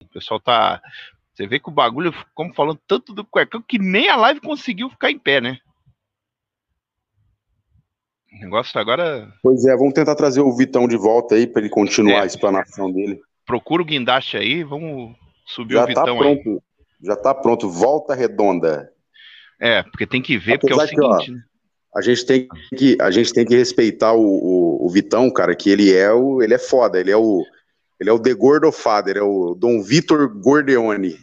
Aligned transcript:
O 0.00 0.06
pessoal 0.12 0.40
tá. 0.40 0.82
Você 1.32 1.46
vê 1.46 1.60
que 1.60 1.68
o 1.68 1.72
bagulho, 1.72 2.12
como 2.34 2.52
falando 2.52 2.80
tanto 2.86 3.14
do 3.14 3.24
cuecão, 3.24 3.62
que 3.62 3.78
nem 3.78 4.08
a 4.08 4.16
live 4.16 4.40
conseguiu 4.40 4.90
ficar 4.90 5.10
em 5.10 5.18
pé, 5.18 5.40
né? 5.40 5.58
O 8.32 8.38
negócio 8.40 8.78
agora. 8.80 9.32
Pois 9.42 9.64
é, 9.64 9.76
vamos 9.76 9.94
tentar 9.94 10.16
trazer 10.16 10.40
o 10.40 10.56
Vitão 10.56 10.88
de 10.88 10.96
volta 10.96 11.36
aí 11.36 11.46
para 11.46 11.62
ele 11.62 11.70
continuar 11.70 12.18
é. 12.18 12.22
a 12.22 12.26
explanação 12.26 12.90
dele. 12.90 13.20
Procura 13.46 13.82
o 13.82 13.86
guindaste 13.86 14.36
aí, 14.36 14.64
vamos 14.64 15.16
subir 15.46 15.74
Já 15.74 15.84
o 15.84 15.86
Vitão 15.86 16.04
tá 16.04 16.14
pronto. 16.14 16.48
Aí. 16.50 16.60
Já 17.02 17.16
tá 17.16 17.34
pronto, 17.34 17.70
volta 17.70 18.14
redonda. 18.14 18.91
É, 19.62 19.84
porque 19.84 20.08
tem 20.08 20.20
que 20.20 20.36
ver, 20.36 20.54
Apesar 20.54 20.88
porque 20.88 21.00
é 21.00 21.04
o 21.04 21.14
seguinte, 21.14 21.26
que, 21.26 21.30
ó, 21.30 21.34
né? 21.36 21.42
A 21.94 22.00
gente 22.00 22.26
tem 22.26 22.48
que, 22.76 22.96
a 23.00 23.10
gente 23.12 23.32
tem 23.32 23.46
que 23.46 23.54
respeitar 23.54 24.12
o, 24.12 24.20
o, 24.20 24.86
o, 24.86 24.90
Vitão, 24.90 25.30
cara, 25.30 25.54
que 25.54 25.70
ele 25.70 25.92
é 25.92 26.10
o, 26.10 26.42
ele 26.42 26.52
é 26.52 26.58
foda, 26.58 26.98
ele 26.98 27.12
é 27.12 27.16
o, 27.16 27.44
ele 28.00 28.10
é 28.10 28.12
o 28.12 28.18
The 28.18 28.34
Gordo 28.34 28.72
Father, 28.72 29.18
é 29.18 29.22
o 29.22 29.54
Dom 29.54 29.80
Vitor 29.80 30.28
Gordeone. 30.28 31.16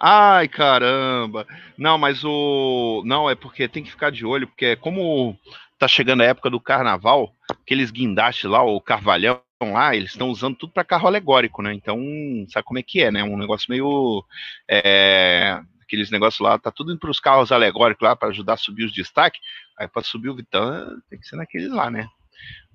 Ai, 0.00 0.48
caramba. 0.48 1.46
Não, 1.76 1.98
mas 1.98 2.24
o, 2.24 3.02
não 3.04 3.28
é 3.28 3.34
porque 3.34 3.68
tem 3.68 3.82
que 3.82 3.90
ficar 3.90 4.10
de 4.10 4.24
olho, 4.24 4.46
porque 4.46 4.74
como 4.76 5.36
tá 5.78 5.86
chegando 5.86 6.22
a 6.22 6.26
época 6.26 6.48
do 6.48 6.60
carnaval, 6.60 7.34
aqueles 7.50 7.90
guindastes 7.90 8.48
lá, 8.48 8.62
o 8.62 8.80
carvalhão 8.80 9.42
lá, 9.60 9.94
eles 9.94 10.12
estão 10.12 10.30
usando 10.30 10.56
tudo 10.56 10.72
para 10.72 10.84
carro 10.84 11.06
alegórico, 11.06 11.60
né? 11.60 11.74
Então, 11.74 12.00
sabe 12.48 12.64
como 12.64 12.78
é 12.78 12.82
que 12.82 13.02
é, 13.02 13.10
né? 13.10 13.22
Um 13.22 13.36
negócio 13.36 13.66
meio 13.68 14.24
é, 14.68 15.60
aqueles 15.92 16.10
negócios 16.10 16.40
lá, 16.40 16.58
tá 16.58 16.70
tudo 16.70 16.90
indo 16.90 16.98
para 16.98 17.10
os 17.10 17.20
carros 17.20 17.52
alegóricos 17.52 18.02
lá 18.02 18.16
para 18.16 18.30
ajudar 18.30 18.54
a 18.54 18.56
subir 18.56 18.86
os 18.86 18.92
destaques. 18.92 19.40
Aí 19.78 19.86
para 19.86 20.02
subir 20.02 20.30
o 20.30 20.34
Vitão 20.34 20.98
tem 21.10 21.18
que 21.18 21.28
ser 21.28 21.36
naquele 21.36 21.68
lá, 21.68 21.90
né? 21.90 22.08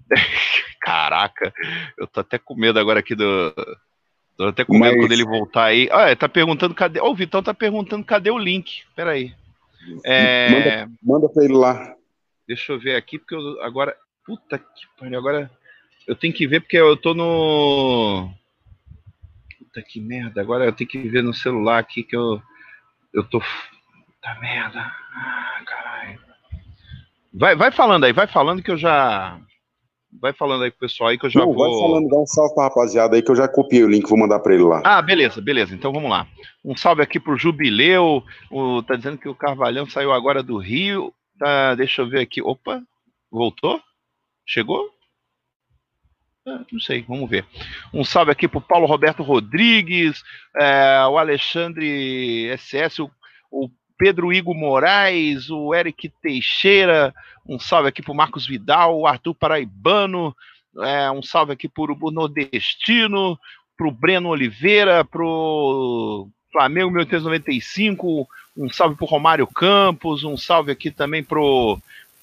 Caraca, 0.79 1.51
eu 1.97 2.05
tô 2.05 2.19
até 2.19 2.37
com 2.37 2.55
medo 2.55 2.79
agora 2.79 2.99
aqui 2.99 3.15
do. 3.15 3.53
Tô 4.37 4.45
até 4.45 4.63
com 4.63 4.73
medo 4.73 4.97
Mas... 4.97 4.97
quando 4.97 5.11
ele 5.11 5.25
voltar 5.25 5.65
aí. 5.65 5.89
Ah, 5.91 6.07
ele 6.07 6.15
tá 6.15 6.29
perguntando 6.29 6.75
cadê. 6.75 7.01
Oh, 7.01 7.09
o 7.09 7.15
Vitão 7.15 7.41
tá 7.41 7.55
perguntando 7.55 8.05
cadê 8.05 8.29
o 8.29 8.37
link. 8.37 8.83
Peraí. 8.95 9.33
É... 10.05 10.49
Manda, 10.51 10.91
manda 11.01 11.29
pra 11.29 11.43
ele 11.43 11.55
lá. 11.55 11.95
Deixa 12.47 12.71
eu 12.71 12.79
ver 12.79 12.95
aqui, 12.95 13.17
porque 13.17 13.33
eu 13.33 13.61
agora. 13.63 13.97
Puta 14.23 14.59
que 14.59 14.85
pariu, 14.99 15.17
agora. 15.17 15.49
Eu 16.07 16.15
tenho 16.15 16.33
que 16.33 16.47
ver 16.47 16.61
porque 16.61 16.77
eu 16.77 16.95
tô 16.95 17.15
no. 17.15 18.29
Puta 19.57 19.81
que 19.81 19.99
merda, 19.99 20.39
agora 20.39 20.65
eu 20.65 20.71
tenho 20.71 20.89
que 20.89 20.99
ver 21.09 21.23
no 21.23 21.33
celular 21.33 21.79
aqui 21.79 22.03
que 22.03 22.15
eu. 22.15 22.41
Eu 23.17 23.23
tô. 23.23 23.39
Puta 23.39 24.39
merda. 24.39 24.79
Ah, 24.79 25.61
caralho. 25.65 26.19
Vai, 27.33 27.55
vai 27.55 27.71
falando 27.71 28.03
aí, 28.03 28.13
vai 28.13 28.27
falando 28.27 28.61
que 28.61 28.69
eu 28.69 28.77
já. 28.77 29.39
Vai 30.21 30.33
falando 30.33 30.63
aí 30.63 30.69
com 30.69 30.77
o 30.77 30.81
pessoal 30.81 31.09
aí 31.09 31.17
que 31.17 31.25
eu 31.25 31.29
já 31.29 31.39
Não, 31.39 31.51
vou. 31.51 31.57
Vai 31.57 31.81
falando, 31.81 32.07
dá 32.09 32.15
um 32.15 32.27
salve 32.27 32.53
pra 32.53 32.65
rapaziada 32.65 33.15
aí 33.15 33.23
que 33.23 33.31
eu 33.31 33.35
já 33.35 33.47
copiei 33.47 33.83
o 33.83 33.89
link, 33.89 34.07
vou 34.07 34.19
mandar 34.19 34.39
pra 34.39 34.53
ele 34.53 34.63
lá. 34.63 34.83
Ah, 34.85 35.01
beleza, 35.01 35.41
beleza. 35.41 35.73
Então 35.73 35.91
vamos 35.91 36.11
lá. 36.11 36.27
Um 36.63 36.77
salve 36.77 37.01
aqui 37.01 37.19
pro 37.19 37.35
Jubileu. 37.35 38.23
O, 38.51 38.83
tá 38.83 38.95
dizendo 38.95 39.17
que 39.17 39.27
o 39.27 39.35
Carvalhão 39.35 39.89
saiu 39.89 40.13
agora 40.13 40.43
do 40.43 40.59
Rio. 40.59 41.11
Tá, 41.39 41.73
deixa 41.73 42.03
eu 42.03 42.09
ver 42.09 42.19
aqui. 42.19 42.39
Opa, 42.39 42.83
voltou? 43.31 43.81
Chegou? 44.45 44.91
Ah, 46.47 46.61
não 46.71 46.79
sei, 46.79 47.03
vamos 47.05 47.29
ver. 47.29 47.45
Um 47.93 48.05
salve 48.05 48.31
aqui 48.31 48.47
pro 48.47 48.61
Paulo 48.61 48.87
Roberto 48.87 49.21
Rodrigues, 49.21 50.23
é, 50.55 51.05
o 51.05 51.17
Alexandre 51.17 52.49
SS, 52.57 53.01
o, 53.01 53.11
o 53.51 53.69
Pedro 53.97 54.31
Igor 54.31 54.55
Moraes, 54.55 55.49
o 55.49 55.75
Eric 55.75 56.09
Teixeira, 56.21 57.13
um 57.45 57.59
salve 57.59 57.89
aqui 57.89 58.01
pro 58.01 58.15
Marcos 58.15 58.47
Vidal, 58.47 58.97
o 58.97 59.05
Arthur 59.05 59.35
Paraibano, 59.35 60.33
é, 60.79 61.11
um 61.11 61.21
salve 61.21 61.51
aqui 61.51 61.67
pro 61.67 61.97
o 61.99 62.11
Nordestino, 62.11 63.37
pro 63.75 63.91
Breno 63.91 64.29
Oliveira, 64.29 65.03
pro 65.03 66.29
Flamengo 66.49 66.91
1895, 66.91 68.25
um 68.55 68.69
salve 68.69 68.95
pro 68.95 69.05
Romário 69.05 69.47
Campos, 69.47 70.23
um 70.23 70.37
salve 70.37 70.71
aqui 70.71 70.91
também 70.91 71.21
pro 71.21 71.77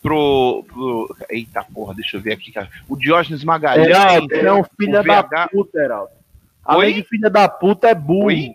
pro, 0.04 0.62
pro. 0.68 1.16
Eita 1.30 1.64
porra, 1.64 1.94
deixa 1.94 2.18
eu 2.18 2.20
ver 2.20 2.34
aqui, 2.34 2.52
cara. 2.52 2.68
O 2.86 2.94
Diógenes 2.94 3.42
Magalhães. 3.42 3.88
Heraldo, 3.88 4.34
é 4.34 4.52
um 4.52 4.62
filho 4.62 5.02
da 5.02 5.48
puta, 5.48 5.78
Heraldo. 5.80 6.12
Além 6.62 6.88
Oi? 6.88 6.94
de 6.94 7.08
filha 7.08 7.30
da 7.30 7.48
puta, 7.48 7.88
é 7.88 7.94
burro. 7.94 8.26
Oi? 8.26 8.54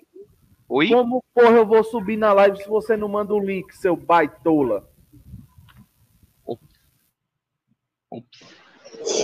Oi? 0.69 0.89
Como 0.89 1.23
porra 1.33 1.55
eu 1.55 1.65
vou 1.65 1.83
subir 1.83 2.17
na 2.17 2.31
live 2.33 2.57
se 2.57 2.69
você 2.69 2.95
não 2.95 3.07
manda 3.07 3.33
o 3.33 3.39
link, 3.39 3.75
seu 3.75 3.95
baitola? 3.95 4.87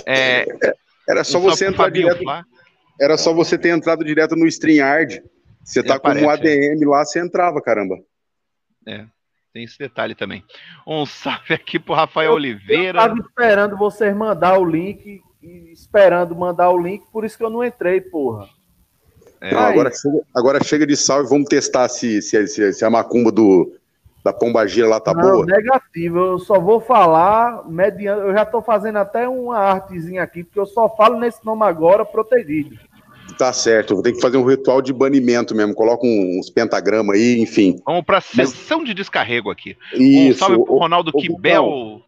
É, 0.04 0.44
era 1.08 1.22
só 1.22 1.38
você 1.38 1.68
entrar 1.68 1.90
direto. 1.90 2.24
Lá. 2.24 2.44
Era 3.00 3.16
só 3.16 3.32
você 3.32 3.56
ter 3.56 3.68
entrado 3.68 4.04
direto 4.04 4.34
no 4.34 4.46
StreamYard. 4.48 5.22
Você 5.62 5.80
tá 5.82 5.98
com 5.98 6.08
um 6.08 6.28
ADM 6.28 6.84
lá, 6.86 7.04
você 7.04 7.20
entrava, 7.20 7.62
caramba. 7.62 7.98
É. 8.86 9.06
Tem 9.56 9.64
esse 9.64 9.78
detalhe 9.78 10.14
também. 10.14 10.44
Um 10.86 11.06
salve 11.06 11.54
aqui 11.54 11.78
pro 11.78 11.94
Rafael 11.94 12.32
eu, 12.32 12.34
Oliveira. 12.34 13.00
Eu 13.00 13.08
tava 13.08 13.18
esperando 13.20 13.74
vocês 13.74 14.14
mandar 14.14 14.58
o 14.58 14.64
link, 14.66 15.22
esperando 15.72 16.36
mandar 16.36 16.68
o 16.68 16.78
link, 16.78 17.06
por 17.10 17.24
isso 17.24 17.38
que 17.38 17.42
eu 17.42 17.48
não 17.48 17.64
entrei, 17.64 18.02
porra. 18.02 18.50
É. 19.40 19.54
Não, 19.54 19.60
agora, 19.60 19.90
chega, 19.90 20.20
agora 20.34 20.62
chega 20.62 20.86
de 20.86 20.94
salve, 20.94 21.30
vamos 21.30 21.48
testar 21.48 21.88
se, 21.88 22.20
se, 22.20 22.46
se, 22.48 22.70
se 22.74 22.84
a 22.84 22.90
macumba 22.90 23.32
do, 23.32 23.72
da 24.22 24.30
pombagira 24.30 24.88
lá 24.88 25.00
tá 25.00 25.14
não, 25.14 25.22
boa. 25.22 25.46
Negativo, 25.46 26.18
eu 26.18 26.38
só 26.38 26.60
vou 26.60 26.78
falar 26.78 27.66
mediante. 27.66 28.20
Eu 28.20 28.34
já 28.34 28.44
tô 28.44 28.60
fazendo 28.60 28.96
até 28.96 29.26
uma 29.26 29.56
artezinha 29.56 30.22
aqui, 30.22 30.44
porque 30.44 30.60
eu 30.60 30.66
só 30.66 30.86
falo 30.94 31.18
nesse 31.18 31.42
nome 31.46 31.64
agora 31.64 32.04
protegido. 32.04 32.76
Tá 33.38 33.52
certo, 33.52 33.94
vou 33.94 34.02
ter 34.02 34.12
que 34.12 34.20
fazer 34.20 34.38
um 34.38 34.44
ritual 34.44 34.80
de 34.80 34.92
banimento 34.92 35.54
mesmo. 35.54 35.74
Coloca 35.74 36.06
uns 36.06 36.48
pentagramas 36.48 37.16
aí, 37.16 37.38
enfim. 37.38 37.76
Vamos 37.84 38.04
pra 38.04 38.20
sessão 38.20 38.78
Mas... 38.78 38.88
de 38.88 38.94
descarrego 38.94 39.50
aqui. 39.50 39.76
Isso. 39.92 40.44
Um 40.44 40.48
salve 40.48 40.64
pro 40.64 40.78
Ronaldo 40.78 41.10
o, 41.12 41.18
Kibel. 41.18 42.02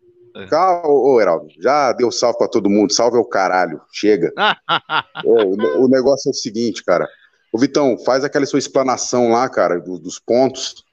Calma, 0.49 0.89
ô, 0.89 1.21
Heraldo, 1.21 1.49
já 1.59 1.93
deu 1.93 2.11
salve 2.11 2.39
pra 2.39 2.49
todo 2.49 2.71
mundo. 2.71 2.93
Salve 2.93 3.19
é 3.19 3.21
o 3.21 3.25
caralho. 3.25 3.81
Chega. 3.93 4.33
ô, 5.25 5.43
o, 5.43 5.85
o, 5.85 5.89
negócio 5.89 6.29
é 6.29 6.33
o 6.33 6.35
seguinte, 6.35 6.83
cara. 6.83 7.07
Ô, 7.53 7.59
Vitão, 7.59 7.99
faz 7.99 8.25
aquela 8.25 8.47
sua 8.47 8.59
explanação 8.59 9.31
lá, 9.31 9.49
cara, 9.49 9.79
do, 9.79 9.99
dos 9.99 10.19
pontos 10.19 10.85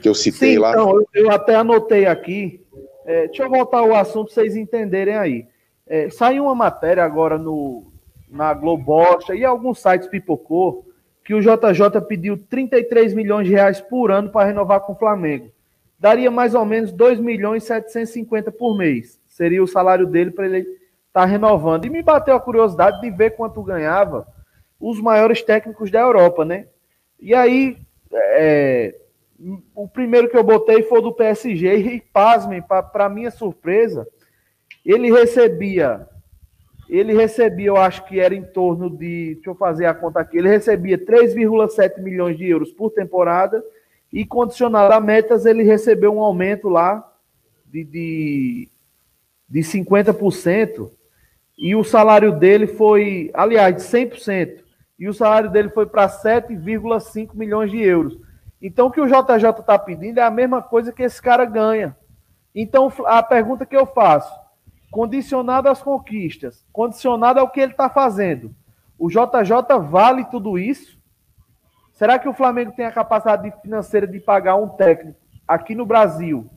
que 0.00 0.08
eu 0.08 0.14
citei 0.14 0.54
Sim, 0.54 0.58
lá. 0.58 0.70
Então, 0.70 0.90
eu, 0.90 1.06
eu 1.14 1.30
até 1.30 1.54
anotei 1.54 2.06
aqui. 2.06 2.64
É, 3.04 3.26
deixa 3.26 3.42
eu 3.42 3.50
voltar 3.50 3.78
ao 3.78 3.94
assunto 3.94 4.26
pra 4.26 4.34
vocês 4.34 4.56
entenderem 4.56 5.16
aí. 5.16 5.46
É, 5.86 6.08
saiu 6.10 6.44
uma 6.44 6.54
matéria 6.54 7.04
agora 7.04 7.38
no, 7.38 7.92
na 8.28 8.52
Globocha 8.52 9.34
e 9.34 9.44
alguns 9.44 9.80
sites 9.80 10.08
pipocou 10.08 10.86
que 11.24 11.34
o 11.34 11.40
JJ 11.40 12.00
pediu 12.06 12.38
33 12.38 13.12
milhões 13.12 13.46
de 13.46 13.52
reais 13.52 13.80
por 13.80 14.10
ano 14.10 14.30
para 14.30 14.46
renovar 14.46 14.80
com 14.80 14.92
o 14.92 14.98
Flamengo. 14.98 15.50
Daria 15.98 16.30
mais 16.30 16.54
ou 16.54 16.64
menos 16.64 16.92
2 16.92 17.18
milhões 17.18 17.64
e 17.64 17.66
750 17.66 18.52
por 18.52 18.76
mês. 18.76 19.20
Seria 19.26 19.62
o 19.62 19.66
salário 19.66 20.06
dele 20.06 20.30
para 20.30 20.46
ele 20.46 20.58
estar 20.58 20.76
tá 21.12 21.24
renovando. 21.24 21.84
E 21.84 21.90
me 21.90 22.02
bateu 22.02 22.36
a 22.36 22.40
curiosidade 22.40 23.00
de 23.00 23.10
ver 23.10 23.30
quanto 23.30 23.62
ganhava 23.62 24.26
os 24.78 25.00
maiores 25.00 25.42
técnicos 25.42 25.90
da 25.90 26.00
Europa, 26.00 26.44
né? 26.44 26.66
E 27.18 27.34
aí, 27.34 27.78
é, 28.12 28.94
o 29.74 29.88
primeiro 29.88 30.28
que 30.28 30.36
eu 30.36 30.44
botei 30.44 30.82
foi 30.82 31.02
do 31.02 31.12
PSG 31.12 31.76
e, 31.76 32.00
pasmem, 32.00 32.62
para 32.62 33.08
minha 33.08 33.30
surpresa, 33.30 34.06
ele 34.84 35.10
recebia 35.10 36.06
ele 36.88 37.12
recebia, 37.12 37.66
eu 37.68 37.76
acho 37.76 38.04
que 38.04 38.20
era 38.20 38.34
em 38.34 38.42
torno 38.42 38.88
de, 38.88 39.34
deixa 39.34 39.50
eu 39.50 39.54
fazer 39.54 39.86
a 39.86 39.94
conta 39.94 40.20
aqui, 40.20 40.38
ele 40.38 40.48
recebia 40.48 40.98
3,7 40.98 42.00
milhões 42.00 42.36
de 42.36 42.48
euros 42.48 42.72
por 42.72 42.90
temporada 42.90 43.62
e 44.12 44.24
condicionado 44.24 44.92
a 44.92 45.00
metas, 45.00 45.46
ele 45.46 45.62
recebeu 45.62 46.14
um 46.14 46.20
aumento 46.20 46.68
lá 46.68 47.06
de, 47.66 47.84
de, 47.84 48.68
de 49.48 49.60
50% 49.60 50.90
e 51.58 51.74
o 51.74 51.82
salário 51.82 52.32
dele 52.32 52.66
foi, 52.66 53.30
aliás, 53.32 53.74
de 53.76 53.82
100%, 53.82 54.60
e 54.98 55.08
o 55.08 55.14
salário 55.14 55.50
dele 55.50 55.70
foi 55.70 55.86
para 55.86 56.08
7,5 56.08 57.34
milhões 57.34 57.70
de 57.70 57.80
euros. 57.80 58.18
Então, 58.60 58.86
o 58.86 58.90
que 58.90 59.00
o 59.00 59.06
JJ 59.06 59.60
está 59.60 59.78
pedindo 59.78 60.18
é 60.18 60.22
a 60.22 60.30
mesma 60.30 60.62
coisa 60.62 60.92
que 60.92 61.02
esse 61.02 61.20
cara 61.20 61.44
ganha. 61.44 61.96
Então, 62.54 62.92
a 63.04 63.22
pergunta 63.22 63.66
que 63.66 63.76
eu 63.76 63.86
faço, 63.86 64.32
condicionado 64.96 65.68
às 65.68 65.82
conquistas, 65.82 66.64
condicionado 66.72 67.38
ao 67.38 67.50
que 67.50 67.60
ele 67.60 67.72
está 67.72 67.86
fazendo. 67.86 68.56
O 68.98 69.10
JJ 69.10 69.78
vale 69.90 70.24
tudo 70.24 70.58
isso? 70.58 70.98
Será 71.92 72.18
que 72.18 72.26
o 72.26 72.32
Flamengo 72.32 72.72
tem 72.74 72.86
a 72.86 72.90
capacidade 72.90 73.52
financeira 73.60 74.06
de 74.06 74.18
pagar 74.18 74.56
um 74.56 74.70
técnico 74.70 75.18
aqui 75.46 75.74
no 75.74 75.84
Brasil, 75.84 76.48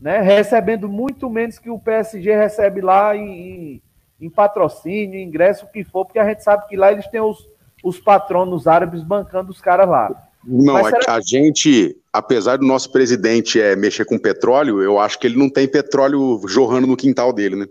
né, 0.00 0.22
recebendo 0.22 0.88
muito 0.88 1.28
menos 1.28 1.58
que 1.58 1.68
o 1.68 1.78
PSG 1.78 2.34
recebe 2.34 2.80
lá 2.80 3.14
em, 3.14 3.82
em, 4.18 4.30
patrocínio, 4.30 5.20
ingresso, 5.20 5.66
o 5.66 5.68
que 5.68 5.84
for, 5.84 6.06
porque 6.06 6.18
a 6.18 6.26
gente 6.26 6.42
sabe 6.42 6.66
que 6.66 6.78
lá 6.78 6.90
eles 6.90 7.06
têm 7.08 7.20
os, 7.20 7.46
os 7.84 8.00
patronos 8.00 8.66
árabes 8.66 9.02
bancando 9.02 9.50
os 9.50 9.60
caras 9.60 9.86
lá. 9.86 10.26
Não, 10.46 10.78
é 10.78 10.90
será... 10.90 11.14
a 11.14 11.20
gente 11.20 11.96
apesar 12.14 12.58
do 12.58 12.64
nosso 12.64 12.92
presidente 12.92 13.60
é, 13.60 13.74
mexer 13.74 14.04
com 14.04 14.16
petróleo, 14.16 14.80
eu 14.80 15.00
acho 15.00 15.18
que 15.18 15.26
ele 15.26 15.36
não 15.36 15.50
tem 15.50 15.66
petróleo 15.66 16.40
jorrando 16.46 16.86
no 16.86 16.96
quintal 16.96 17.32
dele, 17.32 17.56
né? 17.56 17.66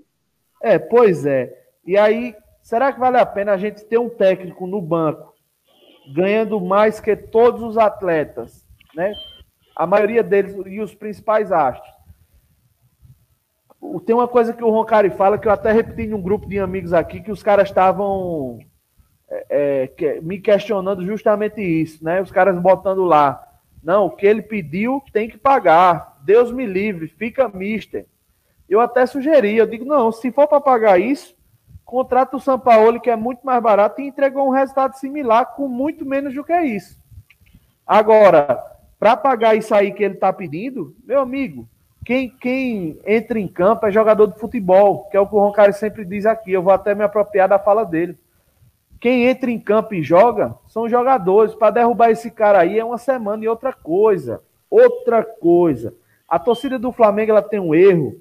É, 0.62 0.78
pois 0.78 1.26
é. 1.26 1.58
E 1.88 1.98
aí, 1.98 2.36
será 2.62 2.92
que 2.92 3.00
vale 3.00 3.18
a 3.18 3.26
pena 3.26 3.54
a 3.54 3.58
gente 3.58 3.86
ter 3.86 3.98
um 3.98 4.10
técnico 4.10 4.68
no 4.68 4.82
banco 4.82 5.34
ganhando 6.14 6.60
mais 6.60 7.00
que 7.00 7.16
todos 7.16 7.62
os 7.64 7.78
atletas, 7.78 8.66
né? 8.94 9.14
A 9.74 9.88
maioria 9.88 10.22
deles 10.22 10.54
e 10.66 10.82
os 10.82 10.94
principais 10.94 11.50
astros. 11.50 11.94
Tem 14.06 14.14
uma 14.14 14.28
coisa 14.28 14.52
que 14.52 14.64
o 14.64 14.70
Roncari 14.70 15.10
fala 15.10 15.38
que 15.38 15.48
eu 15.48 15.52
até 15.52 15.72
repeti 15.72 16.04
em 16.04 16.14
um 16.14 16.22
grupo 16.22 16.48
de 16.48 16.60
amigos 16.60 16.92
aqui 16.92 17.22
que 17.22 17.32
os 17.32 17.42
caras 17.42 17.70
estavam 17.70 18.60
é, 19.30 19.90
é, 19.98 20.22
me 20.22 20.40
questionando 20.40 21.06
justamente 21.06 21.62
isso, 21.62 22.04
né? 22.04 22.22
Os 22.22 22.32
caras 22.32 22.58
botando 22.60 23.04
lá 23.04 23.54
não, 23.84 24.06
o 24.06 24.12
que 24.12 24.26
ele 24.26 24.42
pediu 24.42 25.04
tem 25.12 25.30
que 25.30 25.38
pagar. 25.38 26.18
Deus 26.22 26.52
me 26.52 26.66
livre, 26.66 27.08
fica 27.08 27.50
mister. 27.50 28.06
Eu 28.70 28.80
até 28.80 29.06
sugeri, 29.06 29.58
eu 29.58 29.68
digo, 29.68 29.84
não, 29.84 30.12
se 30.12 30.32
for 30.32 30.48
para 30.48 30.62
pagar 30.62 31.00
isso, 31.00 31.36
contrata 31.84 32.38
o 32.38 32.40
São 32.40 32.58
Paulo, 32.58 33.02
que 33.02 33.10
é 33.10 33.16
muito 33.16 33.46
mais 33.46 33.62
barato, 33.62 34.00
e 34.00 34.08
entregou 34.08 34.48
um 34.48 34.52
resultado 34.52 34.96
similar 34.96 35.54
com 35.54 35.68
muito 35.68 36.06
menos 36.06 36.34
do 36.34 36.46
que 36.46 36.58
isso. 36.62 36.98
Agora, 37.86 38.58
para 38.98 39.18
pagar 39.18 39.56
isso 39.56 39.76
aí 39.76 39.92
que 39.92 40.02
ele 40.02 40.14
está 40.14 40.32
pedindo, 40.32 40.96
meu 41.04 41.20
amigo, 41.20 41.68
quem, 42.06 42.30
quem 42.30 42.98
entra 43.06 43.38
em 43.38 43.50
campo 43.50 43.86
é 43.86 43.92
jogador 43.92 44.28
de 44.28 44.40
futebol, 44.40 45.10
que 45.10 45.18
é 45.18 45.20
o 45.20 45.28
que 45.28 45.36
o 45.36 45.40
Roncari 45.40 45.74
sempre 45.74 46.06
diz 46.06 46.26
aqui. 46.26 46.54
Eu 46.54 46.64
vou 46.64 46.74
até 46.74 46.96
me 46.96 47.04
apropriar 47.04 47.50
da 47.50 47.60
fala 47.60 47.86
dele. 47.86 48.18
Quem 49.04 49.26
entra 49.26 49.52
em 49.52 49.60
campo 49.60 49.94
e 49.94 50.02
joga 50.02 50.56
são 50.66 50.88
jogadores. 50.88 51.54
Para 51.54 51.72
derrubar 51.72 52.10
esse 52.10 52.32
cara 52.32 52.62
aí 52.62 52.80
é 52.80 52.86
uma 52.86 52.98
semana 52.98 53.44
e 53.44 53.50
outra 53.50 53.74
coisa. 53.74 54.42
Outra 54.70 55.22
coisa. 55.26 55.94
A 56.26 56.40
torcida 56.40 56.80
do 56.80 56.90
Flamengo 56.90 57.32
ela 57.32 57.42
tem 57.42 57.60
um 57.60 57.76
erro 57.76 58.16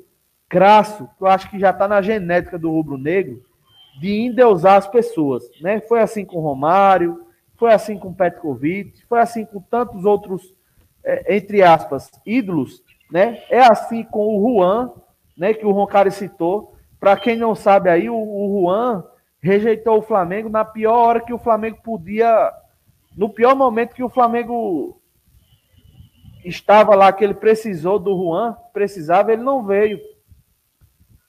crasso, 0.49 1.09
que 1.17 1.23
eu 1.23 1.29
acho 1.29 1.49
que 1.49 1.61
já 1.61 1.71
está 1.71 1.87
na 1.87 2.03
genética 2.03 2.59
do 2.59 2.69
rubro-negro, 2.69 3.45
de 4.01 4.23
endeusar 4.23 4.75
as 4.75 4.89
pessoas. 4.89 5.45
Né? 5.61 5.81
Foi 5.83 6.01
assim 6.01 6.25
com 6.25 6.41
Romário, 6.41 7.27
foi 7.57 7.73
assim 7.73 7.97
com 7.97 8.13
Petkovic, 8.13 9.07
foi 9.09 9.21
assim 9.21 9.45
com 9.45 9.61
tantos 9.61 10.05
outros, 10.05 10.53
é, 11.05 11.37
entre 11.37 11.63
aspas, 11.63 12.11
ídolos. 12.27 12.83
Né? 13.09 13.41
É 13.49 13.61
assim 13.61 14.03
com 14.03 14.37
o 14.37 14.59
Juan, 14.59 14.91
né, 15.39 15.55
que 15.55 15.65
o 15.65 15.71
Roncari 15.71 16.11
citou. 16.11 16.75
Para 16.99 17.17
quem 17.17 17.37
não 17.37 17.55
sabe 17.55 17.89
aí, 17.89 18.11
o, 18.11 18.17
o 18.17 18.63
Juan 18.63 19.05
rejeitou 19.43 19.99
o 19.99 20.03
Flamengo 20.03 20.49
na 20.49 20.65
pior 20.65 20.97
hora 20.97 21.21
que 21.21 21.33
o 21.33 21.39
Flamengo 21.39 21.79
podia, 21.83 22.53
no 23.17 23.29
pior 23.29 23.57
momento 23.57 23.95
que 23.95 24.05
o 24.05 24.09
Flamengo 24.09 25.01
estava 26.45 26.95
lá, 26.95 27.13
que 27.13 27.25
ele 27.25 27.35
precisou 27.35 27.99
do 27.99 28.17
Juan, 28.17 28.57
precisava, 28.73 29.33
ele 29.33 29.43
não 29.43 29.65
veio. 29.65 30.01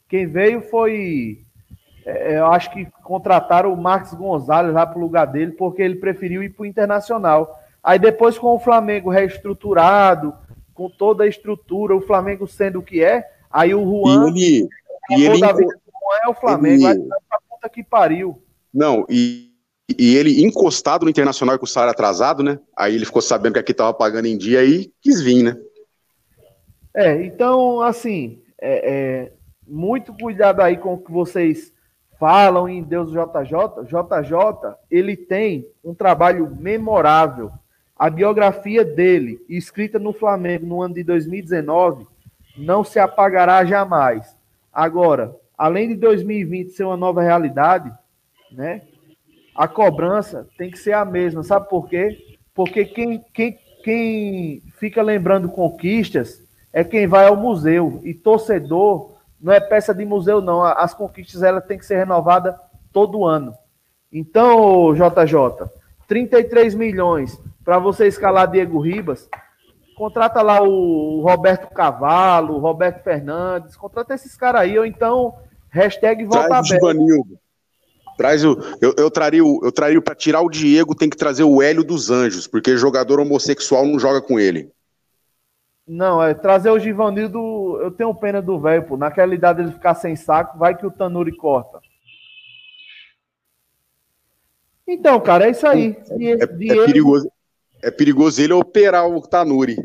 Quem 0.07 0.27
veio 0.27 0.61
foi, 0.61 1.43
é, 2.05 2.37
eu 2.37 2.47
acho 2.47 2.71
que 2.71 2.85
contrataram 3.03 3.73
o 3.73 3.81
Marcos 3.81 4.13
Gonzalez 4.13 4.73
lá 4.73 4.85
para 4.85 4.99
o 4.99 5.01
lugar 5.01 5.25
dele, 5.25 5.53
porque 5.53 5.81
ele 5.81 5.95
preferiu 5.95 6.43
ir 6.43 6.49
para 6.49 6.63
o 6.63 6.67
Internacional. 6.67 7.59
Aí 7.83 7.97
depois, 7.97 8.37
com 8.37 8.47
o 8.47 8.59
Flamengo 8.59 9.09
reestruturado, 9.09 10.35
com 10.73 10.87
toda 10.87 11.23
a 11.23 11.27
estrutura, 11.27 11.95
o 11.95 12.01
Flamengo 12.01 12.47
sendo 12.47 12.79
o 12.79 12.83
que 12.83 13.03
é, 13.03 13.27
aí 13.49 13.73
o 13.73 13.83
Juan. 13.83 14.29
E 14.35 14.43
ele, 14.43 14.69
e 15.09 15.25
ele, 15.25 15.43
é 15.43 16.29
o 16.29 16.33
Flamengo, 16.33 16.87
ele 16.87 17.09
puta 17.63 17.69
que 17.69 17.83
pariu. 17.83 18.41
Não, 18.73 19.05
e, 19.09 19.51
e 19.97 20.15
ele 20.15 20.43
encostado 20.43 21.03
no 21.03 21.09
Internacional 21.09 21.57
com 21.57 21.65
o 21.65 21.67
salário 21.67 21.91
atrasado, 21.91 22.43
né? 22.43 22.59
Aí 22.75 22.95
ele 22.95 23.05
ficou 23.05 23.21
sabendo 23.21 23.53
que 23.53 23.59
aqui 23.59 23.73
tava 23.73 23.93
pagando 23.93 24.25
em 24.25 24.37
dia 24.37 24.63
e 24.65 24.91
quis 25.01 25.21
vir, 25.21 25.43
né? 25.43 25.57
É, 26.95 27.23
então, 27.23 27.81
assim, 27.81 28.41
é, 28.61 28.91
é, 28.91 29.33
muito 29.67 30.13
cuidado 30.13 30.61
aí 30.61 30.77
com 30.77 30.93
o 30.93 30.97
que 30.97 31.11
vocês 31.11 31.71
falam 32.19 32.67
em 32.67 32.83
Deus 32.83 33.11
JJ. 33.11 33.85
JJ, 33.85 34.75
ele 34.91 35.15
tem 35.15 35.67
um 35.83 35.93
trabalho 35.93 36.55
memorável. 36.55 37.51
A 37.97 38.09
biografia 38.09 38.83
dele, 38.83 39.39
escrita 39.47 39.97
no 39.97 40.13
Flamengo 40.13 40.65
no 40.65 40.81
ano 40.81 40.93
de 40.95 41.03
2019, 41.03 42.05
não 42.57 42.83
se 42.83 42.99
apagará 42.99 43.63
jamais. 43.65 44.35
Agora, 44.71 45.35
além 45.63 45.87
de 45.87 45.95
2020 45.95 46.71
ser 46.71 46.83
uma 46.83 46.97
nova 46.97 47.21
realidade, 47.21 47.89
né? 48.51 48.81
A 49.55 49.65
cobrança 49.65 50.45
tem 50.57 50.69
que 50.69 50.77
ser 50.77 50.91
a 50.91 51.05
mesma, 51.05 51.41
sabe 51.41 51.69
por 51.69 51.87
quê? 51.87 52.17
Porque 52.53 52.83
quem, 52.83 53.23
quem, 53.33 53.57
quem 53.81 54.61
fica 54.77 55.01
lembrando 55.01 55.47
conquistas 55.47 56.43
é 56.73 56.83
quem 56.83 57.07
vai 57.07 57.27
ao 57.27 57.37
museu. 57.37 58.01
E 58.03 58.13
torcedor 58.13 59.13
não 59.39 59.53
é 59.53 59.61
peça 59.61 59.95
de 59.95 60.03
museu, 60.03 60.41
não. 60.41 60.65
As 60.65 60.93
conquistas 60.93 61.41
ela 61.41 61.61
tem 61.61 61.77
que 61.77 61.85
ser 61.85 61.95
renovada 61.95 62.59
todo 62.91 63.23
ano. 63.23 63.53
Então, 64.11 64.93
JJ, 64.93 65.69
33 66.09 66.75
milhões 66.75 67.41
para 67.63 67.79
você 67.79 68.05
escalar 68.05 68.51
Diego 68.51 68.81
Ribas, 68.81 69.29
contrata 69.95 70.41
lá 70.41 70.61
o 70.61 71.21
Roberto 71.21 71.73
Cavalo, 71.73 72.55
o 72.55 72.59
Roberto 72.59 73.01
Fernandes, 73.01 73.77
contrata 73.77 74.13
esses 74.13 74.35
caras 74.35 74.63
aí, 74.63 74.77
ou 74.77 74.85
então 74.85 75.35
hashtag 75.73 76.23
volta 76.25 76.47
Traz 76.47 76.71
aberto. 76.71 76.85
O 76.85 77.37
Traz 78.15 78.45
o. 78.45 78.57
Eu, 78.79 78.93
eu 78.97 79.09
traria 79.09 79.43
o. 79.43 79.59
Eu 79.63 79.71
traria 79.71 79.99
para 80.01 80.15
tirar 80.15 80.41
o 80.41 80.49
Diego, 80.49 80.95
tem 80.95 81.09
que 81.09 81.17
trazer 81.17 81.43
o 81.43 81.61
Hélio 81.61 81.83
dos 81.83 82.11
Anjos, 82.11 82.45
porque 82.45 82.77
jogador 82.77 83.19
homossexual 83.19 83.85
não 83.85 83.99
joga 83.99 84.21
com 84.21 84.39
ele. 84.39 84.71
Não, 85.85 86.23
é 86.23 86.33
trazer 86.33 86.69
o 86.69 86.79
Givanildo. 86.79 87.79
Eu 87.81 87.91
tenho 87.91 88.13
pena 88.13 88.41
do 88.41 88.59
velho, 88.59 88.83
pô. 88.83 88.95
Naquela 88.95 89.33
idade 89.33 89.61
ele 89.61 89.71
ficar 89.71 89.95
sem 89.95 90.15
saco, 90.15 90.57
vai 90.57 90.77
que 90.77 90.85
o 90.85 90.91
Tanuri 90.91 91.35
corta. 91.35 91.81
Então, 94.87 95.19
cara, 95.19 95.47
é 95.47 95.51
isso 95.51 95.65
aí. 95.65 95.97
É, 96.11 96.25
é, 96.25 96.43
é 96.43 96.85
perigoso, 96.85 97.31
é 97.81 97.89
perigoso 97.91 98.41
ele 98.41 98.53
operar 98.53 99.09
o 99.09 99.21
Tanuri. 99.21 99.77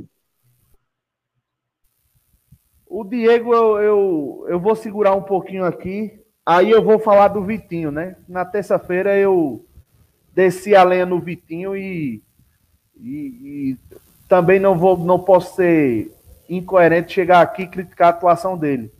O 2.88 3.04
Diego, 3.04 3.54
eu, 3.54 3.78
eu, 3.78 4.46
eu 4.48 4.60
vou 4.60 4.74
segurar 4.74 5.14
um 5.14 5.22
pouquinho 5.22 5.64
aqui. 5.64 6.18
Aí 6.44 6.70
eu 6.70 6.82
vou 6.82 6.98
falar 6.98 7.28
do 7.28 7.44
Vitinho, 7.44 7.90
né? 7.90 8.16
Na 8.26 8.44
terça-feira 8.44 9.14
eu 9.14 9.66
desci 10.34 10.74
a 10.74 10.82
lenha 10.82 11.04
no 11.04 11.20
Vitinho 11.20 11.76
e, 11.76 12.22
e, 12.96 13.10
e, 13.10 13.76
também 14.26 14.58
não 14.58 14.78
vou, 14.78 14.96
não 14.96 15.18
posso 15.18 15.56
ser 15.56 16.10
incoerente 16.48 17.12
chegar 17.12 17.42
aqui 17.42 17.64
e 17.64 17.68
criticar 17.68 18.06
a 18.06 18.10
atuação 18.10 18.56
dele. 18.56 18.90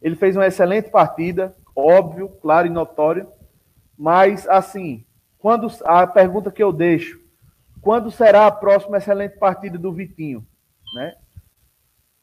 Ele 0.00 0.16
fez 0.16 0.34
uma 0.34 0.46
excelente 0.46 0.88
partida, 0.88 1.54
óbvio, 1.74 2.28
claro 2.40 2.66
e 2.66 2.70
notório, 2.70 3.28
mas 3.98 4.48
assim, 4.48 5.04
quando 5.38 5.70
a 5.84 6.06
pergunta 6.06 6.50
que 6.50 6.62
eu 6.62 6.72
deixo, 6.72 7.20
quando 7.82 8.10
será 8.10 8.46
a 8.46 8.52
próxima 8.52 8.96
excelente 8.96 9.38
partida 9.38 9.76
do 9.76 9.92
Vitinho, 9.92 10.46
né? 10.94 11.14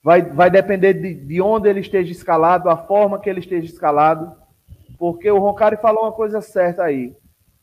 Vai, 0.03 0.21
vai 0.21 0.49
depender 0.51 0.93
de, 0.93 1.13
de 1.13 1.41
onde 1.41 1.69
ele 1.69 1.79
esteja 1.79 2.11
escalado, 2.11 2.69
a 2.69 2.75
forma 2.75 3.19
que 3.19 3.29
ele 3.29 3.39
esteja 3.39 3.65
escalado, 3.65 4.35
porque 4.99 5.31
o 5.31 5.39
Roncari 5.39 5.77
falou 5.77 6.03
uma 6.03 6.11
coisa 6.11 6.41
certa 6.41 6.83
aí. 6.83 7.15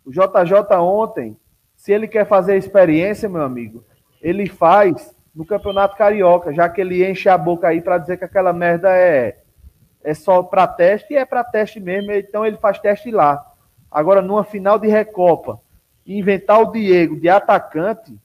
O 0.05 0.11
JJ 0.11 0.75
ontem, 0.79 1.37
se 1.77 1.93
ele 1.93 2.09
quer 2.09 2.27
fazer 2.27 2.57
experiência, 2.57 3.29
meu 3.29 3.43
amigo, 3.43 3.85
ele 4.23 4.49
faz 4.49 5.15
no 5.35 5.45
Campeonato 5.45 5.97
Carioca, 5.97 6.53
já 6.53 6.69
que 6.69 6.81
ele 6.81 7.09
enche 7.09 7.29
a 7.29 7.37
boca 7.37 7.69
aí 7.69 7.83
para 7.83 7.99
dizer 7.99 8.17
que 8.17 8.25
aquela 8.25 8.53
merda 8.53 8.91
é, 8.97 9.39
é 10.03 10.15
só 10.15 10.43
para 10.43 10.67
teste, 10.67 11.13
e 11.13 11.17
é 11.17 11.25
para 11.25 11.45
teste 11.45 11.79
mesmo, 11.79 12.11
então 12.11 12.45
ele 12.45 12.57
faz 12.57 12.79
teste 12.79 13.11
lá. 13.11 13.45
Agora, 13.91 14.23
numa 14.23 14.45
final 14.45 14.79
de 14.79 14.89
Recopa, 14.89 15.61
inventar 16.07 16.61
o 16.61 16.73
Diego 16.73 17.21
de 17.21 17.29
atacante, 17.29 18.19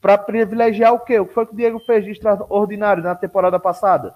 para 0.00 0.18
privilegiar 0.18 0.92
o 0.92 1.00
quê? 1.00 1.18
O 1.18 1.26
que 1.26 1.34
foi 1.34 1.46
que 1.46 1.52
o 1.52 1.56
Diego 1.56 1.80
fez 1.80 2.04
de 2.04 2.10
extraordinário 2.10 3.02
na 3.02 3.14
temporada 3.14 3.58
passada? 3.58 4.14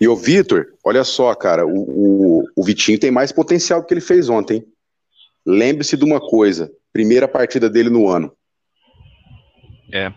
E 0.00 0.06
o 0.06 0.16
Vitor, 0.16 0.66
olha 0.84 1.04
só, 1.04 1.34
cara, 1.34 1.66
o, 1.66 1.70
o, 1.70 2.44
o, 2.56 2.64
Vitinho 2.64 2.98
tem 2.98 3.10
mais 3.10 3.32
potencial 3.32 3.80
do 3.80 3.86
que 3.86 3.94
ele 3.94 4.00
fez 4.00 4.28
ontem. 4.28 4.64
Lembre-se 5.44 5.96
de 5.96 6.04
uma 6.04 6.20
coisa: 6.20 6.70
primeira 6.92 7.26
partida 7.26 7.70
dele 7.70 7.88
no 7.88 8.08
ano. 8.08 8.32
É. 9.92 10.12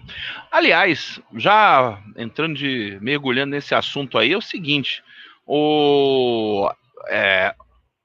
Aliás, 0.51 1.21
já 1.35 2.01
entrando 2.17 2.55
de 2.55 2.97
mergulhando 3.01 3.51
nesse 3.51 3.73
assunto 3.73 4.17
aí, 4.17 4.33
é 4.33 4.37
o 4.37 4.41
seguinte: 4.41 5.01
o, 5.45 6.69
é, 7.07 7.53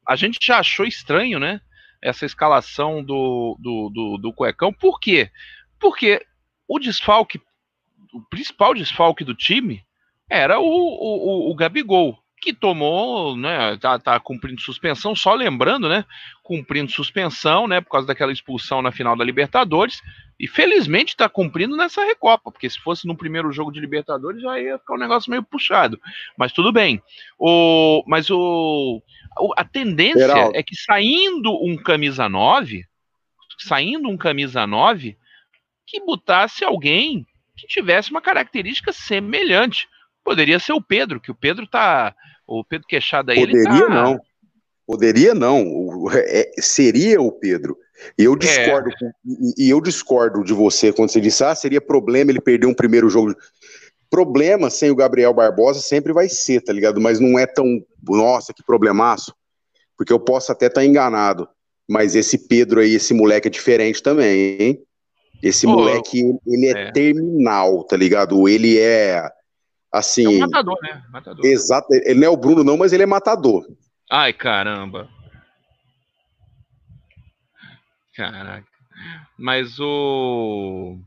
a 0.07 0.17
gente 0.17 0.39
já 0.41 0.59
achou 0.59 0.87
estranho, 0.87 1.41
né? 1.41 1.61
Essa 2.05 2.27
escalação 2.27 3.03
do, 3.03 3.57
do, 3.59 3.89
do, 3.89 4.19
do 4.19 4.33
Cuecão. 4.33 4.71
Por 4.71 5.01
quê? 5.01 5.31
Porque 5.81 6.25
o 6.69 6.79
desfalque, 6.79 7.41
o 8.13 8.21
principal 8.29 8.75
desfalque 8.75 9.25
do 9.25 9.35
time 9.35 9.83
era 10.29 10.61
o, 10.61 10.65
o, 10.65 11.51
o 11.51 11.55
Gabigol, 11.55 12.19
que 12.45 12.53
tomou, 12.53 13.35
né, 13.35 13.79
tá, 13.79 13.99
tá 13.99 14.21
cumprindo 14.21 14.61
suspensão, 14.61 15.17
só 15.17 15.33
lembrando, 15.33 15.89
né, 15.89 16.05
cumprindo 16.43 16.93
suspensão, 16.93 17.67
né, 17.67 17.81
por 17.81 17.89
causa 17.89 18.07
daquela 18.07 18.31
expulsão 18.31 18.83
na 18.83 18.93
final 18.93 19.17
da 19.17 19.25
Libertadores, 19.25 20.03
e 20.39 20.47
felizmente 20.47 21.15
está 21.15 21.27
cumprindo 21.27 21.75
nessa 21.75 22.05
Recopa, 22.05 22.53
porque 22.53 22.69
se 22.69 22.79
fosse 22.79 23.07
no 23.07 23.17
primeiro 23.17 23.51
jogo 23.51 23.73
de 23.73 23.81
Libertadores 23.81 24.43
já 24.43 24.61
ia 24.61 24.79
ficar 24.79 24.93
um 24.93 24.99
negócio 24.99 25.31
meio 25.31 25.43
puxado, 25.43 25.99
mas 26.37 26.53
tudo 26.53 26.71
bem. 26.71 27.01
O, 27.39 28.05
mas 28.07 28.29
o, 28.29 29.03
a 29.57 29.65
tendência 29.65 30.27
Geraldo. 30.27 30.55
é 30.55 30.63
que 30.63 30.77
saindo 30.77 31.51
um 31.65 31.79
camisa 31.79 32.29
9, 32.29 32.85
saindo 33.59 34.11
um 34.11 34.19
camisa 34.19 34.67
9, 34.67 35.17
que 35.87 35.99
botasse 36.01 36.63
alguém 36.63 37.27
que 37.57 37.67
tivesse 37.67 38.11
uma 38.11 38.21
característica 38.21 38.93
semelhante. 38.93 39.89
Poderia 40.23 40.59
ser 40.59 40.75
o 40.75 40.83
Pedro, 40.83 41.21
que 41.21 41.31
o 41.31 41.35
Pedro 41.35 41.67
tá 41.67 42.15
o 42.47 42.65
Pedro 42.65 42.87
Queixada 42.87 43.33
aí, 43.33 43.41
Poderia 43.41 43.61
ele 43.61 43.81
tá... 43.81 43.89
não. 43.89 44.21
Poderia 44.87 45.35
não. 45.35 46.11
É, 46.13 46.51
seria 46.59 47.21
o 47.21 47.33
Pedro. 47.33 47.77
Eu 48.19 48.35
é. 48.35 48.37
discordo 48.37 48.91
é. 48.91 49.11
e, 49.57 49.71
eu 49.71 49.81
discordo 49.81 50.45
de 50.45 50.53
você 50.53 50.93
quando 50.93 51.11
você 51.11 51.21
disse, 51.21 51.43
ah, 51.45 51.55
seria 51.55 51.81
problema 51.81 52.31
ele 52.31 52.41
perder 52.41 52.67
um 52.67 52.75
primeiro 52.75 53.09
jogo. 53.09 53.35
Problema 54.11 54.71
sem 54.71 54.91
o 54.91 54.97
Gabriel 54.97 55.33
Barbosa 55.33 55.81
sempre 55.81 56.13
vai 56.13 56.29
ser, 56.29 56.61
tá 56.61 56.73
ligado? 56.73 57.01
Mas 57.01 57.19
não 57.19 57.39
é 57.39 57.47
tão, 57.47 57.83
nossa, 58.03 58.53
que 58.53 58.63
problemaço. 58.63 59.35
Porque 59.97 60.13
eu 60.13 60.21
posso 60.21 60.53
até 60.53 60.67
estar 60.67 60.83
tá 60.83 60.87
enganado. 60.87 61.49
Mas 61.89 62.15
esse 62.15 62.47
Pedro 62.47 62.81
aí, 62.81 62.95
esse 62.95 63.13
moleque 63.13 63.49
é 63.49 63.51
diferente 63.51 64.03
também, 64.03 64.57
hein? 64.61 64.83
Esse 65.43 65.67
moleque, 65.67 66.23
ele 66.47 66.67
é, 66.67 66.71
é, 66.71 66.93
terminal, 66.93 67.85
tá 67.85 67.97
ligado? 67.97 68.49
Ele 68.49 68.79
é 68.79 69.23
Assim, 69.95 70.25
é 70.25 70.29
um 70.29 70.39
matador, 70.41 70.77
né? 70.83 71.05
Matador. 71.09 71.47
Exato. 71.47 71.87
Ele 71.95 72.19
não 72.19 72.27
é 72.27 72.29
o 72.29 72.37
Bruno, 72.37 72.65
não, 72.65 72.77
mas 72.77 72.93
ele 72.93 73.05
é 73.05 73.07
matador. 73.07 73.65
Ai, 74.11 74.33
caramba. 74.33 75.09
Caraca. 78.17 78.67
Mas 79.39 79.79
o. 79.79 80.99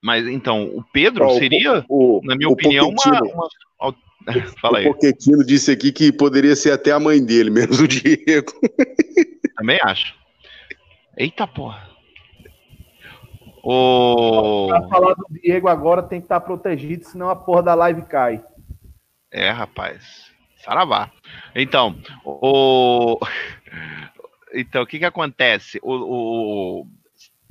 Mas 0.00 0.28
então, 0.28 0.66
o 0.66 0.84
Pedro 0.92 1.28
seria, 1.38 1.84
o, 1.88 2.18
o, 2.18 2.24
na 2.24 2.36
minha 2.36 2.48
opinião, 2.48 2.90
uma, 2.90 3.50
uma. 3.80 3.94
Fala 4.62 4.78
aí. 4.78 4.86
O 4.86 4.94
Poquetino 4.94 5.44
disse 5.44 5.72
aqui 5.72 5.90
que 5.90 6.12
poderia 6.12 6.54
ser 6.54 6.70
até 6.70 6.92
a 6.92 7.00
mãe 7.00 7.24
dele, 7.24 7.50
menos 7.50 7.80
o 7.80 7.88
Diego. 7.88 8.52
Também 9.56 9.80
acho. 9.82 10.14
Eita 11.16 11.48
porra. 11.48 11.97
O... 13.70 14.66
Pra 14.68 14.88
falar 14.88 15.12
do 15.12 15.26
Diego 15.30 15.68
agora 15.68 16.02
tem 16.02 16.20
que 16.20 16.24
estar 16.24 16.40
tá 16.40 16.46
protegido, 16.46 17.04
senão 17.04 17.28
a 17.28 17.36
porra 17.36 17.62
da 17.62 17.74
live 17.74 18.00
cai. 18.00 18.42
É, 19.30 19.50
rapaz. 19.50 20.32
Saravá. 20.64 21.10
Então, 21.54 21.94
o. 22.24 23.18
Então, 24.54 24.82
o 24.82 24.86
que 24.86 24.98
que 24.98 25.04
acontece? 25.04 25.78
O, 25.82 25.92
o, 25.92 26.86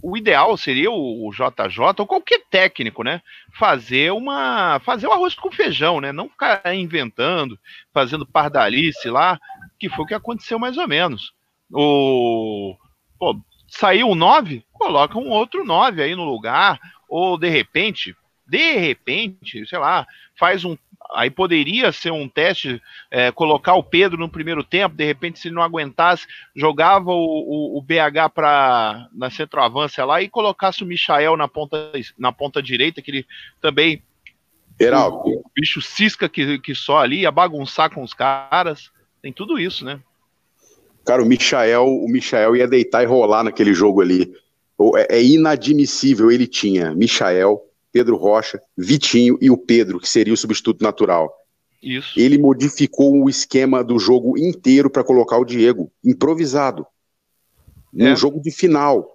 o 0.01 0.17
ideal 0.17 0.57
seria 0.57 0.89
o, 0.89 1.29
JJ, 1.31 1.99
ou 1.99 2.07
qualquer 2.07 2.41
técnico, 2.49 3.03
né? 3.03 3.21
Fazer 3.53 4.11
uma. 4.11 4.79
Fazer 4.79 5.05
o 5.05 5.11
arroz 5.11 5.35
com 5.35 5.51
feijão, 5.51 6.01
né? 6.01 6.11
Não 6.11 6.27
ficar 6.27 6.59
inventando, 6.73 7.59
fazendo 7.93 8.25
pardalice 8.25 9.11
lá, 9.11 9.39
que 9.79 9.89
foi 9.89 10.05
o 10.05 10.07
que 10.07 10.15
aconteceu 10.15 10.57
mais 10.57 10.75
ou 10.75 10.87
menos. 10.87 11.33
O. 11.71 12.75
Pô, 13.19 13.39
saiu 13.67 14.07
um 14.07 14.15
9, 14.15 14.63
coloca 14.71 15.17
um 15.17 15.29
outro 15.29 15.65
9 15.65 16.01
aí 16.01 16.15
no 16.15 16.23
lugar, 16.23 16.79
ou 17.07 17.37
de 17.37 17.49
repente, 17.49 18.15
de 18.47 18.73
repente, 18.73 19.65
sei 19.67 19.77
lá, 19.77 20.05
faz 20.37 20.63
um. 20.63 20.77
Aí 21.13 21.29
poderia 21.29 21.91
ser 21.91 22.11
um 22.11 22.27
teste, 22.27 22.81
é, 23.09 23.31
colocar 23.31 23.75
o 23.75 23.83
Pedro 23.83 24.17
no 24.17 24.27
primeiro 24.27 24.61
tempo, 24.61 24.95
de 24.95 25.05
repente, 25.05 25.39
se 25.39 25.49
não 25.49 25.61
aguentasse, 25.61 26.27
jogava 26.53 27.11
o, 27.11 27.15
o, 27.15 27.77
o 27.77 27.81
BH 27.81 28.29
para 28.33 29.07
na 29.13 29.29
centroavância 29.29 30.03
lá 30.03 30.21
e 30.21 30.27
colocasse 30.27 30.83
o 30.83 30.85
Michael 30.85 31.37
na 31.37 31.47
ponta, 31.47 31.91
na 32.17 32.31
ponta 32.33 32.61
direita, 32.61 33.01
que 33.01 33.11
ele 33.11 33.27
também. 33.61 34.01
Geraldo. 34.79 35.17
O, 35.17 35.39
o 35.39 35.51
bicho 35.55 35.81
cisca 35.81 36.27
que, 36.27 36.59
que 36.59 36.75
só 36.75 36.99
ali, 36.99 37.21
ia 37.21 37.31
bagunçar 37.31 37.89
com 37.89 38.03
os 38.03 38.13
caras. 38.13 38.91
Tem 39.21 39.31
tudo 39.31 39.57
isso, 39.57 39.85
né? 39.85 39.99
Cara, 41.07 41.23
o 41.23 41.25
Michael, 41.25 41.85
o 41.85 42.09
Michael 42.09 42.57
ia 42.57 42.67
deitar 42.67 43.01
e 43.01 43.05
rolar 43.05 43.41
naquele 43.41 43.73
jogo 43.73 44.01
ali. 44.01 44.29
É, 44.97 45.15
é 45.15 45.23
inadmissível. 45.23 46.29
Ele 46.29 46.45
tinha 46.45 46.93
Michael, 46.93 47.63
Pedro 47.93 48.17
Rocha, 48.17 48.61
Vitinho 48.77 49.37
e 49.39 49.49
o 49.49 49.57
Pedro, 49.57 50.01
que 50.01 50.09
seria 50.09 50.33
o 50.33 50.37
substituto 50.37 50.83
natural. 50.83 51.33
Isso. 51.81 52.19
Ele 52.19 52.37
modificou 52.37 53.23
o 53.23 53.29
esquema 53.29 53.85
do 53.85 53.97
jogo 53.97 54.37
inteiro 54.37 54.89
para 54.89 55.01
colocar 55.01 55.37
o 55.37 55.45
Diego, 55.45 55.89
improvisado. 56.03 56.85
Num 57.93 58.07
é. 58.07 58.15
jogo 58.15 58.41
de 58.41 58.51
final. 58.51 59.07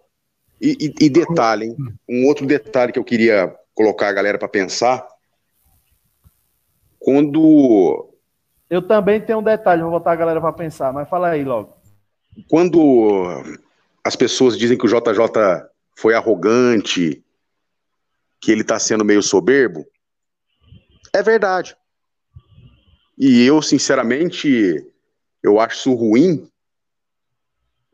E, 0.59 0.71
e, 0.81 1.05
e 1.05 1.11
detalhe, 1.11 1.67
hein? 1.67 1.77
um 2.09 2.27
outro 2.27 2.47
detalhe 2.47 2.91
que 2.91 2.99
eu 2.99 3.05
queria 3.05 3.55
colocar 3.75 4.09
a 4.09 4.13
galera 4.15 4.39
para 4.39 4.49
pensar. 4.49 5.07
Quando. 6.99 8.09
Eu 8.71 8.81
também 8.81 9.21
tenho 9.21 9.41
um 9.41 9.43
detalhe, 9.43 9.83
vou 9.83 9.91
botar 9.91 10.13
a 10.13 10.17
galera 10.17 10.41
para 10.41 10.53
pensar, 10.55 10.91
mas 10.91 11.07
fala 11.07 11.29
aí 11.29 11.45
logo 11.45 11.82
quando 12.49 13.43
as 14.05 14.17
pessoas 14.17 14.59
dizem 14.59 14.77
que 14.77 14.87
o 14.87 14.89
JJ 14.89 15.69
foi 15.97 16.15
arrogante, 16.15 17.23
que 18.41 18.51
ele 18.51 18.63
está 18.63 18.79
sendo 18.79 19.05
meio 19.05 19.23
soberbo, 19.23 19.87
é 21.13 21.23
verdade. 21.23 21.77
E 23.19 23.45
eu, 23.45 23.61
sinceramente, 23.61 24.85
eu 25.43 25.61
acho 25.61 25.77
isso 25.77 25.95
ruim. 25.95 26.49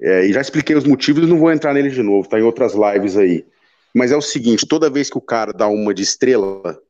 É, 0.00 0.24
e 0.26 0.32
já 0.32 0.40
expliquei 0.40 0.76
os 0.76 0.84
motivos, 0.84 1.28
não 1.28 1.38
vou 1.38 1.50
entrar 1.50 1.74
neles 1.74 1.92
de 1.92 2.02
novo, 2.02 2.28
tá 2.28 2.38
em 2.38 2.44
outras 2.44 2.72
lives 2.74 3.16
aí. 3.16 3.44
Mas 3.92 4.12
é 4.12 4.16
o 4.16 4.22
seguinte, 4.22 4.66
toda 4.66 4.88
vez 4.88 5.10
que 5.10 5.18
o 5.18 5.22
cara 5.22 5.52
dá 5.52 5.66
uma 5.66 5.92
de 5.92 6.04
estrela 6.04 6.80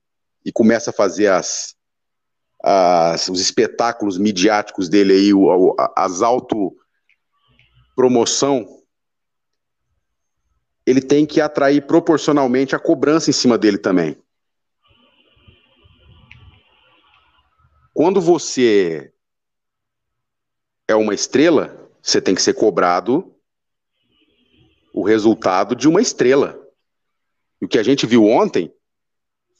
e 0.45 0.52
começa 0.52 0.90
a 0.90 0.93
fazer 0.93 1.28
as, 1.28 1.75
as 2.62 3.28
os 3.28 3.40
espetáculos 3.40 4.19
midiáticos 4.19 4.90
dele 4.90 5.14
aí, 5.14 5.31
as 5.97 6.21
auto 6.21 6.76
promoção, 7.99 8.64
ele 10.87 11.02
tem 11.02 11.26
que 11.26 11.40
atrair 11.40 11.85
proporcionalmente 11.85 12.76
a 12.76 12.78
cobrança 12.78 13.28
em 13.28 13.33
cima 13.33 13.59
dele 13.59 13.76
também. 13.76 14.17
Quando 17.93 18.21
você 18.21 19.12
é 20.87 20.95
uma 20.95 21.12
estrela, 21.12 21.90
você 22.00 22.21
tem 22.21 22.37
que 22.37 22.40
ser 22.40 22.55
cobrado 22.55 23.35
o 24.95 25.02
resultado 25.02 25.75
de 25.75 25.88
uma 25.88 26.00
estrela. 26.00 26.57
E 27.61 27.64
o 27.64 27.69
que 27.69 27.81
a 27.81 27.83
gente 27.83 28.07
viu 28.07 28.25
ontem 28.26 28.73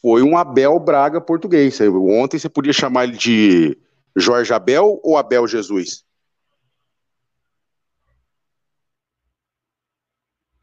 foi 0.00 0.23
um 0.23 0.38
Abel 0.38 0.78
Braga 0.78 1.21
português. 1.21 1.80
Ontem 1.80 2.38
você 2.38 2.49
podia 2.49 2.73
chamar 2.73 3.02
ele 3.02 3.16
de 3.16 3.76
Jorge 4.16 4.52
Abel 4.52 5.00
ou 5.02 5.16
Abel 5.16 5.45
Jesus? 5.49 6.07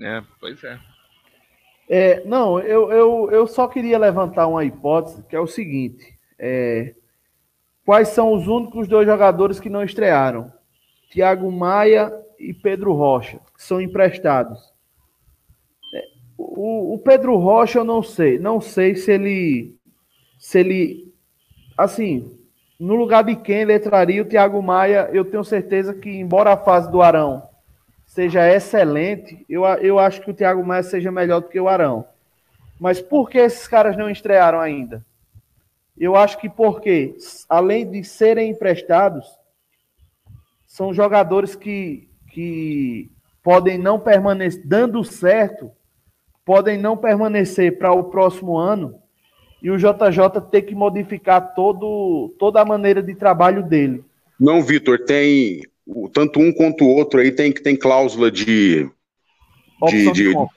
É, 0.01 0.21
pois 0.39 0.63
é. 0.63 0.79
é 1.89 2.25
não, 2.25 2.59
eu, 2.59 2.91
eu, 2.91 3.29
eu 3.31 3.47
só 3.47 3.67
queria 3.67 3.97
levantar 3.97 4.47
uma 4.47 4.65
hipótese, 4.65 5.23
que 5.23 5.35
é 5.35 5.39
o 5.39 5.47
seguinte: 5.47 6.17
é, 6.37 6.93
quais 7.85 8.09
são 8.09 8.33
os 8.33 8.47
únicos 8.47 8.87
dois 8.87 9.07
jogadores 9.07 9.59
que 9.59 9.69
não 9.69 9.83
estrearam? 9.83 10.51
Thiago 11.11 11.49
Maia 11.51 12.11
e 12.37 12.53
Pedro 12.53 12.93
Rocha, 12.93 13.39
que 13.55 13.63
são 13.63 13.79
emprestados. 13.79 14.73
É, 15.93 16.03
o, 16.37 16.95
o 16.95 16.99
Pedro 16.99 17.37
Rocha 17.37 17.79
eu 17.79 17.85
não 17.85 18.03
sei, 18.03 18.37
não 18.37 18.59
sei 18.59 18.95
se 18.95 19.13
ele, 19.13 19.77
se 20.37 20.59
ele, 20.59 21.13
assim, 21.77 22.37
no 22.77 22.95
lugar 22.95 23.23
de 23.23 23.37
quem 23.37 23.61
ele 23.61 23.73
entraria 23.73 24.21
o 24.21 24.25
Thiago 24.25 24.61
Maia, 24.61 25.09
eu 25.13 25.23
tenho 25.23 25.43
certeza 25.45 25.93
que, 25.93 26.09
embora 26.09 26.51
a 26.51 26.57
fase 26.57 26.91
do 26.91 27.01
Arão 27.01 27.54
seja 28.15 28.49
excelente, 28.49 29.45
eu, 29.49 29.65
eu 29.65 29.99
acho 29.99 30.21
que 30.21 30.31
o 30.31 30.33
Thiago 30.33 30.65
Maia 30.65 30.83
seja 30.83 31.11
melhor 31.11 31.41
do 31.41 31.49
que 31.49 31.59
o 31.59 31.67
Arão. 31.67 32.07
Mas 32.79 33.01
por 33.01 33.29
que 33.29 33.37
esses 33.37 33.67
caras 33.67 33.97
não 33.97 34.09
estrearam 34.09 34.61
ainda? 34.61 35.05
Eu 35.97 36.15
acho 36.15 36.37
que 36.37 36.47
porque, 36.47 37.17
além 37.49 37.91
de 37.91 38.05
serem 38.05 38.51
emprestados, 38.51 39.25
são 40.65 40.93
jogadores 40.93 41.57
que, 41.57 42.07
que 42.31 43.11
podem 43.43 43.77
não 43.77 43.99
permanecer, 43.99 44.65
dando 44.65 45.03
certo, 45.03 45.69
podem 46.45 46.77
não 46.77 46.95
permanecer 46.95 47.77
para 47.77 47.91
o 47.91 48.05
próximo 48.05 48.57
ano 48.57 48.97
e 49.61 49.69
o 49.69 49.77
JJ 49.77 50.39
ter 50.49 50.61
que 50.61 50.73
modificar 50.73 51.53
todo, 51.53 52.33
toda 52.39 52.61
a 52.61 52.65
maneira 52.65 53.03
de 53.03 53.13
trabalho 53.13 53.61
dele. 53.61 54.05
Não, 54.39 54.63
Vitor, 54.63 54.99
tem 54.99 55.63
o, 55.85 56.09
tanto 56.09 56.39
um 56.39 56.51
quanto 56.51 56.83
o 56.83 56.89
outro 56.89 57.19
aí 57.19 57.31
tem, 57.31 57.51
tem 57.51 57.75
cláusula 57.75 58.31
de, 58.31 58.89
opção 59.79 60.11
de, 60.11 60.11
de, 60.11 60.33
de 60.33 60.49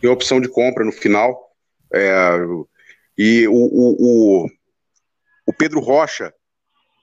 tem 0.00 0.10
opção 0.10 0.40
de 0.40 0.48
compra 0.48 0.84
no 0.84 0.92
final. 0.92 1.50
É, 1.92 2.38
e 3.16 3.46
o, 3.46 3.52
o, 3.52 3.96
o, 4.44 4.48
o, 5.46 5.52
Pedro 5.52 5.80
Rocha, 5.80 6.34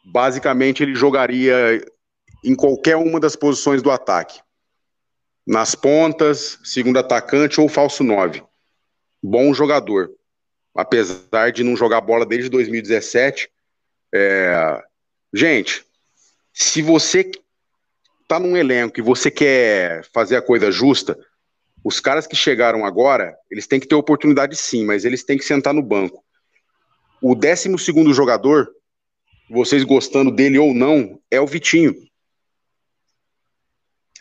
basicamente 0.06 0.84
ele 0.84 0.94
jogaria 0.94 1.82
em 2.44 2.56
qualquer 2.56 2.98
uma 2.98 3.20
das 3.20 3.36
posições 3.36 3.82
do 3.82 3.90
ataque. 3.90 4.40
Nas 5.48 5.74
pontas, 5.74 6.60
segundo 6.64 7.00
atacante 7.00 7.60
ou 7.60 7.70
falso 7.70 8.04
9. 8.04 8.44
Bom 9.24 9.54
jogador. 9.54 10.12
Apesar 10.76 11.52
de 11.52 11.64
não 11.64 11.76
jogar 11.76 12.02
bola 12.02 12.26
desde 12.26 12.50
2017. 12.50 13.50
É... 14.14 14.84
Gente, 15.34 15.86
se 16.54 16.82
você 16.82 17.32
tá 18.32 18.40
num 18.40 18.56
elenco 18.56 18.98
e 18.98 19.04
você 19.04 19.30
quer 19.30 20.06
fazer 20.14 20.38
a 20.38 20.42
coisa 20.42 20.72
justa, 20.72 21.20
os 21.84 22.00
caras 22.00 22.26
que 22.26 22.34
chegaram 22.34 22.86
agora, 22.86 23.36
eles 23.52 23.68
têm 23.68 23.78
que 23.78 23.86
ter 23.86 23.96
oportunidade 23.96 24.56
sim, 24.56 24.86
mas 24.86 25.04
eles 25.04 25.22
têm 25.22 25.38
que 25.38 25.44
sentar 25.44 25.74
no 25.74 25.84
banco. 25.84 26.24
O 27.22 27.36
12 27.36 27.78
segundo 27.78 28.14
jogador, 28.14 28.74
vocês 29.50 29.84
gostando 29.84 30.32
dele 30.32 30.58
ou 30.58 30.74
não, 30.74 31.20
é 31.30 31.42
o 31.42 31.46
Vitinho. 31.46 31.94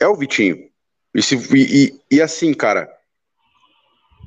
É 0.01 0.09
o 0.09 0.17
Vitinho. 0.17 0.69
E, 1.15 1.23
se, 1.23 1.37
e, 1.55 2.01
e, 2.11 2.21
assim, 2.21 2.53
cara, 2.53 2.93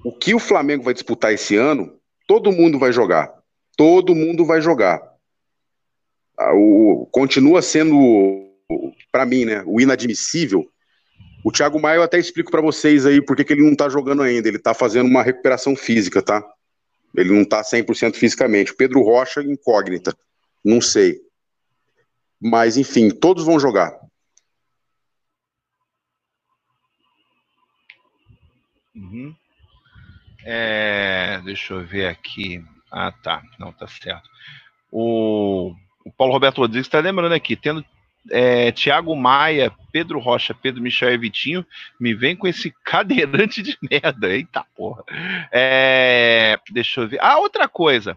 o 0.05 0.17
que 0.17 0.33
o 0.33 0.39
Flamengo 0.39 0.85
vai 0.85 0.93
disputar 0.93 1.33
esse 1.33 1.57
ano, 1.57 1.99
todo 2.25 2.53
mundo 2.53 2.79
vai 2.79 2.93
jogar. 2.93 3.33
Todo 3.75 4.15
mundo 4.15 4.45
vai 4.45 4.61
jogar. 4.61 5.01
Ah, 6.37 6.53
o, 6.53 7.05
continua 7.11 7.61
sendo, 7.61 8.52
para 9.11 9.25
mim, 9.25 9.45
né, 9.45 9.63
o 9.65 9.79
inadmissível. 9.79 10.67
O 11.43 11.51
Thiago 11.51 11.79
Maia 11.79 11.97
eu 11.97 12.03
até 12.03 12.17
explico 12.17 12.49
para 12.49 12.61
vocês 12.61 13.05
aí 13.05 13.21
porque 13.21 13.43
que 13.43 13.51
ele 13.51 13.63
não 13.63 13.75
tá 13.75 13.89
jogando 13.89 14.21
ainda. 14.21 14.47
Ele 14.47 14.59
tá 14.59 14.73
fazendo 14.73 15.07
uma 15.07 15.21
recuperação 15.21 15.75
física, 15.75 16.21
tá? 16.21 16.43
Ele 17.15 17.31
não 17.31 17.45
tá 17.45 17.61
100% 17.61 18.15
fisicamente. 18.15 18.73
Pedro 18.73 19.01
Rocha, 19.01 19.41
incógnita. 19.43 20.15
Não 20.63 20.79
sei. 20.79 21.19
Mas, 22.41 22.77
enfim, 22.77 23.09
todos 23.09 23.45
vão 23.45 23.59
jogar. 23.59 23.93
Uhum. 28.95 29.35
É, 30.45 31.41
deixa 31.43 31.73
eu 31.73 31.85
ver 31.85 32.07
aqui. 32.07 32.63
Ah, 32.91 33.11
tá. 33.11 33.43
Não, 33.59 33.71
tá 33.71 33.87
certo. 33.87 34.29
O, 34.91 35.73
o 36.05 36.11
Paulo 36.11 36.33
Roberto 36.33 36.59
Rodrigues 36.59 36.87
está 36.87 36.99
lembrando 36.99 37.33
aqui, 37.33 37.55
tendo 37.55 37.83
é, 38.31 38.71
Tiago 38.71 39.15
Maia, 39.15 39.71
Pedro 39.91 40.19
Rocha, 40.19 40.53
Pedro 40.53 40.81
Michel 40.81 41.13
e 41.13 41.17
Vitinho, 41.17 41.65
me 41.99 42.13
vem 42.13 42.35
com 42.35 42.47
esse 42.47 42.73
cadeirante 42.83 43.61
de 43.61 43.77
merda. 43.81 44.29
Eita 44.29 44.65
porra. 44.75 45.03
É, 45.51 46.57
deixa 46.71 47.01
eu 47.01 47.07
ver. 47.07 47.19
Ah, 47.21 47.37
outra 47.39 47.67
coisa. 47.67 48.15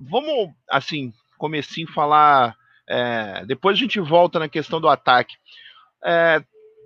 Vamos, 0.00 0.50
assim, 0.68 1.12
comecinho 1.38 1.88
falar. 1.88 2.56
É, 2.88 3.44
depois 3.46 3.76
a 3.76 3.80
gente 3.80 4.00
volta 4.00 4.38
na 4.38 4.48
questão 4.48 4.80
do 4.80 4.88
ataque. 4.88 5.34
É, 6.04 6.42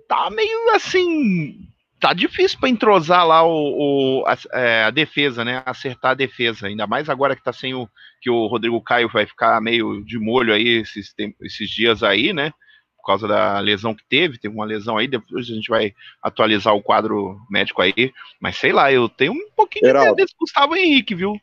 tá 0.07 0.29
meio 0.29 0.75
assim 0.75 1.67
tá 1.99 2.13
difícil 2.13 2.59
para 2.59 2.69
entrosar 2.69 3.25
lá 3.25 3.43
o, 3.43 4.21
o 4.21 4.25
a, 4.25 4.37
é, 4.53 4.83
a, 4.83 4.89
defesa, 4.91 5.43
né? 5.43 5.63
Acertar 5.65 6.11
a 6.11 6.15
defesa, 6.15 6.67
ainda 6.67 6.85
mais 6.87 7.09
agora 7.09 7.35
que 7.35 7.43
tá 7.43 7.51
sem 7.51 7.73
o 7.73 7.87
que 8.21 8.29
o 8.29 8.47
Rodrigo 8.47 8.81
Caio 8.81 9.09
vai 9.09 9.25
ficar 9.25 9.61
meio 9.61 10.03
de 10.03 10.17
molho 10.17 10.53
aí 10.53 10.79
esses, 10.79 11.13
esses 11.41 11.69
dias 11.69 12.03
aí, 12.03 12.33
né? 12.33 12.51
Por 12.97 13.05
causa 13.05 13.27
da 13.27 13.59
lesão 13.59 13.95
que 13.95 14.03
teve, 14.07 14.37
teve 14.37 14.53
uma 14.53 14.65
lesão 14.65 14.97
aí, 14.97 15.07
depois 15.07 15.49
a 15.49 15.53
gente 15.53 15.69
vai 15.69 15.93
atualizar 16.21 16.75
o 16.75 16.81
quadro 16.81 17.39
médico 17.49 17.81
aí, 17.81 18.11
mas 18.39 18.57
sei 18.57 18.73
lá, 18.73 18.91
eu 18.91 19.07
tenho 19.07 19.33
um 19.33 19.49
pouquinho 19.55 19.85
Geraldo, 19.85 20.15
de 20.15 20.23
desse 20.23 20.35
Gustavo 20.37 20.75
Henrique, 20.75 21.15
viu? 21.15 21.39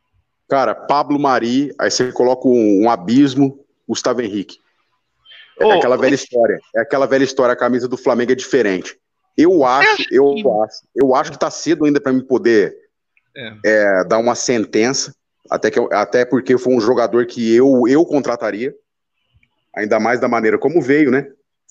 Cara, 0.49 0.75
Pablo 0.75 1.18
Mari, 1.18 1.73
aí 1.80 1.90
você 1.90 2.12
coloca 2.12 2.46
um, 2.46 2.84
um 2.84 2.90
abismo, 2.90 3.64
Gustavo 3.88 4.20
Henrique. 4.20 4.58
É 5.58 5.64
oh, 5.64 5.73
aquela 5.73 5.96
velha 5.96 6.14
história, 6.14 6.58
é 6.76 6.80
aquela 6.80 7.06
velha 7.06 7.25
história, 7.25 7.52
a 7.52 7.56
camisa 7.56 7.88
do 7.88 7.96
Flamengo 7.96 8.32
é 8.32 8.34
diferente. 8.34 8.99
Eu 9.36 9.64
acho, 9.64 10.04
eu 10.10 10.62
acho, 10.62 10.82
eu 10.94 11.14
acho 11.14 11.30
que 11.30 11.36
está 11.36 11.50
cedo 11.50 11.84
ainda 11.84 12.00
para 12.00 12.12
me 12.12 12.22
poder 12.22 12.76
é. 13.36 13.52
É, 13.64 14.04
dar 14.04 14.18
uma 14.18 14.34
sentença, 14.34 15.14
até, 15.50 15.70
que, 15.70 15.80
até 15.92 16.24
porque 16.24 16.56
foi 16.56 16.74
um 16.74 16.80
jogador 16.80 17.26
que 17.26 17.54
eu, 17.54 17.82
eu 17.88 18.04
contrataria, 18.04 18.75
ainda 19.75 19.99
mais 19.99 20.20
da 20.20 20.28
maneira 20.28 20.56
como 20.56 20.80
veio, 20.80 21.10
né? 21.10 21.26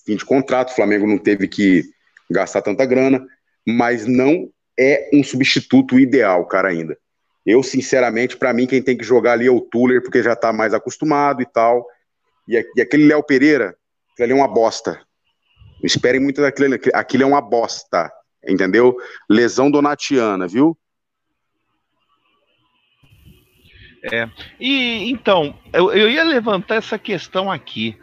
Fim 0.06 0.18
de 0.18 0.26
contrato, 0.26 0.72
o 0.72 0.76
Flamengo 0.76 1.08
não 1.08 1.18
teve 1.18 1.48
que 1.48 1.84
gastar 2.30 2.62
tanta 2.62 2.86
grana, 2.86 3.26
mas 3.66 4.06
não 4.06 4.50
é 4.78 5.10
um 5.14 5.24
substituto 5.24 5.98
ideal, 5.98 6.46
cara, 6.46 6.70
ainda. 6.70 6.98
Eu, 7.46 7.62
sinceramente, 7.62 8.38
para 8.38 8.54
mim, 8.54 8.68
quem 8.68 8.82
tem 8.82 8.98
que 8.98 9.04
jogar 9.04 9.34
ali 9.34 9.48
é 9.48 9.52
o 9.52 9.62
Tuller, 9.62 10.02
porque 10.02 10.24
já 10.24 10.36
tá 10.36 10.52
mais 10.52 10.74
acostumado 10.74 11.42
e 11.42 11.46
tal. 11.46 11.86
E, 12.48 12.62
e 12.76 12.82
aquele 12.82 13.06
Léo 13.06 13.24
Pereira, 13.24 13.76
ali 14.20 14.32
é 14.32 14.36
uma 14.36 14.48
bosta. 14.48 15.00
Não 15.84 15.88
esperem 15.88 16.22
muito 16.22 16.42
daquilo. 16.42 16.76
Aquilo 16.94 17.24
é 17.24 17.26
uma 17.26 17.42
bosta, 17.42 18.10
entendeu? 18.48 18.96
Lesão 19.30 19.70
donatiana, 19.70 20.48
viu? 20.48 20.78
É. 24.10 24.30
E 24.60 25.12
então, 25.12 25.54
eu, 25.74 25.92
eu 25.92 26.10
ia 26.10 26.24
levantar 26.24 26.76
essa 26.76 26.98
questão 26.98 27.52
aqui. 27.52 27.98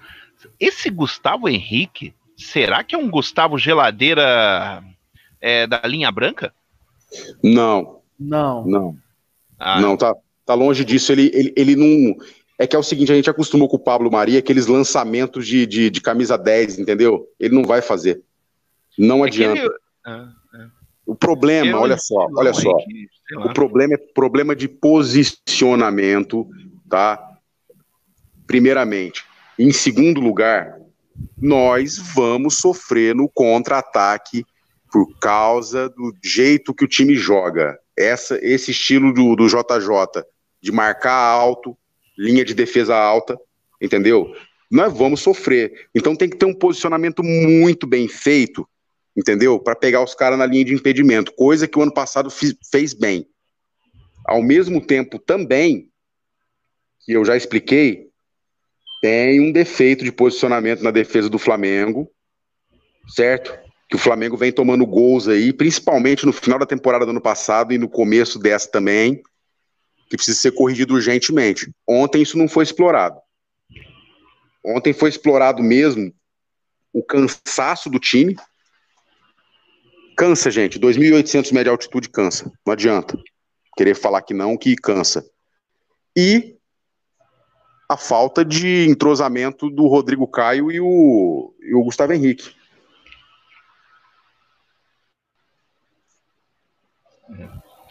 Esse 0.59 0.91
Gustavo 0.91 1.49
Henrique, 1.49 2.15
será 2.37 2.85
que 2.85 2.95
é 2.95 2.99
um 2.99 3.11
Gustavo 3.11 3.57
Geladeira 3.57 4.85
é, 5.41 5.67
da 5.67 5.81
linha 5.85 6.13
branca? 6.13 6.53
Não. 7.43 8.03
Não. 8.19 8.67
Não. 8.67 8.99
Ah. 9.59 9.81
Não, 9.81 9.97
tá, 9.97 10.15
tá 10.45 10.53
longe 10.53 10.85
disso. 10.85 11.13
Ele, 11.13 11.31
ele, 11.33 11.53
ele 11.57 11.77
não. 11.77 12.15
É 12.61 12.67
que 12.67 12.77
é 12.77 12.79
o 12.79 12.83
seguinte, 12.83 13.11
a 13.11 13.15
gente 13.15 13.31
acostumou 13.31 13.71
com 13.71 13.77
o 13.77 13.83
Pablo 13.83 14.13
Maria 14.13 14.39
aqueles 14.39 14.67
lançamentos 14.67 15.47
de, 15.47 15.65
de, 15.65 15.89
de 15.89 15.99
camisa 15.99 16.37
10, 16.37 16.79
entendeu? 16.79 17.27
Ele 17.41 17.55
não 17.55 17.65
vai 17.65 17.81
fazer. 17.81 18.21
Não 18.99 19.25
é 19.25 19.29
adianta. 19.29 19.63
Ele... 19.63 19.71
Ah, 20.05 20.29
é. 20.57 20.67
O 21.07 21.15
problema, 21.15 21.71
eu 21.71 21.79
olha 21.79 21.97
só, 21.97 22.29
olha 22.37 22.53
só. 22.53 22.77
o 23.47 23.55
problema 23.55 23.95
é 23.95 23.97
problema 23.97 24.55
de 24.55 24.69
posicionamento, 24.69 26.47
tá? 26.87 27.19
Primeiramente. 28.47 29.25
Em 29.59 29.73
segundo 29.73 30.21
lugar, 30.21 30.79
nós 31.41 31.97
vamos 32.15 32.59
sofrer 32.59 33.15
no 33.15 33.27
contra-ataque 33.27 34.45
por 34.93 35.19
causa 35.19 35.89
do 35.89 36.15
jeito 36.23 36.75
que 36.75 36.85
o 36.85 36.89
time 36.89 37.15
joga. 37.15 37.79
Essa, 37.97 38.39
esse 38.43 38.71
estilo 38.71 39.15
do, 39.15 39.35
do 39.35 39.47
JJ, 39.47 40.23
de 40.61 40.71
marcar 40.71 41.15
alto, 41.15 41.75
linha 42.17 42.45
de 42.45 42.55
defesa 42.55 42.97
alta, 42.97 43.39
entendeu? 43.81 44.35
Nós 44.71 44.93
vamos 44.97 45.21
sofrer. 45.21 45.89
Então 45.95 46.15
tem 46.15 46.29
que 46.29 46.37
ter 46.37 46.47
um 46.47 46.55
posicionamento 46.55 47.23
muito 47.23 47.87
bem 47.87 48.07
feito, 48.07 48.69
entendeu? 49.17 49.59
Para 49.59 49.75
pegar 49.75 50.03
os 50.03 50.15
caras 50.15 50.39
na 50.39 50.47
linha 50.47 50.65
de 50.65 50.75
impedimento, 50.75 51.33
coisa 51.33 51.67
que 51.67 51.79
o 51.79 51.83
ano 51.83 51.93
passado 51.93 52.31
fiz, 52.31 52.55
fez 52.71 52.95
bem. 52.95 53.27
Ao 54.25 54.43
mesmo 54.43 54.81
tempo, 54.81 55.19
também, 55.19 55.89
que 57.05 57.13
eu 57.13 57.25
já 57.25 57.37
expliquei, 57.37 58.09
tem 59.03 59.41
um 59.41 59.51
defeito 59.51 60.05
de 60.05 60.13
posicionamento 60.13 60.83
na 60.83 60.91
defesa 60.91 61.29
do 61.29 61.39
Flamengo, 61.39 62.09
certo? 63.09 63.59
Que 63.89 63.97
o 63.97 63.99
Flamengo 63.99 64.37
vem 64.37 64.53
tomando 64.53 64.87
gols 64.87 65.27
aí, 65.27 65.53
principalmente 65.53 66.27
no 66.27 66.33
final 66.33 66.59
da 66.59 66.67
temporada 66.67 67.05
do 67.05 67.11
ano 67.11 67.21
passado 67.21 67.73
e 67.73 67.79
no 67.79 67.89
começo 67.89 68.39
dessa 68.39 68.71
também 68.71 69.23
que 70.11 70.17
precisa 70.17 70.41
ser 70.41 70.51
corrigido 70.51 70.95
urgentemente. 70.95 71.73
Ontem 71.89 72.21
isso 72.21 72.37
não 72.37 72.49
foi 72.49 72.65
explorado. 72.65 73.21
Ontem 74.67 74.93
foi 74.93 75.09
explorado 75.09 75.63
mesmo 75.63 76.13
o 76.93 77.01
cansaço 77.01 77.89
do 77.89 78.01
time. 78.01 78.37
Cansa, 80.17 80.51
gente. 80.51 80.81
2.800 80.81 81.53
metros 81.53 81.63
de 81.63 81.69
altitude 81.69 82.09
cansa. 82.09 82.51
Não 82.67 82.73
adianta 82.73 83.17
querer 83.77 83.95
falar 83.95 84.23
que 84.23 84.35
não, 84.35 84.59
que 84.59 84.75
cansa. 84.75 85.25
E 86.17 86.57
a 87.89 87.97
falta 87.97 88.45
de 88.45 88.89
entrosamento 88.89 89.71
do 89.71 89.87
Rodrigo 89.87 90.27
Caio 90.27 90.73
e 90.73 90.81
o, 90.81 91.55
e 91.61 91.73
o 91.73 91.85
Gustavo 91.85 92.13
Henrique. 92.13 92.53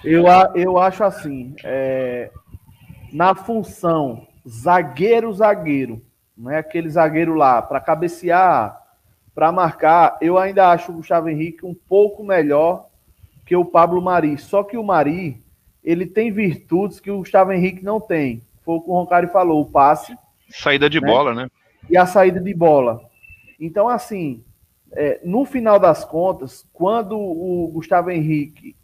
Eu, 0.04 0.26
eu 0.56 0.78
acho 0.78 1.04
assim, 1.04 1.56
é, 1.64 2.32
na 3.12 3.36
função 3.36 4.28
zagueiro-zagueiro, 4.48 6.02
não 6.38 6.50
é 6.50 6.58
aquele 6.58 6.90
zagueiro 6.90 7.34
lá 7.34 7.62
para 7.62 7.82
cabecear, 7.82 8.80
para 9.36 9.52
marcar, 9.52 10.18
eu 10.22 10.38
ainda 10.38 10.70
acho 10.70 10.92
o 10.92 10.96
Gustavo 10.96 11.30
Henrique 11.30 11.66
um 11.66 11.74
pouco 11.74 12.24
melhor 12.24 12.88
que 13.46 13.56
o 13.56 13.66
Pablo 13.66 14.02
Mari. 14.02 14.38
Só 14.38 14.64
que 14.64 14.78
o 14.78 14.84
Mari, 14.84 15.42
ele 15.84 16.06
tem 16.06 16.32
virtudes 16.32 17.00
que 17.00 17.10
o 17.10 17.20
Gustavo 17.20 17.52
Henrique 17.52 17.84
não 17.84 18.00
tem. 18.00 18.44
Foi 18.64 18.76
o 18.76 18.82
que 18.82 18.90
o 18.90 18.94
Roncari 18.94 19.28
falou, 19.28 19.62
o 19.62 19.72
passe. 19.72 20.16
Saída 20.50 20.90
de 20.90 21.00
né? 21.00 21.08
bola, 21.08 21.34
né? 21.34 21.50
E 21.90 21.98
a 21.98 22.06
saída 22.06 22.40
de 22.40 22.54
bola. 22.54 23.02
Então, 23.60 23.88
assim, 23.88 24.44
é, 24.92 25.20
no 25.24 25.46
final 25.46 25.80
das 25.80 26.06
contas, 26.06 26.66
quando 26.74 27.18
o 27.18 27.70
Gustavo 27.74 28.12
Henrique 28.12 28.76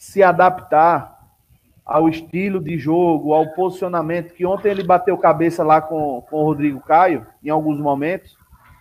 se 0.00 0.22
adaptar 0.22 1.20
ao 1.84 2.08
estilo 2.08 2.58
de 2.58 2.78
jogo, 2.78 3.34
ao 3.34 3.50
posicionamento, 3.50 4.32
que 4.32 4.46
ontem 4.46 4.70
ele 4.70 4.82
bateu 4.82 5.18
cabeça 5.18 5.62
lá 5.62 5.82
com, 5.82 6.22
com 6.22 6.38
o 6.38 6.44
Rodrigo 6.44 6.80
Caio, 6.80 7.26
em 7.44 7.50
alguns 7.50 7.78
momentos, 7.78 8.34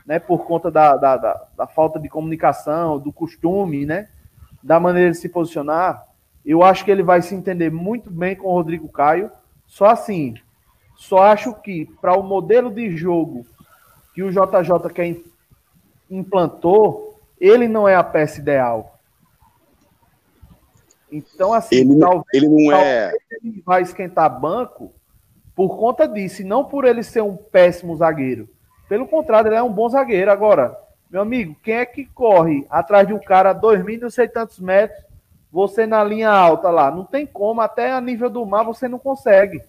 né, 0.05 0.17
por 0.17 0.45
conta 0.45 0.71
da, 0.71 0.95
da, 0.95 1.17
da, 1.17 1.47
da 1.57 1.67
falta 1.67 1.99
de 1.99 2.07
comunicação, 2.07 2.97
do 2.97 3.11
costume, 3.11 3.85
né, 3.85 4.07
da 4.63 4.79
maneira 4.79 5.11
de 5.11 5.17
se 5.17 5.27
posicionar, 5.27 6.07
eu 6.45 6.63
acho 6.63 6.85
que 6.85 6.91
ele 6.91 7.03
vai 7.03 7.21
se 7.21 7.35
entender 7.35 7.69
muito 7.69 8.09
bem 8.09 8.33
com 8.33 8.47
o 8.47 8.53
Rodrigo 8.53 8.87
Caio, 8.87 9.29
só 9.67 9.87
assim, 9.87 10.35
só 10.95 11.23
acho 11.23 11.53
que 11.53 11.85
para 11.99 12.17
o 12.17 12.23
modelo 12.23 12.71
de 12.71 12.95
jogo 12.95 13.45
que 14.15 14.23
o 14.23 14.31
JJ 14.31 14.89
quer 14.93 15.17
implantou, 16.09 17.19
ele 17.41 17.67
não 17.67 17.89
é 17.89 17.95
a 17.95 18.03
peça 18.05 18.39
ideal. 18.39 18.98
Então, 21.11 21.53
assim, 21.53 21.75
ele, 21.75 21.99
talvez, 21.99 22.25
ele 22.33 22.47
não 22.47 22.71
é. 22.71 23.13
Ele 23.31 23.61
vai 23.65 23.81
esquentar 23.81 24.39
banco 24.39 24.93
por 25.55 25.77
conta 25.77 26.07
disso, 26.07 26.41
e 26.41 26.45
não 26.45 26.63
por 26.63 26.85
ele 26.85 27.03
ser 27.03 27.21
um 27.21 27.35
péssimo 27.35 27.95
zagueiro. 27.97 28.47
Pelo 28.87 29.07
contrário, 29.07 29.49
ele 29.49 29.55
é 29.55 29.63
um 29.63 29.71
bom 29.71 29.89
zagueiro. 29.89 30.31
Agora, 30.31 30.77
meu 31.09 31.21
amigo, 31.21 31.55
quem 31.61 31.75
é 31.75 31.85
que 31.85 32.05
corre 32.05 32.65
atrás 32.69 33.07
de 33.07 33.13
um 33.13 33.19
cara 33.19 33.49
a 33.49 33.53
dois 33.53 33.83
mil 33.83 33.99
não 33.99 34.09
sei 34.09 34.27
tantos 34.27 34.59
metros, 34.59 35.03
você 35.51 35.85
na 35.85 36.03
linha 36.03 36.29
alta 36.29 36.69
lá? 36.69 36.91
Não 36.91 37.03
tem 37.03 37.25
como, 37.25 37.61
até 37.61 37.91
a 37.91 37.99
nível 37.99 38.29
do 38.29 38.45
mar 38.45 38.63
você 38.63 38.87
não 38.87 38.99
consegue. 38.99 39.61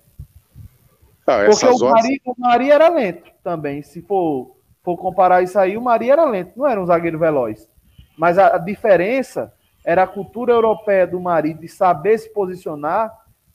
Ah, 1.26 1.44
Porque 1.46 1.66
o 1.66 1.79
Mari, 1.79 2.22
o 2.24 2.35
Mari 2.37 2.70
era 2.70 2.88
lento 2.88 3.31
também. 3.42 3.83
Se 3.83 4.03
for, 4.03 4.57
for 4.83 4.96
comparar 4.96 5.42
isso 5.42 5.59
aí, 5.59 5.76
o 5.76 5.81
Mari 5.81 6.11
era 6.11 6.24
lento, 6.24 6.53
não 6.57 6.66
era 6.66 6.81
um 6.81 6.87
zagueiro 6.87 7.18
veloz. 7.18 7.68
Mas 8.16 8.38
a, 8.38 8.57
a 8.57 8.59
diferença 8.59 9.53
era 9.84 10.02
a 10.02 10.06
cultura 10.06 10.52
europeia 10.52 11.06
do 11.06 11.20
Mari 11.20 11.54
de 11.54 11.68
saber 11.68 12.18
se 12.18 12.32
posicionar 12.32 13.10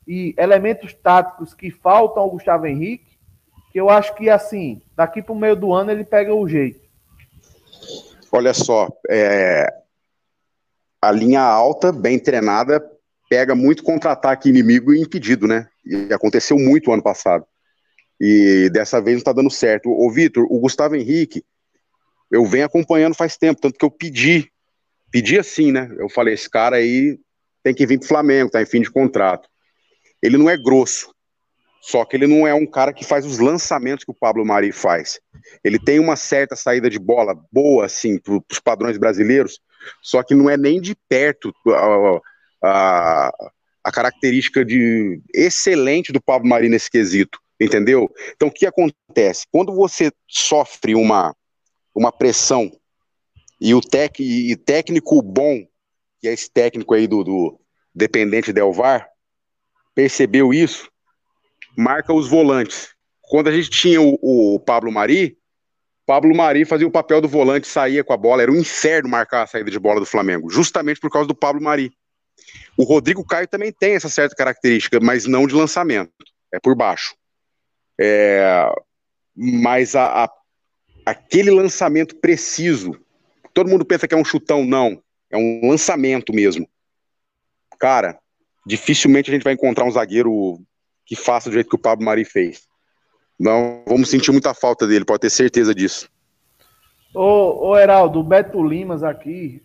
e 0.06 0.34
elementos 0.38 0.92
táticos 0.94 1.54
que 1.54 1.70
faltam 1.70 2.22
ao 2.22 2.30
Gustavo 2.30 2.66
Henrique, 2.66 3.18
que 3.72 3.80
eu 3.80 3.90
acho 3.90 4.14
que, 4.14 4.30
assim, 4.30 4.80
daqui 4.94 5.20
para 5.20 5.32
o 5.32 5.38
meio 5.38 5.56
do 5.56 5.72
ano 5.72 5.90
ele 5.90 6.04
pega 6.04 6.34
o 6.34 6.48
jeito. 6.48 6.80
Olha 8.32 8.54
só, 8.54 8.88
é... 9.08 9.72
a 11.00 11.10
linha 11.10 11.42
alta, 11.42 11.92
bem 11.92 12.18
treinada, 12.18 12.84
pega 13.28 13.54
muito 13.54 13.82
contra-ataque 13.82 14.48
inimigo 14.48 14.92
e 14.92 15.00
impedido, 15.00 15.46
né? 15.46 15.68
E 15.84 16.12
aconteceu 16.12 16.56
muito 16.56 16.92
ano 16.92 17.02
passado. 17.02 17.44
E 18.20 18.70
dessa 18.72 19.00
vez 19.00 19.16
não 19.16 19.18
está 19.18 19.32
dando 19.32 19.50
certo. 19.50 19.90
Ô, 19.90 20.10
Vitor, 20.10 20.46
o 20.50 20.58
Gustavo 20.58 20.96
Henrique, 20.96 21.44
eu 22.30 22.44
venho 22.44 22.66
acompanhando 22.66 23.14
faz 23.14 23.36
tempo, 23.36 23.60
tanto 23.60 23.78
que 23.78 23.84
eu 23.84 23.90
pedi, 23.90 24.50
pedi 25.10 25.38
assim, 25.38 25.72
né? 25.72 25.94
Eu 25.98 26.08
falei, 26.08 26.34
esse 26.34 26.48
cara 26.48 26.76
aí 26.76 27.18
tem 27.62 27.74
que 27.74 27.86
vir 27.86 27.98
pro 27.98 28.08
Flamengo, 28.08 28.50
tá 28.50 28.62
em 28.62 28.66
fim 28.66 28.80
de 28.80 28.90
contrato. 28.90 29.48
Ele 30.22 30.36
não 30.36 30.48
é 30.48 30.56
grosso, 30.56 31.14
só 31.80 32.04
que 32.04 32.16
ele 32.16 32.26
não 32.26 32.46
é 32.46 32.54
um 32.54 32.66
cara 32.66 32.92
que 32.92 33.04
faz 33.04 33.26
os 33.26 33.38
lançamentos 33.38 34.04
que 34.04 34.10
o 34.10 34.18
Pablo 34.18 34.44
Mari 34.44 34.72
faz. 34.72 35.20
Ele 35.62 35.78
tem 35.78 35.98
uma 35.98 36.16
certa 36.16 36.56
saída 36.56 36.88
de 36.88 36.98
bola 36.98 37.34
boa, 37.52 37.86
assim, 37.86 38.18
para 38.18 38.34
os 38.34 38.60
padrões 38.60 38.98
brasileiros, 38.98 39.60
só 40.02 40.22
que 40.22 40.34
não 40.34 40.48
é 40.48 40.56
nem 40.56 40.80
de 40.80 40.96
perto 41.08 41.52
a, 41.68 42.20
a, 42.62 43.50
a 43.84 43.92
característica 43.92 44.64
de 44.64 45.20
excelente 45.34 46.12
do 46.12 46.20
Pablo 46.20 46.48
Mari 46.48 46.68
nesse 46.68 46.90
quesito 46.90 47.38
entendeu? 47.60 48.10
Então, 48.34 48.48
o 48.48 48.52
que 48.52 48.66
acontece? 48.66 49.46
Quando 49.50 49.74
você 49.74 50.12
sofre 50.28 50.94
uma, 50.94 51.34
uma 51.94 52.12
pressão 52.12 52.70
e 53.60 53.74
o 53.74 53.80
tec, 53.80 54.20
e 54.20 54.54
técnico 54.56 55.22
bom, 55.22 55.66
que 56.20 56.28
é 56.28 56.32
esse 56.32 56.50
técnico 56.50 56.94
aí 56.94 57.06
do, 57.06 57.24
do 57.24 57.60
dependente 57.94 58.52
Del 58.52 58.72
VAR, 58.72 59.08
percebeu 59.94 60.52
isso, 60.52 60.90
marca 61.76 62.12
os 62.12 62.28
volantes. 62.28 62.94
Quando 63.22 63.48
a 63.48 63.52
gente 63.52 63.70
tinha 63.70 64.00
o, 64.00 64.18
o 64.22 64.60
Pablo 64.60 64.92
Mari, 64.92 65.36
Pablo 66.04 66.34
Mari 66.34 66.64
fazia 66.64 66.86
o 66.86 66.90
papel 66.90 67.20
do 67.20 67.28
volante, 67.28 67.66
saía 67.66 68.04
com 68.04 68.12
a 68.12 68.16
bola, 68.16 68.42
era 68.42 68.52
um 68.52 68.56
inferno 68.56 69.08
marcar 69.08 69.42
a 69.42 69.46
saída 69.46 69.70
de 69.70 69.78
bola 69.78 69.98
do 69.98 70.06
Flamengo, 70.06 70.48
justamente 70.48 71.00
por 71.00 71.10
causa 71.10 71.26
do 71.26 71.34
Pablo 71.34 71.60
Mari. 71.60 71.90
O 72.76 72.84
Rodrigo 72.84 73.24
Caio 73.24 73.48
também 73.48 73.72
tem 73.72 73.94
essa 73.94 74.08
certa 74.08 74.36
característica, 74.36 75.00
mas 75.00 75.26
não 75.26 75.46
de 75.46 75.54
lançamento, 75.54 76.12
é 76.52 76.60
por 76.60 76.76
baixo. 76.76 77.16
É, 77.98 78.70
mas 79.34 79.96
a, 79.96 80.24
a, 80.24 80.32
aquele 81.04 81.50
lançamento 81.50 82.14
preciso, 82.16 83.00
todo 83.56 83.70
mundo 83.70 83.86
pensa 83.86 84.06
que 84.06 84.14
é 84.14 84.18
um 84.18 84.24
chutão, 84.24 84.66
não. 84.66 85.00
É 85.30 85.36
um 85.38 85.70
lançamento 85.70 86.30
mesmo. 86.30 86.68
Cara, 87.78 88.18
dificilmente 88.66 89.30
a 89.30 89.34
gente 89.34 89.44
vai 89.44 89.54
encontrar 89.54 89.86
um 89.86 89.90
zagueiro 89.90 90.60
que 91.06 91.16
faça 91.16 91.48
do 91.48 91.54
jeito 91.54 91.70
que 91.70 91.74
o 91.74 91.78
Pablo 91.78 92.04
Mari 92.04 92.26
fez. 92.26 92.64
Não, 93.40 93.82
vamos 93.86 94.10
sentir 94.10 94.30
muita 94.30 94.52
falta 94.52 94.86
dele, 94.86 95.06
pode 95.06 95.20
ter 95.20 95.30
certeza 95.30 95.74
disso. 95.74 96.10
Ô, 97.14 97.68
ô 97.68 97.78
Heraldo, 97.78 98.20
o 98.20 98.22
Beto 98.22 98.62
Limas 98.62 99.02
aqui. 99.02 99.62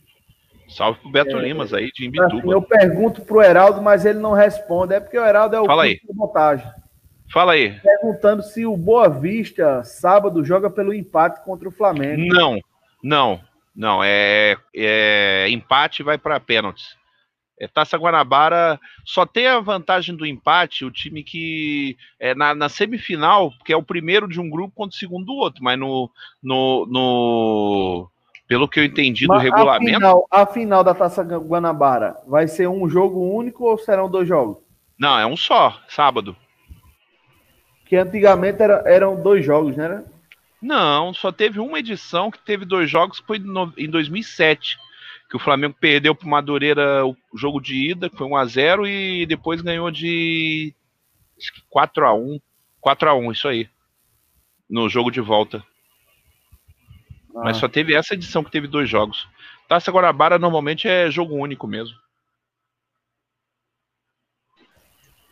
Salve 0.69 1.01
pro 1.01 1.12
Beto 1.12 1.38
é, 1.38 1.41
Limas 1.41 1.73
aí, 1.73 1.91
de 1.91 2.06
Imbituba. 2.06 2.49
Eu 2.49 2.62
pergunto 2.62 3.21
pro 3.21 3.41
Heraldo, 3.41 3.82
mas 3.82 4.06
ele 4.06 4.19
não 4.19 4.32
responde. 4.32 4.93
É 4.93 5.01
porque 5.01 5.19
o 5.19 5.25
Heraldo 5.25 5.58
é 5.58 5.60
o 5.60 5.65
Fala 5.65 5.84
aí. 5.84 5.99
montagem. 6.13 6.65
Fala 7.30 7.54
aí. 7.54 7.77
Perguntando 7.82 8.41
se 8.41 8.65
o 8.65 8.77
Boa 8.77 9.10
Vista, 9.10 9.84
sábado, 9.84 10.45
joga 10.45 10.69
pelo 10.69 10.93
empate 10.93 11.43
contra 11.43 11.67
o 11.67 11.71
Flamengo. 11.71 12.21
Não, 12.34 12.58
não, 13.04 13.41
não. 13.76 14.04
É, 14.04 14.58
é 14.76 15.50
empate 15.50 16.04
vai 16.04 16.18
para 16.18 16.40
pênaltis. 16.40 16.96
É, 17.60 17.68
Taça 17.68 17.98
Guanabara 17.98 18.80
só 19.06 19.26
tem 19.26 19.48
a 19.48 19.60
vantagem 19.60 20.16
do 20.16 20.26
empate 20.26 20.84
o 20.84 20.92
time 20.92 21.24
que 21.24 21.96
é 22.20 22.34
na, 22.34 22.56
na, 22.56 22.70
semifinal, 22.70 23.52
que 23.64 23.72
é 23.72 23.78
o 23.78 23.84
primeiro 23.84 24.28
de 24.28 24.40
um 24.40 24.50
grupo 24.50 24.74
contra 24.76 24.96
o 24.96 25.00
segundo 25.00 25.26
do 25.26 25.34
outro, 25.34 25.64
mas 25.64 25.78
no, 25.78 26.10
no, 26.42 26.88
no 26.88 28.10
pelo 28.48 28.68
que 28.68 28.80
eu 28.80 28.84
entendi 28.84 29.28
mas 29.28 29.38
do 29.38 29.44
regulamento. 29.44 29.92
A 29.92 30.00
final, 30.00 30.28
a 30.32 30.46
final 30.46 30.84
da 30.84 30.96
Taça 30.96 31.24
Guanabara 31.24 32.16
vai 32.28 32.48
ser 32.48 32.68
um 32.68 32.90
jogo 32.90 33.20
único 33.20 33.66
ou 33.66 33.78
serão 33.78 34.10
dois 34.10 34.28
jogos? 34.28 34.58
Não, 34.98 35.20
é 35.20 35.26
um 35.26 35.38
só, 35.38 35.80
sábado 35.88 36.36
que 37.92 37.98
antigamente 37.98 38.64
era, 38.64 38.82
eram 38.86 39.22
dois 39.22 39.44
jogos, 39.44 39.76
né? 39.76 40.02
Não, 40.62 41.13
só 41.13 41.32
teve 41.32 41.60
uma 41.60 41.80
edição 41.80 42.30
que 42.30 42.38
teve 42.38 42.65
dois 42.65 42.89
jogos, 42.89 43.19
que 43.19 43.26
foi 43.26 43.39
no, 43.39 43.74
em 43.76 43.89
2007, 43.89 44.78
que 45.28 45.36
o 45.36 45.39
Flamengo 45.39 45.76
perdeu 45.80 46.13
para 46.13 46.28
o 46.28 46.30
Madureira 46.30 47.06
o 47.06 47.15
jogo 47.34 47.60
de 47.60 47.91
ida, 47.91 48.10
que 48.10 48.17
foi 48.17 48.28
1 48.28 48.36
a 48.36 48.45
0 48.45 48.88
e 48.88 49.26
depois 49.26 49.62
ganhou 49.62 49.89
de 49.89 50.74
4 51.69 52.06
a 52.06 52.13
1, 52.13 52.39
4 52.80 53.10
a 53.10 53.15
1, 53.15 53.32
isso 53.32 53.47
aí. 53.47 53.67
No 54.69 54.88
jogo 54.88 55.10
de 55.10 55.19
volta. 55.19 55.65
Ah. 57.36 57.41
Mas 57.45 57.58
só 57.58 57.67
teve 57.67 57.95
essa 57.95 58.13
edição 58.13 58.43
que 58.43 58.52
teve 58.52 58.67
dois 58.67 58.88
jogos. 58.88 59.28
Taça 59.67 59.91
Guarabara 59.91 60.38
normalmente 60.38 60.88
é 60.88 61.10
jogo 61.10 61.34
único 61.36 61.65
mesmo. 61.65 61.95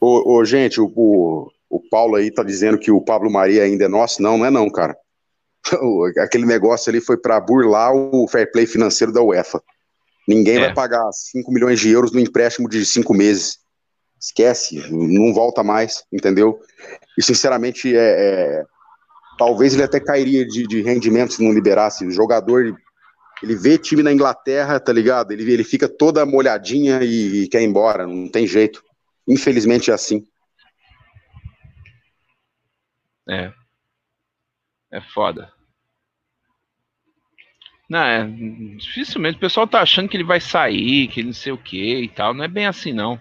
Ô, 0.01 0.37
ô 0.37 0.45
gente, 0.45 0.79
o, 0.79 1.51
o 1.69 1.79
Paulo 1.89 2.15
aí 2.15 2.31
tá 2.31 2.41
dizendo 2.41 2.79
que 2.79 2.89
o 2.89 3.01
Pablo 3.01 3.29
Maria 3.29 3.63
ainda 3.63 3.85
é 3.85 3.89
nosso. 3.89 4.21
Não, 4.21 4.37
não 4.37 4.45
é 4.45 4.49
não, 4.49 4.69
cara. 4.71 4.97
Aquele 6.19 6.45
negócio 6.45 6.89
ali 6.89 7.01
foi 7.01 7.17
para 7.17 7.39
burlar 7.39 7.93
o 7.93 8.27
fair 8.27 8.51
play 8.51 8.65
financeiro 8.65 9.11
da 9.11 9.21
UEFA. 9.21 9.61
Ninguém 10.27 10.57
é. 10.57 10.59
vai 10.59 10.73
pagar 10.73 11.11
5 11.11 11.51
milhões 11.51 11.79
de 11.79 11.89
euros 11.89 12.11
no 12.11 12.19
empréstimo 12.19 12.69
de 12.69 12.85
5 12.85 13.13
meses. 13.13 13.57
Esquece, 14.19 14.83
não 14.91 15.33
volta 15.33 15.63
mais, 15.63 16.03
entendeu? 16.11 16.59
E 17.17 17.23
sinceramente, 17.23 17.95
é, 17.95 18.61
é 18.61 18.63
talvez 19.39 19.73
ele 19.73 19.83
até 19.83 19.99
cairia 19.99 20.45
de, 20.45 20.67
de 20.67 20.81
rendimento 20.81 21.33
se 21.33 21.43
não 21.43 21.53
liberasse. 21.53 22.05
O 22.05 22.11
jogador, 22.11 22.75
ele 23.41 23.55
vê 23.55 23.77
time 23.77 24.03
na 24.03 24.11
Inglaterra, 24.11 24.79
tá 24.79 24.91
ligado? 24.91 25.31
Ele, 25.31 25.49
ele 25.51 25.63
fica 25.63 25.87
toda 25.87 26.25
molhadinha 26.25 27.01
e, 27.01 27.43
e 27.43 27.47
quer 27.47 27.61
ir 27.61 27.65
embora, 27.65 28.05
não 28.05 28.27
tem 28.27 28.45
jeito. 28.45 28.83
Infelizmente 29.25 29.89
é 29.89 29.93
assim. 29.93 30.27
É. 33.29 33.53
É 34.91 35.02
foda. 35.02 35.52
Não, 37.89 37.99
é, 37.99 38.23
dificilmente. 38.78 39.38
O 39.38 39.39
pessoal 39.39 39.67
tá 39.67 39.82
achando 39.82 40.08
que 40.08 40.15
ele 40.15 40.23
vai 40.23 40.39
sair, 40.39 41.08
que 41.08 41.21
ele 41.21 41.28
não 41.28 41.34
sei 41.34 41.52
o 41.52 41.58
que 41.58 42.02
e 42.02 42.08
tal. 42.08 42.34
Não 42.34 42.43
é 42.43 42.47
bem 42.47 42.67
assim, 42.67 42.93
não. 42.93 43.19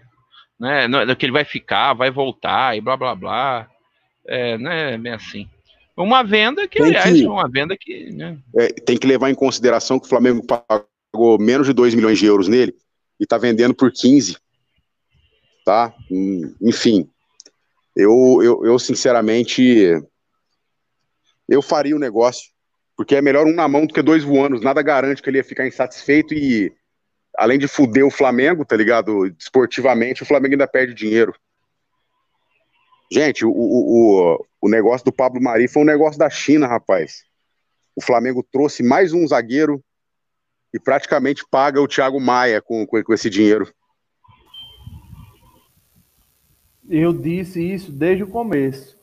Né? 0.60 0.86
Não 0.86 1.00
é 1.00 1.14
que 1.14 1.24
ele 1.24 1.32
vai 1.32 1.44
ficar, 1.44 1.94
vai 1.94 2.10
voltar 2.10 2.76
e 2.76 2.80
blá 2.80 2.96
blá 2.96 3.14
blá. 3.14 3.68
É, 4.26 4.58
não 4.58 4.70
é 4.70 4.98
bem 4.98 5.12
assim. 5.12 5.48
Uma 5.96 6.22
venda 6.22 6.68
que, 6.68 6.78
tem 6.78 6.88
aliás, 6.88 7.12
que, 7.12 7.24
é 7.24 7.28
uma 7.28 7.48
venda 7.48 7.76
que. 7.78 8.12
Né? 8.12 8.38
É, 8.56 8.68
tem 8.68 8.96
que 8.96 9.06
levar 9.06 9.30
em 9.30 9.34
consideração 9.34 9.98
que 9.98 10.06
o 10.06 10.08
Flamengo 10.08 10.46
pagou 10.46 11.38
menos 11.38 11.66
de 11.66 11.72
2 11.72 11.94
milhões 11.94 12.18
de 12.18 12.26
euros 12.26 12.46
nele 12.46 12.74
e 13.18 13.26
tá 13.26 13.38
vendendo 13.38 13.74
por 13.74 13.90
15. 13.90 14.36
Tá? 15.64 15.92
Enfim, 16.62 17.08
eu, 17.96 18.40
eu, 18.42 18.64
eu 18.64 18.78
sinceramente, 18.78 20.00
eu 21.48 21.62
faria 21.62 21.96
o 21.96 21.98
negócio, 21.98 22.50
porque 22.96 23.16
é 23.16 23.22
melhor 23.22 23.46
um 23.46 23.54
na 23.54 23.66
mão 23.66 23.86
do 23.86 23.94
que 23.94 24.02
dois 24.02 24.22
voando, 24.22 24.60
nada 24.60 24.82
garante 24.82 25.22
que 25.22 25.30
ele 25.30 25.38
ia 25.38 25.44
ficar 25.44 25.66
insatisfeito 25.66 26.34
e, 26.34 26.72
além 27.36 27.58
de 27.58 27.66
fuder 27.66 28.04
o 28.04 28.10
Flamengo, 28.10 28.64
tá 28.64 28.76
ligado, 28.76 29.26
esportivamente, 29.38 30.22
o 30.22 30.26
Flamengo 30.26 30.54
ainda 30.54 30.68
perde 30.68 30.94
dinheiro. 30.94 31.34
Gente, 33.10 33.46
o, 33.46 33.50
o, 33.50 34.46
o 34.60 34.68
negócio 34.68 35.04
do 35.04 35.12
Pablo 35.12 35.40
Mari 35.40 35.66
foi 35.66 35.82
um 35.82 35.86
negócio 35.86 36.18
da 36.18 36.28
China, 36.28 36.66
rapaz. 36.66 37.24
O 37.96 38.02
Flamengo 38.02 38.46
trouxe 38.52 38.82
mais 38.82 39.12
um 39.14 39.26
zagueiro 39.26 39.82
e 40.74 40.78
praticamente 40.78 41.44
paga 41.50 41.80
o 41.80 41.88
Thiago 41.88 42.20
Maia 42.20 42.60
com, 42.60 42.86
com, 42.86 43.02
com 43.02 43.14
esse 43.14 43.30
dinheiro. 43.30 43.72
Eu 46.88 47.12
disse 47.12 47.62
isso 47.62 47.90
desde 47.90 48.24
o 48.24 48.28
começo. 48.28 48.97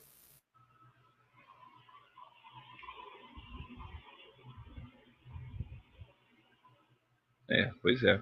É, 7.50 7.72
pois 7.82 8.04
é. 8.04 8.22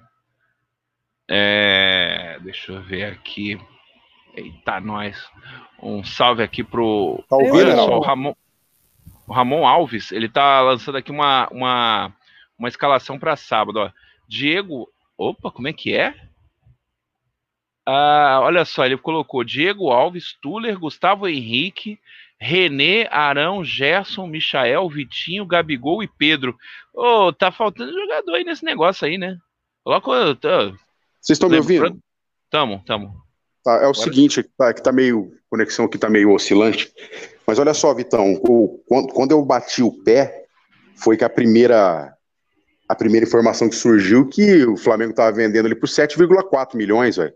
é. 1.30 2.40
Deixa 2.42 2.72
eu 2.72 2.82
ver 2.82 3.06
aqui. 3.06 3.60
Eita, 4.36 4.80
nós. 4.80 5.30
Um 5.82 6.04
salve 6.04 6.44
aqui 6.44 6.64
pro. 6.64 7.24
Tá 7.30 7.36
ouvindo, 7.36 7.56
Olha 7.56 7.76
só, 7.76 7.98
o 7.98 8.02
Ramon, 8.02 8.36
o 9.28 9.34
Ramon 9.34 9.68
Alves, 9.68 10.12
ele 10.12 10.28
tá 10.28 10.62
lançando 10.62 10.98
aqui 10.98 11.12
uma, 11.12 11.48
uma, 11.50 12.16
uma 12.58 12.68
escalação 12.68 13.20
para 13.20 13.36
sábado. 13.36 13.78
Ó. 13.80 13.92
Diego. 14.28 14.90
Opa, 15.18 15.52
como 15.52 15.68
é 15.68 15.74
que 15.74 15.96
é? 15.96 16.16
Ah, 17.86 18.40
olha 18.42 18.64
só, 18.64 18.86
ele 18.86 18.98
colocou 18.98 19.44
Diego 19.44 19.90
Alves, 19.90 20.34
Tuller, 20.42 20.80
Gustavo 20.80 21.28
Henrique, 21.28 22.00
René, 22.44 23.08
Arão, 23.10 23.64
Gerson, 23.64 24.28
Michael, 24.28 24.90
Vitinho, 24.90 25.46
Gabigol 25.46 26.04
e 26.04 26.10
Pedro. 26.10 26.54
Ô, 26.94 27.28
oh, 27.28 27.34
tá 27.34 27.54
faltando 27.54 27.94
jogador 27.94 28.34
aí 28.36 28.44
nesse 28.44 28.66
negócio 28.66 29.08
aí, 29.08 29.18
né? 29.18 29.38
Coloca. 29.82 30.12
Vocês 31.22 31.38
estão 31.38 31.48
me 31.48 31.56
ouvindo? 31.56 31.98
Tamo, 32.50 32.84
tamo. 32.86 33.16
Tá, 33.64 33.72
é 33.72 33.76
o 33.76 33.78
Agora... 33.78 33.94
seguinte, 33.94 34.44
tá, 34.58 34.74
que 34.74 34.84
tá 34.84 34.92
meio. 34.92 35.32
Conexão 35.50 35.86
aqui 35.86 35.98
tá 35.98 36.10
meio 36.10 36.32
oscilante. 36.32 36.92
Mas 37.48 37.60
olha 37.60 37.74
só, 37.74 37.94
Vitão, 37.94 38.34
o, 38.34 38.84
quando, 38.88 39.14
quando 39.14 39.32
eu 39.32 39.46
bati 39.46 39.82
o 39.82 40.04
pé, 40.04 40.46
foi 40.98 41.16
que 41.16 41.24
a 41.24 41.30
primeira. 41.30 42.14
A 42.90 42.96
primeira 42.96 43.26
informação 43.26 43.70
que 43.70 43.76
surgiu 43.76 44.28
que 44.28 44.66
o 44.66 44.76
Flamengo 44.76 45.14
tava 45.14 45.32
vendendo 45.32 45.66
ele 45.66 45.76
por 45.76 45.88
7,4 45.88 46.76
milhões, 46.76 47.16
velho. 47.16 47.34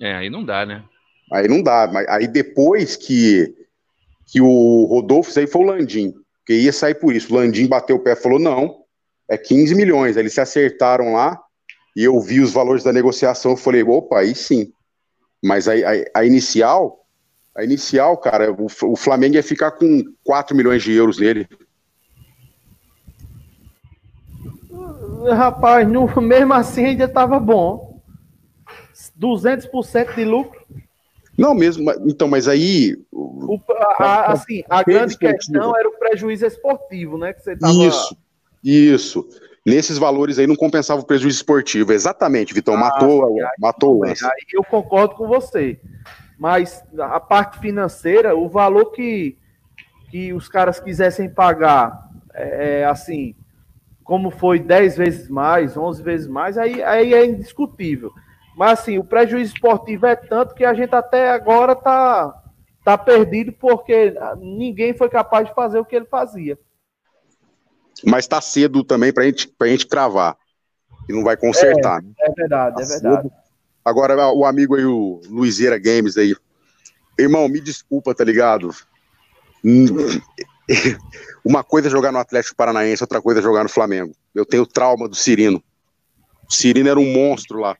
É, 0.00 0.16
aí 0.16 0.28
não 0.28 0.44
dá, 0.44 0.66
né? 0.66 0.84
Aí 1.32 1.48
não 1.48 1.62
dá. 1.62 1.88
Mas 1.92 2.06
aí 2.08 2.26
depois 2.26 2.96
que, 2.96 3.54
que 4.26 4.40
o 4.40 4.84
Rodolfo 4.86 5.30
saiu 5.30 5.48
foi 5.48 5.62
o 5.62 5.66
Landim, 5.66 6.14
que 6.46 6.54
ia 6.54 6.72
sair 6.72 6.94
por 6.94 7.14
isso. 7.14 7.32
O 7.32 7.36
Landim 7.36 7.66
bateu 7.66 7.96
o 7.96 8.00
pé 8.00 8.12
e 8.12 8.16
falou: 8.16 8.38
não, 8.38 8.82
é 9.28 9.36
15 9.36 9.74
milhões. 9.74 10.16
Aí 10.16 10.22
eles 10.22 10.34
se 10.34 10.40
acertaram 10.40 11.12
lá 11.12 11.40
e 11.94 12.04
eu 12.04 12.20
vi 12.20 12.40
os 12.40 12.52
valores 12.52 12.84
da 12.84 12.92
negociação. 12.92 13.52
Eu 13.52 13.56
falei: 13.56 13.82
opa, 13.82 14.20
aí 14.20 14.34
sim. 14.34 14.70
Mas 15.42 15.68
a, 15.68 15.72
a, 15.72 16.20
a 16.20 16.24
inicial, 16.24 17.04
a 17.56 17.64
inicial, 17.64 18.16
cara, 18.16 18.52
o, 18.52 18.66
o 18.66 18.96
Flamengo 18.96 19.34
ia 19.34 19.42
ficar 19.42 19.72
com 19.72 20.02
4 20.24 20.56
milhões 20.56 20.82
de 20.82 20.92
euros 20.92 21.18
nele. 21.18 21.48
Rapaz, 25.34 25.88
no, 25.88 26.06
mesmo 26.20 26.54
assim 26.54 26.84
ainda 26.84 27.04
estava 27.04 27.40
bom. 27.40 28.00
200% 29.18 30.14
de 30.14 30.24
lucro. 30.24 30.55
Não, 31.36 31.54
mesmo. 31.54 31.90
Então, 32.06 32.28
mas 32.28 32.48
aí. 32.48 32.96
O, 33.12 33.60
a, 33.98 34.32
assim, 34.32 34.62
a 34.68 34.82
grande 34.82 35.16
questão 35.18 35.76
era 35.76 35.88
o 35.88 35.98
prejuízo 35.98 36.46
esportivo, 36.46 37.18
né? 37.18 37.32
Que 37.32 37.42
você 37.42 37.56
tava... 37.56 37.72
Isso, 37.74 38.16
isso. 38.64 39.28
Nesses 39.64 39.98
valores 39.98 40.38
aí 40.38 40.46
não 40.46 40.56
compensava 40.56 41.00
o 41.00 41.04
prejuízo 41.04 41.38
esportivo. 41.38 41.92
Exatamente, 41.92 42.54
Vitão. 42.54 42.74
Ah, 42.74 42.78
matou, 42.78 43.26
aí, 43.26 43.48
matou 43.58 43.96
o 43.96 44.00
lance. 44.04 44.24
Aí 44.24 44.46
eu 44.52 44.64
concordo 44.64 45.14
com 45.16 45.26
você. 45.26 45.80
Mas 46.38 46.82
a 46.98 47.18
parte 47.18 47.58
financeira, 47.58 48.36
o 48.36 48.48
valor 48.48 48.92
que, 48.92 49.36
que 50.10 50.32
os 50.32 50.48
caras 50.48 50.78
quisessem 50.78 51.28
pagar, 51.28 52.10
é, 52.32 52.80
é 52.80 52.84
assim, 52.84 53.34
como 54.04 54.30
foi 54.30 54.60
10 54.60 54.96
vezes 54.96 55.28
mais, 55.28 55.76
11 55.76 56.02
vezes 56.02 56.26
mais, 56.28 56.56
aí, 56.56 56.82
aí 56.82 57.12
é 57.12 57.26
indiscutível. 57.26 58.12
Mas 58.56 58.80
assim, 58.80 58.96
o 58.96 59.04
prejuízo 59.04 59.52
esportivo 59.52 60.06
é 60.06 60.16
tanto 60.16 60.54
que 60.54 60.64
a 60.64 60.72
gente 60.72 60.94
até 60.94 61.28
agora 61.28 61.76
tá, 61.76 62.42
tá 62.82 62.96
perdido 62.96 63.52
porque 63.52 64.14
ninguém 64.38 64.96
foi 64.96 65.10
capaz 65.10 65.46
de 65.46 65.54
fazer 65.54 65.78
o 65.78 65.84
que 65.84 65.94
ele 65.94 66.06
fazia. 66.06 66.58
Mas 68.02 68.24
está 68.24 68.40
cedo 68.40 68.82
também 68.82 69.12
para 69.12 69.24
gente, 69.24 69.54
a 69.60 69.66
gente 69.66 69.86
cravar. 69.86 70.38
E 71.06 71.12
não 71.12 71.22
vai 71.22 71.36
consertar. 71.36 72.02
É, 72.18 72.30
é 72.30 72.32
verdade, 72.32 72.76
tá 72.76 72.82
é 72.82 72.86
verdade. 72.86 73.22
Cedo. 73.22 73.32
Agora, 73.84 74.32
o 74.32 74.46
amigo 74.46 74.74
aí, 74.74 74.86
o 74.86 75.20
Luizeira 75.28 75.78
Games 75.78 76.16
aí. 76.16 76.34
Irmão, 77.18 77.46
me 77.48 77.60
desculpa, 77.60 78.14
tá 78.14 78.24
ligado? 78.24 78.70
Uma 81.44 81.62
coisa 81.62 81.88
é 81.88 81.90
jogar 81.90 82.10
no 82.10 82.18
Atlético 82.18 82.56
Paranaense, 82.56 83.02
outra 83.02 83.20
coisa 83.20 83.40
é 83.40 83.42
jogar 83.42 83.62
no 83.62 83.68
Flamengo. 83.68 84.14
Eu 84.34 84.46
tenho 84.46 84.66
trauma 84.66 85.06
do 85.08 85.14
Cirino. 85.14 85.62
O 86.48 86.52
Cirino 86.52 86.88
era 86.88 86.98
um 86.98 87.12
monstro 87.12 87.60
lá. 87.60 87.76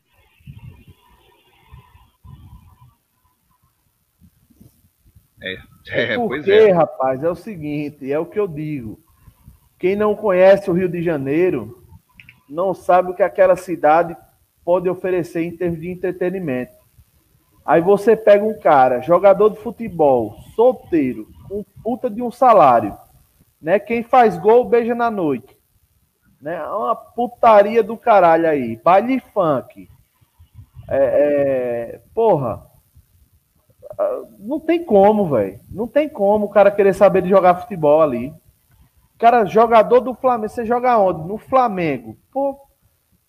É, 5.88 6.14
é 6.14 6.16
Porque, 6.16 6.52
é. 6.52 6.72
rapaz, 6.72 7.22
é 7.22 7.28
o 7.28 7.34
seguinte, 7.34 8.10
é 8.10 8.18
o 8.18 8.26
que 8.26 8.38
eu 8.38 8.48
digo. 8.48 8.98
Quem 9.78 9.94
não 9.94 10.16
conhece 10.16 10.70
o 10.70 10.74
Rio 10.74 10.88
de 10.88 11.02
Janeiro 11.02 11.82
não 12.48 12.72
sabe 12.74 13.10
o 13.10 13.14
que 13.14 13.22
aquela 13.22 13.56
cidade 13.56 14.16
pode 14.64 14.88
oferecer 14.88 15.42
em 15.42 15.56
termos 15.56 15.80
de 15.80 15.90
entretenimento. 15.90 16.74
Aí 17.64 17.80
você 17.80 18.16
pega 18.16 18.44
um 18.44 18.58
cara, 18.58 19.00
jogador 19.00 19.50
de 19.50 19.58
futebol, 19.58 20.36
solteiro, 20.54 21.28
com 21.48 21.64
puta 21.82 22.08
de 22.08 22.22
um 22.22 22.30
salário, 22.30 22.96
né? 23.60 23.78
Quem 23.78 24.02
faz 24.02 24.38
gol 24.38 24.64
beija 24.64 24.94
na 24.94 25.10
noite, 25.10 25.56
né? 26.40 26.62
Uma 26.68 26.94
putaria 26.94 27.82
do 27.82 27.96
caralho 27.96 28.48
aí, 28.48 28.76
baile 28.76 29.20
funk, 29.34 29.88
é, 30.88 30.96
é, 30.96 32.00
porra, 32.14 32.64
não 34.38 34.60
tem 34.60 34.84
como, 34.84 35.28
velho. 35.30 35.60
Não 35.70 35.86
tem 35.86 36.08
como 36.08 36.46
o 36.46 36.50
cara 36.50 36.70
querer 36.70 36.94
saber 36.94 37.22
de 37.22 37.28
jogar 37.28 37.56
futebol 37.56 38.02
ali. 38.02 38.32
Cara, 39.18 39.46
jogador 39.46 40.00
do 40.00 40.14
Flamengo, 40.14 40.48
você 40.48 40.66
joga 40.66 40.98
onde? 40.98 41.26
No 41.26 41.38
Flamengo. 41.38 42.18
Pô, 42.30 42.60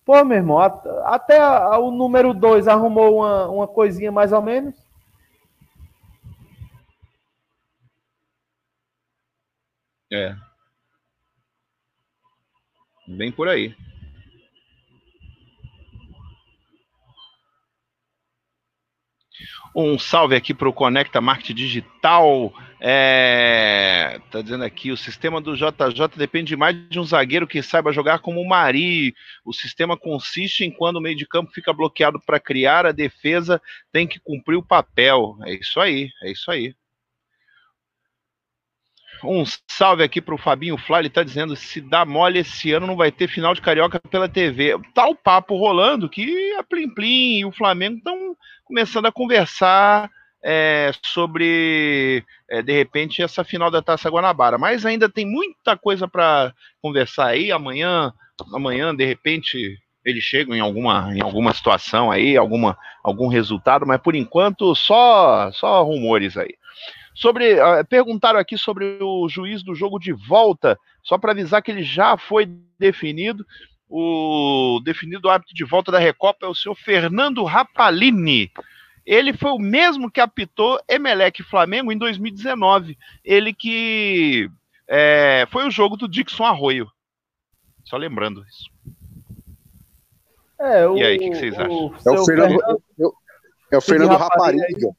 pô 0.04 0.24
meu 0.24 0.36
irmão, 0.36 0.58
até 0.58 1.40
o 1.78 1.90
número 1.90 2.34
2 2.34 2.68
arrumou 2.68 3.18
uma, 3.18 3.48
uma 3.48 3.66
coisinha 3.66 4.12
mais 4.12 4.32
ou 4.32 4.42
menos. 4.42 4.74
É. 10.12 10.34
Bem 13.06 13.32
por 13.32 13.48
aí. 13.48 13.74
Um 19.80 19.96
salve 19.96 20.34
aqui 20.34 20.52
para 20.52 20.68
o 20.68 20.72
Conecta 20.72 21.20
Marketing 21.20 21.54
Digital. 21.54 22.52
É, 22.80 24.20
tá 24.28 24.42
dizendo 24.42 24.64
aqui, 24.64 24.90
o 24.90 24.96
sistema 24.96 25.40
do 25.40 25.54
JJ 25.54 26.16
depende 26.16 26.56
mais 26.56 26.74
de 26.88 26.98
um 26.98 27.04
zagueiro 27.04 27.46
que 27.46 27.62
saiba 27.62 27.92
jogar 27.92 28.18
como 28.18 28.40
o 28.40 28.48
Mari. 28.48 29.14
O 29.44 29.52
sistema 29.52 29.96
consiste 29.96 30.64
em 30.64 30.70
quando 30.72 30.96
o 30.96 31.00
meio 31.00 31.14
de 31.14 31.24
campo 31.24 31.52
fica 31.52 31.72
bloqueado 31.72 32.20
para 32.26 32.40
criar, 32.40 32.86
a 32.86 32.90
defesa 32.90 33.62
tem 33.92 34.04
que 34.04 34.18
cumprir 34.18 34.56
o 34.56 34.66
papel. 34.66 35.38
É 35.46 35.54
isso 35.54 35.78
aí, 35.78 36.10
é 36.24 36.32
isso 36.32 36.50
aí. 36.50 36.74
Um 39.24 39.44
salve 39.66 40.02
aqui 40.02 40.20
para 40.20 40.34
o 40.34 40.38
Fabinho 40.38 40.76
Fly, 40.76 40.98
ele 40.98 41.08
está 41.08 41.22
dizendo: 41.22 41.56
se 41.56 41.80
dá 41.80 42.04
mole 42.04 42.40
esse 42.40 42.72
ano, 42.72 42.86
não 42.86 42.96
vai 42.96 43.10
ter 43.10 43.28
final 43.28 43.54
de 43.54 43.60
Carioca 43.60 44.00
pela 44.00 44.28
TV. 44.28 44.78
Tá 44.94 45.06
o 45.06 45.14
papo 45.14 45.56
rolando 45.56 46.08
que 46.08 46.54
a 46.54 46.62
Plim 46.62 46.92
Plim 46.94 47.38
e 47.38 47.44
o 47.44 47.52
Flamengo 47.52 47.98
estão 47.98 48.36
começando 48.64 49.06
a 49.06 49.12
conversar 49.12 50.10
é, 50.44 50.90
sobre, 51.04 52.24
é, 52.48 52.62
de 52.62 52.72
repente, 52.72 53.22
essa 53.22 53.42
final 53.42 53.70
da 53.70 53.82
Taça 53.82 54.08
Guanabara. 54.08 54.58
Mas 54.58 54.86
ainda 54.86 55.08
tem 55.08 55.26
muita 55.26 55.76
coisa 55.76 56.06
para 56.06 56.52
conversar 56.80 57.26
aí. 57.28 57.50
Amanhã, 57.50 58.12
amanhã, 58.52 58.94
de 58.94 59.04
repente, 59.04 59.78
eles 60.04 60.24
chegam 60.24 60.54
em 60.54 60.60
alguma, 60.60 61.14
em 61.14 61.22
alguma 61.22 61.52
situação 61.52 62.10
aí, 62.10 62.36
alguma, 62.36 62.78
algum 63.02 63.28
resultado, 63.28 63.86
mas 63.86 64.00
por 64.00 64.14
enquanto 64.14 64.74
só, 64.74 65.50
só 65.52 65.82
rumores 65.82 66.36
aí. 66.36 66.54
Sobre, 67.18 67.54
uh, 67.54 67.84
perguntaram 67.88 68.38
aqui 68.38 68.56
sobre 68.56 68.96
o 69.02 69.28
juiz 69.28 69.64
do 69.64 69.74
jogo 69.74 69.98
de 69.98 70.12
volta, 70.12 70.78
só 71.02 71.18
para 71.18 71.32
avisar 71.32 71.60
que 71.60 71.68
ele 71.68 71.82
já 71.82 72.16
foi 72.16 72.48
definido. 72.78 73.44
O 73.88 74.80
definido 74.84 75.28
árbitro 75.28 75.52
de 75.52 75.64
volta 75.64 75.90
da 75.90 75.98
Recopa 75.98 76.46
é 76.46 76.48
o 76.48 76.54
senhor 76.54 76.76
Fernando 76.76 77.42
Rapalini. 77.42 78.52
Ele 79.04 79.32
foi 79.32 79.50
o 79.50 79.58
mesmo 79.58 80.08
que 80.08 80.20
apitou 80.20 80.80
Emelec 80.88 81.42
Flamengo 81.42 81.90
em 81.90 81.98
2019. 81.98 82.96
Ele 83.24 83.52
que 83.52 84.48
é, 84.86 85.44
foi 85.50 85.66
o 85.66 85.72
jogo 85.72 85.96
do 85.96 86.06
Dixon 86.06 86.44
Arroio. 86.44 86.88
Só 87.84 87.96
lembrando 87.96 88.44
isso. 88.48 88.70
É, 90.60 90.86
o, 90.86 90.96
e 90.96 91.02
aí, 91.02 91.16
o 91.16 91.18
que, 91.18 91.34
vocês 91.34 91.58
acham? 91.58 91.72
O 91.72 91.94
é 92.06 92.10
o 92.12 92.24
Fernando, 92.24 92.24
Fernando, 92.24 93.14
é 93.72 93.76
o 93.76 93.80
Fernando 93.80 94.16
Rapariga. 94.16 94.90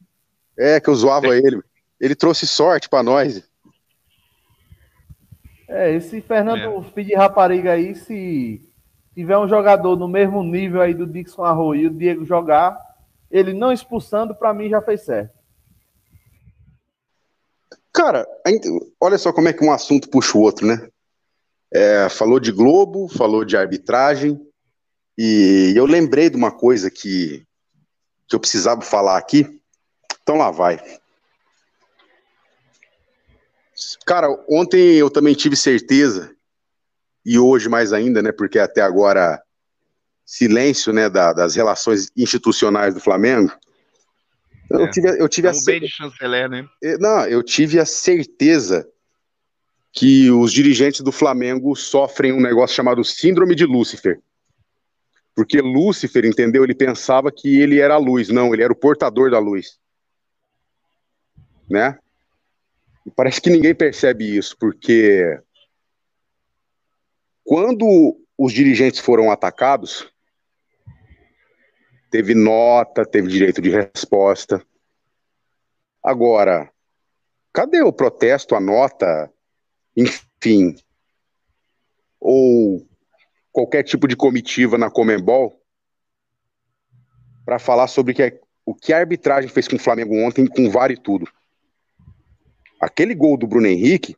É, 0.57 0.81
que 0.81 0.89
eu 0.89 0.95
zoava 0.95 1.27
ele. 1.27 1.61
Ele 1.99 2.15
trouxe 2.15 2.47
sorte 2.47 2.87
para 2.87 3.03
nós. 3.03 3.43
É, 5.67 5.93
esse 5.93 6.21
Fernando 6.21 6.79
é. 6.79 6.83
Filho 6.91 7.07
de 7.07 7.15
Rapariga 7.15 7.73
aí, 7.73 7.93
se 7.93 8.61
tiver 9.13 9.37
um 9.37 9.47
jogador 9.47 9.95
no 9.95 10.07
mesmo 10.07 10.43
nível 10.43 10.81
aí 10.81 10.93
do 10.93 11.05
Dixon 11.05 11.43
Arroio 11.43 11.81
e 11.81 11.87
o 11.87 11.93
Diego 11.93 12.25
jogar, 12.25 12.79
ele 13.29 13.53
não 13.53 13.71
expulsando, 13.71 14.33
para 14.33 14.53
mim 14.53 14.69
já 14.69 14.81
fez 14.81 15.01
certo. 15.01 15.37
Cara, 17.93 18.25
olha 18.99 19.17
só 19.17 19.33
como 19.33 19.49
é 19.49 19.53
que 19.53 19.63
um 19.63 19.71
assunto 19.71 20.09
puxa 20.09 20.37
o 20.37 20.41
outro, 20.41 20.65
né? 20.65 20.89
É, 21.71 22.09
falou 22.09 22.39
de 22.39 22.51
Globo, 22.51 23.07
falou 23.07 23.45
de 23.45 23.55
arbitragem, 23.55 24.39
e 25.17 25.73
eu 25.75 25.85
lembrei 25.85 26.29
de 26.29 26.37
uma 26.37 26.49
coisa 26.49 26.89
que, 26.89 27.45
que 28.27 28.35
eu 28.35 28.39
precisava 28.39 28.81
falar 28.81 29.17
aqui. 29.17 29.61
Então 30.23 30.37
lá 30.37 30.49
vai. 30.49 30.79
Cara, 34.05 34.27
ontem 34.49 34.95
eu 34.95 35.09
também 35.09 35.33
tive 35.33 35.55
certeza, 35.55 36.35
e 37.25 37.37
hoje 37.37 37.69
mais 37.69 37.93
ainda, 37.93 38.21
né? 38.21 38.31
Porque 38.31 38.59
até 38.59 38.81
agora 38.81 39.41
silêncio, 40.25 40.93
né, 40.93 41.09
da, 41.09 41.33
das 41.33 41.55
relações 41.55 42.11
institucionais 42.15 42.93
do 42.93 42.99
Flamengo. 42.99 43.51
Eu 44.69 44.85
é, 44.85 44.91
tive, 44.91 45.09
eu 45.19 45.27
tive 45.27 45.47
a 45.47 45.51
bem 45.65 45.81
de 45.81 45.87
chanceler, 45.87 46.47
né? 46.47 46.67
É, 46.83 46.97
não, 46.99 47.25
eu 47.25 47.41
tive 47.41 47.79
a 47.79 47.85
certeza 47.85 48.87
que 49.91 50.29
os 50.29 50.53
dirigentes 50.53 51.01
do 51.01 51.11
Flamengo 51.11 51.75
sofrem 51.75 52.31
um 52.31 52.39
negócio 52.39 52.75
chamado 52.75 53.03
síndrome 53.03 53.55
de 53.55 53.65
Lúcifer. 53.65 54.21
Porque 55.35 55.61
Lúcifer, 55.61 56.25
entendeu? 56.25 56.63
Ele 56.63 56.75
pensava 56.75 57.31
que 57.31 57.59
ele 57.59 57.79
era 57.79 57.95
a 57.95 57.97
luz, 57.97 58.29
não, 58.29 58.53
ele 58.53 58.61
era 58.61 58.73
o 58.73 58.75
portador 58.75 59.31
da 59.31 59.39
luz. 59.39 59.79
Né? 61.67 61.97
E 63.05 63.11
parece 63.11 63.41
que 63.41 63.49
ninguém 63.49 63.73
percebe 63.73 64.37
isso, 64.37 64.55
porque 64.57 65.39
quando 67.43 68.19
os 68.37 68.53
dirigentes 68.53 68.99
foram 68.99 69.31
atacados, 69.31 70.11
teve 72.11 72.33
nota, 72.33 73.05
teve 73.05 73.27
direito 73.27 73.61
de 73.61 73.69
resposta. 73.69 74.63
Agora, 76.03 76.71
cadê 77.51 77.81
o 77.81 77.91
protesto, 77.91 78.55
a 78.55 78.59
nota, 78.59 79.31
enfim, 79.95 80.75
ou 82.19 82.87
qualquer 83.51 83.83
tipo 83.83 84.07
de 84.07 84.15
comitiva 84.15 84.77
na 84.77 84.89
Comembol 84.89 85.59
para 87.45 87.59
falar 87.59 87.87
sobre 87.87 88.13
que, 88.13 88.39
o 88.65 88.75
que 88.75 88.93
a 88.93 88.97
arbitragem 88.97 89.49
fez 89.49 89.67
com 89.67 89.75
o 89.75 89.79
Flamengo 89.79 90.15
ontem, 90.15 90.45
com 90.45 90.69
VAR 90.69 90.91
e 90.91 90.97
tudo. 90.97 91.27
Aquele 92.79 93.13
gol 93.13 93.37
do 93.37 93.47
Bruno 93.47 93.67
Henrique, 93.67 94.15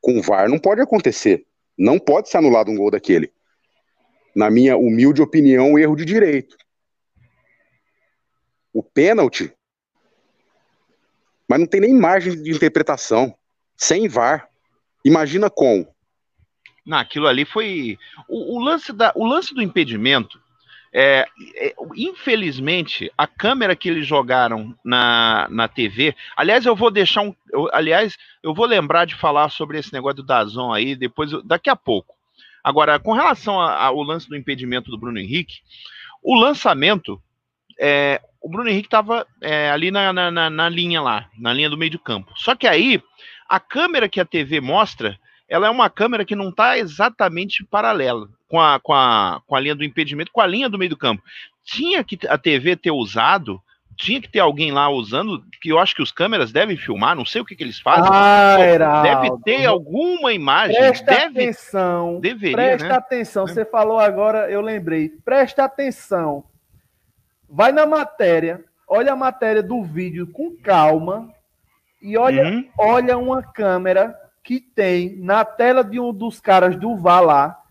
com 0.00 0.20
VAR, 0.20 0.48
não 0.48 0.58
pode 0.58 0.80
acontecer. 0.80 1.46
Não 1.76 1.98
pode 1.98 2.28
ser 2.28 2.38
anulado 2.38 2.70
um 2.70 2.76
gol 2.76 2.90
daquele. 2.90 3.32
Na 4.34 4.50
minha 4.50 4.76
humilde 4.76 5.22
opinião, 5.22 5.78
erro 5.78 5.96
de 5.96 6.04
direito. 6.04 6.56
O 8.72 8.82
pênalti, 8.82 9.52
mas 11.48 11.60
não 11.60 11.66
tem 11.66 11.82
nem 11.82 11.92
margem 11.92 12.42
de 12.42 12.50
interpretação. 12.50 13.36
Sem 13.76 14.08
VAR. 14.08 14.48
Imagina 15.04 15.50
com. 15.50 15.86
Não, 16.86 16.96
aquilo 16.96 17.26
ali 17.26 17.44
foi. 17.44 17.98
O, 18.28 18.56
o, 18.56 18.58
lance, 18.58 18.92
da, 18.92 19.12
o 19.14 19.26
lance 19.26 19.52
do 19.52 19.60
impedimento. 19.60 20.40
É, 20.94 21.26
é, 21.56 21.74
infelizmente, 21.96 23.10
a 23.16 23.26
câmera 23.26 23.74
que 23.74 23.88
eles 23.88 24.06
jogaram 24.06 24.76
na, 24.84 25.48
na 25.50 25.66
TV. 25.66 26.14
Aliás, 26.36 26.66
eu 26.66 26.76
vou 26.76 26.90
deixar 26.90 27.22
um. 27.22 27.34
Eu, 27.50 27.68
aliás, 27.72 28.18
eu 28.42 28.52
vou 28.52 28.66
lembrar 28.66 29.06
de 29.06 29.14
falar 29.14 29.48
sobre 29.48 29.78
esse 29.78 29.92
negócio 29.92 30.16
do 30.16 30.22
Dazon 30.22 30.70
aí 30.70 30.94
depois, 30.94 31.30
daqui 31.44 31.70
a 31.70 31.76
pouco. 31.76 32.14
Agora, 32.62 32.98
com 32.98 33.12
relação 33.12 33.58
ao 33.58 34.02
lance 34.02 34.28
do 34.28 34.36
impedimento 34.36 34.90
do 34.90 34.98
Bruno 34.98 35.18
Henrique, 35.18 35.60
o 36.22 36.34
lançamento. 36.34 37.20
É, 37.80 38.20
o 38.40 38.48
Bruno 38.48 38.68
Henrique 38.68 38.88
estava 38.88 39.26
é, 39.40 39.70
ali 39.70 39.90
na, 39.90 40.12
na, 40.12 40.50
na 40.50 40.68
linha 40.68 41.00
lá, 41.00 41.28
na 41.38 41.52
linha 41.52 41.70
do 41.70 41.78
meio 41.78 41.90
de 41.90 41.98
campo. 41.98 42.32
Só 42.36 42.54
que 42.54 42.66
aí 42.66 43.02
a 43.48 43.58
câmera 43.58 44.08
que 44.08 44.20
a 44.20 44.24
TV 44.24 44.60
mostra, 44.60 45.18
ela 45.48 45.66
é 45.66 45.70
uma 45.70 45.88
câmera 45.88 46.24
que 46.24 46.36
não 46.36 46.50
está 46.50 46.76
exatamente 46.76 47.64
paralela 47.64 48.28
com 48.52 48.60
a, 48.60 48.78
com, 48.78 48.92
a, 48.92 49.40
com 49.46 49.56
a 49.56 49.60
linha 49.60 49.74
do 49.74 49.82
impedimento, 49.82 50.30
com 50.30 50.42
a 50.42 50.46
linha 50.46 50.68
do 50.68 50.76
meio 50.76 50.90
do 50.90 50.96
campo. 50.96 51.22
Tinha 51.64 52.04
que 52.04 52.18
a 52.28 52.36
TV 52.36 52.76
ter 52.76 52.90
usado 52.90 53.58
tinha 53.96 54.20
que 54.20 54.28
ter 54.28 54.40
alguém 54.40 54.72
lá 54.72 54.88
usando, 54.88 55.44
que 55.60 55.70
eu 55.70 55.78
acho 55.78 55.94
que 55.94 56.02
os 56.02 56.10
câmeras 56.10 56.50
devem 56.50 56.76
filmar, 56.76 57.14
não 57.14 57.26
sei 57.26 57.40
o 57.40 57.44
que, 57.44 57.54
que 57.54 57.62
eles 57.62 57.78
fazem. 57.78 58.10
Ah, 58.12 58.56
deve 59.02 59.30
ter 59.44 59.66
alguma 59.66 60.32
imagem. 60.32 60.76
Presta 60.76 61.04
deve, 61.04 61.42
atenção. 61.42 62.18
Deveria, 62.18 62.56
presta 62.56 62.88
né? 62.88 62.94
atenção. 62.94 63.46
Você 63.46 63.64
falou 63.64 64.00
agora, 64.00 64.50
eu 64.50 64.60
lembrei. 64.60 65.10
Presta 65.24 65.64
atenção. 65.64 66.42
Vai 67.48 67.70
na 67.70 67.86
matéria, 67.86 68.64
olha 68.88 69.12
a 69.12 69.16
matéria 69.16 69.62
do 69.62 69.84
vídeo 69.84 70.26
com 70.26 70.56
calma 70.56 71.30
e 72.00 72.16
olha, 72.16 72.44
uhum. 72.44 72.68
olha 72.78 73.16
uma 73.16 73.42
câmera 73.42 74.16
que 74.42 74.58
tem 74.58 75.16
na 75.18 75.44
tela 75.44 75.84
de 75.84 76.00
um 76.00 76.12
dos 76.12 76.40
caras 76.40 76.74
do 76.76 76.96
VAR 76.96 77.22
lá, 77.22 77.61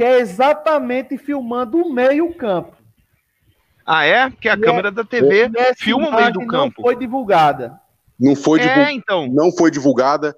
que 0.00 0.04
é 0.04 0.18
exatamente 0.18 1.18
filmando 1.18 1.76
o 1.76 1.92
meio-campo. 1.92 2.74
Ah, 3.84 4.06
é? 4.06 4.30
Que 4.30 4.48
a 4.48 4.54
e 4.54 4.58
câmera 4.58 4.88
é, 4.88 4.90
da 4.90 5.04
TV 5.04 5.50
filma 5.76 6.08
o 6.08 6.16
meio 6.16 6.32
do 6.32 6.46
campo. 6.46 6.76
Não 6.78 6.84
foi 6.86 6.96
divulgada. 6.96 7.78
Não 8.18 8.34
foi, 8.34 8.60
é, 8.60 8.92
então. 8.92 9.26
não 9.26 9.52
foi 9.52 9.70
divulgada, 9.70 10.34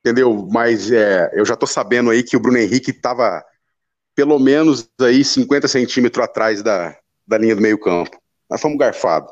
entendeu? 0.00 0.48
Mas 0.50 0.90
é, 0.90 1.30
eu 1.34 1.46
já 1.46 1.54
tô 1.54 1.68
sabendo 1.68 2.10
aí 2.10 2.24
que 2.24 2.36
o 2.36 2.40
Bruno 2.40 2.58
Henrique 2.58 2.90
estava 2.90 3.44
pelo 4.12 4.40
menos 4.40 4.90
aí 5.00 5.22
50 5.22 5.68
centímetros 5.68 6.24
atrás 6.24 6.60
da, 6.60 6.96
da 7.24 7.38
linha 7.38 7.54
do 7.54 7.62
meio-campo. 7.62 8.18
Nós 8.50 8.60
fomos 8.60 8.76
garfados, 8.76 9.30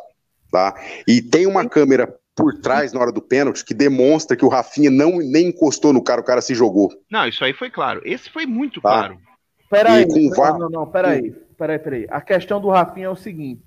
tá? 0.52 0.72
E 1.04 1.20
tem 1.20 1.48
uma 1.48 1.68
câmera 1.68 2.06
por 2.36 2.54
trás 2.60 2.92
na 2.92 3.00
hora 3.00 3.10
do 3.10 3.20
pênalti 3.20 3.64
que 3.64 3.74
demonstra 3.74 4.36
que 4.36 4.44
o 4.44 4.48
Rafinha 4.48 4.88
não 4.88 5.18
nem 5.18 5.48
encostou 5.48 5.92
no 5.92 6.00
cara, 6.00 6.20
o 6.20 6.24
cara 6.24 6.40
se 6.40 6.54
jogou. 6.54 6.92
Não, 7.10 7.26
isso 7.26 7.42
aí 7.42 7.52
foi 7.52 7.70
claro. 7.72 8.00
Esse 8.04 8.30
foi 8.30 8.46
muito 8.46 8.80
tá? 8.80 8.88
claro. 8.88 9.27
Peraí, 9.70 10.06
VAR... 10.30 10.52
não, 10.52 10.60
não, 10.60 10.70
não, 10.70 10.86
peraí, 10.86 11.30
peraí, 11.56 11.78
peraí. 11.78 12.06
A 12.10 12.20
questão 12.20 12.60
do 12.60 12.70
Rafinha 12.70 13.06
é 13.06 13.10
o 13.10 13.16
seguinte: 13.16 13.62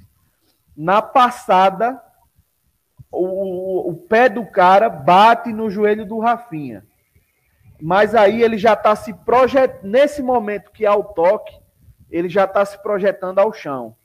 na 0.75 1.01
passada, 1.01 2.01
o, 3.11 3.89
o 3.89 3.95
pé 3.95 4.29
do 4.29 4.45
cara 4.45 4.89
bate 4.89 5.51
no 5.51 5.69
joelho 5.69 6.05
do 6.05 6.19
Rafinha. 6.19 6.83
Mas 7.79 8.13
aí 8.13 8.43
ele 8.43 8.57
já 8.57 8.73
está 8.73 8.95
se 8.95 9.13
projetando. 9.13 9.83
Nesse 9.83 10.21
momento 10.21 10.71
que 10.71 10.85
há 10.85 10.95
o 10.95 11.03
toque, 11.03 11.53
ele 12.09 12.29
já 12.29 12.45
está 12.45 12.63
se 12.63 12.81
projetando 12.81 13.39
ao 13.39 13.51
chão. 13.51 13.95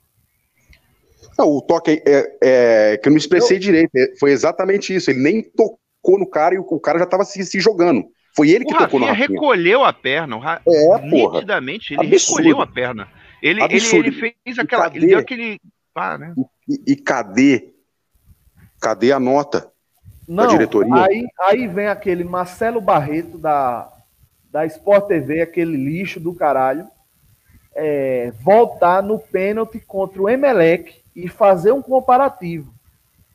Não, 1.39 1.49
o 1.49 1.61
toque 1.61 2.03
é, 2.07 2.37
é, 2.43 2.97
que 2.97 3.09
eu 3.09 3.11
não 3.11 3.15
me 3.15 3.21
expressei 3.21 3.59
eu... 3.59 3.61
direito. 3.61 3.91
É, 3.95 4.15
foi 4.19 4.31
exatamente 4.31 4.95
isso. 4.95 5.11
Ele 5.11 5.21
nem 5.21 5.43
tocou 5.43 6.19
no 6.19 6.27
cara 6.27 6.55
e 6.55 6.59
o, 6.59 6.81
cara 6.81 6.99
já 6.99 7.05
estava 7.05 7.25
se, 7.25 7.45
se, 7.45 7.61
jogando. 7.61 8.07
Foi 8.37 8.51
ele 8.51 8.67
que 8.67 8.75
o 8.75 8.79
tocou 8.79 9.01
Rafinha 9.01 9.01
no 9.01 9.07
Rafinha. 9.07 9.29
recolheu 9.29 9.85
a 9.85 9.93
perna. 9.93 10.39
Ra... 10.39 10.61
É, 10.69 10.99
porra. 11.11 11.35
Nitidamente, 11.35 11.95
ele 11.95 12.15
Absurdo. 12.15 12.43
recolheu 12.43 12.61
a 12.61 12.67
perna. 12.67 13.09
Ele, 13.43 13.63
ele, 13.63 13.97
ele, 13.97 14.13
fez 14.13 14.59
aquela. 14.59 14.89
Ele 14.95 15.07
deu 15.07 15.19
aquele. 15.19 15.59
Ah, 15.95 16.19
né? 16.19 16.35
e, 16.69 16.93
e, 16.93 16.97
cadê? 16.97 17.73
Cadê 18.79 19.13
a 19.13 19.19
nota 19.19 19.73
não, 20.29 20.45
da 20.45 20.51
diretoria? 20.51 21.05
Aí, 21.05 21.27
aí 21.41 21.67
vem 21.67 21.87
aquele 21.87 22.23
Marcelo 22.23 22.81
Barreto 22.81 23.39
da, 23.39 23.91
da 24.51 24.67
Sport 24.67 25.07
TV, 25.07 25.41
aquele 25.41 25.77
lixo 25.77 26.21
do 26.21 26.35
caralho, 26.35 26.87
é, 27.75 28.33
voltar 28.43 29.03
no 29.03 29.19
pênalti 29.19 29.81
contra 29.81 30.21
o 30.21 30.29
Emelec 30.29 30.95
e 31.15 31.27
fazer 31.29 31.73
um 31.73 31.81
comparativo 31.81 32.75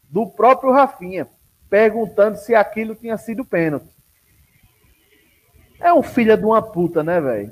do 0.08 0.28
próprio 0.28 0.72
Rafinha, 0.72 1.28
perguntando 1.68 2.38
se 2.38 2.54
aquilo 2.54 2.94
tinha 2.94 3.18
sido 3.18 3.44
pênalti. 3.44 4.01
É 5.82 5.94
um 5.94 6.04
filho 6.04 6.38
de 6.38 6.46
uma 6.46 6.62
puta, 6.62 7.04
né, 7.04 7.20
velho? 7.20 7.52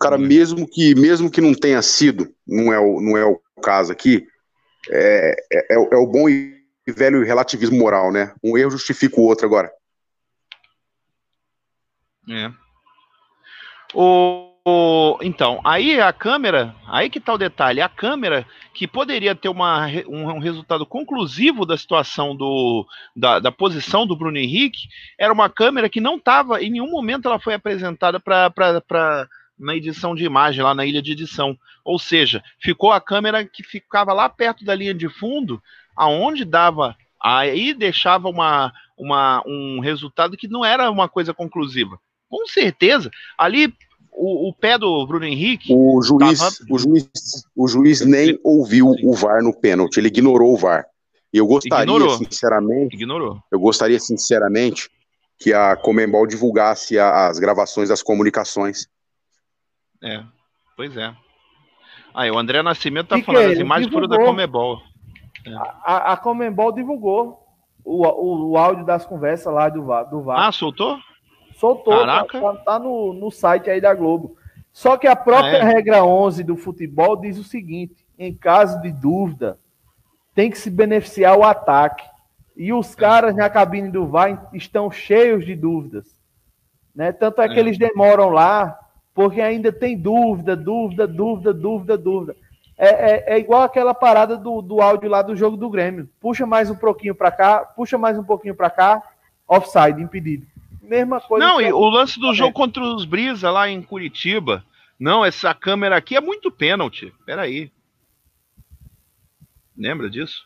Cara, 0.00 0.16
mesmo 0.16 0.66
que 0.66 0.94
mesmo 0.94 1.30
que 1.30 1.40
não 1.40 1.54
tenha 1.54 1.80
sido, 1.82 2.34
não 2.46 2.72
é 2.72 2.78
o, 2.78 3.00
não 3.00 3.16
é 3.16 3.24
o 3.24 3.40
caso 3.62 3.92
aqui, 3.92 4.26
é, 4.90 5.36
é, 5.52 5.74
é 5.74 5.96
o 5.96 6.06
bom 6.06 6.28
e 6.28 6.58
velho 6.88 7.24
relativismo 7.24 7.78
moral, 7.78 8.10
né? 8.10 8.34
Um 8.42 8.56
erro 8.56 8.70
justifica 8.70 9.20
o 9.20 9.24
outro 9.24 9.46
agora. 9.46 9.70
É. 12.28 12.50
O, 13.94 14.49
então, 15.22 15.60
aí 15.64 16.00
a 16.00 16.12
câmera, 16.12 16.74
aí 16.86 17.08
que 17.08 17.18
tá 17.18 17.32
o 17.32 17.38
detalhe, 17.38 17.80
a 17.80 17.88
câmera 17.88 18.46
que 18.74 18.86
poderia 18.86 19.34
ter 19.34 19.48
uma, 19.48 19.86
um, 20.06 20.28
um 20.28 20.38
resultado 20.38 20.84
conclusivo 20.84 21.64
da 21.64 21.76
situação 21.76 22.36
do, 22.36 22.86
da, 23.16 23.38
da, 23.38 23.50
posição 23.50 24.06
do 24.06 24.16
Bruno 24.16 24.36
Henrique, 24.36 24.88
era 25.18 25.32
uma 25.32 25.48
câmera 25.48 25.88
que 25.88 26.00
não 26.00 26.16
estava, 26.16 26.62
em 26.62 26.70
nenhum 26.70 26.90
momento 26.90 27.26
ela 27.26 27.38
foi 27.38 27.54
apresentada 27.54 28.20
para 28.20 29.28
na 29.58 29.76
edição 29.76 30.14
de 30.14 30.24
imagem, 30.24 30.62
lá 30.62 30.74
na 30.74 30.86
ilha 30.86 31.02
de 31.02 31.12
edição. 31.12 31.56
Ou 31.84 31.98
seja, 31.98 32.42
ficou 32.58 32.92
a 32.92 33.00
câmera 33.00 33.44
que 33.44 33.62
ficava 33.62 34.12
lá 34.12 34.28
perto 34.28 34.64
da 34.64 34.74
linha 34.74 34.94
de 34.94 35.08
fundo, 35.08 35.62
aonde 35.94 36.46
dava, 36.46 36.96
aí 37.22 37.74
deixava 37.74 38.28
uma, 38.28 38.72
uma, 38.96 39.42
um 39.46 39.80
resultado 39.80 40.36
que 40.36 40.48
não 40.48 40.64
era 40.64 40.90
uma 40.90 41.08
coisa 41.08 41.34
conclusiva. 41.34 41.98
Com 42.28 42.46
certeza, 42.46 43.10
ali 43.36 43.74
o, 44.12 44.48
o 44.48 44.54
pé 44.54 44.76
do 44.78 45.06
Bruno 45.06 45.24
Henrique. 45.24 45.72
O 45.74 46.02
juiz, 46.02 46.38
tava... 46.38 46.54
o 46.70 46.78
juiz, 46.78 47.10
o 47.56 47.68
juiz 47.68 48.00
nem 48.04 48.38
ouviu 48.44 48.88
o 49.02 49.14
VAR 49.14 49.42
no 49.42 49.54
pênalti, 49.54 49.98
ele 49.98 50.08
ignorou 50.08 50.52
o 50.52 50.56
VAR. 50.56 50.86
E 51.32 51.38
eu 51.38 51.46
gostaria, 51.46 51.84
ignorou. 51.84 52.18
sinceramente, 52.18 52.96
ignorou. 52.96 53.40
eu 53.50 53.60
gostaria, 53.60 53.98
sinceramente, 54.00 54.90
que 55.38 55.52
a 55.54 55.76
Comembol 55.76 56.26
divulgasse 56.26 56.98
a, 56.98 57.28
as 57.28 57.38
gravações 57.38 57.88
das 57.88 58.02
comunicações. 58.02 58.88
É, 60.02 60.22
pois 60.76 60.96
é. 60.96 61.14
Aí, 62.12 62.30
o 62.30 62.38
André 62.38 62.62
Nascimento 62.62 63.08
tá 63.08 63.16
que 63.16 63.22
falando 63.22 63.46
que 63.46 63.52
as 63.52 63.58
imagens 63.58 63.92
foram 63.92 64.08
da 64.08 64.18
Comembol. 64.18 64.82
É. 65.46 65.54
A, 65.84 66.12
a 66.12 66.16
Comembol 66.16 66.72
divulgou 66.72 67.38
o, 67.84 68.06
o, 68.06 68.50
o, 68.50 68.58
áudio 68.58 68.84
das 68.84 69.06
conversas 69.06 69.52
lá 69.52 69.68
do, 69.68 69.80
do 70.10 70.22
VAR. 70.22 70.48
Ah, 70.48 70.52
soltou? 70.52 70.98
Soltou, 71.60 71.98
Caraca. 71.98 72.40
tá, 72.40 72.54
tá 72.54 72.78
no, 72.78 73.12
no 73.12 73.30
site 73.30 73.68
aí 73.68 73.82
da 73.82 73.92
Globo. 73.92 74.34
Só 74.72 74.96
que 74.96 75.06
a 75.06 75.14
própria 75.14 75.62
ah, 75.62 75.68
é. 75.68 75.74
regra 75.74 76.02
11 76.02 76.42
do 76.42 76.56
futebol 76.56 77.16
diz 77.16 77.36
o 77.36 77.44
seguinte: 77.44 78.06
em 78.18 78.34
caso 78.34 78.80
de 78.80 78.90
dúvida, 78.90 79.58
tem 80.34 80.50
que 80.50 80.56
se 80.56 80.70
beneficiar 80.70 81.36
o 81.36 81.44
ataque. 81.44 82.08
E 82.56 82.72
os 82.72 82.94
caras 82.94 83.36
na 83.36 83.50
cabine 83.50 83.90
do 83.90 84.06
VAR 84.06 84.48
estão 84.54 84.90
cheios 84.90 85.44
de 85.44 85.54
dúvidas. 85.54 86.06
Né? 86.94 87.12
Tanto 87.12 87.42
é 87.42 87.48
que 87.48 87.56
é. 87.56 87.58
eles 87.58 87.76
demoram 87.76 88.30
lá, 88.30 88.78
porque 89.14 89.42
ainda 89.42 89.70
tem 89.70 89.98
dúvida, 89.98 90.56
dúvida, 90.56 91.06
dúvida, 91.06 91.52
dúvida, 91.52 91.98
dúvida. 91.98 92.36
É, 92.78 92.88
é, 92.88 93.34
é 93.34 93.38
igual 93.38 93.62
aquela 93.62 93.92
parada 93.92 94.34
do, 94.34 94.62
do 94.62 94.80
áudio 94.80 95.10
lá 95.10 95.20
do 95.20 95.36
jogo 95.36 95.58
do 95.58 95.68
Grêmio. 95.68 96.08
Puxa 96.18 96.46
mais 96.46 96.70
um 96.70 96.74
pouquinho 96.74 97.14
para 97.14 97.30
cá, 97.30 97.58
puxa 97.60 97.98
mais 97.98 98.18
um 98.18 98.24
pouquinho 98.24 98.54
para 98.54 98.70
cá, 98.70 99.02
offside, 99.46 100.00
impedido. 100.00 100.46
Mesma 100.90 101.20
coisa. 101.20 101.46
Não, 101.46 101.60
e 101.60 101.72
o 101.72 101.88
lance 101.88 102.18
do 102.18 102.34
jogo 102.34 102.52
contra 102.52 102.82
os 102.82 103.04
Brisa 103.04 103.48
lá 103.48 103.68
em 103.68 103.80
Curitiba. 103.80 104.64
Não, 104.98 105.24
essa 105.24 105.54
câmera 105.54 105.96
aqui 105.96 106.16
é 106.16 106.20
muito 106.20 106.50
pênalti. 106.50 107.14
Peraí. 107.24 107.70
Lembra 109.78 110.10
disso? 110.10 110.42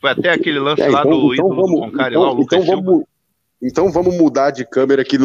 Foi 0.00 0.08
até 0.08 0.30
aquele 0.30 0.58
lance 0.58 0.80
é, 0.80 0.88
lá 0.88 1.00
então, 1.00 1.10
do 1.10 1.34
então 1.34 1.46
ídolo 1.46 1.54
vamos, 1.54 1.70
do 1.70 1.90
Concari, 1.90 2.14
então, 2.14 2.22
lá, 2.22 2.30
o 2.30 2.34
Lucas 2.34 2.62
então 2.62 2.82
vamos, 2.82 3.04
então 3.62 3.92
vamos 3.92 4.16
mudar 4.16 4.50
de 4.50 4.64
câmera 4.64 5.02
aqui 5.02 5.18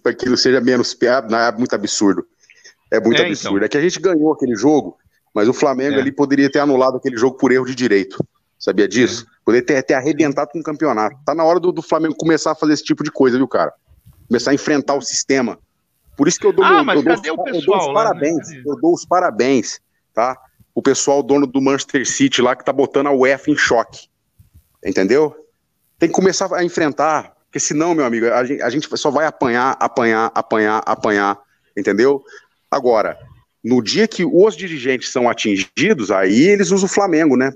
para 0.00 0.14
que 0.14 0.28
não 0.28 0.36
seja 0.36 0.60
menos 0.60 0.94
piada, 0.94 1.28
não 1.28 1.36
é 1.36 1.50
muito 1.50 1.74
absurdo. 1.74 2.24
É 2.92 3.00
muito 3.00 3.20
é, 3.20 3.22
então. 3.22 3.32
absurdo. 3.32 3.56
Então. 3.56 3.66
É 3.66 3.68
que 3.68 3.78
a 3.78 3.82
gente 3.82 4.00
ganhou 4.00 4.32
aquele 4.32 4.54
jogo, 4.54 4.96
mas 5.34 5.48
o 5.48 5.52
Flamengo 5.52 5.96
é. 5.96 6.00
ali 6.00 6.12
poderia 6.12 6.48
ter 6.48 6.60
anulado 6.60 6.98
aquele 6.98 7.16
jogo 7.16 7.36
por 7.36 7.50
erro 7.50 7.66
de 7.66 7.74
direito. 7.74 8.24
Sabia 8.56 8.86
disso? 8.86 9.26
É. 9.28 9.38
Poderia 9.44 9.66
ter, 9.66 9.82
ter 9.82 9.94
arrebentado 9.94 10.50
com 10.52 10.60
o 10.60 10.62
campeonato. 10.62 11.16
Tá 11.26 11.34
na 11.34 11.44
hora 11.44 11.58
do, 11.58 11.72
do, 11.72 11.82
Flamengo 11.82 12.14
começar 12.14 12.52
a 12.52 12.54
fazer 12.54 12.74
esse 12.74 12.84
tipo 12.84 13.02
de 13.02 13.10
coisa, 13.10 13.36
viu, 13.36 13.48
cara? 13.48 13.72
Começar 14.28 14.52
a 14.52 14.54
enfrentar 14.54 14.94
o 14.94 15.00
sistema. 15.00 15.58
Por 16.16 16.28
isso 16.28 16.38
que 16.38 16.46
eu 16.46 16.52
dou, 16.52 16.64
ah, 16.64 16.84
mas 16.84 16.96
eu 16.96 17.04
dou, 17.04 17.14
o 17.14 17.44
pessoal, 17.44 17.46
eu 17.48 17.62
dou 17.64 17.76
os 17.76 17.92
parabéns. 17.94 18.48
Né? 18.48 18.62
Eu 18.66 18.76
dou 18.80 18.94
os 18.94 19.04
parabéns, 19.04 19.80
tá? 20.12 20.36
o 20.78 20.82
pessoal 20.82 21.24
dono 21.24 21.44
do 21.44 21.60
Manchester 21.60 22.08
City 22.08 22.40
lá 22.40 22.54
que 22.54 22.64
tá 22.64 22.72
botando 22.72 23.08
a 23.08 23.12
UEFA 23.12 23.50
em 23.50 23.56
choque. 23.56 24.06
Entendeu? 24.84 25.34
Tem 25.98 26.08
que 26.08 26.14
começar 26.14 26.48
a 26.54 26.62
enfrentar, 26.62 27.34
porque 27.46 27.58
senão, 27.58 27.96
meu 27.96 28.04
amigo, 28.04 28.26
a 28.26 28.44
gente, 28.44 28.62
a 28.62 28.70
gente 28.70 28.96
só 28.96 29.10
vai 29.10 29.26
apanhar, 29.26 29.76
apanhar, 29.80 30.30
apanhar, 30.32 30.80
apanhar, 30.86 31.36
entendeu? 31.76 32.22
Agora, 32.70 33.18
no 33.64 33.82
dia 33.82 34.06
que 34.06 34.24
os 34.24 34.56
dirigentes 34.56 35.10
são 35.10 35.28
atingidos, 35.28 36.12
aí 36.12 36.42
eles 36.42 36.70
usam 36.70 36.86
o 36.86 36.92
Flamengo, 36.92 37.36
né? 37.36 37.52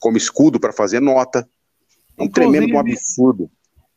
Como 0.00 0.16
escudo 0.16 0.58
para 0.58 0.72
fazer 0.72 0.98
nota. 0.98 1.46
É 2.16 2.22
um 2.22 2.24
Inclusive, 2.24 2.58
tremendo 2.58 2.74
um 2.74 2.80
absurdo. 2.80 3.50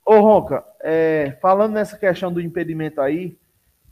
Ô, 0.06 0.20
Ronca, 0.20 0.64
é, 0.84 1.36
falando 1.42 1.74
nessa 1.74 1.98
questão 1.98 2.32
do 2.32 2.40
impedimento 2.40 3.02
aí, 3.02 3.36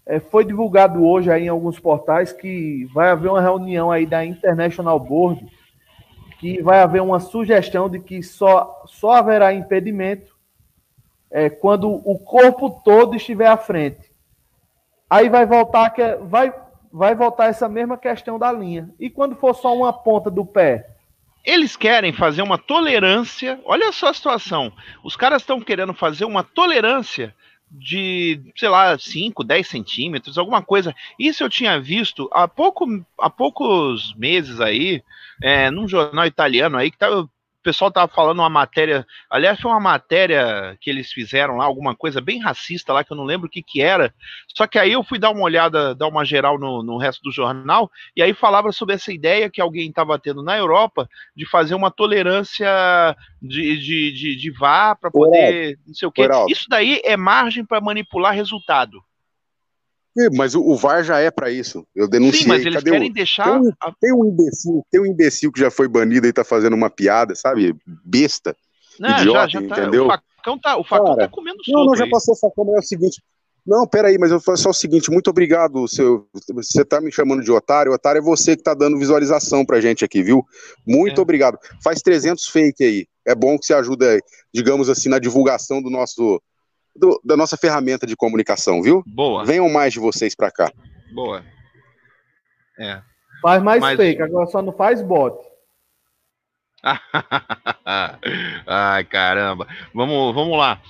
é, 0.05 0.19
foi 0.19 0.45
divulgado 0.45 1.03
hoje 1.03 1.31
aí 1.31 1.45
em 1.45 1.49
alguns 1.49 1.79
portais 1.79 2.31
que 2.31 2.85
vai 2.93 3.09
haver 3.09 3.29
uma 3.29 3.41
reunião 3.41 3.89
aí 3.89 4.05
da 4.05 4.23
International 4.23 4.99
Board 4.99 5.43
que 6.39 6.61
vai 6.61 6.79
haver 6.81 7.01
uma 7.01 7.21
sugestão 7.21 7.89
de 7.89 7.99
que 7.99 8.21
só, 8.21 8.83
só 8.85 9.11
haverá 9.11 9.53
impedimento 9.53 10.35
é, 11.31 11.49
quando 11.49 11.89
o 11.89 12.19
corpo 12.19 12.69
todo 12.83 13.15
estiver 13.15 13.47
à 13.47 13.55
frente. 13.57 14.11
Aí 15.09 15.29
vai 15.29 15.45
voltar 15.45 15.89
que 15.89 16.15
vai 16.17 16.53
vai 16.91 17.15
voltar 17.15 17.47
essa 17.47 17.67
mesma 17.67 17.97
questão 17.97 18.37
da 18.37 18.51
linha. 18.51 18.87
E 18.99 19.09
quando 19.09 19.35
for 19.35 19.55
só 19.55 19.75
uma 19.75 19.91
ponta 19.91 20.29
do 20.29 20.45
pé? 20.45 20.92
Eles 21.43 21.75
querem 21.75 22.13
fazer 22.13 22.41
uma 22.41 22.57
tolerância. 22.57 23.59
Olha 23.65 23.91
só 23.91 24.09
a 24.09 24.13
situação. 24.13 24.71
Os 25.03 25.15
caras 25.15 25.41
estão 25.41 25.59
querendo 25.59 25.93
fazer 25.93 26.25
uma 26.25 26.43
tolerância 26.43 27.35
de, 27.69 28.39
sei 28.55 28.69
lá, 28.69 28.97
5, 28.97 29.43
10 29.43 29.67
centímetros, 29.67 30.37
alguma 30.37 30.61
coisa. 30.61 30.95
Isso 31.17 31.43
eu 31.43 31.49
tinha 31.49 31.79
visto 31.79 32.29
há, 32.31 32.47
pouco, 32.47 32.85
há 33.19 33.29
poucos 33.29 34.13
meses 34.15 34.61
aí, 34.61 35.03
é, 35.41 35.71
num 35.71 35.87
jornal 35.87 36.25
italiano 36.25 36.77
aí, 36.77 36.91
que 36.91 36.97
tava, 36.97 37.21
o 37.21 37.29
pessoal 37.63 37.91
tava 37.91 38.11
falando 38.13 38.39
uma 38.39 38.49
matéria, 38.49 39.05
aliás, 39.29 39.59
foi 39.59 39.71
uma 39.71 39.79
matéria 39.79 40.77
que 40.81 40.89
eles 40.89 41.11
fizeram 41.11 41.57
lá, 41.57 41.65
alguma 41.65 41.95
coisa 41.95 42.21
bem 42.21 42.39
racista 42.39 42.93
lá, 42.93 43.03
que 43.03 43.11
eu 43.11 43.17
não 43.17 43.23
lembro 43.23 43.47
o 43.47 43.49
que 43.49 43.63
que 43.63 43.81
era, 43.81 44.13
só 44.55 44.67
que 44.67 44.77
aí 44.77 44.91
eu 44.91 45.03
fui 45.03 45.17
dar 45.17 45.31
uma 45.31 45.43
olhada, 45.43 45.95
dar 45.95 46.07
uma 46.07 46.25
geral 46.25 46.59
no, 46.59 46.83
no 46.83 46.97
resto 46.97 47.21
do 47.23 47.31
jornal, 47.31 47.89
e 48.15 48.21
aí 48.21 48.33
falava 48.33 48.71
sobre 48.71 48.95
essa 48.95 49.11
ideia 49.11 49.49
que 49.49 49.61
alguém 49.61 49.87
estava 49.87 50.19
tendo 50.19 50.43
na 50.43 50.57
Europa 50.57 51.07
de 51.35 51.49
fazer 51.49 51.73
uma 51.73 51.89
tolerância 51.89 52.67
de, 53.41 53.77
de, 53.77 54.11
de, 54.11 54.35
de 54.35 54.51
VAR 54.51 54.97
para 54.99 55.09
poder, 55.09 55.79
não 55.87 55.93
sei 55.93 56.07
o 56.07 56.11
quê. 56.11 56.27
Isso 56.49 56.65
daí 56.69 57.01
é 57.03 57.15
margem 57.15 57.65
para 57.65 57.81
manipular 57.81 58.33
resultado. 58.33 59.01
Mas 60.35 60.53
o, 60.53 60.61
o 60.61 60.75
VAR 60.75 61.03
já 61.03 61.19
é 61.19 61.31
para 61.31 61.49
isso. 61.49 61.85
Eu 61.95 62.07
denunciei. 62.07 62.43
Sim, 62.43 62.47
mas 62.47 62.61
eles 62.61 62.75
Cadê 62.75 62.91
querem 62.91 63.09
o... 63.09 63.13
deixar. 63.13 63.59
Tem, 63.59 63.73
tem, 63.99 64.13
um 64.13 64.25
imbecil, 64.25 64.85
tem 64.91 65.01
um 65.01 65.05
imbecil 65.05 65.51
que 65.51 65.59
já 65.59 65.71
foi 65.71 65.87
banido 65.87 66.27
e 66.27 66.33
tá 66.33 66.43
fazendo 66.43 66.75
uma 66.75 66.89
piada, 66.89 67.35
sabe? 67.35 67.75
Besta. 68.05 68.55
Não, 68.99 69.09
idiota, 69.09 69.49
já, 69.49 69.61
já 69.61 69.67
tá, 69.67 69.81
entendeu? 69.81 70.05
O 70.05 70.09
facão 70.09 70.59
tá, 70.59 70.77
o 70.77 70.83
facão 70.83 71.15
Cara, 71.15 71.27
tá 71.27 71.27
comendo 71.29 71.57
Não, 71.67 71.85
não, 71.85 71.95
já 71.95 72.07
passou 72.07 72.35
o 72.35 72.37
facão, 72.37 72.65
mas 72.65 72.75
é 72.75 72.79
o 72.79 72.83
seguinte. 72.83 73.21
Não, 73.65 73.87
peraí, 73.87 74.17
mas 74.17 74.29
eu 74.29 74.41
faço 74.41 74.63
só 74.63 74.69
o 74.71 74.73
seguinte, 74.73 75.09
muito 75.09 75.29
obrigado, 75.29 75.87
seu, 75.87 76.27
você 76.53 76.83
tá 76.83 76.99
me 76.99 77.09
chamando 77.13 77.41
de 77.41 77.49
otário, 77.49 77.93
otário 77.93 78.19
é 78.19 78.21
você 78.21 78.57
que 78.57 78.63
tá 78.63 78.73
dando 78.73 78.99
visualização 78.99 79.65
pra 79.65 79.79
gente 79.79 80.03
aqui, 80.03 80.21
viu? 80.21 80.45
Muito 80.85 81.19
é. 81.19 81.21
obrigado. 81.21 81.57
Faz 81.81 82.01
300 82.01 82.45
fake 82.47 82.83
aí, 82.83 83.07
é 83.25 83.33
bom 83.33 83.57
que 83.57 83.65
você 83.65 83.73
ajuda, 83.73 84.19
digamos 84.53 84.89
assim, 84.89 85.07
na 85.07 85.17
divulgação 85.17 85.81
do 85.81 85.89
nosso, 85.89 86.41
do, 86.95 87.19
da 87.23 87.35
nossa 87.35 87.57
ferramenta 87.57 88.05
de 88.05 88.15
comunicação, 88.15 88.81
viu? 88.81 89.03
Boa. 89.05 89.43
Venham 89.45 89.69
mais 89.69 89.93
de 89.93 89.99
vocês 89.99 90.35
para 90.35 90.51
cá. 90.51 90.71
Boa. 91.13 91.43
É. 92.79 93.01
Faz 93.41 93.61
mais 93.61 93.81
Mas... 93.81 93.97
fake, 93.97 94.21
agora 94.21 94.47
só 94.47 94.61
não 94.61 94.73
faz 94.73 95.01
bot. 95.01 95.37
Ai, 98.67 99.03
caramba. 99.05 99.67
Vamos, 99.93 100.33
vamos 100.33 100.57
lá. 100.57 100.81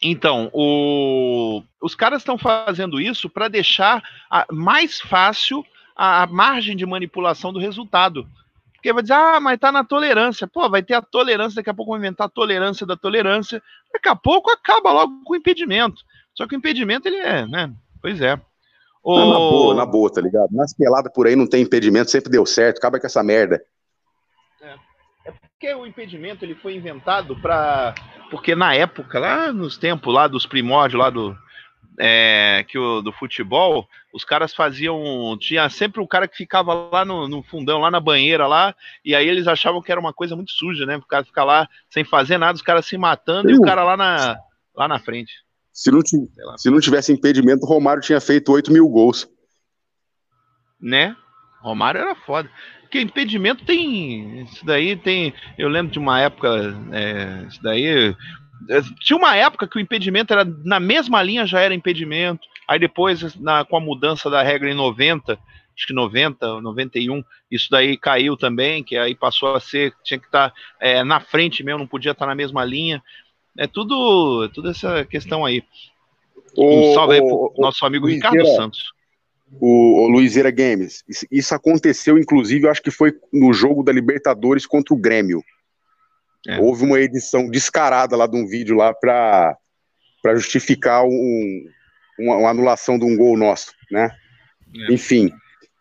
Então, 0.00 0.48
o... 0.52 1.62
os 1.82 1.94
caras 1.94 2.22
estão 2.22 2.38
fazendo 2.38 3.00
isso 3.00 3.28
para 3.28 3.48
deixar 3.48 4.02
a... 4.30 4.46
mais 4.50 5.00
fácil 5.00 5.64
a... 5.96 6.22
a 6.22 6.26
margem 6.26 6.76
de 6.76 6.86
manipulação 6.86 7.52
do 7.52 7.58
resultado. 7.58 8.28
Porque 8.78 8.92
vai 8.92 9.02
dizer, 9.02 9.14
ah, 9.14 9.40
mas 9.40 9.58
tá 9.58 9.72
na 9.72 9.82
tolerância. 9.82 10.46
Pô, 10.46 10.70
vai 10.70 10.84
ter 10.84 10.94
a 10.94 11.02
tolerância, 11.02 11.56
daqui 11.56 11.68
a 11.68 11.74
pouco 11.74 11.90
vão 11.90 11.98
inventar 11.98 12.28
a 12.28 12.30
tolerância 12.30 12.86
da 12.86 12.96
tolerância. 12.96 13.60
Daqui 13.92 14.08
a 14.08 14.14
pouco 14.14 14.52
acaba 14.52 14.92
logo 14.92 15.24
com 15.24 15.32
o 15.32 15.36
impedimento. 15.36 16.00
Só 16.32 16.46
que 16.46 16.54
o 16.54 16.58
impedimento, 16.58 17.08
ele 17.08 17.16
é, 17.16 17.44
né? 17.44 17.72
Pois 18.00 18.20
é. 18.20 18.40
O... 19.02 19.18
Não, 19.18 19.30
na 19.30 19.38
boa, 19.38 19.74
na 19.74 19.86
boa, 19.86 20.12
tá 20.12 20.20
ligado? 20.20 20.50
Nas 20.52 20.72
peladas 20.72 21.12
por 21.12 21.26
aí 21.26 21.34
não 21.34 21.48
tem 21.48 21.62
impedimento, 21.62 22.08
sempre 22.08 22.30
deu 22.30 22.46
certo. 22.46 22.78
Acaba 22.78 23.00
com 23.00 23.06
essa 23.06 23.22
merda. 23.22 23.60
É, 24.62 24.74
é 25.24 25.32
porque 25.32 25.74
o 25.74 25.84
impedimento 25.84 26.44
ele 26.44 26.54
foi 26.54 26.76
inventado 26.76 27.34
para 27.40 27.96
porque 28.30 28.54
na 28.54 28.74
época 28.74 29.18
lá 29.18 29.52
nos 29.52 29.76
tempos 29.76 30.14
lá 30.14 30.28
dos 30.28 30.46
primórdios 30.46 31.00
lá 31.00 31.10
do 31.10 31.36
é, 31.98 32.64
que 32.68 32.78
o, 32.78 33.02
do 33.02 33.12
futebol, 33.12 33.88
os 34.12 34.24
caras 34.24 34.54
faziam. 34.54 35.36
Tinha 35.38 35.68
sempre 35.68 36.00
o 36.00 36.06
cara 36.06 36.28
que 36.28 36.36
ficava 36.36 36.72
lá 36.72 37.04
no, 37.04 37.28
no, 37.28 37.42
fundão, 37.42 37.80
lá 37.80 37.90
na 37.90 38.00
banheira 38.00 38.46
lá, 38.46 38.74
e 39.04 39.14
aí 39.14 39.28
eles 39.28 39.46
achavam 39.46 39.82
que 39.82 39.90
era 39.90 40.00
uma 40.00 40.12
coisa 40.12 40.36
muito 40.36 40.52
suja, 40.52 40.86
né? 40.86 40.96
O 40.96 41.02
cara 41.02 41.24
ficar 41.24 41.44
lá 41.44 41.68
sem 41.90 42.04
fazer 42.04 42.38
nada, 42.38 42.56
os 42.56 42.62
caras 42.62 42.86
se 42.86 42.96
matando 42.96 43.50
e 43.50 43.54
o 43.54 43.62
cara 43.62 43.82
lá 43.82 43.96
na, 43.96 44.38
lá 44.74 44.86
na 44.86 44.98
frente. 44.98 45.32
Se 45.72 45.90
não, 45.90 46.00
se 46.56 46.70
não 46.70 46.80
tivesse 46.80 47.12
impedimento, 47.12 47.64
o 47.64 47.68
Romário 47.68 48.02
tinha 48.02 48.20
feito 48.20 48.52
8 48.52 48.72
mil 48.72 48.88
gols. 48.88 49.28
Né? 50.80 51.14
Romário 51.60 52.00
era 52.00 52.14
foda. 52.14 52.50
Porque 52.82 53.00
impedimento 53.00 53.64
tem. 53.64 54.42
Isso 54.42 54.64
daí 54.64 54.96
tem. 54.96 55.34
Eu 55.58 55.68
lembro 55.68 55.92
de 55.92 55.98
uma 55.98 56.20
época. 56.20 56.48
É, 56.90 57.46
isso 57.46 57.62
daí 57.62 58.16
tinha 59.00 59.16
uma 59.16 59.36
época 59.36 59.66
que 59.66 59.76
o 59.76 59.80
impedimento 59.80 60.32
era 60.32 60.44
na 60.64 60.80
mesma 60.80 61.22
linha 61.22 61.46
já 61.46 61.60
era 61.60 61.74
impedimento. 61.74 62.46
Aí 62.66 62.78
depois, 62.78 63.34
na, 63.36 63.64
com 63.64 63.76
a 63.76 63.80
mudança 63.80 64.28
da 64.28 64.42
regra 64.42 64.70
em 64.70 64.74
90, 64.74 65.38
acho 65.78 65.86
que 65.86 65.92
90, 65.94 66.60
91, 66.60 67.22
isso 67.50 67.68
daí 67.70 67.96
caiu 67.96 68.36
também, 68.36 68.82
que 68.82 68.96
aí 68.96 69.14
passou 69.14 69.54
a 69.54 69.60
ser, 69.60 69.94
tinha 70.02 70.18
que 70.18 70.26
estar 70.26 70.50
tá, 70.50 70.56
é, 70.80 71.04
na 71.04 71.20
frente 71.20 71.62
mesmo, 71.62 71.78
não 71.78 71.86
podia 71.86 72.12
estar 72.12 72.24
tá 72.24 72.28
na 72.28 72.34
mesma 72.34 72.64
linha. 72.64 73.02
É 73.56 73.66
tudo, 73.66 74.48
tudo 74.52 74.70
essa 74.70 75.04
questão 75.04 75.44
aí. 75.44 75.62
Um 76.56 76.94
salve 76.94 77.14
aí 77.14 77.20
pro 77.20 77.54
nosso 77.58 77.86
amigo 77.86 78.06
Ricardo 78.06 78.44
Santos. 78.54 78.92
O, 79.60 80.04
o 80.04 80.08
Luizera 80.08 80.50
Games. 80.50 81.04
Isso, 81.30 81.54
aconteceu, 81.54 82.18
inclusive, 82.18 82.68
acho 82.68 82.82
que 82.82 82.90
foi 82.90 83.14
no 83.32 83.52
jogo 83.52 83.82
da 83.82 83.92
Libertadores 83.92 84.66
contra 84.66 84.94
o 84.94 84.98
Grêmio. 84.98 85.42
É. 86.48 86.58
Houve 86.58 86.82
uma 86.82 86.98
edição 86.98 87.46
descarada 87.46 88.16
lá 88.16 88.26
de 88.26 88.34
um 88.34 88.46
vídeo 88.46 88.74
lá 88.74 88.94
para 88.94 89.58
justificar 90.36 91.04
um, 91.04 91.66
uma, 92.18 92.36
uma, 92.36 92.50
anulação 92.50 92.98
de 92.98 93.04
um 93.04 93.14
gol 93.14 93.36
nosso, 93.36 93.74
né? 93.90 94.10
É. 94.74 94.94
Enfim, 94.94 95.30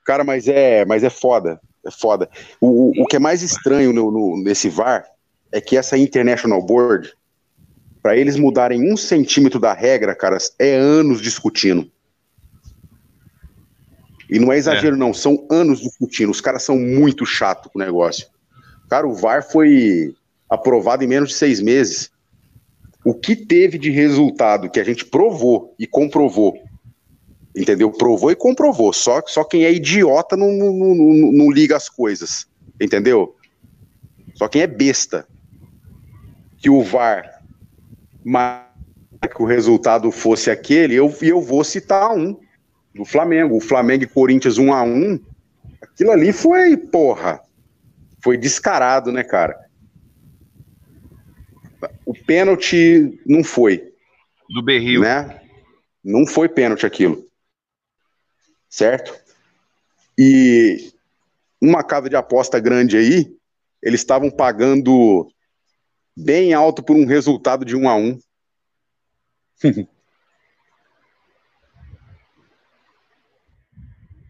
cara, 0.05 0.25
mas 0.25 0.45
é, 0.45 0.83
mas 0.83 1.05
é 1.05 1.09
foda, 1.09 1.61
é 1.85 1.89
foda. 1.89 2.29
O, 2.59 2.67
o, 2.89 3.03
o 3.03 3.05
que 3.05 3.15
é 3.15 3.19
mais 3.19 3.41
estranho 3.41 3.93
no, 3.93 4.11
no, 4.11 4.43
nesse 4.43 4.67
VAR 4.67 5.05
é 5.53 5.61
que 5.61 5.77
essa 5.77 5.97
International 5.97 6.61
Board, 6.61 7.13
para 8.03 8.17
eles 8.17 8.35
mudarem 8.35 8.91
um 8.91 8.97
centímetro 8.97 9.61
da 9.61 9.73
regra, 9.73 10.13
cara, 10.13 10.37
é 10.59 10.75
anos 10.75 11.21
discutindo. 11.21 11.89
E 14.29 14.37
não 14.37 14.51
é 14.51 14.57
exagero, 14.57 14.97
é. 14.97 14.99
não, 14.99 15.13
são 15.13 15.47
anos 15.49 15.79
discutindo. 15.79 16.29
Os 16.29 16.41
caras 16.41 16.61
são 16.61 16.77
muito 16.77 17.25
chatos 17.25 17.71
com 17.71 17.79
o 17.79 17.81
negócio. 17.81 18.27
Cara, 18.89 19.07
o 19.07 19.13
VAR 19.13 19.41
foi 19.41 20.13
aprovado 20.49 21.03
em 21.03 21.07
menos 21.07 21.29
de 21.29 21.35
seis 21.35 21.61
meses. 21.61 22.11
O 23.03 23.13
que 23.13 23.35
teve 23.35 23.77
de 23.77 23.89
resultado 23.89 24.69
que 24.69 24.79
a 24.79 24.83
gente 24.83 25.05
provou 25.05 25.73
e 25.79 25.87
comprovou, 25.87 26.57
entendeu? 27.55 27.91
Provou 27.91 28.31
e 28.31 28.35
comprovou. 28.35 28.91
Só, 28.91 29.21
só 29.25 29.43
quem 29.43 29.63
é 29.63 29.71
idiota 29.71 30.35
não, 30.35 30.51
não, 30.51 30.73
não, 30.73 31.31
não 31.31 31.51
liga 31.51 31.75
as 31.75 31.89
coisas, 31.89 32.47
entendeu? 32.79 33.35
Só 34.35 34.47
quem 34.47 34.61
é 34.61 34.67
besta. 34.67 35.27
Que 36.57 36.69
o 36.69 36.81
VAR 36.81 37.37
que 39.27 39.41
o 39.41 39.45
resultado 39.45 40.11
fosse 40.11 40.49
aquele, 40.49 40.95
eu, 40.95 41.13
eu 41.21 41.41
vou 41.41 41.63
citar 41.63 42.11
um 42.11 42.37
do 42.93 43.05
Flamengo. 43.05 43.55
O 43.55 43.61
Flamengo 43.61 44.03
e 44.03 44.07
Corinthians 44.07 44.57
1 44.57 44.73
a 44.73 44.83
1 44.83 45.19
aquilo 45.81 46.11
ali 46.11 46.33
foi, 46.33 46.75
porra, 46.75 47.39
foi 48.21 48.37
descarado, 48.37 49.11
né, 49.11 49.23
cara? 49.23 49.66
O 52.05 52.13
pênalti 52.13 53.19
não 53.25 53.43
foi. 53.43 53.93
Do 54.49 54.61
Berril. 54.63 55.01
Né? 55.01 55.41
Não 56.03 56.25
foi 56.25 56.49
pênalti 56.49 56.85
aquilo. 56.85 57.25
Certo? 58.69 59.13
E 60.17 60.91
uma 61.61 61.83
casa 61.83 62.09
de 62.09 62.15
aposta 62.15 62.59
grande 62.59 62.97
aí, 62.97 63.35
eles 63.81 64.01
estavam 64.01 64.31
pagando 64.31 65.31
bem 66.15 66.53
alto 66.53 66.81
por 66.81 66.95
um 66.95 67.05
resultado 67.05 67.63
de 67.63 67.75
1 67.75 67.89
a 67.89 67.95
1 67.95 68.19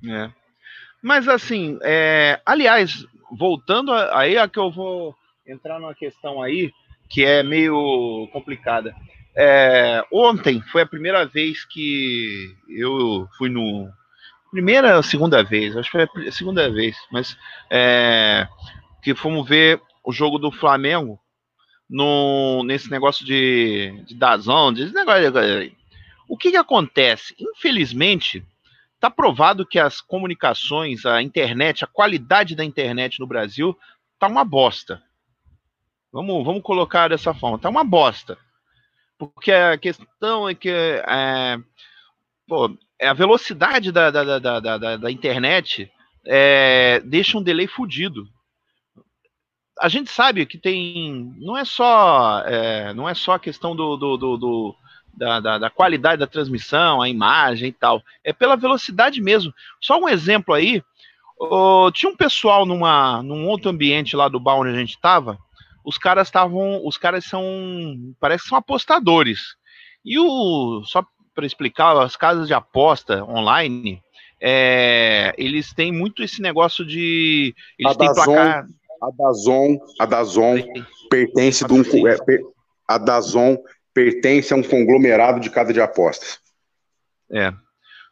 É. 0.09 0.31
Mas 1.01 1.27
assim, 1.27 1.79
é, 1.81 2.39
aliás, 2.45 3.05
voltando 3.31 3.91
aí 3.91 4.37
a 4.37 4.47
que 4.47 4.59
eu 4.59 4.71
vou 4.71 5.15
entrar 5.45 5.79
numa 5.79 5.95
questão 5.95 6.41
aí 6.41 6.71
que 7.09 7.23
é 7.23 7.43
meio 7.43 8.27
complicada. 8.31 8.95
É, 9.35 10.03
ontem 10.11 10.61
foi 10.71 10.81
a 10.81 10.87
primeira 10.87 11.25
vez 11.25 11.63
que 11.65 12.55
eu 12.69 13.27
fui 13.37 13.49
no 13.49 13.89
primeira 14.49 14.95
ou 14.95 15.03
segunda 15.03 15.43
vez, 15.43 15.75
acho 15.75 15.91
que 15.91 16.07
foi 16.07 16.27
a 16.27 16.31
segunda 16.31 16.71
vez, 16.71 16.95
mas 17.11 17.37
é, 17.69 18.47
que 19.03 19.13
fomos 19.13 19.47
ver 19.47 19.81
o 20.03 20.11
jogo 20.11 20.39
do 20.39 20.51
Flamengo 20.51 21.19
no, 21.89 22.63
nesse 22.63 22.89
negócio 22.89 23.25
de, 23.25 24.03
de 24.07 24.15
Dazão, 24.15 24.73
desse 24.73 24.93
negócio 24.93 25.31
o 26.29 26.37
que, 26.37 26.51
que 26.51 26.57
acontece? 26.57 27.35
Infelizmente, 27.39 28.43
Está 28.97 29.11
provado 29.11 29.63
que 29.63 29.77
as 29.77 30.01
comunicações, 30.01 31.05
a 31.05 31.21
internet, 31.21 31.83
a 31.83 31.87
qualidade 31.87 32.55
da 32.55 32.65
internet 32.65 33.19
no 33.19 33.27
Brasil 33.27 33.77
tá 34.17 34.27
uma 34.27 34.43
bosta. 34.43 35.03
Vamos, 36.11 36.45
vamos 36.45 36.61
colocar 36.61 37.09
dessa 37.09 37.33
forma, 37.33 37.59
tá 37.59 37.69
uma 37.69 37.83
bosta. 37.83 38.37
Porque 39.17 39.51
a 39.51 39.77
questão 39.77 40.47
é 40.47 40.53
que 40.53 40.69
é, 40.69 41.57
pô, 42.47 42.75
a 43.01 43.13
velocidade 43.13 43.91
da, 43.91 44.09
da, 44.11 44.39
da, 44.39 44.59
da, 44.59 44.97
da 44.97 45.11
internet 45.11 45.91
é, 46.25 46.99
deixa 47.03 47.37
um 47.37 47.43
delay 47.43 47.67
fudido. 47.67 48.27
A 49.79 49.89
gente 49.89 50.09
sabe 50.11 50.45
que 50.45 50.57
tem. 50.57 51.33
Não 51.37 51.55
é 51.55 51.63
só, 51.63 52.41
é, 52.45 52.93
não 52.93 53.07
é 53.07 53.13
só 53.13 53.33
a 53.33 53.39
questão 53.39 53.75
do, 53.75 53.95
do, 53.95 54.17
do, 54.17 54.37
do 54.37 54.75
da, 55.13 55.39
da, 55.39 55.57
da, 55.57 55.69
qualidade 55.69 56.19
da 56.19 56.27
transmissão, 56.27 57.01
a 57.01 57.09
imagem 57.09 57.69
e 57.69 57.73
tal. 57.73 58.03
É 58.23 58.33
pela 58.33 58.55
velocidade 58.55 59.21
mesmo. 59.21 59.53
Só 59.81 59.99
um 59.99 60.09
exemplo 60.09 60.53
aí. 60.53 60.83
Oh, 61.39 61.91
tinha 61.93 62.11
um 62.11 62.15
pessoal 62.15 62.65
numa, 62.65 63.21
num 63.21 63.47
outro 63.47 63.69
ambiente 63.69 64.15
lá 64.15 64.27
do 64.27 64.39
bar 64.39 64.55
onde 64.55 64.71
a 64.71 64.79
gente 64.79 64.91
estava. 64.95 65.37
Os 65.87 65.97
caras 65.97 66.27
estavam. 66.27 66.85
Os 66.85 66.97
caras 66.97 67.23
são. 67.23 67.41
Parece 68.19 68.43
que 68.43 68.49
são 68.49 68.57
apostadores. 68.57 69.55
E 70.03 70.19
o. 70.19 70.83
Só 70.83 71.01
para 71.33 71.45
explicar, 71.45 71.97
as 72.01 72.17
casas 72.17 72.45
de 72.45 72.53
aposta 72.53 73.23
online. 73.23 74.03
É, 74.41 75.33
eles 75.37 75.73
têm 75.73 75.93
muito 75.93 76.21
esse 76.21 76.41
negócio 76.41 76.85
de. 76.85 77.55
Eles 77.79 77.95
a 77.95 77.97
têm 77.97 78.07
Dazon, 78.07 78.23
placar. 78.25 78.67
A 79.01 79.11
Dazon, 79.17 79.77
a 79.97 80.05
Dazon 80.05 80.57
pertence 81.09 81.65
de 81.65 81.73
um. 81.73 81.81
É, 82.05 82.17
a 82.85 82.97
Dazon 82.97 83.55
pertence 83.93 84.53
a 84.53 84.57
um 84.57 84.63
conglomerado 84.63 85.39
de 85.39 85.49
casa 85.49 85.71
de 85.71 85.79
apostas. 85.79 86.37
É. 87.31 87.53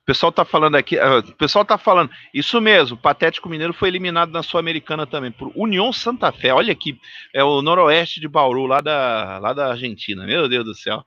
O 0.05 0.13
pessoal 0.13 0.31
tá 0.31 0.45
falando 0.45 0.75
aqui, 0.75 0.97
uh, 0.97 1.17
o 1.17 1.35
pessoal 1.35 1.65
tá 1.65 1.79
falando, 1.79 2.11
isso 2.31 2.61
mesmo, 2.61 2.95
o 2.95 3.01
Patético 3.01 3.49
Mineiro 3.49 3.73
foi 3.73 3.87
eliminado 3.87 4.31
na 4.31 4.43
Sul-Americana 4.43 5.07
também, 5.07 5.31
por 5.31 5.51
União 5.55 5.91
Santa 5.91 6.31
Fé, 6.31 6.53
olha 6.53 6.71
aqui, 6.71 6.95
é 7.33 7.43
o 7.43 7.59
noroeste 7.63 8.21
de 8.21 8.27
Bauru, 8.27 8.67
lá 8.67 8.81
da, 8.81 9.39
lá 9.39 9.51
da 9.51 9.71
Argentina, 9.71 10.23
meu 10.23 10.47
Deus 10.47 10.63
do 10.63 10.75
céu, 10.75 11.03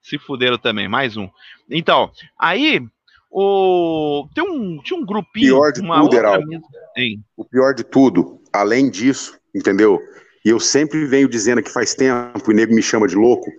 se 0.00 0.18
fuderam 0.18 0.56
também, 0.56 0.88
mais 0.88 1.14
um. 1.14 1.28
Então, 1.70 2.10
aí, 2.40 2.80
o, 3.30 4.26
tem 4.34 4.42
um, 4.42 4.80
tinha 4.82 4.98
um 4.98 5.04
grupinho... 5.04 5.54
Pior 5.54 5.70
de 5.70 5.82
tudo, 5.82 6.16
Heraldo, 6.16 6.46
o 7.36 7.44
pior 7.44 7.74
de 7.74 7.84
tudo, 7.84 8.40
além 8.50 8.90
disso, 8.90 9.38
entendeu? 9.54 10.00
E 10.42 10.48
eu 10.48 10.58
sempre 10.58 11.04
venho 11.04 11.28
dizendo 11.28 11.62
que 11.62 11.70
faz 11.70 11.94
tempo, 11.94 12.50
e 12.50 12.54
o 12.54 12.56
nego 12.56 12.74
me 12.74 12.80
chama 12.80 13.06
de 13.06 13.14
louco, 13.14 13.50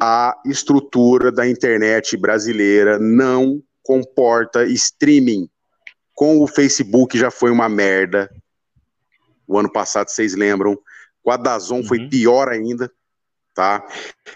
a 0.00 0.40
estrutura 0.46 1.30
da 1.30 1.46
internet 1.46 2.16
brasileira 2.16 2.98
não 2.98 3.62
comporta 3.84 4.64
streaming. 4.64 5.48
Com 6.14 6.40
o 6.42 6.48
Facebook 6.48 7.16
já 7.16 7.30
foi 7.30 7.50
uma 7.50 7.68
merda. 7.68 8.28
O 9.46 9.58
ano 9.58 9.70
passado, 9.70 10.08
vocês 10.08 10.34
lembram? 10.34 10.76
Com 11.22 11.30
a 11.30 11.36
Dazon 11.36 11.76
uhum. 11.76 11.84
foi 11.84 12.08
pior 12.08 12.48
ainda, 12.48 12.90
tá? 13.54 13.86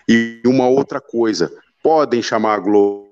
E 0.09 0.41
uma 0.47 0.69
outra 0.69 1.01
coisa, 1.01 1.51
podem 1.83 2.23
chamar 2.23 2.55
a 2.55 2.59
Globo, 2.59 3.09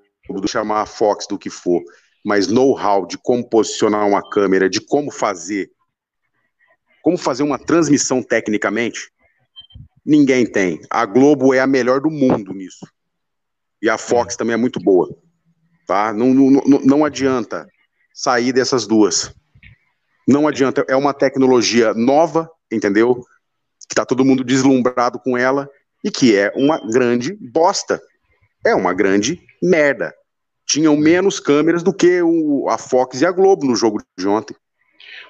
chamar 0.47 0.82
a 0.82 0.87
Fox 0.87 1.26
do 1.26 1.39
que 1.39 1.51
for, 1.51 1.82
mas 2.24 2.49
know-how 2.49 3.07
de 3.07 3.18
como 3.18 3.49
posicionar 3.49 4.07
uma 4.07 4.22
câmera, 4.30 4.68
de 4.68 4.80
como 4.80 5.11
fazer, 5.11 5.70
como 7.03 7.16
fazer 7.16 7.43
uma 7.43 7.59
transmissão 7.59 8.22
tecnicamente, 8.22 9.11
ninguém 10.05 10.45
tem. 10.45 10.80
A 10.91 11.07
Globo 11.07 11.55
é 11.55 11.61
a 11.61 11.66
melhor 11.66 12.01
do 12.01 12.11
mundo 12.11 12.53
nisso. 12.53 12.87
E 13.80 13.89
a 13.89 13.99
Fox 13.99 14.37
também 14.37 14.55
é 14.55 14.57
muito 14.57 14.80
boa. 14.80 15.16
Tá? 15.87 16.12
Não, 16.12 16.34
não, 16.34 16.62
não 16.84 17.05
adianta 17.05 17.66
sair 18.12 18.53
dessas 18.53 18.87
duas. 18.87 19.32
Não 20.26 20.49
adianta. 20.49 20.84
É 20.89 20.97
uma 20.97 21.14
tecnologia 21.14 21.95
nova, 21.95 22.51
entendeu? 22.72 23.20
Que 23.89 23.95
tá 23.95 24.05
todo 24.05 24.24
mundo 24.24 24.43
deslumbrado 24.43 25.18
com 25.20 25.39
ela 25.39 25.68
e 26.03 26.11
que 26.11 26.37
é 26.37 26.53
uma 26.57 26.78
grande 26.78 27.37
bosta. 27.41 28.01
É 28.64 28.74
uma 28.74 28.93
grande 28.93 29.41
merda. 29.62 30.12
Tinham 30.66 30.97
menos 30.97 31.39
câmeras 31.39 31.82
do 31.82 31.95
que 31.95 32.20
o, 32.22 32.68
a 32.68 32.76
Fox 32.76 33.20
e 33.20 33.26
a 33.26 33.30
Globo 33.30 33.64
no 33.64 33.76
jogo 33.76 34.03
de 34.18 34.26
ontem. 34.26 34.57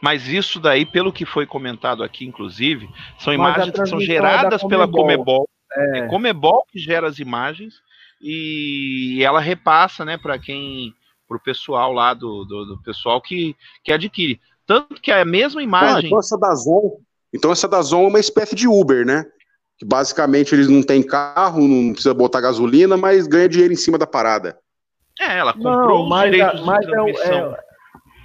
Mas 0.01 0.27
isso 0.27 0.59
daí, 0.59 0.87
pelo 0.87 1.13
que 1.13 1.27
foi 1.27 1.47
comentado 1.47 2.03
aqui, 2.03 2.25
inclusive, 2.25 2.89
são 3.19 3.33
imagens 3.33 3.71
que 3.71 3.87
são 3.87 4.01
geradas 4.01 4.63
é 4.63 4.69
pela 4.69 4.89
Comebol. 4.89 5.49
É. 5.75 5.99
é 5.99 6.07
Comebol 6.09 6.65
que 6.71 6.79
gera 6.79 7.07
as 7.07 7.19
imagens 7.19 7.75
e 8.21 9.23
ela 9.23 9.41
repassa, 9.41 10.05
né, 10.05 10.17
para 10.17 10.39
quem, 10.39 10.95
para 11.29 11.37
o 11.37 11.43
pessoal 11.43 11.93
lá 11.93 12.15
do, 12.15 12.45
do, 12.45 12.65
do, 12.67 12.83
pessoal 12.83 13.21
que, 13.21 13.55
que 13.85 13.93
adquire. 13.93 14.41
Tanto 14.67 15.01
que 15.01 15.11
é 15.11 15.21
a 15.21 15.25
mesma 15.25 15.63
imagem. 15.63 16.05
Ah, 16.05 16.07
então 16.07 16.19
essa 16.19 16.39
da 16.39 16.55
Zon, 16.55 17.01
então 17.33 17.53
essa 17.53 17.69
da 17.69 17.81
Zon 17.83 18.05
é 18.05 18.09
uma 18.09 18.21
espécie 18.21 18.55
de 18.55 18.67
Uber, 18.67 19.07
né? 19.07 19.25
Que 19.79 19.85
basicamente 19.85 20.55
eles 20.55 20.69
não 20.69 20.83
têm 20.83 21.03
carro, 21.03 21.61
não 21.61 21.93
precisa 21.93 22.15
botar 22.15 22.41
gasolina, 22.41 22.97
mas 22.97 23.27
ganha 23.27 23.49
dinheiro 23.49 23.73
em 23.73 23.77
cima 23.77 23.99
da 23.99 24.07
parada. 24.07 24.59
É, 25.21 25.39
ela 25.39 25.53
comprou 25.53 26.01
não, 26.01 26.09
mas, 26.09 26.31
mas 26.63 26.87
é, 26.87 27.33
é, 27.33 27.59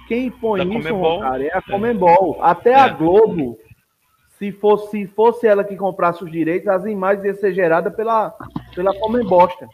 quem 0.08 0.30
põe 0.30 0.66
da 0.66 0.78
isso, 0.78 1.20
cara, 1.20 1.42
é 1.42 1.56
a 1.56 1.62
Comembol. 1.62 2.38
Até 2.42 2.70
é. 2.70 2.74
a 2.74 2.88
Globo, 2.88 3.58
se 4.38 4.52
fosse, 4.52 4.90
se 4.90 5.06
fosse 5.06 5.46
ela 5.46 5.64
que 5.64 5.76
comprasse 5.76 6.22
os 6.22 6.30
direitos, 6.30 6.68
as 6.68 6.84
imagens 6.84 7.24
iam 7.24 7.34
ser 7.34 7.54
geradas 7.54 7.94
pela, 7.94 8.34
pela 8.74 8.98
Comembosta. 8.98 9.66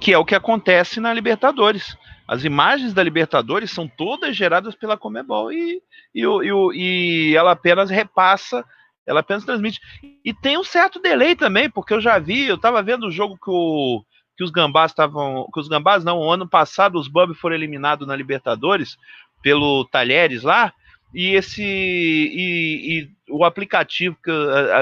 Que 0.00 0.12
é 0.12 0.18
o 0.18 0.24
que 0.24 0.34
acontece 0.34 1.00
na 1.00 1.12
Libertadores. 1.12 1.96
As 2.26 2.44
imagens 2.44 2.94
da 2.94 3.02
Libertadores 3.02 3.70
são 3.70 3.86
todas 3.86 4.36
geradas 4.36 4.74
pela 4.74 4.96
Comebol 4.96 5.52
e, 5.52 5.82
e, 6.14 6.24
e, 6.24 6.72
e 6.74 7.36
ela 7.36 7.52
apenas 7.52 7.90
repassa, 7.90 8.64
ela 9.06 9.20
apenas 9.20 9.44
transmite. 9.44 9.80
E 10.24 10.32
tem 10.32 10.56
um 10.56 10.64
certo 10.64 11.00
delay 11.00 11.36
também, 11.36 11.68
porque 11.68 11.92
eu 11.92 12.00
já 12.00 12.18
vi, 12.18 12.46
eu 12.46 12.56
estava 12.56 12.82
vendo 12.82 13.06
o 13.06 13.10
jogo 13.10 13.36
que, 13.36 13.50
o, 13.50 14.02
que 14.36 14.44
os 14.44 14.50
Gambás 14.50 14.90
estavam. 14.90 15.46
Que 15.52 15.60
os 15.60 15.68
Gambás 15.68 16.02
não, 16.02 16.30
ano 16.30 16.48
passado 16.48 16.98
os 16.98 17.08
Bub 17.08 17.34
foram 17.34 17.56
eliminados 17.56 18.06
na 18.06 18.16
Libertadores 18.16 18.96
pelo 19.42 19.84
Talheres 19.84 20.42
lá 20.42 20.72
e 21.14 21.36
esse 21.36 21.62
e, 21.62 22.98
e, 22.98 23.10
o 23.30 23.44
aplicativo 23.44 24.16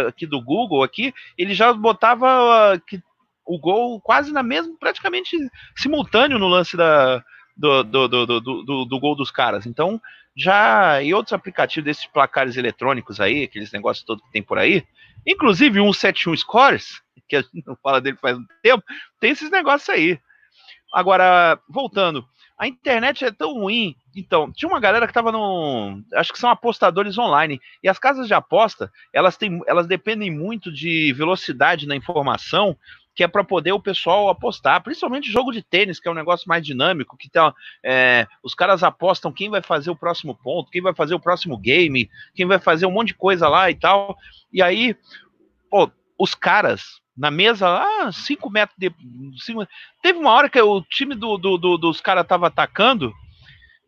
aqui 0.06 0.26
do 0.26 0.40
Google 0.40 0.82
aqui 0.82 1.12
ele 1.36 1.52
já 1.52 1.72
botava 1.72 2.80
que 2.86 3.02
o 3.54 3.58
gol 3.58 4.00
quase 4.00 4.32
na 4.32 4.42
mesma 4.42 4.74
praticamente 4.78 5.36
simultâneo 5.76 6.38
no 6.38 6.48
lance 6.48 6.76
da 6.76 7.22
do, 7.56 7.82
do, 7.82 8.08
do, 8.08 8.40
do, 8.40 8.84
do 8.86 9.00
gol 9.00 9.14
dos 9.14 9.30
caras 9.30 9.66
então 9.66 10.00
já 10.34 11.02
e 11.02 11.12
outros 11.12 11.34
aplicativos 11.34 11.84
desses 11.84 12.06
placares 12.06 12.56
eletrônicos 12.56 13.20
aí 13.20 13.44
aqueles 13.44 13.70
negócios 13.70 14.06
todos 14.06 14.24
que 14.24 14.32
tem 14.32 14.42
por 14.42 14.58
aí 14.58 14.84
inclusive 15.26 15.80
um 15.80 15.92
71 15.92 16.36
Scores 16.36 17.02
que 17.28 17.36
a 17.36 17.42
gente 17.42 17.66
não 17.66 17.76
fala 17.76 18.00
dele 18.00 18.16
faz 18.20 18.38
um 18.38 18.46
tempo 18.62 18.82
tem 19.20 19.30
esses 19.30 19.50
negócios 19.50 19.88
aí 19.90 20.18
agora 20.92 21.58
voltando 21.68 22.26
a 22.62 22.68
internet 22.68 23.24
é 23.24 23.32
tão 23.32 23.54
ruim. 23.54 23.96
Então, 24.14 24.52
tinha 24.52 24.68
uma 24.68 24.78
galera 24.78 25.04
que 25.04 25.10
estava 25.10 25.32
no. 25.32 26.00
Acho 26.14 26.32
que 26.32 26.38
são 26.38 26.48
apostadores 26.48 27.18
online. 27.18 27.60
E 27.82 27.88
as 27.88 27.98
casas 27.98 28.28
de 28.28 28.34
aposta, 28.34 28.88
elas, 29.12 29.36
têm, 29.36 29.60
elas 29.66 29.88
dependem 29.88 30.30
muito 30.30 30.70
de 30.72 31.12
velocidade 31.12 31.88
na 31.88 31.96
informação, 31.96 32.76
que 33.14 33.22
é 33.22 33.28
para 33.28 33.44
poder 33.44 33.72
o 33.72 33.80
pessoal 33.80 34.28
apostar. 34.28 34.82
Principalmente 34.82 35.30
jogo 35.30 35.52
de 35.52 35.62
tênis, 35.62 36.00
que 36.00 36.08
é 36.08 36.10
um 36.10 36.14
negócio 36.14 36.48
mais 36.48 36.64
dinâmico, 36.64 37.16
que 37.16 37.28
tá, 37.28 37.54
é, 37.84 38.26
os 38.42 38.54
caras 38.54 38.82
apostam 38.82 39.32
quem 39.32 39.50
vai 39.50 39.62
fazer 39.62 39.90
o 39.90 39.96
próximo 39.96 40.34
ponto, 40.34 40.70
quem 40.70 40.82
vai 40.82 40.94
fazer 40.94 41.14
o 41.14 41.20
próximo 41.20 41.56
game, 41.58 42.10
quem 42.34 42.46
vai 42.46 42.58
fazer 42.58 42.86
um 42.86 42.90
monte 42.90 43.08
de 43.08 43.14
coisa 43.14 43.48
lá 43.48 43.70
e 43.70 43.74
tal. 43.74 44.16
E 44.52 44.62
aí, 44.62 44.96
pô, 45.70 45.90
os 46.18 46.34
caras 46.34 47.02
na 47.16 47.30
mesa 47.30 47.68
lá, 47.68 48.10
5 48.10 48.50
metros 48.50 48.76
de. 48.78 48.90
Cinco, 49.38 49.66
teve 50.02 50.18
uma 50.18 50.30
hora 50.30 50.48
que 50.48 50.60
o 50.60 50.80
time 50.82 51.14
do, 51.14 51.36
do, 51.36 51.58
do 51.58 51.76
dos 51.76 52.00
caras 52.00 52.26
tava 52.26 52.46
atacando, 52.46 53.12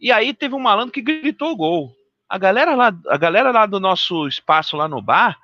e 0.00 0.12
aí 0.12 0.34
teve 0.34 0.54
um 0.54 0.60
malandro 0.60 0.92
que 0.92 1.00
gritou 1.00 1.52
o 1.52 1.56
gol. 1.56 1.92
A 2.28 2.36
galera 2.36 2.74
lá, 2.74 2.92
a 3.08 3.16
galera 3.16 3.50
lá 3.50 3.64
do 3.64 3.80
nosso 3.80 4.26
espaço 4.28 4.76
lá 4.76 4.86
no 4.86 5.00
bar 5.00 5.38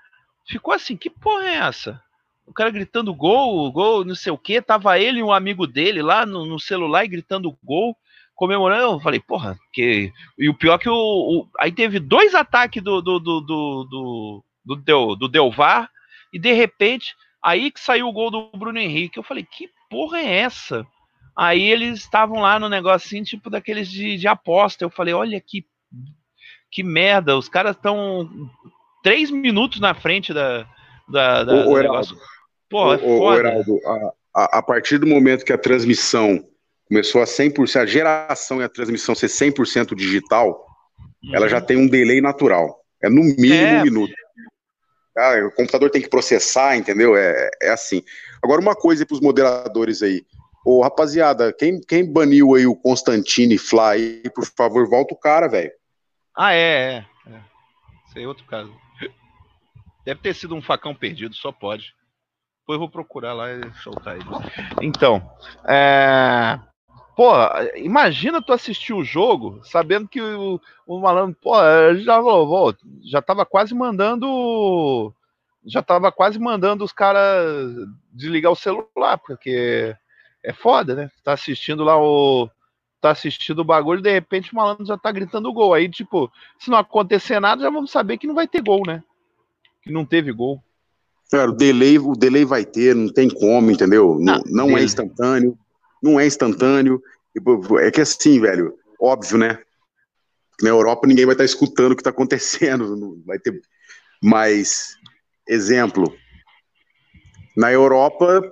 ficou 0.46 0.74
assim: 0.74 0.96
que 0.96 1.08
porra 1.08 1.44
é 1.44 1.54
essa? 1.56 2.02
O 2.50 2.52
cara 2.52 2.68
gritando 2.68 3.14
gol, 3.14 3.70
gol, 3.72 4.04
não 4.04 4.14
sei 4.14 4.32
o 4.32 4.38
que. 4.38 4.60
Tava 4.60 4.98
ele 4.98 5.20
e 5.20 5.22
um 5.22 5.32
amigo 5.32 5.66
dele 5.66 6.02
lá 6.02 6.26
no, 6.26 6.44
no 6.44 6.58
celular 6.58 7.04
e 7.04 7.08
gritando 7.08 7.56
gol, 7.64 7.96
comemorando. 8.34 8.96
Eu 8.96 9.00
falei, 9.00 9.20
porra, 9.20 9.58
que. 9.72 10.12
E 10.38 10.48
o 10.48 10.54
pior 10.54 10.74
é 10.74 10.78
que 10.78 10.88
o. 10.88 10.94
o... 10.94 11.48
Aí 11.58 11.72
teve 11.72 11.98
dois 11.98 12.34
ataques 12.34 12.82
do, 12.82 13.00
do, 13.00 13.18
do, 13.18 13.40
do, 13.40 13.84
do, 13.84 14.44
do, 14.64 14.76
Del, 14.76 15.16
do 15.16 15.28
Delvar, 15.28 15.88
e 16.32 16.38
de 16.38 16.52
repente 16.52 17.14
Aí 17.42 17.70
que 17.70 17.80
saiu 17.80 18.06
o 18.06 18.12
gol 18.12 18.30
do 18.30 18.50
Bruno 18.56 18.78
Henrique. 18.78 19.18
Eu 19.18 19.22
falei, 19.22 19.44
que 19.44 19.70
porra 19.88 20.18
é 20.18 20.40
essa? 20.40 20.86
Aí 21.34 21.62
eles 21.62 22.00
estavam 22.00 22.40
lá 22.40 22.58
no 22.58 22.68
negocinho, 22.68 23.24
tipo 23.24 23.48
daqueles 23.48 23.88
de, 23.88 24.16
de 24.16 24.28
aposta. 24.28 24.84
Eu 24.84 24.90
falei, 24.90 25.14
olha 25.14 25.40
que, 25.40 25.64
que 26.70 26.82
merda, 26.82 27.36
os 27.36 27.48
caras 27.48 27.76
estão 27.76 28.28
três 29.02 29.30
minutos 29.30 29.80
na 29.80 29.94
frente 29.94 30.34
da, 30.34 30.66
da, 31.08 31.44
da 31.44 31.66
o, 31.66 31.78
negócio. 31.78 32.16
Pô, 32.70 32.94
é 32.94 32.98
foda. 32.98 33.40
Heraldo, 33.40 33.80
a, 34.34 34.58
a, 34.58 34.62
partir 34.62 34.98
do 34.98 35.06
momento 35.06 35.44
que 35.44 35.52
a 35.52 35.58
transmissão 35.58 36.42
começou 36.86 37.20
a 37.20 37.24
100%, 37.24 37.80
a 37.80 37.84
geração 37.84 38.60
e 38.60 38.64
a 38.64 38.68
transmissão 38.68 39.14
ser 39.14 39.26
100% 39.26 39.94
digital, 39.94 40.64
uhum. 41.22 41.34
ela 41.34 41.48
já 41.48 41.60
tem 41.60 41.76
um 41.76 41.88
delay 41.88 42.20
natural. 42.20 42.80
É 43.02 43.10
no 43.10 43.22
mínimo 43.22 43.54
é, 43.54 43.80
um 43.80 43.82
minuto. 43.82 44.14
Ah, 45.18 45.34
o 45.46 45.50
computador 45.50 45.90
tem 45.90 46.00
que 46.00 46.08
processar, 46.08 46.76
entendeu? 46.76 47.16
É, 47.16 47.50
é 47.60 47.70
assim. 47.70 48.02
Agora, 48.42 48.60
uma 48.60 48.76
coisa 48.76 49.04
para 49.04 49.14
os 49.14 49.20
moderadores 49.20 50.02
aí. 50.02 50.24
Ô, 50.64 50.82
rapaziada, 50.82 51.52
quem, 51.52 51.80
quem 51.80 52.10
baniu 52.10 52.54
aí 52.54 52.66
o 52.66 52.76
Constantine 52.76 53.58
Fly, 53.58 54.22
por 54.34 54.44
favor, 54.44 54.88
volta 54.88 55.14
o 55.14 55.18
cara, 55.18 55.48
velho. 55.48 55.72
Ah, 56.36 56.54
é, 56.54 56.58
é, 57.26 57.32
é. 57.32 57.40
Isso 58.06 58.18
é 58.18 58.26
outro 58.26 58.44
caso. 58.44 58.72
Deve 60.04 60.20
ter 60.20 60.34
sido 60.34 60.54
um 60.54 60.62
facão 60.62 60.94
perdido, 60.94 61.34
só 61.34 61.50
pode. 61.50 61.94
Depois 62.70 62.74
eu 62.74 62.78
vou 62.78 62.88
procurar 62.88 63.32
lá 63.32 63.50
e 63.50 63.72
soltar 63.82 64.14
ele. 64.14 64.24
Então, 64.80 65.20
é... 65.66 66.58
Pô, 67.16 67.32
imagina 67.74 68.40
tu 68.40 68.52
assistir 68.52 68.92
o 68.92 69.02
jogo 69.02 69.60
sabendo 69.64 70.08
que 70.08 70.20
o, 70.22 70.60
o 70.86 71.00
malandro, 71.00 71.36
pô, 71.42 71.54
já, 71.96 72.20
vou, 72.20 72.74
já 73.02 73.20
tava 73.20 73.44
quase 73.44 73.74
mandando. 73.74 75.12
Já 75.66 75.82
tava 75.82 76.12
quase 76.12 76.38
mandando 76.38 76.84
os 76.84 76.92
caras 76.92 77.74
desligar 78.12 78.52
o 78.52 78.56
celular, 78.56 79.18
porque 79.18 79.94
é 80.42 80.52
foda, 80.52 80.94
né? 80.94 81.10
Tá 81.24 81.32
assistindo 81.32 81.82
lá 81.82 82.00
o. 82.00 82.48
Tá 83.00 83.10
assistindo 83.10 83.60
o 83.60 83.64
bagulho 83.64 84.00
de 84.00 84.12
repente 84.12 84.52
o 84.52 84.56
malandro 84.56 84.86
já 84.86 84.96
tá 84.96 85.10
gritando 85.10 85.52
gol. 85.52 85.74
Aí, 85.74 85.88
tipo, 85.88 86.30
se 86.58 86.70
não 86.70 86.78
acontecer 86.78 87.40
nada, 87.40 87.62
já 87.62 87.70
vamos 87.70 87.90
saber 87.90 88.16
que 88.16 88.28
não 88.28 88.34
vai 88.34 88.46
ter 88.46 88.62
gol, 88.62 88.82
né? 88.86 89.02
Que 89.82 89.90
não 89.90 90.06
teve 90.06 90.32
gol. 90.32 90.62
Cara, 91.30 91.50
o 91.50 91.54
delay, 91.54 91.98
o 91.98 92.12
delay 92.12 92.44
vai 92.44 92.64
ter, 92.64 92.94
não 92.94 93.12
tem 93.12 93.28
como, 93.28 93.70
entendeu? 93.70 94.18
Não, 94.20 94.34
ah, 94.34 94.42
não 94.46 94.76
é 94.76 94.82
instantâneo 94.82 95.56
não 96.02 96.18
é 96.18 96.26
instantâneo. 96.26 97.02
É 97.80 97.90
que 97.90 98.00
assim, 98.00 98.40
velho, 98.40 98.74
óbvio, 99.00 99.38
né? 99.38 99.58
Na 100.62 100.70
Europa 100.70 101.06
ninguém 101.06 101.26
vai 101.26 101.34
estar 101.34 101.44
escutando 101.44 101.92
o 101.92 101.96
que 101.96 102.00
está 102.00 102.10
acontecendo, 102.10 102.96
não 102.96 103.22
vai 103.24 103.38
ter. 103.38 103.60
Mas, 104.22 104.96
exemplo, 105.48 106.14
na 107.56 107.72
Europa, 107.72 108.42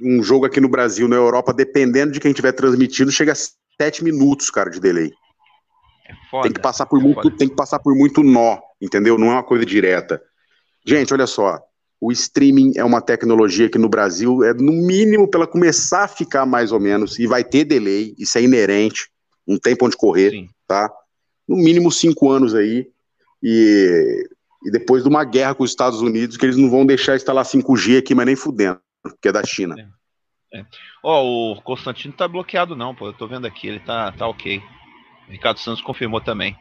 um 0.00 0.22
jogo 0.22 0.46
aqui 0.46 0.60
no 0.60 0.68
Brasil, 0.68 1.08
na 1.08 1.16
Europa, 1.16 1.52
dependendo 1.52 2.12
de 2.12 2.20
quem 2.20 2.30
estiver 2.30 2.52
transmitindo, 2.52 3.10
chega 3.10 3.32
a 3.32 3.36
sete 3.80 4.04
minutos, 4.04 4.50
cara, 4.50 4.70
de 4.70 4.80
delay. 4.80 5.12
É 6.08 6.14
foda, 6.30 6.44
tem 6.44 6.52
que 6.52 6.60
passar 6.60 6.86
por 6.86 7.00
é 7.00 7.02
muito, 7.02 7.22
foda. 7.22 7.36
tem 7.36 7.48
que 7.48 7.56
passar 7.56 7.78
por 7.80 7.94
muito 7.94 8.22
nó, 8.22 8.58
entendeu? 8.80 9.18
Não 9.18 9.28
é 9.28 9.32
uma 9.32 9.42
coisa 9.42 9.66
direta. 9.66 10.22
Gente, 10.86 11.12
olha 11.12 11.26
só, 11.26 11.60
o 12.00 12.12
streaming 12.12 12.72
é 12.76 12.84
uma 12.84 13.00
tecnologia 13.00 13.68
que 13.68 13.78
no 13.78 13.88
Brasil 13.88 14.44
é 14.44 14.54
no 14.54 14.72
mínimo 14.72 15.28
para 15.28 15.46
começar 15.46 16.04
a 16.04 16.08
ficar 16.08 16.46
mais 16.46 16.72
ou 16.72 16.78
menos, 16.78 17.18
e 17.18 17.26
vai 17.26 17.42
ter 17.42 17.64
delay, 17.64 18.14
isso 18.18 18.38
é 18.38 18.42
inerente, 18.42 19.08
não 19.46 19.58
tem 19.58 19.74
pra 19.74 19.86
onde 19.86 19.96
correr, 19.96 20.30
Sim. 20.30 20.48
tá? 20.66 20.90
No 21.48 21.56
mínimo 21.56 21.90
cinco 21.90 22.30
anos 22.30 22.54
aí, 22.54 22.86
e, 23.42 24.28
e 24.64 24.70
depois 24.70 25.02
de 25.02 25.08
uma 25.08 25.24
guerra 25.24 25.54
com 25.54 25.64
os 25.64 25.70
Estados 25.70 26.00
Unidos, 26.00 26.36
que 26.36 26.46
eles 26.46 26.56
não 26.56 26.70
vão 26.70 26.86
deixar 26.86 27.16
instalar 27.16 27.44
5G 27.44 27.98
aqui, 27.98 28.14
mas 28.14 28.26
nem 28.26 28.36
fudendo, 28.36 28.80
porque 29.02 29.28
é 29.28 29.32
da 29.32 29.44
China. 29.44 29.74
É. 29.78 29.98
É. 30.50 30.64
Oh, 31.02 31.52
o 31.52 31.62
Constantino 31.62 32.14
tá 32.14 32.26
bloqueado 32.26 32.74
não, 32.74 32.94
pô, 32.94 33.08
eu 33.08 33.12
tô 33.12 33.26
vendo 33.26 33.46
aqui, 33.46 33.68
ele 33.68 33.80
tá, 33.80 34.12
tá 34.12 34.26
ok. 34.26 34.62
O 35.28 35.32
Ricardo 35.32 35.60
Santos 35.60 35.82
confirmou 35.82 36.20
também. 36.20 36.56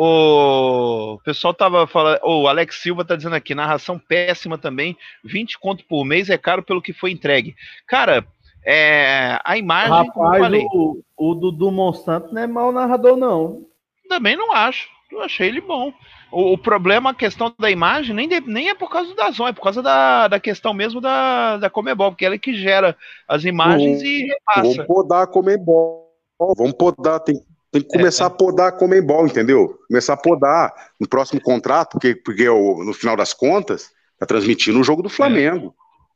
O 0.00 1.18
pessoal 1.24 1.52
tava 1.52 1.84
falando, 1.88 2.20
o 2.22 2.46
Alex 2.46 2.76
Silva 2.76 3.04
tá 3.04 3.16
dizendo 3.16 3.34
aqui, 3.34 3.52
narração 3.52 3.98
péssima 3.98 4.56
também, 4.56 4.96
20 5.24 5.58
conto 5.58 5.84
por 5.88 6.04
mês 6.04 6.30
é 6.30 6.38
caro 6.38 6.62
pelo 6.62 6.80
que 6.80 6.92
foi 6.92 7.10
entregue. 7.10 7.56
Cara, 7.84 8.24
é, 8.64 9.40
a 9.44 9.58
imagem. 9.58 9.90
Rapaz, 9.90 10.52
o, 10.72 11.02
o 11.16 11.34
Dudu 11.34 11.72
Monsanto 11.72 12.32
não 12.32 12.40
é 12.40 12.46
mau 12.46 12.70
narrador, 12.70 13.16
não. 13.16 13.66
Também 14.08 14.36
não 14.36 14.52
acho. 14.52 14.88
Eu 15.10 15.20
achei 15.20 15.48
ele 15.48 15.60
bom. 15.60 15.92
O, 16.30 16.52
o, 16.52 16.58
problema, 16.58 17.10
a 17.10 17.14
questão 17.14 17.52
da 17.58 17.68
imagem, 17.68 18.14
nem, 18.14 18.28
de, 18.28 18.40
nem 18.42 18.68
é 18.68 18.76
por 18.76 18.88
causa 18.88 19.08
do 19.08 19.16
Dazon, 19.16 19.48
é 19.48 19.52
por 19.52 19.62
causa 19.62 19.82
da, 19.82 20.28
da 20.28 20.38
questão 20.38 20.72
mesmo 20.72 21.00
da, 21.00 21.56
da 21.56 21.68
Comebol, 21.68 22.12
porque 22.12 22.24
ela 22.24 22.36
é 22.36 22.38
que 22.38 22.54
gera 22.54 22.96
as 23.26 23.44
imagens 23.44 24.00
o, 24.00 24.04
e 24.04 24.26
repassa. 24.26 24.62
Vamos 24.62 24.86
podar 24.86 25.22
a 25.24 25.26
Comebol. 25.26 26.06
Vamos 26.38 26.72
podar, 26.74 27.18
tem, 27.18 27.42
tem 27.70 27.82
que 27.82 27.88
começar 27.88 28.24
é, 28.24 28.26
a 28.26 28.30
podar 28.30 28.68
a 28.68 28.72
Comembol, 28.72 29.26
entendeu? 29.26 29.78
Começar 29.88 30.14
a 30.14 30.16
podar 30.16 30.72
no 30.98 31.08
próximo 31.08 31.40
contrato, 31.40 31.92
porque, 31.92 32.14
porque 32.14 32.46
no 32.46 32.92
final 32.94 33.16
das 33.16 33.34
contas, 33.34 33.90
tá 34.18 34.26
transmitindo 34.26 34.80
o 34.80 34.84
jogo 34.84 35.02
do 35.02 35.08
Flamengo. 35.08 35.74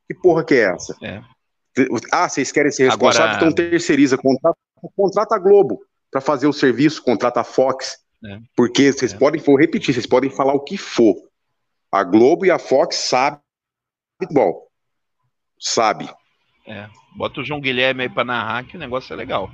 É. 0.09 0.13
Que 0.13 0.21
porra 0.21 0.45
que 0.45 0.55
é 0.55 0.73
essa? 0.73 0.97
É. 1.03 1.23
Ah, 2.11 2.29
vocês 2.29 2.53
querem 2.53 2.71
ser 2.71 2.85
responsáveis, 2.85 3.37
Agora... 3.37 3.51
então 3.51 3.71
terceiriza, 3.71 4.17
contrata, 4.17 4.59
contrata 4.97 5.35
a 5.35 5.39
Globo 5.39 5.81
para 6.11 6.21
fazer 6.21 6.47
o 6.47 6.53
serviço, 6.53 7.03
contrata 7.03 7.41
a 7.41 7.45
Fox. 7.45 7.99
É. 8.25 8.39
Porque 8.57 8.93
vocês 8.93 9.13
é. 9.13 9.17
podem, 9.17 9.41
vou 9.41 9.59
repetir, 9.59 9.95
vocês 9.95 10.07
podem 10.07 10.31
falar 10.31 10.55
o 10.55 10.61
que 10.61 10.77
for. 10.77 11.17
A 11.91 12.03
Globo 12.03 12.47
e 12.47 12.51
a 12.51 12.59
Fox 12.59 12.97
sabem 12.97 13.41
futebol. 14.21 14.69
Sabe. 15.59 16.09
É. 16.67 16.89
Bota 17.17 17.41
o 17.41 17.45
João 17.45 17.61
Guilherme 17.61 18.03
aí 18.03 18.09
para 18.09 18.25
narrar 18.25 18.65
que 18.65 18.77
o 18.77 18.81
negócio 18.81 19.13
é 19.13 19.17
legal. 19.17 19.51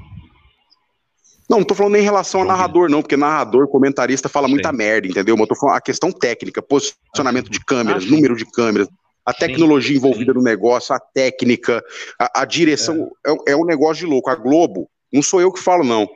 Não, 1.49 1.59
não 1.59 1.64
tô 1.64 1.74
falando 1.74 1.94
nem 1.94 2.03
em 2.03 2.05
relação 2.05 2.42
a 2.42 2.44
narrador, 2.44 2.90
não, 2.90 3.01
porque 3.01 3.16
narrador, 3.16 3.68
comentarista 3.68 4.28
fala 4.28 4.46
Sim. 4.46 4.55
muita 4.55 4.70
merda, 4.70 5.09
entendeu? 5.09 5.34
Mas 5.34 5.42
eu 5.42 5.49
tô 5.49 5.55
falando 5.55 5.76
a 5.76 5.80
questão 5.80 6.12
técnica, 6.12 6.61
posicionamento 6.61 7.51
de 7.51 7.59
câmeras, 7.64 8.05
ah, 8.05 8.11
número 8.11 8.36
de 8.36 8.44
câmeras, 8.44 8.88
a 9.24 9.32
tecnologia 9.32 9.92
sim, 9.92 9.99
envolvida 9.99 10.32
sim. 10.32 10.38
no 10.38 10.44
negócio, 10.44 10.94
a 10.94 11.01
técnica, 11.01 11.82
a, 12.18 12.42
a 12.42 12.44
direção. 12.44 13.11
É. 13.26 13.30
É, 13.30 13.53
é. 13.53 13.57
um 13.57 13.64
negócio 13.64 14.07
de 14.07 14.11
louco. 14.11 14.30
A 14.30 14.34
Globo, 14.34 14.90
não 15.12 15.22
sou 15.22 15.40
eu 15.40 15.53
que 15.53 15.61
falo, 15.61 15.84
não. 15.84 16.09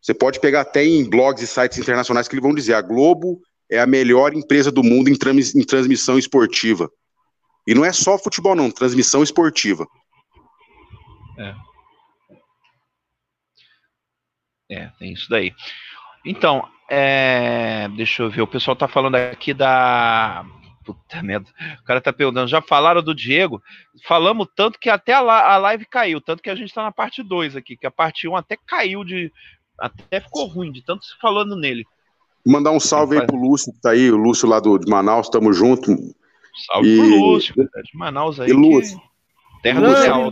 Você 0.00 0.12
pode 0.12 0.40
pegar 0.40 0.62
até 0.62 0.84
em 0.84 1.08
blogs 1.08 1.42
e 1.42 1.46
sites 1.46 1.78
internacionais 1.78 2.26
que 2.26 2.34
eles 2.34 2.42
vão 2.42 2.54
dizer: 2.54 2.74
a 2.74 2.82
Globo 2.82 3.40
é 3.70 3.78
a 3.80 3.86
melhor 3.86 4.34
empresa 4.34 4.70
do 4.70 4.82
mundo 4.82 5.08
em, 5.08 5.14
trans, 5.14 5.54
em 5.54 5.62
transmissão 5.62 6.18
esportiva. 6.18 6.90
E 7.66 7.74
não 7.74 7.84
é 7.84 7.92
só 7.92 8.18
futebol, 8.18 8.56
não, 8.56 8.70
transmissão 8.70 9.22
esportiva. 9.22 9.86
É. 11.38 11.54
É, 14.72 14.90
tem 14.98 15.12
isso 15.12 15.28
daí. 15.28 15.52
Então, 16.24 16.66
é, 16.88 17.88
deixa 17.96 18.22
eu 18.22 18.30
ver, 18.30 18.42
o 18.42 18.46
pessoal 18.46 18.74
tá 18.74 18.88
falando 18.88 19.16
aqui 19.16 19.52
da. 19.52 20.44
Puta 20.84 21.22
merda, 21.22 21.48
o 21.80 21.84
cara 21.84 22.00
tá 22.00 22.12
perguntando, 22.12 22.48
já 22.48 22.60
falaram 22.60 23.00
do 23.02 23.14
Diego? 23.14 23.62
Falamos 24.04 24.48
tanto 24.56 24.80
que 24.80 24.90
até 24.90 25.12
a, 25.12 25.20
a 25.20 25.56
live 25.56 25.86
caiu, 25.86 26.20
tanto 26.20 26.42
que 26.42 26.50
a 26.50 26.56
gente 26.56 26.74
tá 26.74 26.82
na 26.82 26.90
parte 26.90 27.22
2 27.22 27.54
aqui, 27.54 27.76
que 27.76 27.86
a 27.86 27.90
parte 27.90 28.26
1 28.26 28.32
um 28.32 28.36
até 28.36 28.56
caiu 28.66 29.04
de. 29.04 29.32
Até 29.78 30.20
ficou 30.20 30.46
ruim, 30.46 30.72
de 30.72 30.84
tanto 30.84 31.04
se 31.04 31.14
falando 31.20 31.54
nele. 31.54 31.84
Mandar 32.44 32.72
um 32.72 32.80
salve 32.80 33.18
aí 33.18 33.26
pro 33.26 33.36
Lúcio, 33.36 33.72
que 33.72 33.80
tá 33.80 33.90
aí, 33.90 34.10
o 34.10 34.16
Lúcio 34.16 34.48
lá 34.48 34.58
do, 34.58 34.76
de 34.76 34.90
Manaus, 34.90 35.28
tamo 35.28 35.52
junto. 35.52 35.96
Salve 36.66 36.88
e... 36.88 36.96
pro 36.96 37.06
Lúcio, 37.06 37.54
de 37.54 37.96
Manaus 37.98 38.40
aí. 38.40 38.50
E 38.50 38.52
Lúcio. 38.52 38.98
Que... 38.98 39.62
Terra 39.62 39.80
do 39.80 39.96
céu. 39.96 40.30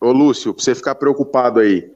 Ô 0.00 0.12
Lúcio, 0.12 0.54
pra 0.54 0.62
você 0.62 0.74
ficar 0.74 0.94
preocupado 0.94 1.58
aí, 1.58 1.90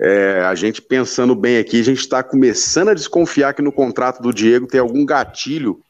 é, 0.00 0.40
a 0.44 0.54
gente 0.54 0.80
pensando 0.80 1.34
bem 1.34 1.58
aqui, 1.58 1.78
a 1.78 1.84
gente 1.84 1.98
está 1.98 2.22
começando 2.22 2.88
a 2.88 2.94
desconfiar 2.94 3.52
que 3.52 3.60
no 3.60 3.70
contrato 3.70 4.22
do 4.22 4.32
Diego 4.32 4.66
tem 4.66 4.80
algum 4.80 5.04
gatilho 5.04 5.82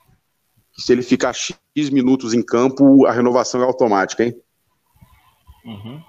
que 0.73 0.83
se 0.83 0.93
ele 0.93 1.03
ficar 1.03 1.33
X 1.33 1.57
minutos 1.91 2.35
em 2.35 2.43
campo, 2.43 3.07
a 3.07 3.13
renovação 3.13 3.63
é 3.63 3.65
automática, 3.65 4.25
hein? 4.25 4.35
Uhum. 5.65 6.03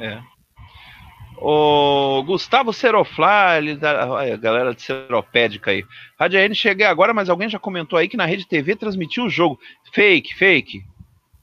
É. 0.00 0.20
O 1.40 2.22
Gustavo 2.24 2.72
Seroflá, 2.72 3.56
ele, 3.56 3.78
a 3.82 4.36
galera 4.36 4.74
de 4.74 4.82
Seropédica 4.82 5.70
aí. 5.70 5.84
Rádio 6.18 6.40
N, 6.40 6.54
cheguei 6.54 6.84
agora, 6.84 7.14
mas 7.14 7.30
alguém 7.30 7.48
já 7.48 7.58
comentou 7.58 7.98
aí 7.98 8.08
que 8.08 8.16
na 8.16 8.26
Rede 8.26 8.46
TV 8.46 8.74
transmitiu 8.74 9.24
o 9.24 9.30
jogo. 9.30 9.58
Fake, 9.94 10.34
fake. 10.34 10.82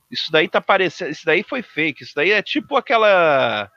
Isso 0.10 0.32
daí 0.32 0.48
tá 0.48 0.62
parecendo. 0.62 1.12
Isso 1.12 1.26
daí 1.26 1.44
foi 1.44 1.62
fake. 1.62 2.04
Isso 2.04 2.14
daí 2.16 2.32
é 2.32 2.42
tipo 2.42 2.76
aquela 2.76 3.70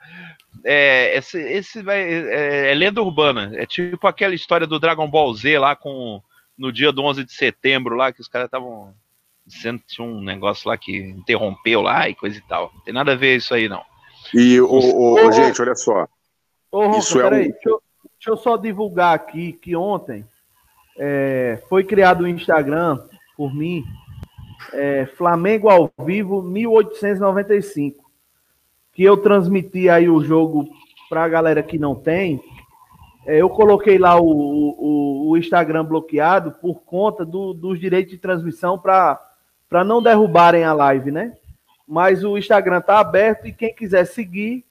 é, 0.63 1.17
esse, 1.17 1.39
esse 1.39 1.81
vai, 1.81 2.01
é, 2.01 2.71
é, 2.71 2.73
lenda 2.73 3.01
urbana. 3.01 3.51
É 3.55 3.65
tipo 3.65 4.07
aquela 4.07 4.33
história 4.33 4.67
do 4.67 4.79
Dragon 4.79 5.09
Ball 5.09 5.33
Z 5.33 5.57
lá 5.59 5.75
com 5.75 6.21
no 6.57 6.71
dia 6.71 6.91
do 6.91 7.03
11 7.03 7.23
de 7.23 7.33
setembro 7.33 7.95
lá 7.95 8.11
que 8.11 8.19
os 8.19 8.27
caras 8.27 8.47
estavam 8.47 8.93
dizendo 9.45 9.79
que 9.79 9.87
tinha 9.87 10.05
um 10.05 10.21
negócio 10.21 10.67
lá 10.67 10.77
que 10.77 10.97
interrompeu 10.97 11.81
lá 11.81 12.09
e 12.09 12.15
coisa 12.15 12.37
e 12.37 12.41
tal. 12.41 12.71
Não 12.73 12.81
tem 12.81 12.93
nada 12.93 13.13
a 13.13 13.15
ver 13.15 13.37
isso 13.37 13.53
aí 13.53 13.69
não. 13.69 13.83
E 14.33 14.59
o, 14.59 14.67
o, 14.67 15.27
o 15.27 15.31
gente, 15.31 15.61
olha 15.61 15.75
só. 15.75 16.07
Ô, 16.71 16.97
isso 16.97 17.19
é 17.19 17.27
um... 17.27 17.29
deixa, 17.29 17.57
eu, 17.65 17.81
deixa 18.17 18.29
eu 18.29 18.37
só 18.37 18.57
divulgar 18.57 19.15
aqui 19.15 19.53
que 19.53 19.75
ontem 19.75 20.25
é, 20.97 21.63
foi 21.69 21.83
criado 21.83 22.21
o 22.21 22.23
um 22.25 22.27
Instagram 22.27 22.99
por 23.35 23.55
mim, 23.55 23.83
é, 24.73 25.05
Flamengo 25.15 25.69
ao 25.69 25.91
vivo 26.05 26.41
1895 26.41 28.09
que 28.99 29.03
eu 29.05 29.15
transmiti 29.15 29.87
aí 29.87 30.09
o 30.09 30.21
jogo 30.21 30.67
para 31.09 31.23
a 31.23 31.29
galera 31.29 31.63
que 31.63 31.79
não 31.79 31.95
tem, 31.95 32.43
é, 33.25 33.37
eu 33.37 33.49
coloquei 33.49 33.97
lá 33.97 34.19
o, 34.19 34.27
o, 34.27 35.29
o, 35.29 35.37
Instagram 35.37 35.85
bloqueado 35.85 36.51
por 36.51 36.81
conta 36.81 37.25
do, 37.25 37.53
dos 37.53 37.79
direitos 37.79 38.11
de 38.11 38.17
transmissão 38.17 38.77
para 38.77 39.17
não 39.85 40.03
derrubarem 40.03 40.65
a 40.65 40.73
live, 40.73 41.11
né? 41.11 41.33
Mas 41.87 42.25
o 42.25 42.37
Instagram 42.37 42.81
tá 42.81 42.99
aberto 42.99 43.47
e 43.47 43.53
quem 43.53 43.73
quiser 43.73 44.03
seguir, 44.03 44.65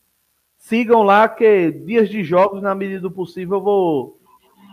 sigam 0.58 1.02
lá, 1.02 1.26
que 1.26 1.70
dias 1.70 2.10
de 2.10 2.22
jogos, 2.22 2.60
na 2.60 2.74
medida 2.74 3.00
do 3.00 3.10
possível, 3.10 3.56
eu 3.56 3.62
vou 3.62 4.20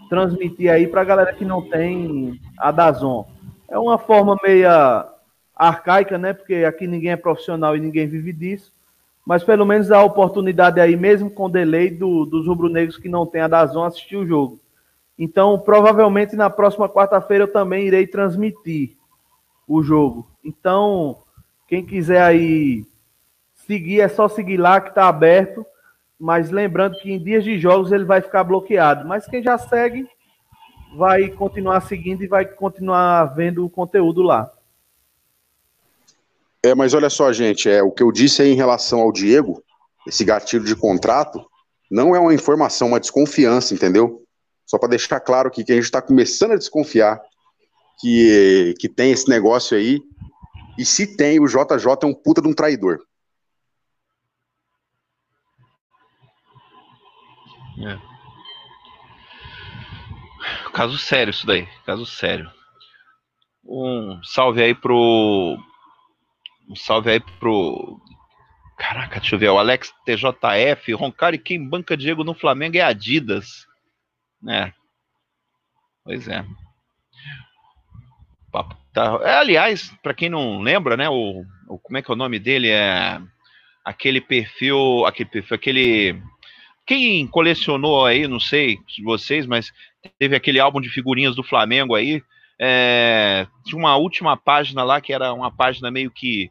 transmitir 0.09 0.70
aí 0.70 0.86
para 0.86 0.99
a 0.99 1.05
galera 1.05 1.34
que 1.34 1.45
não 1.45 1.61
tem 1.61 2.41
a 2.57 2.72
Dazon. 2.72 3.26
É 3.68 3.78
uma 3.78 3.97
forma 3.97 4.38
meia 4.43 5.07
arcaica, 5.55 6.18
né? 6.18 6.34
Porque 6.34 6.66
aqui 6.66 6.88
ninguém 6.88 7.11
é 7.11 7.18
profissional 7.18 7.76
e 7.76 7.80
ninguém 7.80 8.07
vive 8.07 8.32
disso 8.34 8.76
mas 9.26 9.43
pelo 9.43 9.66
menos 9.66 9.91
a 9.91 10.03
oportunidade 10.03 10.80
aí, 10.80 10.95
mesmo 10.95 11.32
com 11.32 11.49
delay, 11.49 11.89
do, 11.89 12.26
dos 12.26 12.45
rubro-negros 12.45 12.97
que 12.97 13.09
não 13.09 13.26
tem 13.26 13.41
a 13.41 13.47
Dazon 13.47 13.84
assistir 13.84 14.18
o 14.18 14.28
jogo. 14.28 14.59
Então, 15.18 15.57
provavelmente 15.57 16.36
na 16.36 16.49
próxima 16.49 16.88
quarta-feira 16.88 17.45
eu 17.45 17.51
também 17.51 17.88
irei 17.88 18.05
transmitir 18.05 18.95
o 19.68 19.82
jogo. 19.82 20.28
Então, 20.43 21.18
quem 21.68 21.84
quiser 21.84 22.22
aí 22.22 22.86
seguir, 23.66 24.01
é 24.01 24.07
só 24.07 24.28
seguir 24.28 24.57
lá 24.57 24.80
que 24.80 24.89
está 24.89 25.07
aberto. 25.07 25.66
Mas 26.20 26.51
lembrando 26.51 26.97
que 26.99 27.11
em 27.11 27.22
dias 27.22 27.43
de 27.43 27.57
jogos 27.57 27.91
ele 27.91 28.05
vai 28.05 28.22
ficar 28.22 28.43
bloqueado. 28.43 29.07
Mas 29.07 29.26
quem 29.26 29.41
já 29.41 29.57
segue 29.57 30.07
vai 30.96 31.30
continuar 31.30 31.82
seguindo 31.82 32.24
e 32.24 32.28
vai 32.28 32.46
continuar 32.46 33.26
vendo 33.36 33.66
o 33.66 33.70
conteúdo 33.70 34.22
lá. 34.22 34.52
É, 36.64 36.74
mas 36.74 36.93
olha 36.93 37.10
só, 37.10 37.32
gente, 37.32 37.70
é, 37.70 37.84
o 37.84 37.91
que 37.91 38.02
eu 38.02 38.12
disse 38.12 38.41
aí 38.41 38.52
em 38.52 38.56
relação 38.56 39.02
ao 39.02 39.12
Diego, 39.12 39.64
esse 40.08 40.24
gatilho 40.24 40.64
de 40.64 40.76
contrato, 40.76 41.46
não 41.91 42.16
é 42.16 42.20
uma 42.20 42.34
informação, 42.34 42.88
uma 42.88 43.00
desconfiança, 43.00 43.74
entendeu? 43.74 44.24
Só 44.66 44.80
para 44.80 44.89
deixar 44.89 45.20
claro 45.20 45.50
aqui 45.50 45.64
que 45.64 45.72
a 45.72 45.76
gente 45.76 45.86
está 45.86 46.02
começando 46.02 46.54
a 46.54 46.58
desconfiar 46.58 47.22
que, 48.00 48.74
que 48.80 48.89
tem 48.89 49.12
esse 49.12 49.30
negócio 49.30 49.78
aí. 49.78 50.02
E 50.78 50.84
se 50.84 51.16
tem, 51.16 51.39
o 51.39 51.46
JJ 51.46 51.88
é 52.02 52.06
um 52.06 52.14
puta 52.14 52.41
de 52.41 52.48
um 52.48 52.54
traidor. 52.54 53.00
É. 57.78 58.14
Caso 60.76 60.98
sério 60.98 61.32
isso 61.32 61.48
daí, 61.48 61.66
caso 61.86 62.06
sério. 62.06 62.52
Um 63.64 64.22
salve 64.24 64.62
aí 64.62 64.76
pro 64.76 65.58
um 66.68 66.76
salve 66.76 67.12
aí 67.12 67.22
pro. 67.40 67.98
Caraca, 68.78 69.22
deixa 69.22 69.36
eu 69.36 69.40
ver. 69.40 69.50
O 69.52 69.58
Alex 69.58 69.94
TJF, 70.06 70.92
Roncari, 70.92 71.38
quem 71.38 71.66
banca 71.66 71.96
Diego 71.96 72.26
no 72.26 72.34
Flamengo 72.34 72.76
é 72.76 72.82
Adidas. 72.82 73.66
né? 74.42 74.74
Pois 76.04 76.28
é. 76.28 76.46
Tá... 78.94 79.20
é 79.24 79.38
aliás, 79.38 79.96
para 80.04 80.14
quem 80.14 80.30
não 80.30 80.60
lembra, 80.60 80.98
né? 80.98 81.08
O, 81.08 81.46
o, 81.70 81.80
como 81.80 81.98
é 81.98 82.02
que 82.02 82.12
é 82.12 82.14
o 82.14 82.18
nome 82.18 82.38
dele? 82.38 82.70
É 82.70 83.22
aquele 83.86 84.20
perfil. 84.20 85.06
Aquele 85.06 85.30
perfil, 85.30 85.56
aquele. 85.56 86.22
Quem 86.86 87.26
colecionou 87.28 88.06
aí, 88.06 88.28
não 88.28 88.42
sei 88.42 88.78
de 88.86 89.02
vocês, 89.04 89.46
mas 89.46 89.72
teve 90.18 90.36
aquele 90.36 90.60
álbum 90.60 90.82
de 90.82 90.89
figurinhas 90.89 91.36
do 91.36 91.43
Flamengo 91.43 91.95
aí. 91.95 92.22
É, 92.60 93.47
tinha 93.66 93.78
uma 93.78 93.95
última 93.97 94.38
página 94.38 94.84
lá 94.84 95.01
que 95.01 95.12
era 95.12 95.34
uma 95.34 95.51
página 95.51 95.91
meio 95.91 96.10
que 96.10 96.49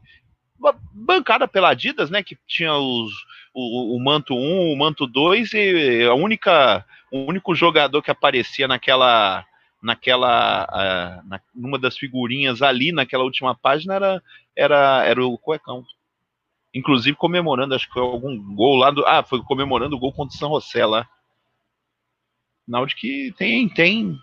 bancada 0.93 1.49
pela 1.49 1.71
Adidas, 1.71 2.11
né? 2.11 2.23
Que 2.23 2.37
tinha 2.47 2.75
os, 2.75 3.13
o, 3.55 3.97
o 3.97 4.03
manto 4.03 4.35
1, 4.35 4.73
o 4.73 4.77
manto 4.77 5.07
2 5.07 5.53
e 5.55 6.05
a 6.05 6.15
única, 6.15 6.85
o 7.11 7.21
único 7.29 7.55
jogador 7.55 8.03
que 8.03 8.11
aparecia 8.11 8.69
naquela 8.69 9.45
naquela 9.83 10.65
uh, 10.65 11.29
na, 11.29 11.39
numa 11.55 11.79
das 11.79 11.99
figurinhas 11.99 12.63
ali 12.63 12.91
naquela 12.91 13.23
última 13.23 13.55
página 13.55 13.95
era 13.95 14.23
era, 14.57 15.05
era 15.05 15.25
o 15.25 15.37
Cuecão. 15.37 15.85
Inclusive 16.75 17.17
comemorando, 17.17 17.75
acho 17.75 17.87
que 17.87 17.93
foi 17.93 18.03
algum 18.03 18.37
gol 18.55 18.77
lá 18.77 18.91
do. 18.91 19.07
Ah, 19.07 19.23
foi 19.23 19.41
comemorando 19.43 19.95
o 19.97 19.99
gol 19.99 20.13
contra 20.13 20.35
o 20.35 20.39
São 20.39 20.51
José 20.51 20.85
lá. 20.85 21.09
Que 22.99 23.35
tem, 23.37 23.69
tem 23.69 24.19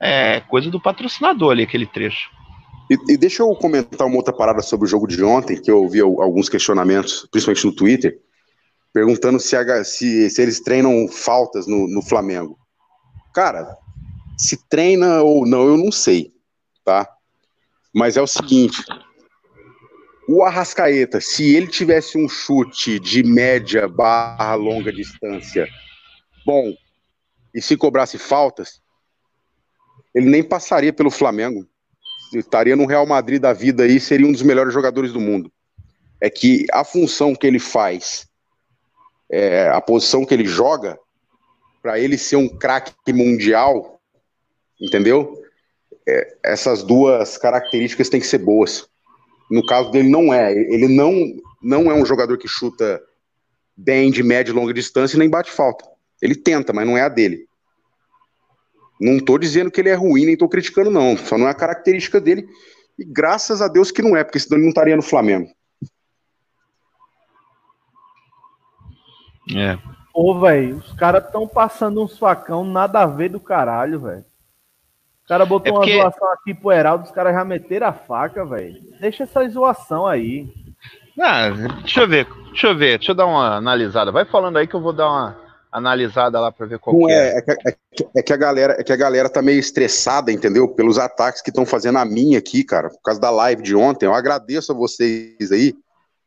é 0.00 0.40
coisa 0.42 0.70
do 0.70 0.80
patrocinador 0.80 1.52
ali, 1.52 1.64
aquele 1.64 1.86
trecho. 1.86 2.30
E, 2.90 3.12
e, 3.12 3.16
deixa 3.16 3.42
eu 3.42 3.54
comentar 3.54 4.06
uma 4.06 4.16
outra 4.16 4.32
parada 4.32 4.62
sobre 4.62 4.86
o 4.86 4.88
jogo 4.88 5.06
de 5.06 5.22
ontem, 5.22 5.60
que 5.60 5.70
eu 5.70 5.82
ouvi 5.82 6.00
alguns 6.00 6.48
questionamentos, 6.48 7.26
principalmente 7.30 7.66
no 7.66 7.74
Twitter, 7.74 8.18
perguntando 8.92 9.38
se, 9.38 9.56
se, 9.84 10.30
se 10.30 10.42
eles 10.42 10.60
treinam 10.60 11.06
faltas 11.08 11.66
no, 11.66 11.86
no, 11.88 12.00
Flamengo. 12.00 12.58
Cara, 13.34 13.76
se 14.38 14.56
treina 14.68 15.22
ou 15.22 15.46
não, 15.46 15.66
eu 15.66 15.76
não 15.76 15.92
sei, 15.92 16.32
tá? 16.84 17.06
Mas 17.94 18.16
é 18.16 18.22
o 18.22 18.26
seguinte: 18.26 18.82
o 20.28 20.42
Arrascaeta, 20.42 21.20
se 21.20 21.54
ele 21.54 21.66
tivesse 21.66 22.16
um 22.16 22.28
chute 22.28 22.98
de 22.98 23.22
média 23.22 23.86
barra 23.86 24.54
longa 24.54 24.92
distância 24.92 25.68
bom 26.46 26.72
e 27.58 27.60
se 27.60 27.76
cobrasse 27.76 28.18
faltas, 28.18 28.80
ele 30.14 30.30
nem 30.30 30.44
passaria 30.44 30.92
pelo 30.92 31.10
Flamengo. 31.10 31.66
Estaria 32.32 32.76
no 32.76 32.86
Real 32.86 33.04
Madrid 33.04 33.42
da 33.42 33.52
vida 33.52 33.82
aí, 33.82 33.98
seria 33.98 34.28
um 34.28 34.30
dos 34.30 34.42
melhores 34.42 34.72
jogadores 34.72 35.12
do 35.12 35.18
mundo. 35.18 35.50
É 36.20 36.30
que 36.30 36.66
a 36.72 36.84
função 36.84 37.34
que 37.34 37.44
ele 37.44 37.58
faz, 37.58 38.28
é, 39.28 39.68
a 39.70 39.80
posição 39.80 40.24
que 40.24 40.32
ele 40.32 40.44
joga, 40.44 40.96
para 41.82 41.98
ele 41.98 42.16
ser 42.16 42.36
um 42.36 42.48
craque 42.48 42.92
mundial, 43.12 44.00
entendeu? 44.80 45.42
É, 46.08 46.36
essas 46.44 46.84
duas 46.84 47.36
características 47.36 48.08
têm 48.08 48.20
que 48.20 48.26
ser 48.28 48.38
boas. 48.38 48.88
No 49.50 49.66
caso 49.66 49.90
dele, 49.90 50.08
não 50.08 50.32
é. 50.32 50.52
Ele 50.52 50.86
não, 50.86 51.12
não 51.60 51.90
é 51.90 51.94
um 51.94 52.06
jogador 52.06 52.38
que 52.38 52.46
chuta 52.46 53.02
bem 53.76 54.12
de 54.12 54.22
média 54.22 54.52
e 54.52 54.54
longa 54.54 54.72
distância 54.72 55.16
e 55.16 55.18
nem 55.18 55.28
bate 55.28 55.50
falta. 55.50 55.84
Ele 56.20 56.36
tenta, 56.36 56.72
mas 56.72 56.86
não 56.86 56.96
é 56.96 57.02
a 57.02 57.08
dele. 57.08 57.47
Não 59.00 59.16
estou 59.16 59.38
dizendo 59.38 59.70
que 59.70 59.80
ele 59.80 59.90
é 59.90 59.94
ruim, 59.94 60.24
nem 60.24 60.34
estou 60.34 60.48
criticando, 60.48 60.90
não. 60.90 61.16
Só 61.16 61.38
não 61.38 61.46
é 61.46 61.50
a 61.50 61.54
característica 61.54 62.20
dele. 62.20 62.48
E 62.98 63.04
graças 63.04 63.62
a 63.62 63.68
Deus 63.68 63.90
que 63.90 64.02
não 64.02 64.16
é, 64.16 64.24
porque 64.24 64.40
senão 64.40 64.56
ele 64.56 64.64
não 64.64 64.70
estaria 64.70 64.96
no 64.96 65.02
Flamengo. 65.02 65.48
É. 69.54 69.78
Pô, 70.12 70.40
velho, 70.40 70.78
os 70.78 70.92
caras 70.94 71.24
estão 71.24 71.46
passando 71.46 72.02
uns 72.02 72.18
facão 72.18 72.64
nada 72.64 73.02
a 73.02 73.06
ver 73.06 73.28
do 73.28 73.38
caralho, 73.38 74.00
velho. 74.00 74.24
O 75.24 75.28
cara 75.28 75.46
botou 75.46 75.72
é 75.72 75.76
porque... 75.76 75.94
uma 75.94 76.04
zoação 76.04 76.32
aqui 76.32 76.54
pro 76.54 76.72
Heraldo, 76.72 77.04
os 77.04 77.10
caras 77.10 77.34
já 77.34 77.44
meteram 77.44 77.86
a 77.86 77.92
faca, 77.92 78.44
velho. 78.44 78.80
Deixa 78.98 79.22
essa 79.22 79.48
zoação 79.48 80.06
aí. 80.06 80.52
Ah, 81.20 81.50
deixa 81.50 82.00
eu 82.00 82.08
ver, 82.08 82.26
deixa 82.46 82.66
eu 82.68 82.76
ver, 82.76 82.98
deixa 82.98 83.12
eu 83.12 83.16
dar 83.16 83.26
uma 83.26 83.56
analisada. 83.56 84.10
Vai 84.10 84.24
falando 84.24 84.56
aí 84.56 84.66
que 84.66 84.74
eu 84.74 84.80
vou 84.80 84.92
dar 84.92 85.08
uma 85.08 85.47
analisada 85.70 86.40
lá 86.40 86.50
para 86.50 86.66
ver 86.66 86.78
qual 86.78 86.98
Não 86.98 87.08
é. 87.08 87.38
É, 87.38 87.44
é, 87.66 87.72
que, 87.94 88.08
é, 88.16 88.22
que, 88.22 88.32
a 88.32 88.36
galera, 88.36 88.76
é 88.78 88.82
que 88.82 88.92
a 88.92 88.96
galera 88.96 89.28
tá 89.28 89.42
meio 89.42 89.58
estressada, 89.58 90.32
entendeu? 90.32 90.68
Pelos 90.68 90.98
ataques 90.98 91.42
que 91.42 91.50
estão 91.50 91.66
fazendo 91.66 91.98
a 91.98 92.04
minha 92.04 92.38
aqui, 92.38 92.64
cara, 92.64 92.88
por 92.88 93.02
causa 93.02 93.20
da 93.20 93.30
live 93.30 93.62
de 93.62 93.74
ontem. 93.74 94.06
Eu 94.06 94.14
agradeço 94.14 94.72
a 94.72 94.74
vocês 94.74 95.52
aí, 95.52 95.74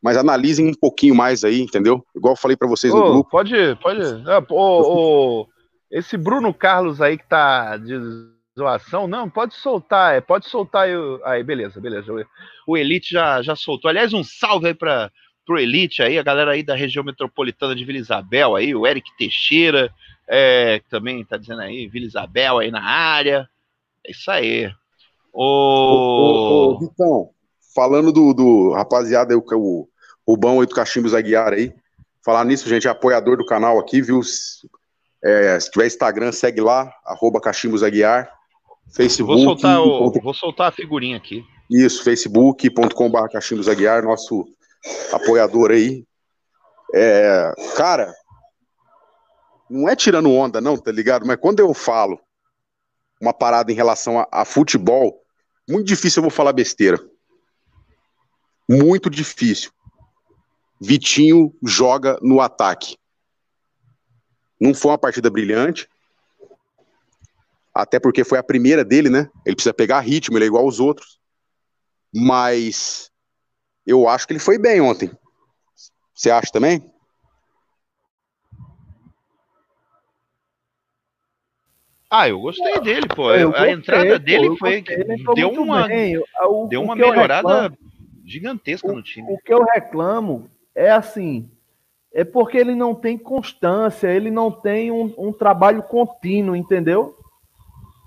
mas 0.00 0.16
analisem 0.16 0.66
um 0.66 0.74
pouquinho 0.74 1.14
mais 1.14 1.44
aí, 1.44 1.60
entendeu? 1.60 2.04
Igual 2.14 2.34
eu 2.34 2.38
falei 2.38 2.56
para 2.56 2.68
vocês 2.68 2.92
ô, 2.92 2.98
no 2.98 3.12
grupo. 3.12 3.30
Pode, 3.30 3.54
pode. 3.82 4.00
É, 4.02 4.38
ô, 4.50 5.42
ô, 5.42 5.46
esse 5.90 6.16
Bruno 6.16 6.54
Carlos 6.54 7.00
aí 7.00 7.18
que 7.18 7.28
tá 7.28 7.76
de 7.76 7.98
zoação, 8.58 9.06
não, 9.06 9.28
pode 9.28 9.54
soltar, 9.54 10.14
é, 10.14 10.20
pode 10.20 10.46
soltar 10.48 10.82
aí, 10.82 10.92
aí 11.24 11.42
beleza, 11.42 11.80
beleza. 11.80 12.12
O 12.66 12.76
Elite 12.76 13.12
já, 13.12 13.42
já 13.42 13.56
soltou. 13.56 13.88
Aliás, 13.88 14.12
um 14.12 14.22
salve 14.22 14.68
aí 14.68 14.74
para 14.74 15.10
pro 15.52 15.60
Elite 15.60 16.02
aí, 16.02 16.18
a 16.18 16.22
galera 16.22 16.52
aí 16.52 16.62
da 16.62 16.74
região 16.74 17.04
metropolitana 17.04 17.74
de 17.74 17.84
Vila 17.84 17.98
Isabel 17.98 18.56
aí, 18.56 18.74
o 18.74 18.86
Eric 18.86 19.14
Teixeira, 19.18 19.92
é, 20.26 20.80
que 20.80 20.88
também 20.88 21.22
tá 21.24 21.36
dizendo 21.36 21.60
aí, 21.60 21.86
Vila 21.86 22.06
Isabel 22.06 22.58
aí 22.58 22.70
na 22.70 22.82
área. 22.82 23.46
É 24.06 24.12
isso 24.12 24.30
aí. 24.30 24.72
O... 25.30 25.42
Ô, 25.42 26.72
ô, 26.72 26.78
Vitão, 26.78 27.30
falando 27.74 28.10
do, 28.10 28.32
do 28.32 28.72
rapaziada, 28.72 29.36
o, 29.36 29.44
o 29.54 29.88
Rubão 30.26 30.60
aí 30.60 30.66
do 30.66 30.74
Cachimbos 30.74 31.12
Aguiar 31.12 31.52
aí, 31.52 31.70
falar 32.24 32.46
nisso, 32.46 32.66
gente, 32.66 32.88
é 32.88 32.90
apoiador 32.90 33.36
do 33.36 33.44
canal 33.44 33.78
aqui, 33.78 34.00
viu? 34.00 34.22
É, 35.22 35.60
se 35.60 35.70
tiver 35.70 35.86
Instagram, 35.86 36.32
segue 36.32 36.62
lá, 36.62 36.90
arroba 37.04 37.42
Cachimbos 37.42 37.82
Aguiar. 37.82 38.32
Facebook. 38.90 39.44
Vou 39.44 39.54
soltar, 39.54 39.80
o, 39.80 40.10
vou 40.12 40.34
soltar 40.34 40.68
a 40.68 40.72
figurinha 40.72 41.18
aqui. 41.18 41.44
Isso, 41.70 42.02
facebook.com.br 42.02 43.28
Cachimbos 43.30 43.68
Aguiar, 43.68 44.02
nosso 44.02 44.46
apoiador 45.12 45.70
aí. 45.70 46.04
É, 46.94 47.52
cara, 47.76 48.14
não 49.68 49.88
é 49.88 49.96
tirando 49.96 50.30
onda, 50.30 50.60
não, 50.60 50.76
tá 50.76 50.92
ligado? 50.92 51.26
Mas 51.26 51.38
quando 51.40 51.60
eu 51.60 51.72
falo 51.72 52.20
uma 53.20 53.32
parada 53.32 53.70
em 53.70 53.74
relação 53.74 54.18
a, 54.18 54.28
a 54.30 54.44
futebol, 54.44 55.22
muito 55.68 55.86
difícil 55.86 56.20
eu 56.20 56.24
vou 56.24 56.30
falar 56.30 56.52
besteira. 56.52 56.98
Muito 58.68 59.08
difícil. 59.08 59.70
Vitinho 60.80 61.54
joga 61.62 62.18
no 62.20 62.40
ataque. 62.40 62.96
Não 64.60 64.74
foi 64.74 64.90
uma 64.90 64.98
partida 64.98 65.30
brilhante. 65.30 65.88
Até 67.74 68.00
porque 68.00 68.24
foi 68.24 68.38
a 68.38 68.42
primeira 68.42 68.84
dele, 68.84 69.08
né? 69.08 69.30
Ele 69.46 69.54
precisa 69.54 69.72
pegar 69.72 70.00
ritmo, 70.00 70.36
ele 70.36 70.44
é 70.44 70.48
igual 70.48 70.64
aos 70.64 70.80
outros. 70.80 71.18
Mas 72.12 73.11
eu 73.86 74.08
acho 74.08 74.26
que 74.26 74.32
ele 74.32 74.40
foi 74.40 74.58
bem 74.58 74.80
ontem. 74.80 75.10
Você 76.14 76.30
acha 76.30 76.52
também? 76.52 76.92
Ah, 82.14 82.28
eu 82.28 82.38
gostei 82.40 82.78
dele, 82.80 83.08
pô. 83.08 83.30
a 83.30 83.70
entrada 83.70 84.18
dele 84.18 84.50
pô, 84.50 84.56
foi 84.56 84.84
deu 85.34 85.48
uma 85.48 85.86
o, 86.42 86.66
deu 86.68 86.82
uma 86.82 86.94
melhorada 86.94 87.62
reclamo, 87.62 87.78
gigantesca 88.26 88.86
o, 88.86 88.94
no 88.94 89.02
time. 89.02 89.32
O 89.32 89.38
que 89.38 89.50
eu 89.50 89.64
reclamo 89.64 90.50
é 90.74 90.90
assim, 90.90 91.50
é 92.12 92.22
porque 92.22 92.58
ele 92.58 92.74
não 92.74 92.94
tem 92.94 93.16
constância, 93.16 94.08
ele 94.08 94.30
não 94.30 94.50
tem 94.50 94.90
um, 94.90 95.14
um 95.16 95.32
trabalho 95.32 95.82
contínuo, 95.82 96.54
entendeu? 96.54 97.16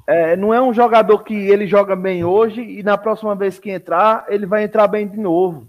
É, 0.07 0.35
não 0.35 0.53
é 0.53 0.61
um 0.61 0.73
jogador 0.73 1.23
que 1.23 1.33
ele 1.33 1.65
joga 1.65 1.95
bem 1.95 2.23
hoje 2.23 2.61
e 2.61 2.83
na 2.83 2.97
próxima 2.97 3.33
vez 3.33 3.57
que 3.57 3.71
entrar, 3.71 4.25
ele 4.27 4.45
vai 4.45 4.63
entrar 4.63 4.87
bem 4.87 5.07
de 5.07 5.17
novo. 5.17 5.67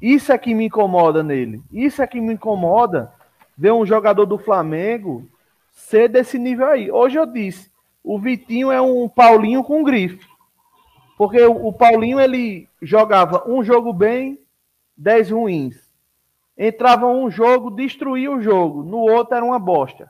Isso 0.00 0.30
é 0.32 0.38
que 0.38 0.54
me 0.54 0.66
incomoda 0.66 1.22
nele. 1.22 1.62
Isso 1.72 2.02
é 2.02 2.06
que 2.06 2.20
me 2.20 2.34
incomoda 2.34 3.12
ver 3.56 3.72
um 3.72 3.84
jogador 3.84 4.26
do 4.26 4.38
Flamengo 4.38 5.26
ser 5.72 6.08
desse 6.08 6.38
nível 6.38 6.66
aí. 6.66 6.90
Hoje 6.90 7.18
eu 7.18 7.26
disse, 7.26 7.70
o 8.04 8.18
Vitinho 8.18 8.70
é 8.70 8.80
um 8.80 9.08
Paulinho 9.08 9.64
com 9.64 9.82
grife. 9.82 10.26
Porque 11.16 11.42
o, 11.42 11.72
Paulinho 11.72 12.20
ele 12.20 12.68
jogava 12.80 13.42
um 13.48 13.64
jogo 13.64 13.92
bem, 13.92 14.38
dez 14.96 15.30
ruins. 15.30 15.90
Entrava 16.56 17.08
um 17.08 17.28
jogo, 17.28 17.70
destruía 17.70 18.30
o 18.30 18.40
jogo. 18.40 18.84
No 18.84 18.98
outro 18.98 19.34
era 19.34 19.44
uma 19.44 19.58
bosta. 19.58 20.08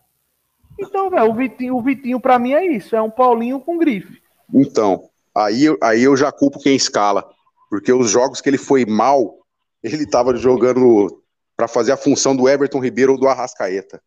Então, 0.79 1.11
velho, 1.11 1.31
o 1.31 1.35
Vitinho, 1.35 1.77
o 1.77 1.83
Vitinho 1.83 2.21
para 2.21 2.39
mim 2.39 2.53
é 2.53 2.65
isso, 2.65 2.95
é 2.95 3.03
um 3.03 3.11
Paulinho 3.11 3.59
com 3.59 3.77
grife. 3.77 4.23
Então, 4.55 5.11
aí, 5.35 5.65
aí 5.83 6.03
eu 6.05 6.17
já 6.17 6.31
culpo 6.31 6.61
quem 6.61 6.77
escala, 6.77 7.29
porque 7.69 7.93
os 7.93 8.09
jogos 8.09 8.41
que 8.41 8.49
ele 8.49 8.59
foi 8.59 8.87
mal, 8.87 9.39
ele 9.83 10.05
estava 10.05 10.37
jogando 10.37 11.23
para 11.57 11.67
fazer 11.67 11.91
a 11.91 11.97
função 11.97 12.37
do 12.37 12.49
Everton 12.49 12.79
Ribeiro 12.79 13.13
ou 13.13 13.19
do 13.19 13.27
Arrascaeta. 13.27 14.01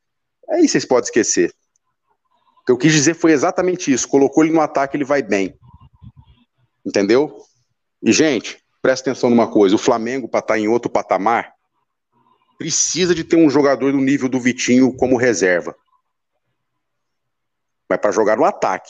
Aí 0.50 0.68
vocês 0.68 0.86
podem 0.86 1.04
esquecer. 1.04 1.54
O 2.62 2.66
que 2.66 2.72
eu 2.72 2.78
quis 2.78 2.94
dizer 2.94 3.16
foi 3.16 3.34
exatamente 3.34 3.92
isso. 3.92 4.08
Colocou 4.08 4.44
ele 4.44 4.54
no 4.54 4.62
ataque, 4.62 4.96
ele 4.96 5.04
vai 5.04 5.22
bem. 5.22 5.54
Entendeu? 6.86 7.36
E, 8.02 8.14
gente, 8.14 8.60
presta 8.82 9.10
atenção 9.10 9.30
numa 9.30 9.48
coisa: 9.48 9.76
o 9.76 9.80
Flamengo, 9.80 10.30
para 10.30 10.40
estar 10.40 10.54
tá 10.54 10.60
em 10.60 10.68
outro 10.68 10.90
patamar, 10.90 11.54
precisa 12.58 13.14
de 13.14 13.24
ter 13.24 13.36
um 13.36 13.50
jogador 13.50 13.92
do 13.92 13.98
nível 13.98 14.30
do 14.30 14.40
Vitinho 14.40 14.94
como 14.96 15.18
reserva 15.18 15.76
mas 17.92 18.00
para 18.00 18.12
jogar 18.12 18.38
no 18.38 18.46
ataque. 18.46 18.90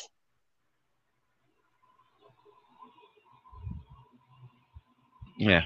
É. 5.42 5.64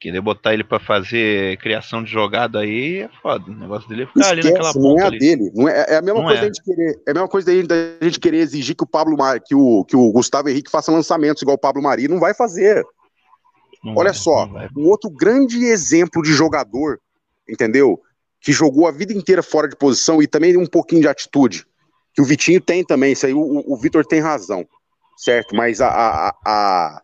Querer 0.00 0.20
botar 0.20 0.54
ele 0.54 0.64
para 0.64 0.78
fazer 0.78 1.58
criação 1.58 2.02
de 2.02 2.10
jogada 2.10 2.60
aí 2.60 3.00
é 3.00 3.08
foda. 3.20 3.50
O 3.50 3.54
negócio 3.54 3.86
dele 3.88 4.04
é 4.04 4.06
ficar 4.06 4.20
Esquece, 4.20 4.40
ali 4.40 4.52
naquela 4.52 4.72
não 4.74 4.98
é 4.98 5.02
ali. 5.02 5.18
dele. 5.18 5.52
Não 5.54 5.68
é, 5.68 5.86
é 5.88 5.96
a 5.96 6.02
mesma 6.02 6.20
não 6.20 6.26
coisa 6.26 6.38
é. 6.38 6.40
da 6.40 6.46
gente 6.46 6.62
querer. 6.62 7.02
É 7.06 7.10
a 7.10 7.14
mesma 7.14 7.28
coisa 7.28 7.66
da 7.66 8.06
gente 8.06 8.20
querer 8.20 8.38
exigir 8.38 8.74
que 8.74 8.84
o 8.84 8.86
Pablo 8.86 9.18
Mar, 9.18 9.40
que 9.40 9.54
o, 9.54 9.84
que 9.84 9.96
o 9.96 10.10
Gustavo 10.12 10.48
Henrique 10.48 10.70
faça 10.70 10.90
lançamentos 10.92 11.42
igual 11.42 11.56
o 11.56 11.60
Pablo 11.60 11.82
Mari. 11.82 12.08
Não 12.08 12.20
vai 12.20 12.32
fazer. 12.32 12.82
Não 13.84 13.94
Olha 13.94 14.12
vai, 14.12 14.20
só, 14.20 14.48
um 14.76 14.88
outro 14.88 15.10
grande 15.10 15.64
exemplo 15.64 16.22
de 16.22 16.32
jogador, 16.32 17.00
entendeu? 17.48 18.00
Que 18.40 18.52
jogou 18.52 18.86
a 18.86 18.92
vida 18.92 19.12
inteira 19.12 19.42
fora 19.42 19.68
de 19.68 19.76
posição 19.76 20.22
e 20.22 20.26
também 20.26 20.56
um 20.56 20.66
pouquinho 20.66 21.02
de 21.02 21.08
atitude. 21.08 21.66
Que 22.14 22.22
o 22.22 22.24
Vitinho 22.24 22.60
tem 22.60 22.84
também, 22.84 23.12
isso 23.12 23.26
aí 23.26 23.34
o, 23.34 23.64
o 23.66 23.76
Vitor 23.76 24.04
tem 24.04 24.20
razão, 24.20 24.66
certo? 25.16 25.54
Mas 25.54 25.80
a, 25.80 25.88
a, 25.88 26.34
a, 26.44 27.02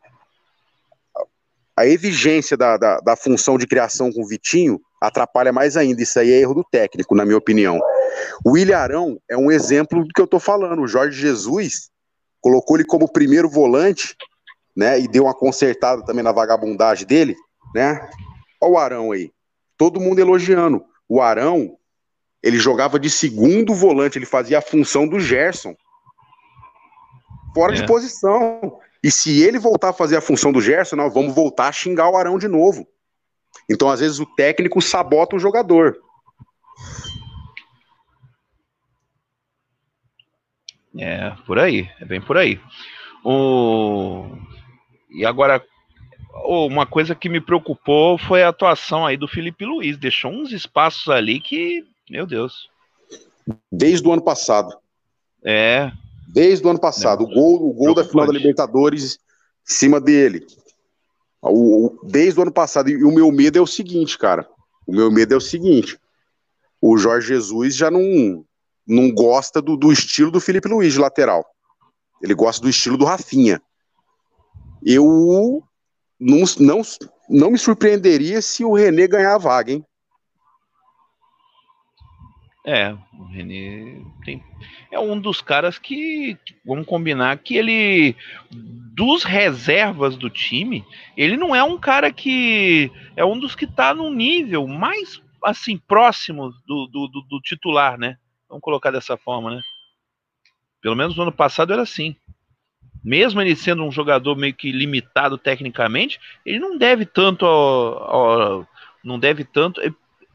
a 1.76 1.86
exigência 1.86 2.56
da, 2.56 2.76
da, 2.76 2.98
da, 2.98 3.16
função 3.16 3.58
de 3.58 3.66
criação 3.66 4.12
com 4.12 4.22
o 4.22 4.26
Vitinho 4.26 4.80
atrapalha 5.00 5.52
mais 5.52 5.76
ainda. 5.76 6.02
Isso 6.02 6.18
aí 6.18 6.32
é 6.32 6.40
erro 6.40 6.54
do 6.54 6.64
técnico, 6.64 7.14
na 7.14 7.24
minha 7.24 7.38
opinião. 7.38 7.78
O 8.44 8.52
William 8.52 8.78
Arão 8.78 9.20
é 9.28 9.36
um 9.36 9.50
exemplo 9.50 10.02
do 10.02 10.08
que 10.08 10.20
eu 10.20 10.26
tô 10.26 10.38
falando. 10.38 10.82
O 10.82 10.88
Jorge 10.88 11.20
Jesus 11.20 11.90
colocou 12.40 12.76
ele 12.76 12.84
como 12.84 13.10
primeiro 13.10 13.48
volante, 13.48 14.16
né? 14.76 14.98
E 14.98 15.08
deu 15.08 15.24
uma 15.24 15.34
consertada 15.34 16.04
também 16.04 16.24
na 16.24 16.32
vagabundagem 16.32 17.06
dele, 17.06 17.36
né? 17.74 18.08
Olha 18.60 18.72
o 18.72 18.78
Arão 18.78 19.12
aí. 19.12 19.30
Todo 19.76 20.00
mundo 20.00 20.18
elogiando. 20.18 20.84
O 21.08 21.20
Arão, 21.20 21.76
ele 22.42 22.58
jogava 22.58 22.98
de 22.98 23.10
segundo 23.10 23.74
volante, 23.74 24.18
ele 24.18 24.26
fazia 24.26 24.58
a 24.58 24.62
função 24.62 25.06
do 25.06 25.20
Gerson. 25.20 25.74
Fora 27.54 27.74
é. 27.74 27.80
de 27.80 27.86
posição. 27.86 28.78
E 29.02 29.10
se 29.10 29.42
ele 29.42 29.58
voltar 29.58 29.90
a 29.90 29.94
fazer 29.94 30.16
a 30.16 30.20
função 30.20 30.50
do 30.50 30.60
Gerson, 30.60 30.96
nós 30.96 31.12
vamos 31.12 31.34
voltar 31.34 31.68
a 31.68 31.72
xingar 31.72 32.08
o 32.08 32.16
Arão 32.16 32.38
de 32.38 32.48
novo. 32.48 32.86
Então, 33.70 33.88
às 33.88 34.00
vezes, 34.00 34.18
o 34.18 34.26
técnico 34.26 34.80
sabota 34.80 35.36
o 35.36 35.38
jogador. 35.38 35.98
É, 40.98 41.30
por 41.46 41.58
aí, 41.58 41.90
é 42.00 42.04
bem 42.04 42.20
por 42.20 42.36
aí. 42.36 42.60
O... 43.24 44.26
E 45.10 45.24
agora, 45.24 45.64
uma 46.42 46.86
coisa 46.86 47.14
que 47.14 47.28
me 47.28 47.40
preocupou 47.40 48.18
foi 48.18 48.42
a 48.42 48.48
atuação 48.48 49.06
aí 49.06 49.16
do 49.16 49.28
Felipe 49.28 49.64
Luiz. 49.64 49.96
Deixou 49.96 50.32
uns 50.32 50.52
espaços 50.52 51.08
ali 51.08 51.40
que 51.40 51.84
Meu 52.10 52.26
Deus. 52.26 52.68
Desde 53.70 54.06
o 54.06 54.12
ano 54.12 54.22
passado. 54.22 54.76
É. 55.44 55.92
Desde 56.28 56.66
o 56.66 56.70
ano 56.70 56.80
passado. 56.80 57.22
É. 57.22 57.26
O 57.26 57.28
gol, 57.28 57.68
o 57.68 57.72
gol 57.72 57.94
da 57.94 58.04
final 58.04 58.26
da 58.26 58.32
Libertadores 58.32 59.14
em 59.14 59.72
cima 59.72 60.00
dele. 60.00 60.46
O, 61.40 61.86
o, 61.86 62.06
desde 62.06 62.38
o 62.38 62.42
ano 62.42 62.52
passado. 62.52 62.88
E 62.88 63.04
o 63.04 63.12
meu 63.12 63.30
medo 63.30 63.58
é 63.58 63.60
o 63.60 63.66
seguinte, 63.66 64.18
cara. 64.18 64.48
O 64.86 64.92
meu 64.92 65.10
medo 65.10 65.34
é 65.34 65.36
o 65.36 65.40
seguinte. 65.40 65.98
O 66.80 66.98
Jorge 66.98 67.28
Jesus 67.28 67.76
já 67.76 67.90
não, 67.90 68.44
não 68.86 69.10
gosta 69.10 69.62
do, 69.62 69.76
do 69.76 69.92
estilo 69.92 70.30
do 70.30 70.40
Felipe 70.40 70.68
Luiz 70.68 70.94
de 70.94 70.98
lateral. 70.98 71.44
Ele 72.22 72.34
gosta 72.34 72.62
do 72.62 72.68
estilo 72.68 72.96
do 72.96 73.04
Rafinha. 73.04 73.60
Eu 74.84 75.62
não, 76.18 76.44
não, 76.60 76.82
não 77.28 77.50
me 77.50 77.58
surpreenderia 77.58 78.40
se 78.40 78.64
o 78.64 78.74
René 78.74 79.06
ganhar 79.06 79.34
a 79.34 79.38
vaga, 79.38 79.72
hein? 79.72 79.84
É, 82.66 82.92
o 82.92 83.24
René 83.24 84.00
tem, 84.24 84.42
é 84.90 84.98
um 84.98 85.20
dos 85.20 85.42
caras 85.42 85.78
que, 85.78 86.38
vamos 86.64 86.86
combinar, 86.86 87.36
que 87.38 87.56
ele, 87.56 88.16
dos 88.50 89.22
reservas 89.22 90.16
do 90.16 90.30
time, 90.30 90.82
ele 91.14 91.36
não 91.36 91.54
é 91.54 91.62
um 91.62 91.78
cara 91.78 92.10
que, 92.10 92.90
é 93.16 93.24
um 93.24 93.38
dos 93.38 93.54
que 93.54 93.66
tá 93.66 93.92
no 93.92 94.10
nível 94.10 94.66
mais, 94.66 95.20
assim, 95.44 95.76
próximo 95.76 96.50
do, 96.66 96.86
do, 96.86 97.08
do, 97.08 97.20
do 97.22 97.40
titular, 97.40 97.98
né? 97.98 98.16
Vamos 98.48 98.62
colocar 98.62 98.90
dessa 98.90 99.16
forma, 99.16 99.56
né? 99.56 99.60
Pelo 100.80 100.96
menos 100.96 101.16
no 101.16 101.22
ano 101.22 101.32
passado 101.32 101.72
era 101.72 101.82
assim. 101.82 102.16
Mesmo 103.04 103.40
ele 103.40 103.54
sendo 103.54 103.84
um 103.84 103.92
jogador 103.92 104.34
meio 104.34 104.54
que 104.54 104.72
limitado 104.72 105.36
tecnicamente, 105.36 106.18
ele 106.44 106.58
não 106.58 106.78
deve 106.78 107.04
tanto 107.04 107.44
ao, 107.44 108.02
ao, 108.04 108.68
não 109.04 109.18
deve 109.18 109.44
tanto 109.44 109.80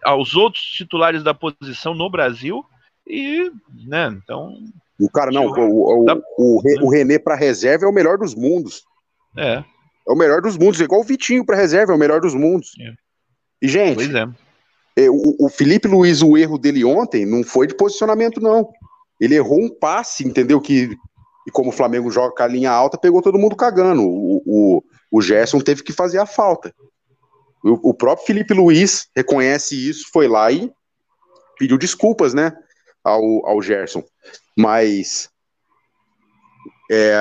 aos 0.03 0.36
outros 0.36 0.63
titulares 0.63 1.24
da 1.24 1.34
posição 1.34 1.93
no 1.93 2.09
Brasil 2.09 2.63
e, 3.07 3.51
né, 3.88 4.07
então... 4.24 4.55
O 4.99 5.09
cara, 5.09 5.32
não, 5.32 5.45
o, 5.47 6.01
o, 6.01 6.05
da... 6.05 6.15
o, 6.38 6.61
o 6.86 6.91
René 6.91 7.17
para 7.17 7.36
reserva 7.36 7.86
é 7.86 7.88
o 7.88 7.93
melhor 7.93 8.17
dos 8.17 8.36
mundos. 8.36 8.84
É. 9.36 9.63
É 10.07 10.11
o 10.11 10.15
melhor 10.15 10.41
dos 10.41 10.57
mundos, 10.57 10.82
igual 10.82 11.01
o 11.01 11.05
Vitinho 11.05 11.45
para 11.45 11.55
reserva, 11.55 11.93
é 11.93 11.95
o 11.95 11.99
melhor 11.99 12.20
dos 12.20 12.34
mundos. 12.34 12.72
É. 12.80 12.93
E, 13.61 13.67
gente, 13.67 13.95
pois 13.95 14.13
é. 14.13 14.28
é. 14.97 15.09
O, 15.09 15.45
o 15.45 15.49
Felipe 15.49 15.88
Luiz, 15.88 16.22
o 16.22 16.38
erro 16.38 16.57
dele 16.57 16.84
ontem 16.84 17.26
não 17.26 17.43
foi 17.43 17.65
de 17.65 17.76
posicionamento, 17.76 18.41
não. 18.41 18.70
Ele 19.20 19.36
errou 19.36 19.59
um 19.59 19.70
passe, 19.70 20.28
entendeu? 20.28 20.59
Que, 20.59 20.97
e 21.50 21.52
como 21.52 21.70
o 21.70 21.74
Flamengo 21.74 22.12
joga 22.12 22.36
com 22.36 22.43
a 22.43 22.47
linha 22.47 22.72
alta, 22.72 22.97
pegou 22.97 23.24
todo 23.24 23.39
mundo 23.39 23.56
cagando. 23.56 24.04
O, 24.04 24.41
o, 24.45 24.84
o 25.12 25.22
Gerson 25.22 25.60
teve 25.60 25.82
que 25.82 25.91
fazer 25.91 26.20
a 26.20 26.26
falta. 26.26 26.74
O, 27.64 27.89
o 27.89 27.93
próprio 27.93 28.28
Felipe 28.28 28.54
Luiz 28.54 29.08
reconhece 29.16 29.76
isso, 29.76 30.10
foi 30.14 30.28
lá 30.28 30.52
e 30.52 30.72
pediu 31.58 31.78
desculpas, 31.78 32.34
né, 32.36 32.56
ao, 33.04 33.45
ao 33.47 33.62
Gerson. 33.62 34.04
Mas 34.56 35.30
é, 36.89 37.18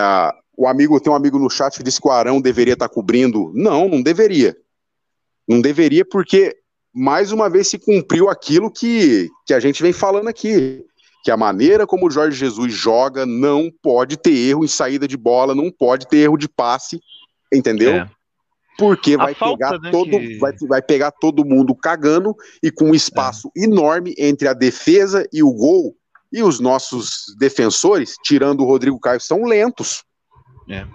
o 0.57 0.69
amigo 0.69 1.01
tem 1.01 1.11
um 1.11 1.17
amigo 1.17 1.39
no 1.39 1.51
chat 1.51 1.79
que 1.79 1.83
disse 1.83 2.01
que 2.01 2.07
o 2.07 2.13
Arão 2.13 2.41
deveria 2.41 2.75
estar 2.75 2.89
tá 2.89 2.95
cobrindo. 2.95 3.51
Não, 3.55 3.89
não 3.89 4.03
deveria. 4.03 4.55
Não 5.49 5.61
deveria 5.63 6.05
porque 6.05 6.55
mais 6.93 7.33
uma 7.33 7.49
vez 7.49 7.69
se 7.69 7.79
cumpriu 7.79 8.29
aquilo 8.29 8.71
que, 8.71 9.31
que 9.47 9.55
a 9.55 9.61
gente 9.61 9.83
vem 9.83 9.93
falando 9.93 10.29
aqui, 10.29 10.85
que 11.25 11.31
a 11.31 11.37
maneira 11.37 11.87
como 11.87 12.07
o 12.07 12.11
Jorge 12.11 12.37
Jesus 12.37 12.73
joga 12.73 13.27
não 13.27 13.71
pode 13.83 14.17
ter 14.17 14.35
erro 14.35 14.65
em 14.65 14.69
saída 14.69 15.07
de 15.07 15.17
bola, 15.17 15.55
não 15.55 15.71
pode 15.71 16.09
ter 16.09 16.19
erro 16.19 16.37
de 16.37 16.49
passe, 16.49 17.01
entendeu? 17.53 17.93
É. 17.93 18.11
Porque 18.79 19.17
vai 19.17 19.35
falta, 19.35 19.57
pegar 19.57 19.81
né, 19.81 19.91
todo, 19.91 20.11
que... 20.11 20.39
vai, 20.39 20.53
vai 20.69 20.83
pegar 20.83 21.11
todo 21.11 21.45
mundo 21.45 21.75
cagando 21.75 22.35
e 22.63 22.71
com 22.71 22.91
um 22.91 22.95
espaço 22.95 23.51
é. 23.57 23.65
enorme 23.65 24.15
entre 24.17 24.47
a 24.47 24.53
defesa 24.53 25.29
e 25.33 25.43
o 25.43 25.53
gol. 25.53 25.97
E 26.31 26.43
os 26.43 26.61
nossos 26.61 27.35
defensores, 27.39 28.15
tirando 28.23 28.61
o 28.61 28.67
Rodrigo 28.67 29.01
Caio, 29.01 29.21
são 29.21 29.45
lentos. 29.45 30.05
É. 30.69 30.87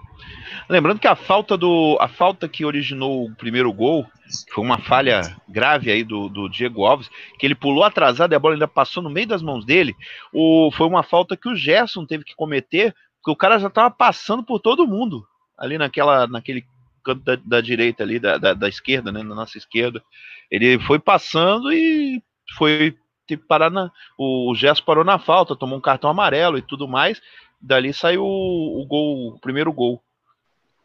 Lembrando 0.68 0.98
que 0.98 1.06
a 1.06 1.14
falta 1.14 1.56
do 1.56 1.96
a 2.00 2.08
falta 2.08 2.48
que 2.48 2.64
originou 2.64 3.26
o 3.26 3.34
primeiro 3.34 3.72
gol 3.72 4.06
foi 4.52 4.64
uma 4.64 4.78
falha 4.78 5.36
grave 5.48 5.90
aí 5.90 6.02
do, 6.02 6.28
do 6.28 6.48
Diego 6.48 6.84
Alves, 6.84 7.10
que 7.38 7.46
ele 7.46 7.54
pulou 7.54 7.84
atrasado 7.84 8.32
e 8.32 8.34
a 8.34 8.38
bola 8.38 8.54
ainda 8.54 8.66
passou 8.66 9.02
no 9.02 9.10
meio 9.10 9.26
das 9.26 9.42
mãos 9.42 9.64
dele. 9.64 9.94
O, 10.32 10.70
foi 10.72 10.86
uma 10.86 11.02
falta 11.02 11.36
que 11.36 11.48
o 11.48 11.54
Gerson 11.54 12.06
teve 12.06 12.24
que 12.24 12.34
cometer, 12.34 12.94
porque 13.18 13.30
o 13.30 13.36
cara 13.36 13.58
já 13.58 13.68
estava 13.68 13.90
passando 13.90 14.42
por 14.42 14.58
todo 14.58 14.86
mundo 14.86 15.26
ali 15.58 15.78
naquela, 15.78 16.26
naquele 16.26 16.64
canto 17.04 17.22
da, 17.22 17.36
da 17.36 17.60
direita 17.60 18.02
ali, 18.02 18.18
da, 18.18 18.38
da, 18.38 18.54
da, 18.54 18.68
esquerda, 18.68 19.12
né, 19.12 19.22
na 19.22 19.34
nossa 19.34 19.58
esquerda. 19.58 20.02
Ele 20.50 20.78
foi 20.80 20.98
passando 20.98 21.72
e 21.72 22.22
foi 22.56 22.96
parar 23.48 23.70
na. 23.70 23.90
O, 24.18 24.50
o 24.50 24.54
Gerson 24.54 24.84
parou 24.84 25.04
na 25.04 25.18
falta, 25.18 25.56
tomou 25.56 25.78
um 25.78 25.82
cartão 25.82 26.10
amarelo 26.10 26.58
e 26.58 26.62
tudo 26.62 26.88
mais. 26.88 27.20
Dali 27.60 27.92
saiu 27.92 28.22
o, 28.24 28.82
o 28.82 28.86
gol, 28.86 29.34
o 29.34 29.40
primeiro 29.40 29.72
gol. 29.72 30.02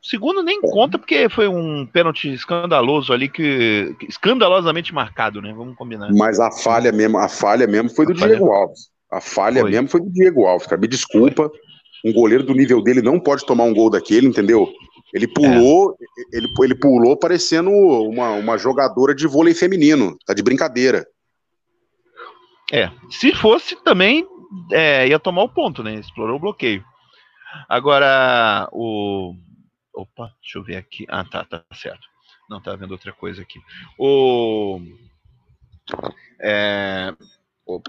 O 0.01 0.07
segundo 0.07 0.41
nem 0.41 0.61
conta 0.61 0.97
porque 0.97 1.27
foi 1.29 1.47
um 1.47 1.85
pênalti 1.85 2.31
escandaloso 2.31 3.11
ali 3.11 3.27
que, 3.27 3.95
que 3.99 4.05
escandalosamente 4.07 4.93
marcado, 4.93 5.41
né? 5.41 5.53
Vamos 5.53 5.75
combinar. 5.75 6.09
Mas 6.13 6.39
a 6.39 6.51
falha 6.51 6.91
mesmo, 6.91 7.17
a 7.17 7.27
falha 7.27 7.67
mesmo 7.67 7.89
foi 7.89 8.05
do 8.05 8.13
a 8.13 8.27
Diego. 8.27 8.51
Alves. 8.51 8.89
A 9.11 9.19
falha 9.19 9.61
foi. 9.61 9.71
mesmo 9.71 9.89
foi 9.89 10.01
do 10.01 10.09
Diego 10.09 10.45
Alves, 10.45 10.67
cara. 10.67 10.79
Me 10.79 10.87
desculpa. 10.87 11.49
Foi. 11.49 11.59
Um 12.05 12.13
goleiro 12.13 12.43
do 12.43 12.53
nível 12.53 12.81
dele 12.81 13.01
não 13.01 13.19
pode 13.19 13.45
tomar 13.45 13.65
um 13.65 13.73
gol 13.73 13.89
daquele, 13.89 14.25
entendeu? 14.25 14.71
Ele 15.13 15.27
pulou, 15.27 15.97
é. 15.99 16.37
ele, 16.37 16.47
ele 16.61 16.75
pulou 16.75 17.17
parecendo 17.17 17.69
uma, 17.69 18.31
uma 18.31 18.57
jogadora 18.57 19.13
de 19.13 19.27
vôlei 19.27 19.53
feminino. 19.53 20.17
Tá 20.25 20.33
de 20.33 20.41
brincadeira. 20.41 21.05
É, 22.71 22.89
se 23.09 23.33
fosse 23.33 23.75
também 23.83 24.25
é, 24.71 25.07
ia 25.07 25.19
tomar 25.19 25.43
o 25.43 25.49
ponto, 25.49 25.83
né? 25.83 25.95
Explorou 25.95 26.37
o 26.37 26.39
bloqueio. 26.39 26.83
Agora, 27.67 28.69
o. 28.71 29.33
Opa, 29.93 30.33
deixa 30.41 30.57
eu 30.57 30.63
ver 30.63 30.77
aqui. 30.77 31.05
Ah, 31.09 31.25
tá, 31.25 31.43
tá 31.43 31.63
certo. 31.73 32.07
Não, 32.49 32.61
tá 32.61 32.75
vendo 32.75 32.91
outra 32.91 33.13
coisa 33.13 33.41
aqui. 33.41 33.59
O. 33.97 34.79
É. 36.39 37.13
O... 37.65 37.81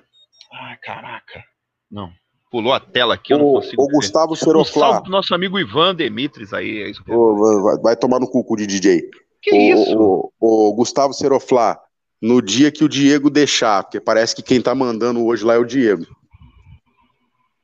Ah, 0.53 0.77
caraca. 0.77 1.45
Não, 1.91 2.13
Pulou 2.51 2.73
a 2.73 2.81
tela 2.81 3.15
aqui, 3.15 3.33
eu 3.33 3.39
não 3.39 3.53
consigo. 3.53 3.81
O 3.81 3.87
Gustavo 3.87 4.35
Seroflá. 4.35 5.01
Um 5.07 5.11
nosso 5.11 5.33
amigo 5.33 5.59
Ivan 5.59 5.95
Demitris 5.95 6.53
aí. 6.53 6.83
É 6.83 6.91
isso 6.91 7.03
vai, 7.07 7.79
vai, 7.79 7.97
tomar 7.97 8.19
no 8.19 8.29
cu 8.29 8.57
de 8.57 8.67
DJ. 8.67 9.09
Que 9.41 9.53
o, 9.53 9.57
isso? 9.57 10.33
O, 10.41 10.69
o, 10.69 10.75
Gustavo 10.75 11.15
Seroflá, 11.15 11.81
no 12.21 12.43
dia 12.43 12.73
que 12.73 12.83
o 12.83 12.89
Diego 12.89 13.31
deixar, 13.31 13.85
porque 13.85 14.01
parece 14.01 14.35
que 14.35 14.43
quem 14.43 14.61
tá 14.61 14.75
mandando 14.75 15.25
hoje 15.25 15.45
lá 15.45 15.55
é 15.55 15.59
o 15.59 15.65
Diego. 15.65 16.05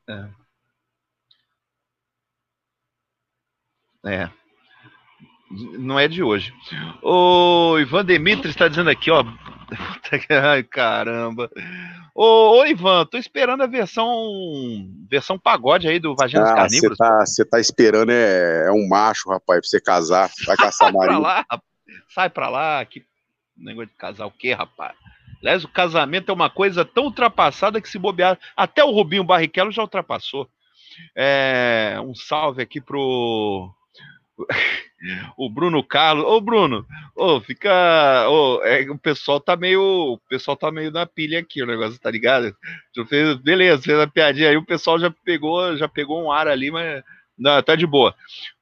É. 0.09 0.29
É. 4.07 4.31
Não 5.79 5.99
é 5.99 6.09
de 6.09 6.23
hoje. 6.23 6.53
O 7.03 7.79
Ivan 7.79 8.05
Demitris 8.05 8.51
está 8.51 8.69
dizendo 8.69 8.91
aqui, 8.91 9.11
ó. 9.11 9.25
Ai, 10.43 10.63
caramba. 10.63 11.51
Ô, 12.15 12.59
ô, 12.59 12.67
Ivan, 12.67 13.05
tô 13.05 13.19
esperando 13.19 13.63
a 13.63 13.67
versão 13.67 14.09
versão 15.09 15.39
pagode 15.39 15.87
aí 15.87 15.99
do 15.99 16.17
Vaginas 16.17 16.51
ah, 16.51 16.55
Carnívoros. 16.55 16.97
Você 16.99 17.45
tá, 17.45 17.51
tá, 17.51 17.61
esperando 17.61 18.11
é, 18.11 18.67
é, 18.67 18.73
um 18.73 18.89
macho, 18.89 19.29
rapaz, 19.29 19.61
pra 19.61 19.69
você 19.69 19.81
casar. 19.81 20.31
Vai 20.47 20.57
caçar 20.57 20.93
marido. 20.93 21.21
Pra 21.21 21.29
lá, 21.29 21.45
sai 22.09 22.31
pra 22.31 22.49
lá, 22.49 22.85
que 22.85 23.05
negócio 23.57 23.91
de 23.91 23.97
casar 23.97 24.27
o 24.27 24.31
quê, 24.31 24.53
rapaz? 24.53 24.97
Aliás, 25.41 25.63
o 25.63 25.69
casamento 25.69 26.31
é 26.31 26.35
uma 26.35 26.51
coisa 26.51 26.85
tão 26.85 27.05
ultrapassada 27.05 27.81
que 27.81 27.89
se 27.89 27.99
bobear. 27.99 28.39
Até 28.57 28.83
o 28.83 28.91
Rubinho 28.91 29.23
Barrichello 29.23 29.71
já 29.71 29.83
ultrapassou. 29.83 30.49
É, 31.15 31.99
um 32.03 32.15
salve 32.15 32.63
aqui 32.63 32.81
pro 32.81 33.71
o 35.37 35.51
Bruno 35.51 35.83
Carlos. 35.83 36.25
Ô, 36.27 36.41
Bruno, 36.41 36.87
ô, 37.15 37.41
fica. 37.41 38.29
Ô, 38.29 38.63
é, 38.65 38.89
o 38.91 38.99
pessoal 38.99 39.41
tá 39.41 39.57
meio. 39.57 39.83
O 39.83 40.19
pessoal 40.29 40.57
tá 40.57 40.71
meio 40.71 40.91
na 40.91 41.07
pilha 41.07 41.41
aqui, 41.41 41.63
o 41.63 41.67
negócio, 41.67 41.99
tá 41.99 42.11
ligado? 42.11 42.55
Fez, 43.09 43.37
beleza, 43.37 43.83
fez 43.83 43.99
a 43.99 44.07
piadinha 44.07 44.51
aí, 44.51 44.57
o 44.57 44.65
pessoal 44.65 44.99
já 44.99 45.11
pegou, 45.25 45.77
já 45.77 45.89
pegou 45.89 46.23
um 46.23 46.31
ar 46.31 46.49
ali, 46.49 46.71
mas. 46.71 47.03
Não, 47.39 47.63
tá 47.63 47.77
de 47.77 47.87
boa. 47.87 48.15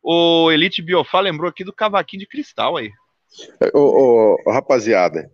O 0.03 0.51
Elite 0.51 0.83
Biofá 0.83 1.21
lembrou 1.21 1.49
aqui 1.49 1.63
do 1.63 1.73
cavaquinho 1.73 2.21
de 2.21 2.27
cristal 2.27 2.77
aí. 2.77 2.91
Ô, 3.73 4.37
ô 4.45 4.51
rapaziada, 4.51 5.31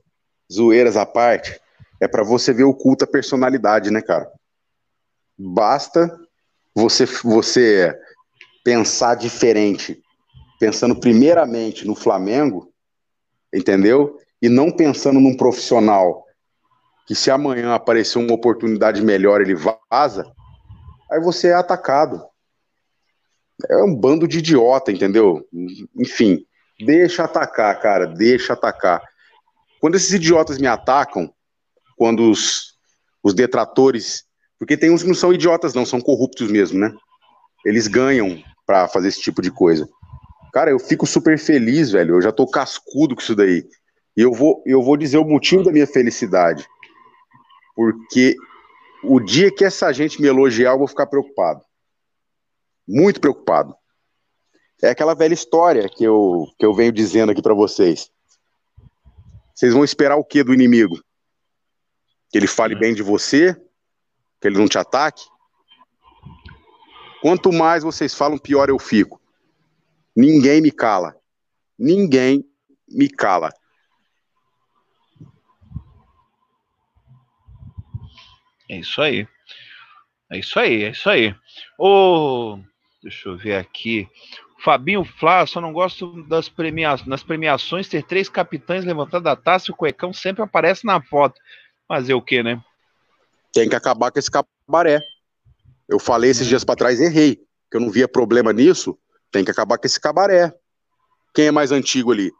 zoeiras 0.52 0.94
à 0.94 1.06
parte, 1.06 1.58
é 2.02 2.06
para 2.06 2.22
você 2.22 2.52
ver 2.52 2.64
o 2.64 2.74
culto 2.74 3.04
à 3.04 3.06
personalidade, 3.06 3.90
né, 3.90 4.02
cara? 4.02 4.30
Basta 5.38 6.14
você, 6.74 7.06
você 7.06 7.98
pensar 8.62 9.14
diferente 9.14 10.02
pensando 10.60 10.94
primeiramente 10.94 11.86
no 11.86 11.96
Flamengo, 11.96 12.70
entendeu? 13.52 14.18
E 14.42 14.48
não 14.48 14.70
pensando 14.70 15.18
num 15.18 15.34
profissional 15.34 16.26
que 17.06 17.14
se 17.14 17.30
amanhã 17.30 17.74
aparecer 17.74 18.18
uma 18.18 18.34
oportunidade 18.34 19.02
melhor 19.02 19.40
ele 19.40 19.54
vaza, 19.54 20.30
aí 21.10 21.18
você 21.18 21.48
é 21.48 21.54
atacado. 21.54 22.22
É 23.68 23.82
um 23.82 23.94
bando 23.94 24.28
de 24.28 24.38
idiota, 24.38 24.92
entendeu? 24.92 25.48
Enfim, 25.96 26.44
deixa 26.78 27.24
atacar, 27.24 27.80
cara, 27.80 28.06
deixa 28.06 28.52
atacar. 28.52 29.02
Quando 29.80 29.94
esses 29.94 30.12
idiotas 30.12 30.58
me 30.58 30.66
atacam, 30.66 31.32
quando 31.96 32.30
os, 32.30 32.74
os 33.22 33.32
detratores, 33.32 34.24
porque 34.58 34.76
tem 34.76 34.90
uns 34.90 35.02
que 35.02 35.08
não 35.08 35.14
são 35.14 35.32
idiotas, 35.32 35.72
não, 35.72 35.86
são 35.86 36.00
corruptos 36.00 36.50
mesmo, 36.50 36.78
né? 36.78 36.92
Eles 37.64 37.86
ganham 37.86 38.42
para 38.66 38.86
fazer 38.88 39.08
esse 39.08 39.20
tipo 39.20 39.40
de 39.40 39.50
coisa. 39.50 39.88
Cara, 40.52 40.70
eu 40.70 40.78
fico 40.78 41.06
super 41.06 41.38
feliz, 41.38 41.90
velho. 41.90 42.16
Eu 42.16 42.22
já 42.22 42.32
tô 42.32 42.46
cascudo 42.46 43.14
com 43.14 43.22
isso 43.22 43.36
daí. 43.36 43.68
E 44.16 44.22
eu 44.22 44.32
vou, 44.32 44.62
eu 44.66 44.82
vou 44.82 44.96
dizer 44.96 45.18
o 45.18 45.24
motivo 45.24 45.62
da 45.62 45.72
minha 45.72 45.86
felicidade. 45.86 46.66
Porque 47.74 48.36
o 49.02 49.20
dia 49.20 49.54
que 49.54 49.64
essa 49.64 49.92
gente 49.92 50.20
me 50.20 50.28
elogiar, 50.28 50.72
eu 50.72 50.78
vou 50.78 50.88
ficar 50.88 51.06
preocupado. 51.06 51.62
Muito 52.86 53.20
preocupado. 53.20 53.74
É 54.82 54.90
aquela 54.90 55.14
velha 55.14 55.34
história 55.34 55.88
que 55.88 56.02
eu, 56.02 56.46
que 56.58 56.64
eu 56.64 56.74
venho 56.74 56.90
dizendo 56.90 57.30
aqui 57.30 57.42
para 57.42 57.54
vocês. 57.54 58.10
Vocês 59.54 59.74
vão 59.74 59.84
esperar 59.84 60.16
o 60.16 60.24
que 60.24 60.42
do 60.42 60.54
inimigo? 60.54 60.98
Que 62.30 62.38
ele 62.38 62.46
fale 62.46 62.74
bem 62.74 62.94
de 62.94 63.02
você? 63.02 63.54
Que 64.40 64.48
ele 64.48 64.58
não 64.58 64.66
te 64.66 64.78
ataque? 64.78 65.22
Quanto 67.20 67.52
mais 67.52 67.82
vocês 67.82 68.14
falam, 68.14 68.38
pior 68.38 68.70
eu 68.70 68.78
fico. 68.78 69.19
Ninguém 70.14 70.60
me 70.60 70.70
cala. 70.70 71.14
Ninguém 71.78 72.44
me 72.88 73.08
cala. 73.08 73.50
É 78.68 78.76
isso 78.78 79.00
aí. 79.02 79.26
É 80.30 80.38
isso 80.38 80.58
aí, 80.60 80.84
é 80.84 80.90
isso 80.90 81.10
aí. 81.10 81.34
Ô, 81.76 82.58
deixa 83.02 83.28
eu 83.28 83.36
ver 83.36 83.56
aqui. 83.56 84.08
Fabinho 84.62 85.04
Flá, 85.04 85.44
só 85.46 85.60
não 85.60 85.72
gosto 85.72 86.22
das, 86.24 86.48
premia 86.48 86.94
das 87.06 87.22
premiações 87.22 87.88
ter 87.88 88.04
três 88.04 88.28
capitães 88.28 88.84
levantando 88.84 89.26
a 89.28 89.34
taça 89.34 89.70
e 89.70 89.72
o 89.72 89.76
cuecão 89.76 90.12
sempre 90.12 90.42
aparece 90.42 90.84
na 90.86 91.02
foto. 91.02 91.40
Fazer 91.88 92.14
o 92.14 92.22
quê, 92.22 92.42
né? 92.42 92.62
Tem 93.52 93.68
que 93.68 93.74
acabar 93.74 94.12
com 94.12 94.18
esse 94.18 94.30
cabaré. 94.30 95.00
Eu 95.88 95.98
falei 95.98 96.30
esses 96.30 96.46
dias 96.46 96.62
para 96.62 96.76
trás, 96.76 97.00
errei, 97.00 97.36
que 97.68 97.76
eu 97.76 97.80
não 97.80 97.90
via 97.90 98.06
problema 98.06 98.52
nisso. 98.52 98.96
Tem 99.30 99.44
que 99.44 99.50
acabar 99.50 99.78
com 99.78 99.86
esse 99.86 100.00
cabaré. 100.00 100.52
Quem 101.34 101.46
é 101.46 101.50
mais 101.50 101.72
antigo 101.72 102.12
ali? 102.12 102.32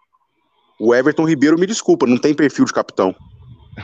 O 0.78 0.95
Everton 0.95 1.24
Ribeiro, 1.24 1.59
me 1.59 1.66
desculpa, 1.66 2.07
não 2.07 2.18
tem 2.18 2.34
perfil 2.34 2.64
de 2.64 2.72
capitão. 2.72 3.14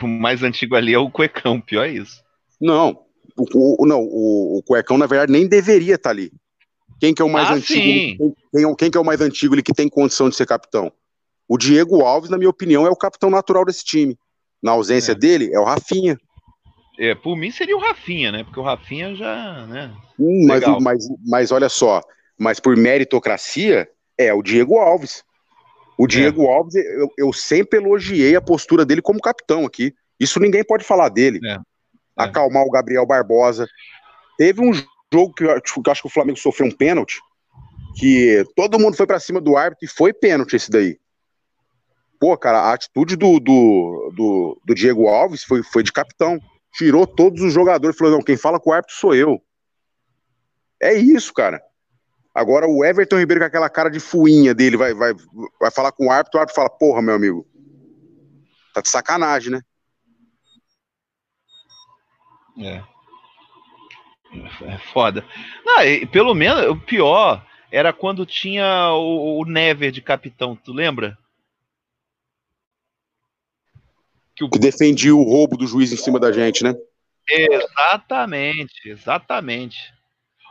O 0.02 0.06
mais 0.06 0.42
antigo 0.42 0.74
ali 0.74 0.92
é 0.92 0.98
o 0.98 1.10
Cuecão, 1.10 1.58
pior 1.58 1.84
é 1.84 1.92
isso. 1.92 2.20
Não, 2.60 2.98
o, 3.36 3.82
o 3.82 3.86
não, 3.86 4.00
o, 4.02 4.58
o, 4.58 4.62
Cuecão, 4.62 4.98
na 4.98 5.06
verdade, 5.06 5.32
nem 5.32 5.46
deveria 5.46 5.94
estar 5.94 6.10
ali. 6.10 6.30
Quem 7.00 7.14
que 7.14 7.22
é 7.22 7.24
o 7.24 7.30
mais 7.30 7.48
ah, 7.48 7.54
antigo? 7.54 7.80
Quem, 7.80 8.16
quem, 8.52 8.74
quem, 8.74 8.90
que 8.90 8.98
é 8.98 9.00
o 9.00 9.04
mais 9.04 9.20
antigo 9.20 9.54
ali 9.54 9.62
que 9.62 9.72
tem 9.72 9.88
condição 9.88 10.28
de 10.28 10.36
ser 10.36 10.44
capitão? 10.44 10.92
O 11.48 11.56
Diego 11.56 12.02
Alves, 12.02 12.28
na 12.28 12.36
minha 12.36 12.50
opinião, 12.50 12.86
é 12.86 12.90
o 12.90 12.96
capitão 12.96 13.30
natural 13.30 13.64
desse 13.64 13.84
time. 13.84 14.18
Na 14.62 14.72
ausência 14.72 15.12
é. 15.12 15.14
dele, 15.14 15.50
é 15.52 15.60
o 15.60 15.64
Rafinha. 15.64 16.18
É, 16.98 17.14
por 17.14 17.36
mim 17.36 17.50
seria 17.50 17.76
o 17.76 17.80
Rafinha, 17.80 18.32
né? 18.32 18.42
Porque 18.42 18.58
o 18.58 18.62
Rafinha 18.62 19.14
já, 19.14 19.66
né? 19.66 19.94
Hum, 20.18 20.46
mas, 20.46 20.64
mas, 20.82 21.08
mas 21.26 21.52
olha 21.52 21.68
só, 21.68 22.00
mas 22.38 22.60
por 22.60 22.76
meritocracia, 22.76 23.88
é 24.18 24.32
o 24.32 24.42
Diego 24.42 24.78
Alves. 24.78 25.24
O 25.98 26.04
é. 26.04 26.08
Diego 26.08 26.44
é. 26.44 26.54
Alves, 26.54 26.74
eu, 26.74 27.10
eu, 27.16 27.32
sempre 27.32 27.78
elogiei 27.78 28.36
a 28.36 28.40
postura 28.40 28.84
dele 28.84 29.02
como 29.02 29.20
capitão 29.20 29.64
aqui. 29.64 29.94
Isso 30.18 30.40
ninguém 30.40 30.64
pode 30.64 30.84
falar 30.84 31.08
dele. 31.08 31.40
É. 31.44 31.52
É. 31.52 31.58
Acalmar 32.16 32.64
o 32.64 32.70
Gabriel 32.70 33.06
Barbosa. 33.06 33.66
Teve 34.38 34.60
um 34.60 34.72
jogo 34.72 35.34
que 35.34 35.44
eu, 35.44 35.60
que 35.60 35.70
eu 35.78 35.92
acho 35.92 36.02
que 36.02 36.08
o 36.08 36.12
Flamengo 36.12 36.38
sofreu 36.38 36.68
um 36.68 36.74
pênalti, 36.74 37.20
que 37.98 38.44
todo 38.54 38.78
mundo 38.78 38.96
foi 38.96 39.06
para 39.06 39.20
cima 39.20 39.40
do 39.40 39.56
árbitro 39.56 39.84
e 39.84 39.88
foi 39.88 40.12
pênalti 40.12 40.56
esse 40.56 40.70
daí. 40.70 40.98
Pô, 42.18 42.36
cara, 42.36 42.60
a 42.60 42.72
atitude 42.72 43.16
do, 43.16 43.38
do, 43.38 44.12
do, 44.14 44.60
do 44.64 44.74
Diego 44.74 45.06
Alves 45.06 45.42
foi, 45.44 45.62
foi 45.62 45.82
de 45.82 45.92
capitão 45.92 46.40
tirou 46.76 47.06
todos 47.06 47.42
os 47.42 47.52
jogadores, 47.52 47.96
falou: 47.96 48.14
não, 48.14 48.22
quem 48.22 48.36
fala 48.36 48.60
com 48.60 48.70
o 48.70 48.72
árbitro 48.72 48.96
sou 48.96 49.14
eu. 49.14 49.42
É 50.80 50.94
isso, 50.94 51.32
cara. 51.32 51.60
Agora 52.36 52.68
o 52.68 52.84
Everton 52.84 53.18
Ribeiro 53.18 53.40
com 53.40 53.46
aquela 53.46 53.70
cara 53.70 53.88
de 53.88 53.98
fuinha 53.98 54.54
dele 54.54 54.76
vai, 54.76 54.92
vai, 54.92 55.14
vai 55.58 55.70
falar 55.70 55.90
com 55.90 56.08
o 56.08 56.10
árbitro, 56.10 56.36
o 56.36 56.40
árbitro 56.40 56.54
fala: 56.54 56.68
porra, 56.68 57.00
meu 57.00 57.14
amigo, 57.14 57.46
tá 58.74 58.82
de 58.82 58.90
sacanagem, 58.90 59.52
né? 59.52 59.62
É. 62.58 62.82
É 64.66 64.78
foda. 64.92 65.24
Não, 65.64 66.06
pelo 66.08 66.34
menos, 66.34 66.66
o 66.66 66.76
pior 66.76 67.42
era 67.70 67.90
quando 67.90 68.26
tinha 68.26 68.90
o, 68.92 69.40
o 69.40 69.44
Never 69.46 69.90
de 69.90 70.02
capitão, 70.02 70.54
tu 70.54 70.74
lembra? 70.74 71.16
que, 74.34 74.44
o... 74.44 74.50
que 74.50 74.58
defendia 74.58 75.16
o 75.16 75.22
roubo 75.22 75.56
do 75.56 75.66
juiz 75.66 75.90
em 75.90 75.96
cima 75.96 76.20
da 76.20 76.30
gente, 76.30 76.62
né? 76.62 76.74
Exatamente, 77.30 78.90
exatamente. 78.90 79.95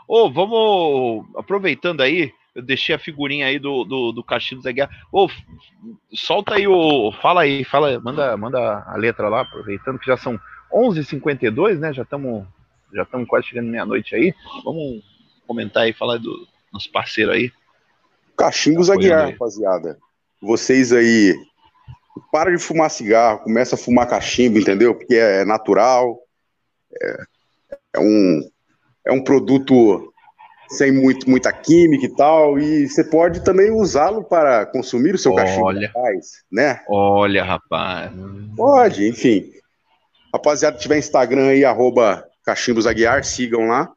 Ô, 0.08 0.26
oh, 0.26 0.32
vamos 0.32 1.26
aproveitando 1.36 2.02
aí, 2.02 2.32
eu 2.54 2.62
deixei 2.62 2.96
a 2.96 3.00
figurinha 3.00 3.48
aí 3.48 3.60
do, 3.60 3.84
do, 3.84 4.12
do 4.12 4.24
Castilho 4.24 4.62
Zé 4.62 4.72
Guerra. 4.72 4.92
Ô, 5.12 5.26
oh, 5.26 5.30
solta 6.14 6.56
aí 6.56 6.68
o. 6.68 7.12
Fala 7.22 7.42
aí, 7.42 7.64
fala, 7.64 8.00
manda, 8.00 8.38
manda 8.38 8.84
a 8.88 8.96
letra 8.96 9.28
lá, 9.28 9.42
aproveitando 9.42 10.00
que 10.00 10.06
já 10.06 10.16
são 10.16 10.40
11h52, 10.72 11.80
né? 11.80 11.94
Já 11.94 12.04
estamos 12.04 12.46
já 12.94 13.04
estamos 13.04 13.28
quase 13.28 13.48
chegando 13.48 13.68
meia-noite 13.68 14.16
aí. 14.16 14.34
Vamos 14.64 15.04
comentar 15.46 15.84
aí, 15.84 15.94
falar 15.94 16.18
do 16.18 16.48
nosso 16.72 16.90
parceiro 16.92 17.32
aí. 17.32 17.52
Cachimbos 18.38 18.90
Aguiar, 18.90 19.32
rapaziada. 19.32 19.98
Vocês 20.42 20.94
aí 20.94 21.36
para 22.32 22.52
de 22.56 22.62
fumar 22.62 22.90
cigarro, 22.90 23.40
começa 23.40 23.76
a 23.76 23.78
fumar 23.78 24.08
cachimbo, 24.08 24.60
entendeu? 24.60 24.96
Porque 24.96 25.16
é 25.16 25.44
natural, 25.44 26.18
é, 27.02 27.24
é 27.96 28.00
um, 28.00 28.50
é 29.06 29.12
um 29.12 29.24
produto 29.24 30.12
sem 30.70 30.92
muito, 30.92 31.30
muita 31.30 31.54
química 31.54 32.06
e 32.06 32.16
tal, 32.16 32.58
e 32.58 32.88
você 32.88 33.04
pode 33.04 33.44
também 33.44 33.70
usá-lo 33.72 34.24
para 34.24 34.66
consumir 34.66 35.14
o 35.14 35.18
seu 35.18 35.34
olha, 35.34 35.44
cachimbo, 35.44 35.68
rapaz, 35.68 36.44
né? 36.52 36.82
Olha, 36.88 37.44
rapaz. 37.44 38.12
Pode, 38.56 39.08
enfim. 39.08 39.52
Rapaziada, 40.34 40.78
tiver 40.78 40.98
Instagram 40.98 41.50
aí, 41.50 41.64
arroba 41.64 42.28
cachimbos.aguiar, 42.44 43.24
sigam 43.24 43.68
lá. 43.68 43.92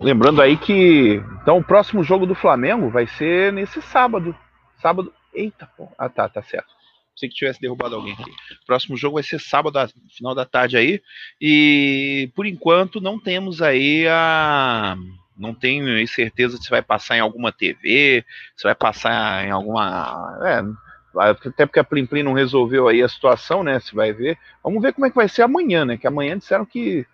Lembrando 0.00 0.42
aí 0.42 0.56
que 0.56 1.22
então 1.42 1.58
o 1.58 1.64
próximo 1.64 2.02
jogo 2.02 2.26
do 2.26 2.34
Flamengo 2.34 2.90
vai 2.90 3.06
ser 3.06 3.52
nesse 3.52 3.80
sábado. 3.80 4.36
Sábado. 4.80 5.12
Eita, 5.32 5.66
pô. 5.76 5.88
Ah, 5.98 6.08
tá, 6.08 6.28
tá 6.28 6.42
certo. 6.42 6.68
Sei 7.16 7.28
que 7.28 7.34
tivesse 7.34 7.60
derrubado 7.60 7.94
alguém 7.94 8.12
aqui. 8.12 8.30
Próximo 8.66 8.96
jogo 8.96 9.14
vai 9.14 9.22
ser 9.22 9.40
sábado, 9.40 9.78
final 10.16 10.34
da 10.34 10.44
tarde 10.44 10.76
aí. 10.76 11.00
E 11.40 12.30
por 12.34 12.46
enquanto 12.46 13.00
não 13.00 13.20
temos 13.20 13.62
aí 13.62 14.06
a 14.08 14.96
não 15.36 15.54
tenho 15.54 16.06
certeza 16.06 16.56
se 16.56 16.70
vai 16.70 16.80
passar 16.82 17.16
em 17.16 17.20
alguma 17.20 17.50
TV, 17.50 18.24
se 18.56 18.64
vai 18.64 18.74
passar 18.74 19.44
em 19.46 19.50
alguma. 19.50 20.38
É, 20.44 20.62
até 21.16 21.66
porque 21.66 21.80
a 21.80 21.84
Plim 21.84 22.06
Plim 22.06 22.22
não 22.22 22.32
resolveu 22.32 22.88
aí 22.88 23.02
a 23.02 23.08
situação, 23.08 23.62
né? 23.62 23.78
Se 23.80 23.94
vai 23.94 24.12
ver. 24.12 24.38
Vamos 24.62 24.82
ver 24.82 24.92
como 24.92 25.06
é 25.06 25.10
que 25.10 25.16
vai 25.16 25.28
ser 25.28 25.42
amanhã, 25.42 25.84
né? 25.84 25.96
Que 25.96 26.06
amanhã 26.06 26.36
disseram 26.36 26.64
que 26.64 27.06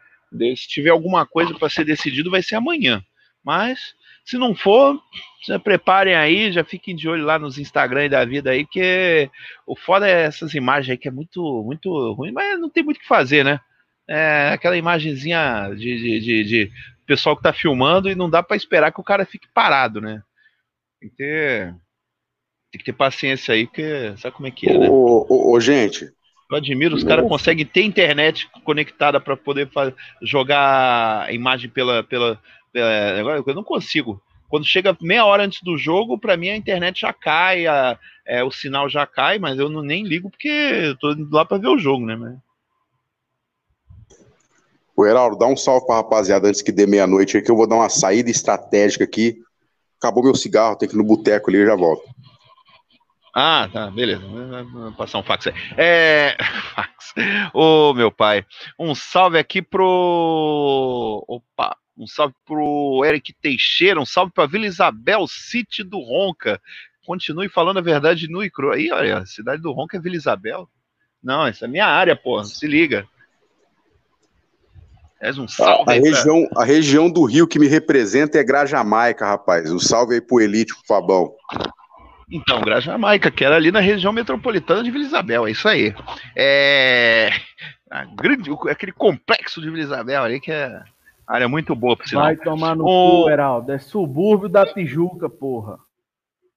se 0.56 0.68
tiver 0.68 0.90
alguma 0.90 1.26
coisa 1.26 1.54
para 1.54 1.68
ser 1.68 1.84
decidido, 1.84 2.30
vai 2.30 2.42
ser 2.42 2.54
amanhã. 2.56 3.02
Mas 3.44 3.94
se 4.24 4.38
não 4.38 4.54
for, 4.54 5.00
se 5.42 5.58
preparem 5.58 6.14
aí, 6.14 6.52
já 6.52 6.62
fiquem 6.62 6.94
de 6.94 7.08
olho 7.08 7.24
lá 7.24 7.38
nos 7.38 7.58
Instagram 7.58 8.08
da 8.08 8.24
vida 8.24 8.50
aí, 8.50 8.66
que 8.66 9.30
o 9.66 9.74
foda 9.74 10.08
é 10.08 10.22
essas 10.22 10.54
imagens 10.54 10.90
aí 10.90 10.98
que 10.98 11.08
é 11.08 11.10
muito, 11.10 11.64
muito 11.64 12.12
ruim, 12.12 12.30
mas 12.30 12.60
não 12.60 12.70
tem 12.70 12.84
muito 12.84 12.98
o 12.98 13.00
que 13.00 13.08
fazer, 13.08 13.44
né? 13.44 13.60
É 14.08 14.50
aquela 14.52 14.76
imagenzinha 14.76 15.70
de, 15.70 15.96
de, 15.96 16.20
de, 16.20 16.44
de 16.44 16.72
pessoal 17.06 17.36
que 17.36 17.42
tá 17.42 17.52
filmando 17.52 18.10
e 18.10 18.14
não 18.14 18.28
dá 18.28 18.42
para 18.42 18.56
esperar 18.56 18.92
que 18.92 19.00
o 19.00 19.04
cara 19.04 19.24
fique 19.24 19.48
parado, 19.52 20.00
né? 20.00 20.22
Tem 21.00 21.08
que 21.08 21.16
ter, 21.16 21.74
tem 22.70 22.78
que 22.78 22.84
ter 22.84 22.92
paciência 22.92 23.54
aí, 23.54 23.66
porque 23.66 24.14
sabe 24.16 24.34
como 24.34 24.46
é 24.46 24.50
que 24.50 24.68
é, 24.68 24.78
né? 24.78 24.88
Ô, 24.88 25.26
ô, 25.28 25.52
ô 25.52 25.60
gente. 25.60 26.10
Eu 26.50 26.56
admiro, 26.56 26.96
os 26.96 27.04
caras 27.04 27.28
conseguem 27.28 27.64
ter 27.64 27.82
internet 27.82 28.48
conectada 28.64 29.20
para 29.20 29.36
poder 29.36 29.70
jogar 30.22 31.26
a 31.26 31.32
imagem 31.32 31.70
pela, 31.70 32.02
pela, 32.02 32.40
pela. 32.72 33.42
Eu 33.46 33.54
não 33.54 33.62
consigo. 33.62 34.20
Quando 34.48 34.66
chega 34.66 34.96
meia 35.00 35.24
hora 35.24 35.44
antes 35.44 35.62
do 35.62 35.78
jogo, 35.78 36.18
para 36.18 36.36
mim 36.36 36.48
a 36.48 36.56
internet 36.56 37.02
já 37.02 37.12
cai, 37.12 37.68
a, 37.68 37.96
é, 38.26 38.42
o 38.42 38.50
sinal 38.50 38.88
já 38.88 39.06
cai, 39.06 39.38
mas 39.38 39.60
eu 39.60 39.68
não, 39.68 39.80
nem 39.80 40.04
ligo 40.04 40.28
porque 40.28 40.48
eu 40.48 40.98
tô 40.98 41.12
indo 41.12 41.32
lá 41.32 41.44
para 41.44 41.58
ver 41.58 41.68
o 41.68 41.78
jogo, 41.78 42.04
né? 42.04 42.16
Mas... 42.16 42.36
O 44.96 45.06
Heraldo, 45.06 45.38
dá 45.38 45.46
um 45.46 45.56
salve 45.56 45.86
pra 45.86 45.96
rapaziada 45.96 46.48
antes 46.48 46.62
que 46.62 46.72
dê 46.72 46.84
meia-noite 46.84 47.36
aí, 47.36 47.42
que 47.44 47.50
eu 47.50 47.56
vou 47.56 47.66
dar 47.66 47.76
uma 47.76 47.88
saída 47.88 48.28
estratégica 48.28 49.04
aqui. 49.04 49.38
Acabou 49.98 50.24
meu 50.24 50.34
cigarro, 50.34 50.74
tem 50.74 50.88
que 50.88 50.96
ir 50.96 50.98
no 50.98 51.04
boteco 51.04 51.48
ali 51.48 51.60
e 51.60 51.66
já 51.66 51.76
volto. 51.76 52.09
Ah, 53.34 53.68
tá, 53.72 53.90
beleza. 53.90 54.22
Vou 54.26 54.92
passar 54.92 55.18
um 55.18 55.22
fax 55.22 55.46
aí. 55.46 55.54
É. 55.76 56.36
Fax. 56.74 57.14
Ô, 57.54 57.94
meu 57.94 58.10
pai. 58.10 58.44
Um 58.78 58.94
salve 58.94 59.38
aqui 59.38 59.62
pro. 59.62 61.24
Opa! 61.28 61.76
Um 61.96 62.06
salve 62.06 62.34
pro 62.46 63.02
Eric 63.04 63.34
Teixeira, 63.40 64.00
um 64.00 64.06
salve 64.06 64.32
pra 64.32 64.46
Vila 64.46 64.66
Isabel, 64.66 65.26
City 65.28 65.84
do 65.84 66.00
Ronca. 66.00 66.60
Continue 67.04 67.48
falando 67.48 67.78
a 67.78 67.82
verdade 67.82 68.28
no 68.28 68.42
e 68.42 68.50
cru. 68.50 68.72
Aí, 68.72 68.90
olha, 68.90 69.18
a 69.18 69.26
cidade 69.26 69.60
do 69.60 69.72
Ronca 69.72 69.96
é 69.96 70.00
Vila 70.00 70.16
Isabel. 70.16 70.68
Não, 71.22 71.46
essa 71.46 71.66
é 71.66 71.68
minha 71.68 71.86
área, 71.86 72.16
pô. 72.16 72.42
Se 72.42 72.66
liga. 72.66 73.06
És 75.20 75.36
um 75.36 75.46
salve. 75.46 75.90
A, 75.90 75.94
a 75.94 75.98
região, 75.98 76.48
a 76.56 76.64
região 76.64 77.10
do 77.10 77.24
Rio 77.24 77.46
que 77.46 77.58
me 77.58 77.68
representa 77.68 78.38
é 78.38 78.44
Grajamaica, 78.44 79.26
rapaz. 79.26 79.70
Um 79.70 79.78
salve 79.78 80.14
aí 80.14 80.20
pro 80.20 80.40
Elite, 80.40 80.74
pro 80.74 80.86
Fabão. 80.86 81.34
Então, 82.30 82.60
Grajamaica, 82.60 83.30
que 83.30 83.44
era 83.44 83.56
ali 83.56 83.72
na 83.72 83.80
região 83.80 84.12
metropolitana 84.12 84.82
de 84.82 84.90
Vila 84.90 85.04
Isabel, 85.04 85.46
é 85.46 85.50
isso 85.50 85.68
aí. 85.68 85.92
É. 86.36 87.30
Grande, 88.14 88.50
aquele 88.70 88.92
complexo 88.92 89.60
de 89.60 89.68
Vila 89.68 89.82
Isabel 89.82 90.22
ali 90.22 90.40
que 90.40 90.52
é 90.52 90.80
área 91.26 91.48
muito 91.48 91.74
boa, 91.74 91.96
sinal. 92.04 92.24
Vai 92.24 92.36
tomar 92.36 92.76
no 92.76 92.84
o... 92.84 93.22
cu, 93.24 93.30
Heraldo. 93.30 93.72
É 93.72 93.78
subúrbio 93.78 94.48
da 94.48 94.64
Tijuca, 94.64 95.28
porra. 95.28 95.78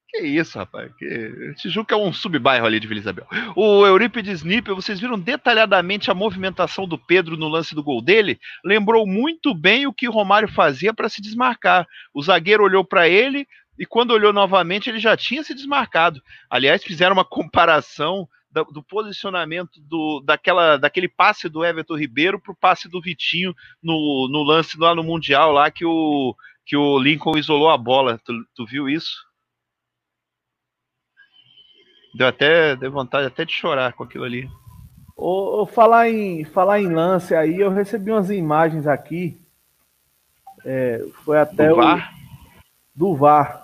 Que 0.10 0.22
isso, 0.22 0.60
rapaz. 0.60 0.92
Que... 0.96 1.54
Tijuca 1.58 1.96
é 1.96 1.98
um 1.98 2.14
subbairro 2.14 2.68
ali 2.68 2.80
de 2.80 2.88
Vila 2.88 3.00
Isabel. 3.00 3.26
O 3.56 3.84
Eurípides 3.84 4.44
Nippel, 4.44 4.76
vocês 4.76 5.00
viram 5.00 5.20
detalhadamente 5.20 6.12
a 6.12 6.14
movimentação 6.14 6.88
do 6.88 7.00
Pedro 7.00 7.36
no 7.36 7.48
lance 7.48 7.74
do 7.74 7.84
gol 7.84 8.00
dele? 8.00 8.40
Lembrou 8.64 9.08
muito 9.08 9.56
bem 9.56 9.88
o 9.88 9.94
que 9.94 10.08
Romário 10.08 10.48
fazia 10.48 10.94
para 10.94 11.10
se 11.10 11.20
desmarcar. 11.20 11.88
O 12.14 12.22
zagueiro 12.22 12.64
olhou 12.64 12.86
para 12.86 13.10
ele 13.10 13.48
e 13.78 13.86
quando 13.86 14.12
olhou 14.12 14.32
novamente 14.32 14.90
ele 14.90 15.00
já 15.00 15.18
tinha 15.18 15.44
se 15.44 15.54
desmarcado. 15.54 16.22
Aliás, 16.50 16.84
fizeram 16.84 17.14
uma 17.14 17.26
comparação 17.26 18.28
do, 18.52 18.64
do 18.66 18.84
posicionamento 18.84 19.82
do, 19.82 20.22
daquela, 20.22 20.78
daquele 20.78 21.08
passe 21.08 21.50
do 21.50 21.66
Everton 21.66 21.98
Ribeiro 21.98 22.40
para 22.40 22.52
o 22.52 22.56
passe 22.56 22.88
do 22.88 23.02
Vitinho 23.02 23.54
no, 23.82 24.30
no 24.32 24.44
lance 24.44 24.78
lá 24.78 24.94
no 24.94 25.04
Mundial, 25.04 25.52
lá 25.52 25.72
que 25.72 25.84
o, 25.84 26.36
que 26.66 26.78
o 26.78 27.00
Lincoln 27.00 27.38
isolou 27.38 27.70
a 27.70 27.78
bola. 27.78 28.20
Tu, 28.24 28.34
tu 28.56 28.66
viu 28.66 28.88
isso? 28.88 29.26
Deu 32.16 32.28
até 32.28 32.76
deu 32.76 32.92
vontade 32.92 33.26
até 33.26 33.44
de 33.44 33.52
chorar 33.52 33.94
com 33.94 34.04
aquilo 34.04 34.24
ali. 34.24 34.48
Ou, 35.16 35.66
falar 35.66 36.10
em 36.10 36.44
falar 36.44 36.80
em 36.80 36.94
lance 36.94 37.34
aí, 37.34 37.60
eu 37.60 37.72
recebi 37.72 38.12
umas 38.12 38.30
imagens 38.30 38.86
aqui. 38.86 39.40
É, 40.66 41.04
foi 41.24 41.40
até 41.40 41.70
do 41.70 41.74
o 41.74 41.78
VAR? 41.78 42.14
do 42.96 43.16
VAR. 43.16 43.63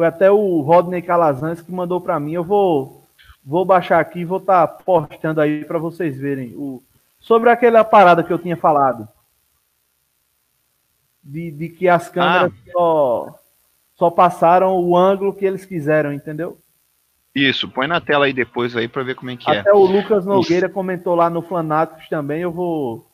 Foi 0.00 0.06
até 0.06 0.30
o 0.30 0.62
Rodney 0.62 1.02
Calazans 1.02 1.60
que 1.60 1.70
mandou 1.70 2.00
para 2.00 2.18
mim. 2.18 2.32
Eu 2.32 2.42
vou 2.42 3.06
vou 3.44 3.66
baixar 3.66 4.00
aqui 4.00 4.20
e 4.20 4.24
vou 4.24 4.38
estar 4.38 4.66
tá 4.66 4.82
postando 4.82 5.42
aí 5.42 5.62
para 5.62 5.78
vocês 5.78 6.18
verem 6.18 6.54
o 6.56 6.82
sobre 7.18 7.50
aquela 7.50 7.84
parada 7.84 8.24
que 8.24 8.32
eu 8.32 8.38
tinha 8.38 8.56
falado. 8.56 9.06
De, 11.22 11.50
de 11.50 11.68
que 11.68 11.86
as 11.86 12.08
câmeras 12.08 12.50
ah. 12.50 12.70
só, 12.72 13.38
só 13.94 14.10
passaram 14.10 14.74
o 14.74 14.96
ângulo 14.96 15.34
que 15.34 15.44
eles 15.44 15.66
quiseram, 15.66 16.14
entendeu? 16.14 16.58
Isso, 17.34 17.68
põe 17.68 17.86
na 17.86 18.00
tela 18.00 18.24
aí 18.24 18.32
depois 18.32 18.74
aí 18.74 18.88
para 18.88 19.02
ver 19.02 19.16
como 19.16 19.30
é 19.32 19.36
que 19.36 19.50
Até 19.50 19.58
é. 19.58 19.60
Até 19.60 19.72
o 19.74 19.84
Lucas 19.84 20.24
Nogueira 20.24 20.64
Isso. 20.64 20.74
comentou 20.74 21.14
lá 21.14 21.28
no 21.28 21.42
Flanáticos 21.42 22.08
também, 22.08 22.40
eu 22.40 22.50
vou 22.50 23.06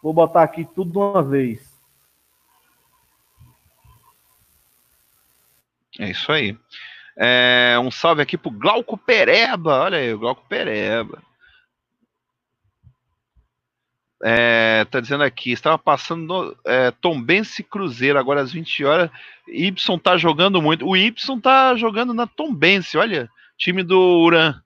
vou 0.00 0.14
botar 0.14 0.44
aqui 0.44 0.64
tudo 0.64 0.92
de 0.92 0.98
uma 0.98 1.20
vez. 1.20 1.69
É 6.00 6.10
isso 6.10 6.32
aí. 6.32 6.56
É, 7.14 7.76
um 7.78 7.90
salve 7.90 8.22
aqui 8.22 8.38
pro 8.38 8.50
Glauco 8.50 8.96
Pereba. 8.96 9.82
Olha 9.82 9.98
aí, 9.98 10.14
o 10.14 10.18
Glauco 10.18 10.42
Pereba. 10.48 11.22
É, 14.22 14.86
tá 14.86 14.98
dizendo 14.98 15.22
aqui, 15.24 15.50
estava 15.50 15.78
passando 15.78 16.56
é, 16.66 16.90
Tombense 16.90 17.62
Cruzeiro, 17.62 18.18
agora 18.18 18.40
às 18.40 18.50
20 18.50 18.84
horas. 18.84 19.10
Y 19.46 19.72
tá 20.02 20.16
jogando 20.16 20.62
muito. 20.62 20.86
O 20.86 20.96
Y 20.96 21.12
tá 21.42 21.76
jogando 21.76 22.14
na 22.14 22.26
Tombense, 22.26 22.96
olha. 22.96 23.28
Time 23.58 23.82
do 23.82 23.98
Uran. 23.98 24.58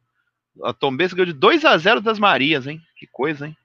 A 0.63 0.73
Tombense 0.73 1.17
ganhou 1.17 1.27
de 1.27 1.33
2 1.33 1.65
a 1.65 1.77
0 1.77 2.01
das 2.01 2.21
Marias, 2.21 2.69
hein? 2.69 2.81
Que 2.97 3.09
coisa, 3.09 3.49
hein? 3.49 3.57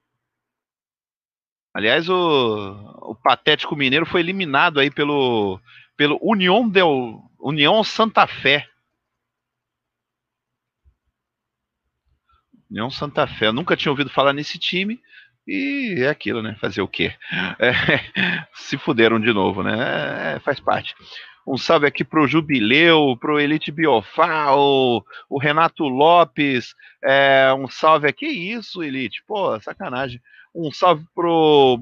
Aliás, 1.72 2.10
o, 2.10 3.12
o 3.12 3.16
Patético 3.16 3.76
Mineiro 3.76 4.08
foi 4.08 4.22
eliminado 4.22 4.80
aí 4.80 4.90
pelo, 4.90 5.62
pelo 6.00 6.18
União 6.22 6.66
del 6.66 7.22
União 7.38 7.84
Santa 7.84 8.26
Fé. 8.26 8.66
União 12.72 12.90
Santa 12.90 13.28
Fé. 13.28 13.48
Eu 13.48 13.54
nunca 13.54 13.76
tinha 13.76 13.92
ouvido 13.92 14.10
falar 14.10 14.32
nesse 14.32 14.58
time. 14.58 14.98
E 15.46 15.96
é 15.98 16.08
aquilo, 16.08 16.42
né? 16.42 16.56
Fazer 16.62 16.82
o 16.82 16.88
quê? 16.88 17.14
É, 17.60 18.48
se 18.54 18.78
fuderam 18.78 19.20
de 19.20 19.34
novo, 19.34 19.62
né? 19.62 20.36
É, 20.36 20.40
faz 20.40 20.58
parte. 20.62 20.96
Um 21.46 21.58
salve 21.58 21.86
aqui 21.86 22.06
pro 22.06 22.28
Jubileu, 22.28 23.18
pro 23.20 23.38
Elite 23.38 23.70
Biofal, 23.70 25.04
o 25.30 25.38
Renato 25.38 25.84
Lopes. 25.84 26.74
É, 27.04 27.54
um 27.54 27.68
salve 27.68 28.08
aqui. 28.08 28.26
Isso, 28.26 28.82
Elite? 28.82 29.22
Pô, 29.28 29.60
sacanagem. 29.60 30.22
Um 30.56 30.72
salve 30.72 31.06
pro 31.14 31.78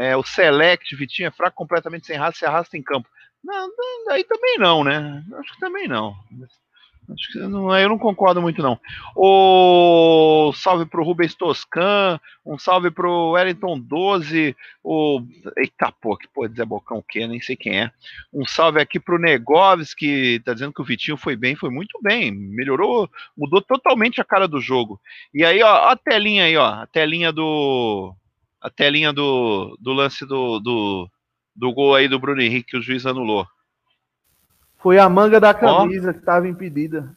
é, 0.00 0.16
o 0.16 0.24
Select, 0.24 0.96
Vitinho 0.96 1.28
é 1.28 1.30
fraco, 1.30 1.56
completamente 1.56 2.06
sem 2.06 2.16
raça, 2.16 2.38
se 2.38 2.46
arrasta 2.46 2.76
em 2.76 2.82
campo. 2.82 3.08
Não, 3.42 3.70
aí 4.10 4.24
também 4.24 4.58
não, 4.58 4.84
né? 4.84 5.24
Acho 5.34 5.54
que 5.54 5.60
também 5.60 5.88
não. 5.88 6.14
Acho 7.12 7.32
que 7.32 7.38
não, 7.38 7.76
eu 7.76 7.88
não 7.88 7.98
concordo 7.98 8.40
muito, 8.40 8.62
não. 8.62 8.78
O 9.16 10.52
salve 10.54 10.86
pro 10.86 11.02
Rubens 11.02 11.34
Toscan, 11.34 12.20
um 12.44 12.58
salve 12.58 12.90
pro 12.90 13.30
Wellington 13.30 13.78
12, 13.80 14.54
o. 14.82 15.20
Eita, 15.56 15.92
pô, 16.00 16.16
que 16.16 16.28
pô, 16.28 16.46
Zé 16.48 16.64
Bocão 16.64 16.98
o 16.98 17.02
quê? 17.02 17.26
Nem 17.26 17.40
sei 17.40 17.56
quem 17.56 17.80
é. 17.80 17.90
Um 18.32 18.46
salve 18.46 18.80
aqui 18.80 19.00
pro 19.00 19.18
Negoves, 19.18 19.94
que 19.94 20.40
tá 20.44 20.52
dizendo 20.52 20.72
que 20.72 20.82
o 20.82 20.84
Vitinho 20.84 21.16
foi 21.16 21.36
bem, 21.36 21.56
foi 21.56 21.70
muito 21.70 21.98
bem. 22.02 22.30
Melhorou, 22.30 23.10
mudou 23.36 23.60
totalmente 23.60 24.20
a 24.20 24.24
cara 24.24 24.46
do 24.46 24.60
jogo. 24.60 25.00
E 25.34 25.44
aí, 25.44 25.62
ó, 25.62 25.88
a 25.88 25.96
telinha 25.96 26.44
aí, 26.44 26.56
ó, 26.56 26.66
a 26.66 26.86
telinha 26.86 27.32
do. 27.32 28.14
A 28.60 28.68
telinha 28.68 29.10
do, 29.10 29.76
do 29.80 29.92
lance 29.94 30.26
do, 30.26 30.60
do, 30.60 31.10
do 31.60 31.72
gol 31.74 31.94
aí 31.94 32.08
do 32.08 32.18
Bruno 32.18 32.40
Henrique 32.40 32.70
que 32.70 32.78
o 32.78 32.82
juiz 32.82 33.04
anulou. 33.04 33.46
Foi 34.78 34.98
a 34.98 35.08
manga 35.10 35.38
da 35.38 35.52
camisa 35.52 36.08
oh. 36.08 36.12
que 36.14 36.20
estava 36.20 36.48
impedida. 36.48 37.14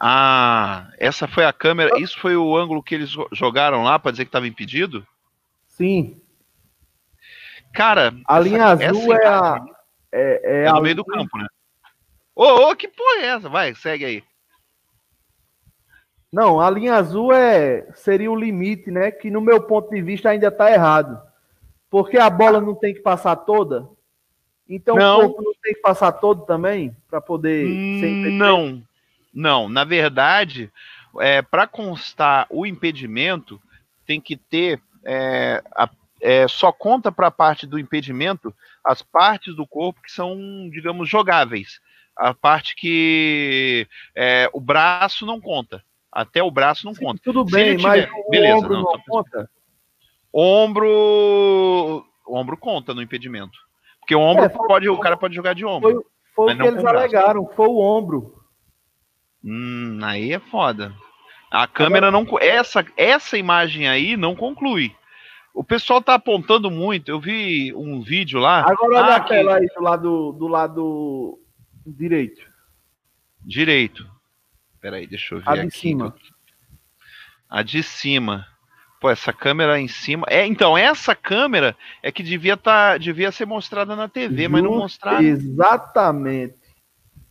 Ah, 0.00 0.90
essa 0.98 1.28
foi 1.28 1.44
a 1.44 1.52
câmera. 1.52 2.00
Isso 2.00 2.18
foi 2.18 2.34
o 2.34 2.56
ângulo 2.56 2.82
que 2.82 2.94
eles 2.94 3.10
jogaram 3.32 3.82
lá 3.84 3.98
para 3.98 4.10
dizer 4.10 4.24
que 4.24 4.30
estava 4.30 4.48
impedido? 4.48 5.06
Sim. 5.68 6.18
Cara, 7.74 8.14
a 8.26 8.38
essa, 8.38 8.48
linha 8.48 8.64
azul 8.64 9.14
é 9.14 9.26
a. 9.26 9.64
É, 10.10 10.62
é, 10.62 10.64
é 10.64 10.72
no 10.72 10.80
meio 10.80 10.96
do 10.96 11.04
campo, 11.04 11.36
né? 11.36 11.46
Ô, 12.34 12.70
ô, 12.70 12.74
que 12.74 12.88
porra 12.88 13.20
é 13.20 13.26
essa? 13.26 13.48
Vai, 13.50 13.74
segue 13.74 14.04
aí. 14.06 14.24
Não, 16.32 16.58
a 16.58 16.70
linha 16.70 16.94
azul 16.94 17.32
é 17.34 17.92
seria 17.92 18.32
o 18.32 18.36
limite, 18.36 18.90
né? 18.90 19.10
Que 19.10 19.30
no 19.30 19.42
meu 19.42 19.62
ponto 19.62 19.90
de 19.90 20.00
vista 20.00 20.30
ainda 20.30 20.48
está 20.48 20.72
errado. 20.72 21.20
Porque 21.90 22.16
a 22.16 22.30
bola 22.30 22.60
não 22.60 22.74
tem 22.74 22.94
que 22.94 23.00
passar 23.00 23.34
toda. 23.36 23.88
Então 24.68 24.94
não. 24.94 25.18
o 25.18 25.20
corpo 25.22 25.42
não 25.42 25.52
tem 25.60 25.74
que 25.74 25.80
passar 25.80 26.12
todo 26.12 26.46
também 26.46 26.96
para 27.08 27.20
poder 27.20 27.66
ser 27.98 28.30
Não, 28.30 28.80
não. 29.34 29.68
Na 29.68 29.82
verdade, 29.82 30.70
é, 31.18 31.42
para 31.42 31.66
constar 31.66 32.46
o 32.48 32.64
impedimento, 32.64 33.60
tem 34.06 34.20
que 34.20 34.36
ter 34.36 34.80
é, 35.04 35.62
a, 35.74 35.90
é, 36.20 36.46
só 36.46 36.70
conta 36.70 37.10
para 37.10 37.26
a 37.26 37.32
parte 37.32 37.66
do 37.66 37.78
impedimento 37.78 38.54
as 38.84 39.02
partes 39.02 39.54
do 39.54 39.66
corpo 39.66 40.00
que 40.02 40.12
são, 40.12 40.36
digamos, 40.70 41.08
jogáveis. 41.08 41.80
A 42.16 42.32
parte 42.32 42.74
que 42.76 43.86
é, 44.14 44.48
o 44.52 44.60
braço 44.60 45.26
não 45.26 45.40
conta. 45.40 45.82
Até 46.12 46.42
o 46.42 46.50
braço 46.50 46.84
não 46.86 46.94
Sim, 46.94 47.04
conta. 47.04 47.20
Tudo 47.22 47.44
bem, 47.44 47.76
tiver, 47.76 47.82
mas 47.82 48.10
o 48.26 48.30
beleza, 48.30 48.56
ombro 48.56 48.74
não, 48.74 48.82
não 48.82 49.00
conta? 49.06 49.50
Ombro, 50.32 52.04
ombro 52.26 52.56
conta 52.56 52.94
no 52.94 53.02
impedimento. 53.02 53.58
Porque 54.00 54.14
o 54.14 54.20
ombro 54.20 54.44
é, 54.44 54.48
pode, 54.48 54.88
o 54.88 54.98
cara 54.98 55.16
pode 55.16 55.34
jogar 55.34 55.54
de 55.54 55.64
ombro. 55.64 56.04
Foi, 56.34 56.46
foi 56.46 56.54
o 56.54 56.56
que 56.56 56.66
eles 56.66 56.84
alegaram, 56.84 57.46
foi 57.54 57.66
o 57.66 57.78
ombro. 57.78 58.40
Hum, 59.44 59.98
aí 60.02 60.32
é 60.32 60.38
foda. 60.38 60.94
A 61.50 61.66
câmera 61.66 62.10
não. 62.10 62.24
Essa, 62.40 62.84
essa 62.96 63.36
imagem 63.36 63.88
aí 63.88 64.16
não 64.16 64.36
conclui. 64.36 64.94
O 65.52 65.64
pessoal 65.64 66.00
tá 66.00 66.14
apontando 66.14 66.70
muito. 66.70 67.10
Eu 67.10 67.20
vi 67.20 67.74
um 67.74 68.00
vídeo 68.00 68.38
lá. 68.38 68.60
Agora 68.60 69.04
olha 69.04 69.14
ah, 69.14 69.16
a 69.16 69.20
tela 69.20 69.56
aí 69.56 69.66
do 69.66 69.82
lado, 69.82 70.32
do 70.32 70.46
lado 70.46 71.38
direito. 71.84 72.48
Direito. 73.44 74.08
Peraí, 74.80 75.06
deixa 75.06 75.34
eu 75.34 75.40
ver. 75.40 75.48
A 75.48 75.54
de 75.56 75.60
aqui. 75.62 75.78
cima. 75.78 76.14
A 77.48 77.62
de 77.62 77.82
cima. 77.82 78.46
Pô, 79.00 79.08
essa 79.08 79.32
câmera 79.32 79.80
em 79.80 79.88
cima. 79.88 80.26
É, 80.28 80.46
então, 80.46 80.76
essa 80.76 81.14
câmera 81.14 81.74
é 82.02 82.12
que 82.12 82.22
devia, 82.22 82.54
tá, 82.54 82.98
devia 82.98 83.32
ser 83.32 83.46
mostrada 83.46 83.96
na 83.96 84.08
TV, 84.08 84.46
mas 84.46 84.62
não 84.62 84.76
mostraram. 84.76 85.24
Exatamente. 85.24 86.54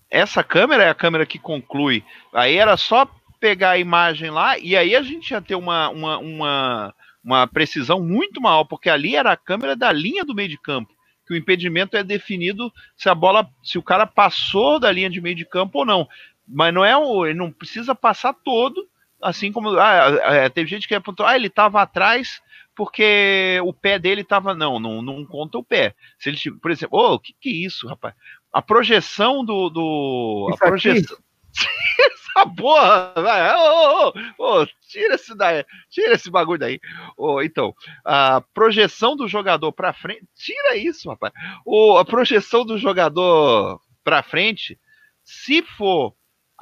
essa 0.09 0.43
câmera 0.43 0.83
é 0.83 0.89
a 0.89 0.95
câmera 0.95 1.25
que 1.27 1.37
conclui. 1.37 2.03
Aí 2.33 2.57
era 2.57 2.75
só 2.75 3.07
pegar 3.39 3.71
a 3.71 3.77
imagem 3.77 4.31
lá 4.31 4.57
e 4.57 4.75
aí 4.75 4.95
a 4.95 5.01
gente 5.01 5.31
ia 5.31 5.41
ter 5.41 5.55
uma, 5.55 5.89
uma, 5.89 6.17
uma, 6.17 6.95
uma 7.23 7.47
precisão 7.47 8.01
muito 8.01 8.41
maior, 8.41 8.63
porque 8.63 8.89
ali 8.89 9.15
era 9.15 9.31
a 9.31 9.37
câmera 9.37 9.75
da 9.75 9.91
linha 9.91 10.25
do 10.25 10.35
meio 10.35 10.49
de 10.49 10.57
campo. 10.57 10.91
Que 11.27 11.35
o 11.35 11.37
impedimento 11.37 11.95
é 11.95 12.03
definido 12.03 12.73
se 12.97 13.07
a 13.07 13.13
bola, 13.13 13.47
se 13.63 13.77
o 13.77 13.83
cara 13.83 14.07
passou 14.07 14.79
da 14.79 14.91
linha 14.91 15.11
de 15.11 15.21
meio 15.21 15.35
de 15.35 15.45
campo 15.45 15.79
ou 15.79 15.85
não. 15.85 16.07
Mas 16.47 16.73
não 16.73 16.83
é 16.83 16.97
o, 16.97 17.27
ele 17.27 17.37
não 17.37 17.51
precisa 17.51 17.93
passar 17.93 18.33
todo, 18.33 18.88
assim 19.21 19.51
como 19.51 19.77
ah, 19.77 20.17
é, 20.23 20.49
teve 20.49 20.69
gente 20.69 20.87
que 20.87 20.95
apontou, 20.95 21.25
ah, 21.25 21.35
ele 21.35 21.47
estava 21.47 21.81
atrás 21.81 22.41
porque 22.75 23.59
o 23.65 23.73
pé 23.73 23.99
dele 23.99 24.21
estava 24.21 24.55
não, 24.55 24.79
não, 24.79 25.01
não 25.01 25.25
conta 25.25 25.57
o 25.57 25.63
pé. 25.63 25.93
Se 26.17 26.29
ele, 26.29 26.37
por 26.61 26.71
exemplo, 26.71 26.97
oh, 26.97 27.15
o 27.15 27.19
que 27.19 27.33
que 27.33 27.49
é 27.49 27.67
isso, 27.67 27.87
rapaz? 27.87 28.15
A 28.53 28.61
projeção 28.61 29.43
do, 29.43 29.69
do 29.69 30.49
a 30.53 30.57
projeção 30.57 31.17
essa 31.99 32.47
porra, 32.47 33.13
oh, 33.57 34.13
oh, 34.13 34.61
oh, 34.61 34.67
tira 34.87 35.15
esse 35.15 35.35
daí, 35.35 35.65
tira 35.89 36.13
esse 36.13 36.29
bagulho 36.29 36.59
daí. 36.59 36.79
Oh, 37.17 37.41
então, 37.41 37.75
a 38.05 38.41
projeção 38.53 39.15
do 39.15 39.27
jogador 39.27 39.73
para 39.73 39.91
frente, 39.91 40.25
tira 40.35 40.77
isso, 40.77 41.09
rapaz. 41.09 41.33
Oh, 41.65 41.97
a 41.97 42.05
projeção 42.05 42.65
do 42.65 42.77
jogador 42.77 43.81
para 44.03 44.23
frente, 44.23 44.79
se 45.23 45.61
for 45.61 46.15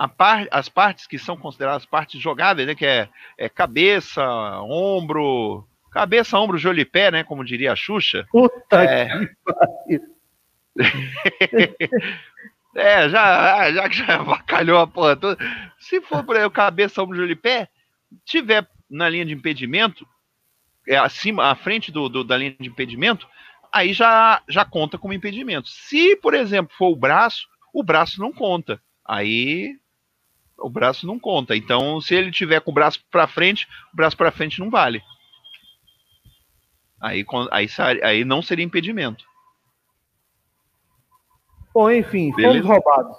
par, 0.05 0.45
as 0.51 0.67
partes 0.67 1.07
que 1.07 1.17
são 1.17 1.37
consideradas 1.37 1.85
partes 1.85 2.21
jogáveis, 2.21 2.67
né, 2.67 2.75
que 2.75 2.85
é, 2.85 3.07
é 3.37 3.47
cabeça, 3.47 4.21
ombro, 4.61 5.65
cabeça, 5.89 6.37
ombro, 6.37 6.57
joelho 6.57 6.81
e 6.81 6.85
pé, 6.85 7.09
né, 7.09 7.23
como 7.23 7.45
diria 7.45 7.71
a 7.71 7.75
Xuxa. 7.75 8.27
Puta 8.29 8.83
é... 8.83 9.07
que 9.87 10.01
É, 12.75 13.09
já, 13.09 13.71
já 13.71 13.89
que 13.89 13.95
já 13.95 14.17
avacalhou 14.17 14.79
a 14.79 14.85
porra 14.85 15.15
toda. 15.15 15.43
Se 15.79 15.99
for 15.99 16.23
por 16.23 16.37
aí, 16.37 16.47
cabeça, 16.51 17.01
ombro, 17.01 17.17
joelho 17.17 17.31
e 17.31 17.35
pé, 17.35 17.67
tiver 18.23 18.67
na 18.87 19.09
linha 19.09 19.25
de 19.25 19.33
impedimento, 19.33 20.07
é 20.87 20.95
acima, 20.95 21.49
à 21.49 21.55
frente 21.55 21.91
do, 21.91 22.07
do, 22.07 22.23
da 22.23 22.37
linha 22.37 22.55
de 22.59 22.69
impedimento, 22.69 23.27
aí 23.73 23.93
já, 23.93 24.43
já 24.47 24.63
conta 24.63 24.95
como 24.95 25.11
impedimento. 25.11 25.67
Se, 25.67 26.15
por 26.17 26.35
exemplo, 26.35 26.71
for 26.77 26.89
o 26.89 26.95
braço, 26.95 27.47
o 27.73 27.81
braço 27.83 28.21
não 28.21 28.31
conta. 28.31 28.79
Aí 29.03 29.75
o 30.57 30.69
braço 30.69 31.05
não 31.05 31.19
conta. 31.19 31.55
Então, 31.55 32.01
se 32.01 32.15
ele 32.15 32.31
tiver 32.31 32.59
com 32.61 32.71
o 32.71 32.73
braço 32.73 32.99
para 33.11 33.27
frente, 33.27 33.67
o 33.93 33.95
braço 33.95 34.17
para 34.17 34.31
frente 34.31 34.59
não 34.59 34.69
vale. 34.69 35.01
Aí, 36.99 37.25
aí, 37.51 37.69
aí 38.03 38.25
não 38.25 38.41
seria 38.41 38.65
impedimento. 38.65 39.23
Bom, 41.73 41.91
enfim, 41.91 42.31
Beleza. 42.33 42.63
fomos 42.63 42.67
roubados. 42.67 43.17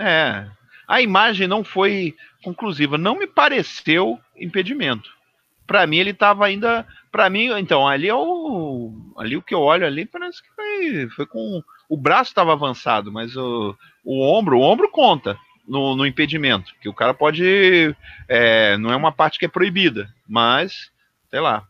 É. 0.00 0.48
A 0.88 1.02
imagem 1.02 1.46
não 1.46 1.62
foi 1.62 2.16
conclusiva. 2.42 2.96
Não 2.96 3.18
me 3.18 3.26
pareceu 3.26 4.18
impedimento. 4.36 5.10
Para 5.66 5.86
mim, 5.86 5.98
ele 5.98 6.10
estava 6.10 6.46
ainda. 6.46 6.86
Para 7.12 7.28
mim, 7.30 7.50
então, 7.58 7.86
ali 7.86 8.08
é 8.08 8.14
o. 8.14 8.92
Ali 9.16 9.36
o 9.36 9.42
que 9.42 9.54
eu 9.54 9.60
olho 9.60 9.86
ali 9.86 10.04
parece 10.04 10.42
que 10.42 10.48
foi, 10.54 11.08
foi 11.10 11.26
com. 11.26 11.62
O 11.88 11.96
braço 11.96 12.30
estava 12.30 12.52
avançado, 12.52 13.12
mas 13.12 13.36
o, 13.36 13.76
o 14.04 14.22
ombro, 14.22 14.58
o 14.58 14.62
ombro 14.62 14.90
conta 14.90 15.38
no, 15.66 15.96
no 15.96 16.06
impedimento. 16.06 16.74
Que 16.80 16.88
o 16.88 16.94
cara 16.94 17.14
pode. 17.14 17.94
É, 18.28 18.76
não 18.78 18.92
é 18.92 18.96
uma 18.96 19.12
parte 19.12 19.38
que 19.38 19.44
é 19.44 19.48
proibida, 19.48 20.08
mas, 20.28 20.90
sei 21.30 21.40
lá. 21.40 21.66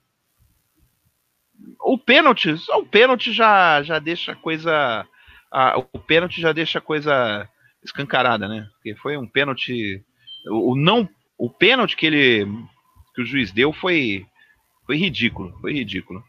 O 1.81 1.99
pênalti, 1.99 2.51
o 2.51 2.85
pênalti 2.85 3.33
já, 3.33 3.83
já 3.83 3.99
deixa 3.99 4.33
a 4.33 4.37
coisa 4.37 5.07
a, 5.55 5.79
o 5.79 6.01
pênalti 6.01 6.41
já 6.41 6.53
deixa 6.53 6.81
a 6.81 6.83
coisa 6.83 7.49
escancarada, 7.85 8.49
né? 8.49 8.69
Porque 8.73 8.97
foi 8.97 9.17
um 9.17 9.27
pênalti. 9.27 10.05
O, 10.49 10.73
o, 10.73 10.77
não, 10.77 11.09
o 11.39 11.49
pênalti 11.49 11.97
que 11.97 12.07
ele 12.07 12.45
que 13.15 13.23
o 13.23 13.25
juiz 13.25 13.53
deu 13.53 13.73
foi 13.73 14.27
foi 14.85 14.97
ridículo, 14.97 15.57
foi 15.61 15.73
ridículo. 15.73 16.25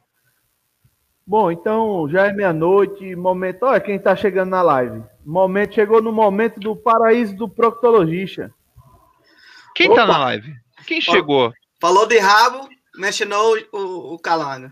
Bom, 1.28 1.52
então 1.52 2.08
já 2.08 2.28
é 2.28 2.34
meia-noite, 2.34 3.16
momento. 3.16 3.64
Olha 3.64 3.80
quem 3.80 3.96
está 3.96 4.16
chegando 4.16 4.52
na 4.52 4.62
live. 4.62 5.04
Momento 5.26 5.74
chegou 5.74 6.00
no 6.02 6.12
momento 6.12 6.60
do 6.60 6.76
paraíso 6.76 7.36
do 7.36 7.50
proctologista. 7.50 8.54
Quem 9.74 9.90
está 9.90 10.06
na 10.06 10.18
live? 10.20 10.54
Quem 10.86 11.02
chegou? 11.02 11.52
Falou 11.82 12.06
de 12.06 12.20
rabo, 12.20 12.70
mencionou 12.96 13.58
o, 13.72 14.14
o 14.14 14.20
Calano. 14.20 14.72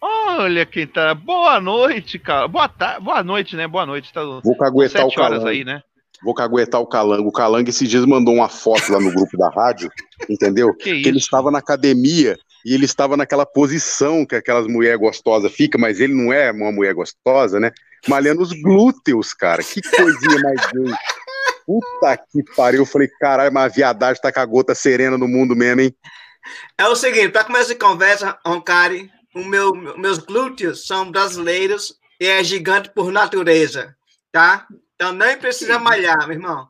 Olha 0.00 0.66
quem 0.66 0.86
tá. 0.86 1.14
Boa 1.14 1.60
noite, 1.60 2.18
cara. 2.18 2.48
Boa 2.48 2.68
tarde. 2.68 3.04
Boa 3.04 3.22
noite, 3.22 3.54
né? 3.54 3.68
Boa 3.68 3.86
noite. 3.86 4.12
Tá 4.12 4.24
Vou 4.24 4.56
caguetar 4.56 5.06
o 5.06 5.14
calango. 5.14 5.46
aí, 5.46 5.64
né? 5.64 5.82
Vou 6.22 6.34
caguetar 6.34 6.80
o 6.80 6.86
calango. 6.86 7.28
O 7.28 7.32
calango 7.32 7.68
esses 7.68 7.88
dias 7.88 8.04
mandou 8.04 8.34
uma 8.34 8.48
foto 8.48 8.90
lá 8.90 8.98
no 8.98 9.12
grupo 9.12 9.36
da 9.36 9.48
rádio, 9.50 9.90
entendeu? 10.28 10.74
Que, 10.74 11.02
que 11.02 11.08
ele 11.08 11.18
estava 11.18 11.50
na 11.50 11.58
academia 11.58 12.36
e 12.64 12.74
ele 12.74 12.84
estava 12.84 13.16
naquela 13.16 13.46
posição 13.46 14.26
que 14.26 14.34
aquelas 14.34 14.66
mulheres 14.66 14.98
gostosas 14.98 15.52
ficam, 15.52 15.80
mas 15.80 16.00
ele 16.00 16.14
não 16.14 16.32
é 16.32 16.50
uma 16.50 16.72
mulher 16.72 16.94
gostosa, 16.94 17.58
né? 17.58 17.72
Malhando 18.08 18.42
os 18.42 18.52
glúteos, 18.52 19.32
cara. 19.32 19.62
Que 19.62 19.80
coisinha 19.82 20.40
mais 20.40 20.60
gay. 20.72 20.94
Puta 21.66 22.16
que 22.16 22.42
pariu. 22.56 22.80
Eu 22.80 22.86
falei, 22.86 23.08
caralho, 23.20 23.52
mas 23.52 23.72
a 23.72 23.74
viadagem 23.74 24.20
tá 24.20 24.32
com 24.32 24.40
a 24.40 24.44
gota 24.44 24.74
serena 24.74 25.16
no 25.16 25.28
mundo 25.28 25.54
mesmo, 25.54 25.82
hein? 25.82 25.94
É 26.76 26.86
o 26.88 26.96
seguinte, 26.96 27.30
para 27.30 27.44
começar 27.44 27.74
a 27.74 27.78
conversa, 27.78 28.38
Roncari, 28.44 29.10
o 29.34 29.44
meu, 29.44 29.74
meus 29.74 30.18
glúteos 30.18 30.86
são 30.86 31.10
brasileiros 31.10 31.94
e 32.18 32.26
é 32.26 32.42
gigante 32.42 32.90
por 32.90 33.12
natureza, 33.12 33.94
tá? 34.32 34.66
Então 34.94 35.12
nem 35.12 35.38
precisa 35.38 35.78
malhar, 35.78 36.26
meu 36.26 36.36
irmão. 36.36 36.68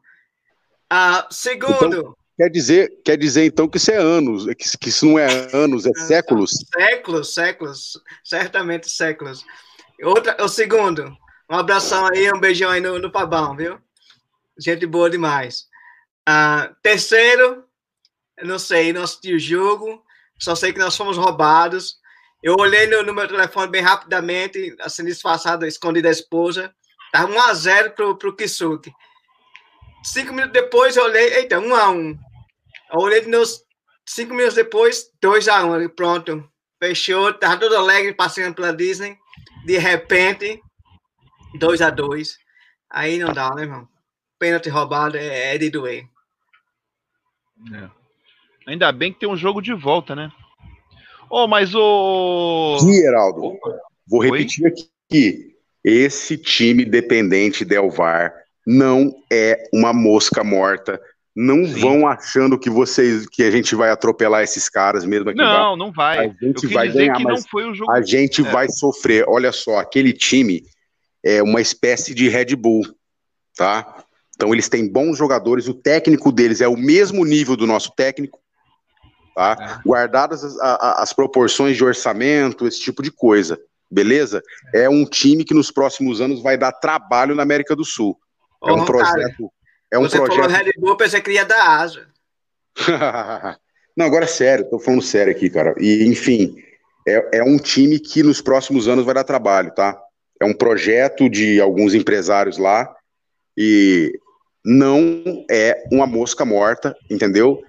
Uh, 0.93 1.33
segundo. 1.33 1.87
Então, 1.87 2.17
quer 2.41 2.49
dizer, 2.49 3.03
quer 3.05 3.19
dizer 3.19 3.45
então 3.45 3.69
que 3.69 3.77
isso 3.77 3.91
é 3.91 3.97
anos, 3.97 4.47
que, 4.47 4.79
que 4.79 4.89
isso 4.89 5.05
não 5.05 5.19
é 5.19 5.27
anos, 5.53 5.85
é 5.85 5.93
séculos? 5.93 6.53
Séculos, 6.75 7.35
séculos, 7.35 8.01
certamente 8.25 8.89
séculos. 8.89 9.45
Outra, 10.03 10.43
o 10.43 10.49
segundo, 10.49 11.15
um 11.51 11.55
abração 11.55 12.07
aí, 12.07 12.33
um 12.33 12.41
beijão 12.41 12.71
aí 12.71 12.81
no, 12.81 12.99
no 12.99 13.13
Pabão, 13.13 13.55
viu? 13.55 13.79
Gente 14.59 14.87
boa 14.87 15.11
demais. 15.11 15.67
Uh, 16.27 16.75
terceiro, 16.83 17.63
não 18.43 18.59
sei, 18.59 18.91
não 18.91 19.03
assisti 19.03 19.35
o 19.35 19.39
jogo, 19.39 20.03
só 20.39 20.55
sei 20.55 20.73
que 20.73 20.79
nós 20.79 20.97
fomos 20.97 21.19
roubados. 21.19 21.99
Eu 22.43 22.55
olhei 22.59 22.87
no, 22.87 23.03
no, 23.03 23.13
meu 23.13 23.29
telefone 23.29 23.71
bem 23.71 23.83
rapidamente, 23.83 24.75
assim, 24.81 25.05
disfarçado, 25.05 25.67
escondido 25.67 26.05
da 26.05 26.11
esposa. 26.11 26.75
Tava 27.13 27.31
1x0 27.31 27.91
pro, 27.91 28.17
pro 28.17 28.35
Kisuke. 28.35 28.91
Cinco 30.03 30.33
minutos 30.33 30.55
depois 30.55 30.97
eu 30.97 31.05
olhei, 31.05 31.35
eita, 31.35 31.61
1x1. 31.61 32.30
Eu 32.93 33.01
olhei 33.01 33.21
de 33.21 33.29
novo, 33.29 33.51
cinco 34.05 34.35
minutos 34.35 34.55
depois, 34.55 35.11
2x1. 35.23 35.89
Pronto, 35.95 36.51
fechou, 36.83 37.33
tava 37.33 37.59
todo 37.59 37.77
alegre, 37.77 38.15
passeando 38.15 38.55
pela 38.57 38.73
Disney. 38.73 39.17
De 39.65 39.79
repente, 39.79 40.61
2x2. 41.59 42.37
Aí 42.91 43.19
não 43.19 43.33
dá, 43.33 43.55
né, 43.55 43.63
irmão? 43.63 43.89
Pênalti 44.39 44.69
roubado 44.69 45.17
é, 45.17 45.55
é 45.55 45.59
de 45.59 45.71
doer. 45.71 46.09
É. 47.73 47.91
Ainda 48.67 48.91
bem 48.91 49.13
que 49.13 49.21
tem 49.21 49.29
um 49.29 49.37
jogo 49.37 49.61
de 49.61 49.73
volta, 49.73 50.15
né? 50.15 50.31
Oh, 51.29 51.47
mas 51.47 51.75
o. 51.75 52.79
Geraldo, 52.81 53.59
vou 54.07 54.23
repetir 54.23 54.65
Oi? 54.65 54.73
aqui. 54.73 55.57
Esse 55.85 56.37
time 56.37 56.85
dependente 56.85 57.65
Del 57.65 57.91
VAR 57.91 58.35
não 58.67 59.15
é 59.33 59.69
uma 59.73 59.93
mosca 59.93 60.43
morta. 60.45 61.01
Não 61.35 61.65
Sim. 61.65 61.81
vão 61.81 62.09
achando 62.09 62.59
que 62.59 62.69
vocês 62.69 63.27
que 63.27 63.43
a 63.43 63.51
gente 63.51 63.75
vai 63.75 63.91
atropelar 63.91 64.43
esses 64.43 64.69
caras 64.69 65.05
mesmo 65.05 65.31
aqui. 65.31 65.39
Não, 65.39 65.77
não 65.77 65.93
vai. 65.93 66.27
A 66.27 66.45
gente 66.45 66.67
vai 66.67 66.89
ganhar, 66.89 67.21
mas 67.21 67.45
a 67.89 68.03
gente 68.03 68.41
é. 68.41 68.51
vai 68.51 68.69
sofrer. 68.69 69.25
Olha 69.29 69.53
só, 69.53 69.79
aquele 69.79 70.13
time 70.13 70.63
é 71.25 71.43
uma 71.43 71.61
espécie 71.61 72.15
de 72.15 72.29
Red 72.29 72.57
Bull, 72.57 72.83
tá? 73.57 74.05
Então 74.35 74.53
eles 74.53 74.69
têm 74.69 74.91
bons 74.91 75.19
jogadores, 75.19 75.69
o 75.69 75.75
técnico 75.75 76.33
deles 76.33 76.61
é 76.61 76.67
o 76.67 76.77
mesmo 76.77 77.25
nível 77.25 77.57
do 77.57 77.67
nosso 77.67 77.93
técnico, 77.95 78.41
tá? 79.35 79.57
É. 79.85 79.89
Guardadas 79.89 80.43
as, 80.43 80.57
as, 80.99 81.13
proporções 81.13 81.77
de 81.77 81.85
orçamento, 81.85 82.67
esse 82.67 82.81
tipo 82.81 83.03
de 83.03 83.11
coisa, 83.13 83.61
beleza? 83.91 84.43
É 84.75 84.89
um 84.89 85.05
time 85.05 85.45
que 85.45 85.55
nos 85.55 85.71
próximos 85.71 86.21
anos 86.21 86.43
vai 86.43 86.57
dar 86.57 86.73
trabalho 86.73 87.35
na 87.35 87.43
América 87.43 87.77
do 87.77 87.85
Sul. 87.85 88.19
É 88.65 88.73
um 88.73 88.85
projeto. 88.85 89.53
É 89.93 89.99
um 89.99 90.03
Você 90.03 90.17
projeto. 90.19 90.51
falou 90.51 90.65
Red 90.65 90.73
Bull, 90.79 90.97
pensei 90.97 91.21
que 91.21 91.33
ia 91.33 91.45
dar 91.45 91.81
asa. 91.81 92.07
Não, 93.97 94.07
agora 94.07 94.25
é 94.25 94.29
sério, 94.29 94.69
tô 94.71 94.79
falando 94.79 95.03
sério 95.03 95.33
aqui, 95.33 95.51
cara. 95.51 95.75
E, 95.79 96.05
enfim, 96.05 96.57
é, 97.07 97.39
é 97.39 97.45
um 97.45 97.59
time 97.59 97.99
que 97.99 98.23
nos 98.23 98.41
próximos 98.41 98.89
anos 98.89 99.05
vai 99.05 99.15
dar 99.15 99.25
trabalho, 99.25 99.73
tá? 99.75 100.01
É 100.41 100.45
um 100.45 100.55
projeto 100.55 101.29
de 101.29 101.61
alguns 101.61 101.93
empresários 101.93 102.57
lá 102.57 102.95
e 103.57 104.19
não 104.65 105.45
é 105.51 105.85
uma 105.93 106.07
mosca 106.07 106.45
morta, 106.45 106.97
entendeu? 107.11 107.63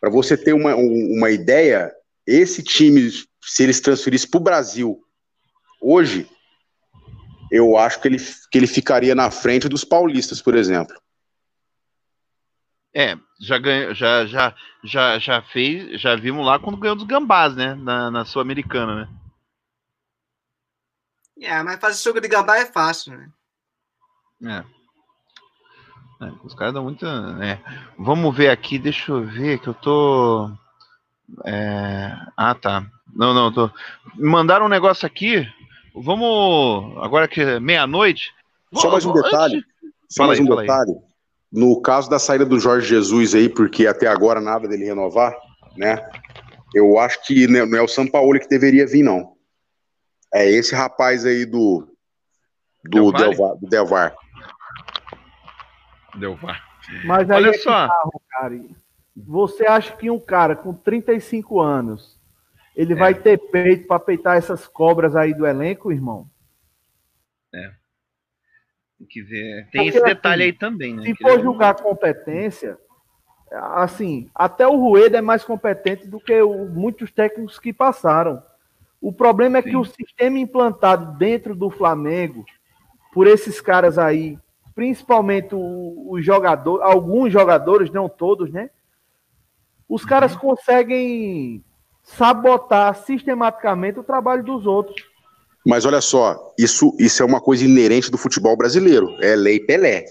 Para 0.00 0.10
você 0.10 0.36
ter 0.36 0.52
uma, 0.52 0.74
uma 0.74 1.30
ideia, 1.30 1.92
esse 2.26 2.62
time, 2.62 3.10
se 3.42 3.62
eles 3.62 3.80
transferissem 3.80 4.28
para 4.30 4.38
o 4.38 4.42
Brasil 4.42 5.00
hoje, 5.80 6.28
eu 7.50 7.76
acho 7.78 8.00
que 8.00 8.08
ele, 8.08 8.18
que 8.50 8.58
ele 8.58 8.66
ficaria 8.66 9.14
na 9.14 9.30
frente 9.30 9.68
dos 9.68 9.84
paulistas, 9.84 10.42
por 10.42 10.54
exemplo. 10.54 10.94
É, 12.94 13.16
já 13.40 13.58
ganhou, 13.58 13.94
já, 13.94 14.26
já, 14.26 14.54
já, 14.82 15.18
já 15.18 15.42
fez, 15.42 16.00
já 16.00 16.16
vimos 16.16 16.44
lá 16.44 16.58
quando 16.58 16.78
ganhou 16.78 16.96
dos 16.96 17.06
gambás, 17.06 17.54
né? 17.54 17.74
Na, 17.74 18.10
na 18.10 18.24
Sul-Americana, 18.24 18.94
né? 18.94 19.08
É, 21.40 21.62
mas 21.62 21.78
fazer 21.78 21.96
suco 21.96 22.20
de 22.20 22.28
gambá 22.28 22.56
é 22.56 22.66
fácil, 22.66 23.16
né? 23.16 23.30
É. 24.44 26.24
é 26.26 26.32
os 26.42 26.54
caras 26.54 26.74
dão 26.74 26.84
muita. 26.84 27.06
É. 27.40 27.58
Vamos 27.98 28.36
ver 28.36 28.50
aqui, 28.50 28.78
deixa 28.78 29.12
eu 29.12 29.24
ver 29.24 29.60
que 29.60 29.68
eu 29.68 29.74
tô. 29.74 30.50
É... 31.44 32.12
Ah, 32.36 32.54
tá. 32.54 32.86
Não, 33.14 33.32
não, 33.32 33.52
tô. 33.52 33.70
Mandaram 34.16 34.66
um 34.66 34.70
negócio 34.70 35.06
aqui. 35.06 35.46
Vamos. 35.94 36.96
Agora 37.02 37.28
que 37.28 37.40
é 37.40 37.60
meia-noite. 37.60 38.34
Só 38.74 38.90
mais 38.90 39.04
um 39.04 39.12
detalhe. 39.12 39.64
Só 40.08 40.26
mais 40.26 40.40
um 40.40 40.44
detalhe. 40.44 40.92
Aí. 40.92 41.07
No 41.50 41.80
caso 41.80 42.10
da 42.10 42.18
saída 42.18 42.44
do 42.44 42.60
Jorge 42.60 42.88
Jesus 42.88 43.34
aí, 43.34 43.48
porque 43.48 43.86
até 43.86 44.06
agora 44.06 44.40
nada 44.40 44.68
dele 44.68 44.84
renovar, 44.84 45.34
né? 45.76 46.06
Eu 46.74 46.98
acho 46.98 47.24
que 47.24 47.46
não 47.46 47.76
é 47.76 47.82
o 47.82 47.88
São 47.88 48.06
Paulo 48.06 48.38
que 48.38 48.48
deveria 48.48 48.86
vir, 48.86 49.02
não. 49.02 49.36
É 50.32 50.48
esse 50.48 50.74
rapaz 50.74 51.24
aí 51.24 51.46
do. 51.46 51.88
Do 52.84 53.10
Delvar. 53.12 53.56
Do 53.56 53.66
Delvar. 53.66 54.14
Delvar. 56.18 56.62
Mas 57.04 57.30
aí 57.30 57.36
Olha 57.36 57.50
é 57.50 57.58
só. 57.58 57.88
Carro, 57.88 58.22
cara. 58.28 58.60
Você 59.16 59.66
acha 59.66 59.96
que 59.96 60.10
um 60.10 60.20
cara 60.20 60.54
com 60.54 60.72
35 60.72 61.60
anos 61.60 62.18
ele 62.76 62.92
é. 62.92 62.96
vai 62.96 63.14
ter 63.14 63.38
peito 63.50 63.88
para 63.88 63.98
peitar 63.98 64.36
essas 64.36 64.68
cobras 64.68 65.16
aí 65.16 65.34
do 65.34 65.46
elenco, 65.46 65.90
irmão? 65.90 66.30
É. 67.52 67.72
Tem 68.98 69.06
que 69.06 69.22
ver. 69.22 69.68
Tem 69.70 69.84
Porque, 69.84 69.98
esse 69.98 70.02
detalhe 70.02 70.42
assim, 70.42 70.52
aí 70.52 70.58
também, 70.58 70.94
né? 70.94 71.02
Se 71.04 71.14
for 71.16 71.40
julgar 71.40 71.74
competência, 71.76 72.76
assim, 73.50 74.28
até 74.34 74.66
o 74.66 74.76
Rueda 74.76 75.18
é 75.18 75.22
mais 75.22 75.44
competente 75.44 76.06
do 76.06 76.20
que 76.20 76.40
o, 76.42 76.66
muitos 76.66 77.10
técnicos 77.10 77.58
que 77.58 77.72
passaram. 77.72 78.42
O 79.00 79.12
problema 79.12 79.58
é 79.58 79.62
Sim. 79.62 79.70
que 79.70 79.76
o 79.76 79.84
sistema 79.84 80.38
implantado 80.38 81.16
dentro 81.16 81.54
do 81.54 81.70
Flamengo, 81.70 82.44
por 83.12 83.26
esses 83.26 83.60
caras 83.60 83.98
aí, 83.98 84.38
principalmente 84.74 85.54
os 85.54 86.24
jogadores, 86.24 86.84
alguns 86.84 87.32
jogadores, 87.32 87.90
não 87.90 88.08
todos, 88.08 88.50
né? 88.50 88.70
Os 89.88 90.02
uhum. 90.02 90.08
caras 90.08 90.36
conseguem 90.36 91.64
sabotar 92.02 92.94
sistematicamente 92.96 93.98
o 94.00 94.04
trabalho 94.04 94.42
dos 94.42 94.66
outros. 94.66 95.07
Mas 95.68 95.84
olha 95.84 96.00
só, 96.00 96.54
isso, 96.58 96.96
isso 96.98 97.22
é 97.22 97.26
uma 97.26 97.42
coisa 97.42 97.62
inerente 97.62 98.10
do 98.10 98.16
futebol 98.16 98.56
brasileiro. 98.56 99.14
É 99.20 99.36
lei 99.36 99.60
Pelé. 99.60 100.06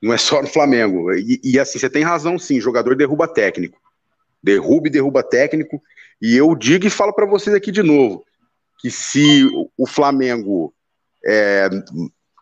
Não 0.00 0.12
é 0.12 0.16
só 0.16 0.40
no 0.40 0.46
Flamengo. 0.46 1.12
E, 1.12 1.40
e 1.42 1.58
assim, 1.58 1.76
você 1.76 1.90
tem 1.90 2.04
razão, 2.04 2.38
sim. 2.38 2.60
Jogador 2.60 2.94
derruba 2.94 3.26
técnico. 3.26 3.76
Derruba 4.40 4.86
e 4.86 4.90
derruba 4.92 5.24
técnico. 5.24 5.82
E 6.22 6.36
eu 6.36 6.54
digo 6.54 6.86
e 6.86 6.90
falo 6.90 7.12
para 7.12 7.26
vocês 7.26 7.52
aqui 7.52 7.72
de 7.72 7.82
novo: 7.82 8.24
que 8.78 8.88
se 8.88 9.44
o 9.76 9.88
Flamengo, 9.88 10.72
é, 11.26 11.68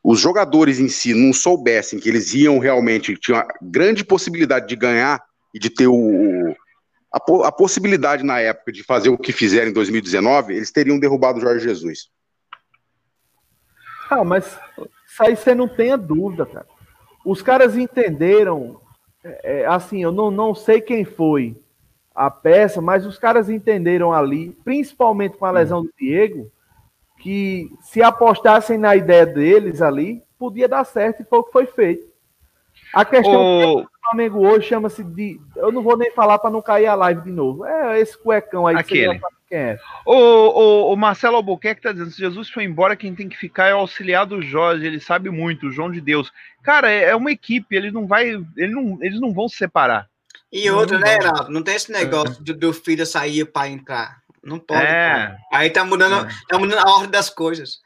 os 0.05 0.21
jogadores 0.21 0.79
em 0.79 0.89
si 0.91 1.15
não 1.15 1.33
soubessem 1.33 1.99
que 1.99 2.11
eles 2.11 2.35
iam 2.35 2.59
realmente, 2.59 3.17
tinha 3.17 3.39
uma 3.39 3.49
grande 3.63 4.05
possibilidade 4.05 4.69
de 4.69 4.77
ganhar 4.77 5.19
e 5.55 5.59
de 5.59 5.71
ter 5.71 5.87
o, 5.87 6.55
a, 7.11 7.49
a 7.49 7.53
possibilidade 7.53 8.23
na 8.23 8.39
época 8.39 8.71
de 8.71 8.83
fazer 8.83 9.09
o 9.09 9.17
que 9.17 9.33
fizeram 9.33 9.71
em 9.71 9.73
2019, 9.73 10.57
eles 10.57 10.71
teriam 10.71 10.99
derrubado 10.99 11.39
o 11.39 11.41
Jorge 11.41 11.65
Jesus. 11.65 12.13
Ah, 14.11 14.25
mas 14.25 14.59
isso 15.07 15.23
aí 15.23 15.37
você 15.37 15.55
não 15.55 15.69
tenha 15.69 15.97
dúvida, 15.97 16.47
cara. 16.47 16.67
Os 17.25 17.41
caras 17.41 17.77
entenderam, 17.77 18.81
é, 19.23 19.63
é, 19.63 19.67
assim, 19.67 20.03
eu 20.03 20.13
não, 20.13 20.31
não 20.31 20.55
sei 20.55 20.81
quem 20.81 21.05
foi 21.05 21.57
a 22.15 22.31
peça, 22.31 22.81
mas 22.81 23.07
os 23.07 23.19
caras 23.19 23.49
entenderam 23.49 24.13
ali, 24.13 24.51
principalmente 24.65 25.37
com 25.37 25.47
a 25.47 25.51
lesão 25.51 25.83
do 25.83 25.93
Diego, 25.99 26.51
que 27.19 27.71
se 27.81 28.03
apostassem 28.03 28.79
na 28.79 28.95
ideia 28.95 29.27
deles 29.27 29.81
ali, 29.81 30.23
podia 30.39 30.69
dar 30.69 30.85
certo 30.85 31.23
e 31.23 31.25
foi 31.25 31.39
o 31.39 31.45
que 31.45 31.53
foi 31.53 31.67
feito. 31.67 32.07
A 32.93 33.05
questão 33.05 33.77
o... 33.77 33.87
Flamengo 34.05 34.47
hoje 34.47 34.69
chama-se 34.69 35.03
de. 35.03 35.41
Eu 35.57 35.73
não 35.73 35.83
vou 35.83 35.97
nem 35.97 36.11
falar 36.11 36.39
para 36.39 36.51
não 36.51 36.61
cair 36.61 36.87
a 36.87 36.95
live 36.95 37.23
de 37.23 37.31
novo. 37.31 37.65
É 37.65 37.99
esse 37.99 38.17
cuecão 38.17 38.67
aí 38.67 38.77
Aquele. 38.77 39.01
que 39.01 39.11
quem 39.11 39.21
é. 39.55 39.79
O, 40.05 40.15
o, 40.15 40.93
o 40.93 40.97
Marcelo 40.97 41.37
Albuquerque 41.37 41.79
está 41.79 41.93
dizendo: 41.93 42.11
se 42.11 42.19
Jesus 42.19 42.51
foi 42.51 42.65
embora, 42.65 42.97
quem 42.97 43.15
tem 43.15 43.29
que 43.29 43.37
ficar 43.37 43.69
é 43.69 43.75
o 43.75 43.79
auxiliar 43.79 44.27
do 44.27 44.43
Jorge. 44.43 44.87
Ele 44.87 44.99
sabe 44.99 45.31
muito, 45.31 45.67
o 45.67 45.71
João 45.71 45.91
de 45.91 46.01
Deus. 46.01 46.33
Cara, 46.63 46.91
é, 46.91 47.05
é 47.05 47.17
uma 47.17 47.31
equipe, 47.31 47.77
ele 47.77 47.91
não 47.91 48.07
vai. 48.07 48.31
Ele 48.57 48.75
não, 48.75 48.99
eles 49.01 49.21
não 49.21 49.33
vão 49.33 49.49
se 49.49 49.57
separar. 49.57 50.09
E 50.53 50.69
outra, 50.71 50.99
né, 50.99 51.15
Heraldo? 51.15 51.51
Não 51.51 51.63
tem 51.63 51.75
esse 51.75 51.93
negócio 51.93 52.41
é. 52.41 52.45
do, 52.45 52.55
do 52.55 52.73
filho 52.73 53.07
sair 53.07 53.45
para 53.45 53.69
entrar. 53.69 54.19
Não 54.43 54.59
pode. 54.59 54.83
É. 54.83 55.37
Aí 55.53 55.71
tá 55.71 55.85
mudando, 55.85 56.27
é. 56.27 56.29
tá 56.49 56.59
mudando 56.59 56.79
a 56.79 56.91
ordem 56.91 57.11
das 57.11 57.31
coisas. 57.31 57.79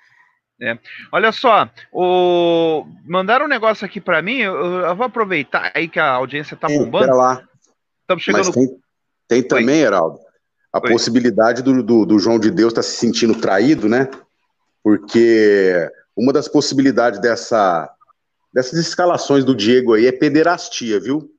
É. 0.61 0.77
Olha 1.12 1.31
só, 1.31 1.70
o... 1.93 2.85
mandaram 3.07 3.47
um 3.47 3.49
negócio 3.49 3.86
aqui 3.86 4.01
para 4.01 4.20
mim, 4.20 4.39
eu, 4.39 4.55
eu, 4.55 4.97
vou 4.97 5.07
aproveitar 5.07 5.70
aí 5.73 5.89
que 5.89 6.01
a 6.01 6.11
audiência 6.11 6.57
tá 6.57 6.66
bombando. 6.66 7.05
Pera 7.05 7.15
lá. 7.15 7.45
Estamos 8.01 8.24
chegando. 8.24 8.47
Mas 8.47 8.55
tem, 8.55 8.81
tem 9.28 9.43
também, 9.43 9.81
Heraldo, 9.81 10.19
a 10.73 10.78
Oi. 10.78 10.90
possibilidade 10.90 11.62
do, 11.62 11.82
do, 11.82 12.05
do, 12.05 12.19
João 12.19 12.39
de 12.39 12.51
Deus 12.51 12.73
estar 12.73 12.82
tá 12.82 12.86
se 12.86 12.97
sentindo 12.97 13.35
traído, 13.35 13.89
né? 13.89 14.09
Porque 14.82 15.90
uma 16.16 16.32
das 16.32 16.49
possibilidades 16.49 17.20
dessa, 17.20 17.90
dessas 18.53 18.78
escalações 18.78 19.45
do 19.45 19.55
Diego 19.55 19.95
aí 19.95 20.07
é 20.07 20.12
pederastia, 20.12 21.01
viu? 21.01 21.31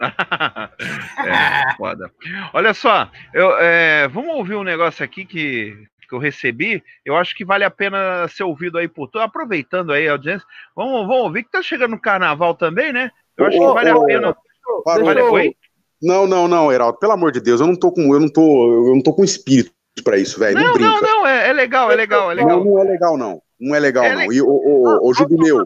é, 0.00 1.76
foda. 1.76 2.10
Olha 2.54 2.72
só, 2.72 3.10
eu, 3.34 3.58
é, 3.58 4.08
vamos 4.08 4.34
ouvir 4.34 4.54
um 4.54 4.64
negócio 4.64 5.04
aqui 5.04 5.26
que, 5.26 5.76
que 6.08 6.14
eu 6.14 6.18
recebi. 6.18 6.82
Eu 7.04 7.16
acho 7.16 7.36
que 7.36 7.44
vale 7.44 7.64
a 7.64 7.70
pena 7.70 8.26
ser 8.28 8.44
ouvido 8.44 8.78
aí 8.78 8.88
por 8.88 9.08
todos. 9.08 9.26
Aproveitando 9.26 9.92
aí 9.92 10.08
a 10.08 10.12
audiência, 10.12 10.46
vamos, 10.74 11.06
vamos 11.06 11.24
ouvir 11.24 11.44
que 11.44 11.50
tá 11.50 11.62
chegando 11.62 11.96
o 11.96 12.00
carnaval 12.00 12.54
também, 12.54 12.92
né? 12.92 13.10
Eu 13.36 13.46
acho 13.46 13.58
que 13.58 13.64
vale 13.64 13.90
a 13.90 14.04
pena. 14.04 14.36
Vale, 14.84 15.20
oi? 15.22 15.56
Não, 16.02 16.26
não, 16.26 16.48
não, 16.48 16.72
Heraldo, 16.72 16.98
pelo 16.98 17.12
amor 17.12 17.30
de 17.30 17.40
Deus, 17.40 17.60
eu 17.60 17.66
não 17.66 17.76
tô 17.76 17.92
com, 17.92 18.14
eu 18.14 18.20
não 18.20 18.28
tô, 18.28 18.88
eu 18.88 18.94
não 18.94 19.02
tô 19.02 19.12
com 19.12 19.22
espírito 19.22 19.72
para 20.02 20.16
isso, 20.16 20.38
velho. 20.38 20.58
Não, 20.58 20.74
não, 20.74 20.78
não, 20.78 21.00
não, 21.00 21.26
é, 21.26 21.50
é, 21.50 21.52
legal, 21.52 21.90
é 21.90 21.94
legal, 21.94 22.30
é 22.30 22.34
legal. 22.34 22.58
Não, 22.58 22.64
não 22.64 22.80
é 22.80 22.84
legal, 22.84 23.18
não. 23.18 23.42
Não 23.60 23.74
é 23.74 23.78
legal, 23.78 24.04
é 24.04 24.14
não. 24.14 24.32
E 24.32 24.40
o, 24.40 24.48
o, 24.48 25.10
o, 25.10 25.14
Jubileu. 25.14 25.62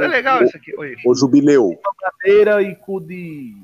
É 0.00 0.06
legal 0.06 0.44
isso 0.44 0.56
aqui. 0.56 0.72
Oi. 0.76 0.94
O 1.04 1.14
Jubileu. 1.14 1.76
Madeira 2.22 2.62
e 2.62 2.76
cu 2.76 3.00
de. 3.00 3.56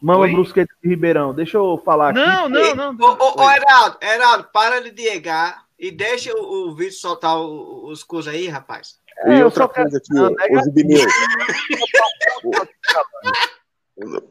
Mama 0.00 0.28
Brusqueta 0.28 0.72
de 0.82 0.88
Ribeirão. 0.88 1.34
Deixa 1.34 1.56
eu 1.56 1.82
falar 1.84 2.10
aqui. 2.10 2.20
Não, 2.20 2.48
não, 2.48 2.92
não. 2.92 2.96
Ô, 3.00 3.16
ô, 3.18 3.42
ô 3.42 3.50
Heraldo, 3.50 3.98
Heraldo, 4.00 4.48
para 4.52 4.80
de 4.80 4.92
diegar 4.92 5.64
e 5.78 5.90
deixa 5.90 6.32
o, 6.32 6.68
o 6.68 6.76
vídeo 6.76 6.92
soltar 6.92 7.36
o, 7.36 7.88
os 7.88 8.04
coisas 8.04 8.32
aí, 8.32 8.46
rapaz. 8.46 8.94
E 9.26 9.32
é, 9.32 9.44
outra 9.44 9.66
coisa 9.66 9.96
aqui, 9.96 10.12
o 10.12 10.64
Jubileu. 10.64 11.08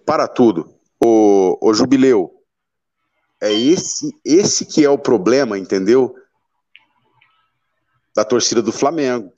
para 0.06 0.28
tudo. 0.28 0.74
O, 1.04 1.58
o 1.62 1.74
Jubileu, 1.74 2.36
é 3.42 3.52
esse, 3.52 4.12
esse 4.24 4.66
que 4.66 4.84
é 4.84 4.90
o 4.90 4.98
problema, 4.98 5.58
entendeu? 5.58 6.16
Da 8.16 8.24
torcida 8.24 8.62
do 8.62 8.72
Flamengo. 8.72 9.34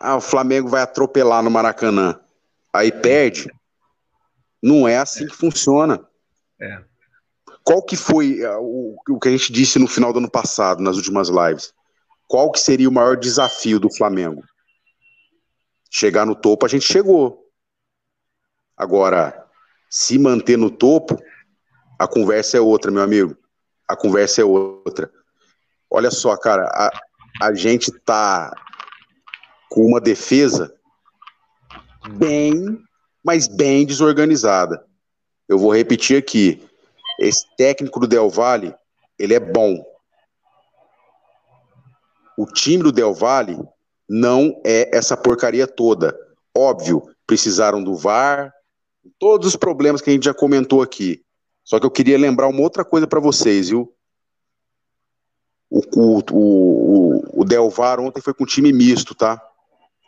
Ah, 0.00 0.16
o 0.16 0.20
Flamengo 0.20 0.68
vai 0.68 0.82
atropelar 0.82 1.42
no 1.42 1.50
Maracanã. 1.50 2.20
Aí 2.72 2.92
perde. 2.92 3.50
Não 4.62 4.86
é 4.86 4.98
assim 4.98 5.26
que 5.26 5.34
funciona. 5.34 6.06
É. 6.60 6.84
Qual 7.62 7.82
que 7.82 7.96
foi 7.96 8.44
uh, 8.44 8.60
o, 8.60 8.96
o 9.08 9.18
que 9.18 9.28
a 9.28 9.30
gente 9.30 9.50
disse 9.50 9.78
no 9.78 9.86
final 9.86 10.12
do 10.12 10.18
ano 10.18 10.30
passado, 10.30 10.82
nas 10.82 10.96
últimas 10.96 11.28
lives? 11.28 11.72
Qual 12.28 12.52
que 12.52 12.60
seria 12.60 12.88
o 12.88 12.92
maior 12.92 13.16
desafio 13.16 13.80
do 13.80 13.90
Flamengo? 13.90 14.42
Chegar 15.90 16.26
no 16.26 16.34
topo, 16.34 16.66
a 16.66 16.68
gente 16.68 16.84
chegou. 16.84 17.43
Agora, 18.76 19.46
se 19.88 20.18
manter 20.18 20.56
no 20.56 20.70
topo, 20.70 21.18
a 21.98 22.06
conversa 22.06 22.56
é 22.56 22.60
outra, 22.60 22.90
meu 22.90 23.02
amigo. 23.02 23.36
A 23.88 23.96
conversa 23.96 24.40
é 24.40 24.44
outra. 24.44 25.10
Olha 25.90 26.10
só, 26.10 26.36
cara, 26.36 26.64
a, 26.66 26.90
a 27.46 27.54
gente 27.54 27.92
tá 28.00 28.52
com 29.68 29.86
uma 29.86 30.00
defesa 30.00 30.74
bem, 32.10 32.78
mas 33.24 33.46
bem 33.46 33.86
desorganizada. 33.86 34.84
Eu 35.48 35.58
vou 35.58 35.74
repetir 35.74 36.16
aqui. 36.16 36.66
Esse 37.18 37.44
técnico 37.56 38.00
do 38.00 38.08
Del 38.08 38.28
Valle, 38.28 38.74
ele 39.18 39.34
é 39.34 39.40
bom. 39.40 39.84
O 42.36 42.46
time 42.46 42.82
do 42.82 42.92
Del 42.92 43.14
Valle 43.14 43.58
não 44.08 44.60
é 44.64 44.96
essa 44.96 45.16
porcaria 45.16 45.66
toda. 45.66 46.16
Óbvio, 46.56 47.02
precisaram 47.26 47.82
do 47.82 47.96
VAR, 47.96 48.53
todos 49.18 49.48
os 49.48 49.56
problemas 49.56 50.00
que 50.00 50.10
a 50.10 50.12
gente 50.12 50.24
já 50.24 50.34
comentou 50.34 50.82
aqui. 50.82 51.22
Só 51.64 51.80
que 51.80 51.86
eu 51.86 51.90
queria 51.90 52.18
lembrar 52.18 52.48
uma 52.48 52.60
outra 52.60 52.84
coisa 52.84 53.06
para 53.06 53.20
vocês, 53.20 53.70
viu? 53.70 53.94
o, 55.74 55.80
o, 55.96 56.22
o, 56.30 57.40
o 57.40 57.44
Delvar 57.44 57.98
ontem 57.98 58.20
foi 58.20 58.32
com 58.32 58.46
time 58.46 58.72
misto, 58.72 59.14
tá? 59.14 59.40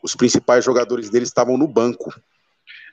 Os 0.03 0.15
principais 0.15 0.65
jogadores 0.65 1.11
dele 1.11 1.25
estavam 1.25 1.57
no 1.57 1.67
banco. 1.67 2.15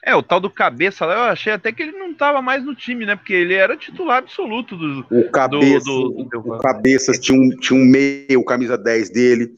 É, 0.03 0.15
o 0.15 0.23
tal 0.23 0.39
do 0.39 0.49
Cabeça 0.49 1.05
lá, 1.05 1.13
eu 1.13 1.21
achei 1.21 1.53
até 1.53 1.71
que 1.71 1.84
ele 1.84 1.91
não 1.91 2.11
estava 2.11 2.41
mais 2.41 2.65
no 2.65 2.75
time, 2.75 3.05
né? 3.05 3.15
Porque 3.15 3.34
ele 3.34 3.53
era 3.53 3.77
titular 3.77 4.17
absoluto 4.17 4.75
do. 4.75 5.05
O 5.11 5.30
Cabeça, 5.30 5.85
do, 5.85 6.09
do, 6.09 6.23
do... 6.25 6.53
O 6.53 6.57
Cabeças 6.57 7.19
tinha 7.19 7.39
um, 7.39 7.49
tinha 7.49 7.80
um 7.80 7.85
meio, 7.85 8.43
camisa 8.43 8.77
10 8.77 9.09
dele. 9.11 9.55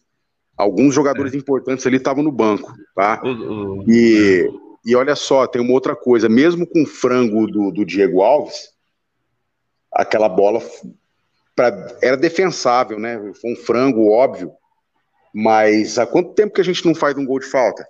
Alguns 0.57 0.93
jogadores 0.93 1.33
é. 1.33 1.37
importantes 1.37 1.85
ali 1.87 1.97
estavam 1.97 2.23
no 2.23 2.31
banco, 2.31 2.73
tá? 2.93 3.21
O, 3.23 3.79
o... 3.79 3.83
E, 3.87 4.47
e 4.85 4.95
olha 4.95 5.15
só, 5.15 5.47
tem 5.47 5.61
uma 5.61 5.73
outra 5.73 5.95
coisa. 5.95 6.29
Mesmo 6.29 6.67
com 6.67 6.83
o 6.83 6.87
frango 6.87 7.47
do, 7.47 7.71
do 7.71 7.83
Diego 7.83 8.21
Alves, 8.21 8.69
aquela 9.91 10.29
bola 10.29 10.61
pra, 11.55 11.97
era 12.01 12.15
defensável, 12.15 12.99
né? 12.99 13.19
Foi 13.41 13.53
um 13.53 13.55
frango, 13.55 14.11
óbvio. 14.11 14.51
Mas 15.33 15.97
há 15.97 16.05
quanto 16.05 16.33
tempo 16.33 16.53
que 16.53 16.61
a 16.61 16.63
gente 16.63 16.85
não 16.85 16.93
faz 16.93 17.17
um 17.17 17.25
gol 17.25 17.39
de 17.39 17.47
falta? 17.47 17.85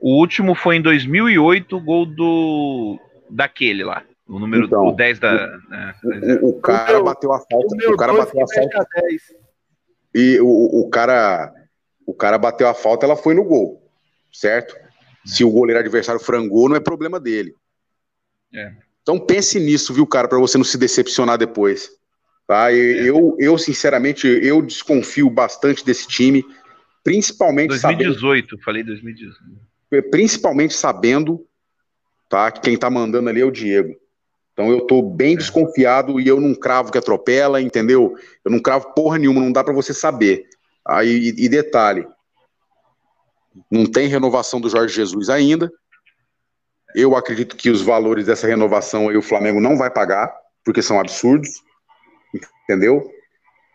O 0.00 0.18
último 0.18 0.54
foi 0.54 0.76
em 0.76 0.82
2008, 0.82 1.76
o 1.76 1.80
gol 1.80 2.06
do 2.06 2.98
daquele 3.30 3.84
lá. 3.84 4.02
O 4.26 4.38
número 4.38 4.64
então, 4.64 4.86
o 4.86 4.92
10 4.92 5.18
da. 5.18 5.34
O, 5.34 5.68
né, 5.68 5.94
o, 6.40 6.48
o 6.48 6.60
cara 6.60 7.00
o 7.00 7.04
bateu 7.04 7.32
a 7.32 7.38
falta. 7.38 7.90
O, 7.90 7.96
cara 7.96 8.12
bateu 8.14 8.42
a 8.42 8.48
falta. 8.48 8.88
E 10.14 10.40
o, 10.40 10.80
o, 10.80 10.90
cara. 10.90 11.52
O 12.06 12.14
cara 12.14 12.38
bateu 12.38 12.66
a 12.66 12.74
falta, 12.74 13.04
ela 13.04 13.14
foi 13.14 13.34
no 13.34 13.44
gol. 13.44 13.80
Certo? 14.32 14.74
Se 15.24 15.44
o 15.44 15.50
goleiro 15.50 15.80
adversário 15.80 16.20
frangou, 16.20 16.68
não 16.68 16.76
é 16.76 16.80
problema 16.80 17.20
dele. 17.20 17.54
É. 18.54 18.72
Então 19.02 19.18
pense 19.18 19.58
nisso, 19.58 19.92
viu, 19.92 20.06
cara, 20.06 20.28
para 20.28 20.38
você 20.38 20.58
não 20.58 20.64
se 20.64 20.78
decepcionar 20.78 21.38
depois. 21.38 21.90
Tá? 22.46 22.72
E, 22.72 22.78
é. 22.78 23.10
eu, 23.10 23.36
eu, 23.38 23.56
sinceramente, 23.58 24.26
eu 24.26 24.60
desconfio 24.62 25.30
bastante 25.30 25.84
desse 25.84 26.06
time, 26.06 26.44
principalmente. 27.02 27.68
2018, 27.68 28.48
sabendo... 28.48 28.64
falei 28.64 28.82
2018 28.82 29.72
principalmente 30.00 30.74
sabendo 30.74 31.44
tá, 32.28 32.50
que 32.50 32.60
quem 32.60 32.74
está 32.74 32.88
mandando 32.88 33.28
ali 33.28 33.40
é 33.40 33.44
o 33.44 33.50
Diego. 33.50 33.94
Então 34.52 34.70
eu 34.70 34.78
estou 34.78 35.02
bem 35.02 35.34
é. 35.34 35.36
desconfiado 35.36 36.20
e 36.20 36.26
eu 36.26 36.40
não 36.40 36.54
cravo 36.54 36.90
que 36.90 36.98
atropela, 36.98 37.60
entendeu? 37.60 38.16
Eu 38.44 38.50
não 38.50 38.60
cravo 38.60 38.94
porra 38.94 39.18
nenhuma, 39.18 39.40
não 39.40 39.52
dá 39.52 39.62
para 39.62 39.74
você 39.74 39.92
saber. 39.92 40.46
Aí, 40.86 41.34
e 41.36 41.48
detalhe, 41.48 42.06
não 43.70 43.86
tem 43.86 44.08
renovação 44.08 44.60
do 44.60 44.68
Jorge 44.68 44.94
Jesus 44.94 45.28
ainda. 45.28 45.70
Eu 46.94 47.16
acredito 47.16 47.56
que 47.56 47.70
os 47.70 47.82
valores 47.82 48.26
dessa 48.26 48.46
renovação 48.46 49.08
aí 49.08 49.16
o 49.16 49.22
Flamengo 49.22 49.60
não 49.60 49.76
vai 49.76 49.90
pagar, 49.90 50.32
porque 50.64 50.82
são 50.82 51.00
absurdos, 51.00 51.48
entendeu? 52.64 53.10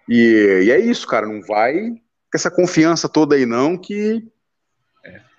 E, 0.07 0.63
e 0.65 0.71
é 0.71 0.79
isso, 0.79 1.07
cara, 1.07 1.25
não 1.25 1.41
vai 1.41 1.89
com 1.91 2.35
essa 2.35 2.51
confiança 2.51 3.09
toda 3.09 3.35
aí 3.35 3.45
não, 3.45 3.77
que, 3.77 4.23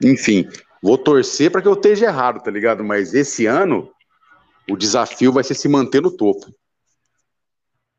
enfim, 0.02 0.48
Vou 0.82 0.96
torcer 0.96 1.50
para 1.50 1.60
que 1.60 1.68
eu 1.68 1.74
esteja 1.74 2.06
errado, 2.06 2.42
tá 2.42 2.50
ligado? 2.50 2.84
Mas 2.84 3.14
esse 3.14 3.46
ano 3.46 3.90
o 4.68 4.76
desafio 4.76 5.32
vai 5.32 5.42
ser 5.42 5.54
se 5.54 5.68
manter 5.68 6.00
no 6.00 6.16
topo. 6.16 6.46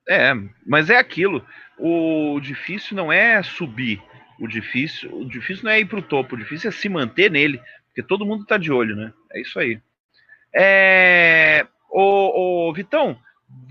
É, 0.08 0.34
mas 0.66 0.90
é 0.90 0.98
aquilo. 0.98 1.46
O 1.78 2.40
difícil 2.40 2.96
não 2.96 3.12
é 3.12 3.44
subir. 3.44 4.02
O 4.40 4.48
difícil, 4.48 5.14
o 5.14 5.26
difícil 5.26 5.66
não 5.66 5.72
é 5.72 5.80
ir 5.80 5.86
para 5.86 6.00
o 6.00 6.04
topo. 6.04 6.36
O 6.36 6.38
difícil 6.38 6.70
é 6.70 6.72
se 6.72 6.88
manter 6.88 7.30
nele, 7.30 7.62
porque 7.88 8.02
todo 8.02 8.26
mundo 8.26 8.44
está 8.44 8.58
de 8.58 8.72
olho, 8.72 8.96
né? 8.96 9.14
É 9.32 9.42
isso 9.42 9.60
aí. 9.60 9.82
É... 10.54 11.68
Ô, 11.90 12.68
ô 12.70 12.74
Vitão, 12.74 13.20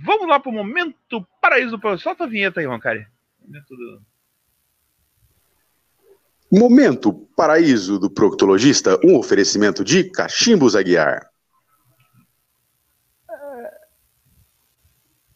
vamos 0.05 0.29
lá 0.29 0.39
para 0.39 0.51
o 0.51 0.53
momento 0.53 1.27
paraíso 1.41 1.77
do 1.77 1.99
Solta 1.99 2.25
a 2.25 2.27
vinheta 2.27 2.61
aí, 2.61 2.67
Roncari. 2.67 3.07
Momento 3.41 3.77
do... 3.77 4.03
Momento 6.51 7.13
Paraíso 7.37 7.99
do 7.99 8.11
Proctologista, 8.11 8.99
um 9.05 9.17
oferecimento 9.17 9.85
de 9.85 10.05
Cachimbos 10.05 10.75
Aguiar. 10.75 11.31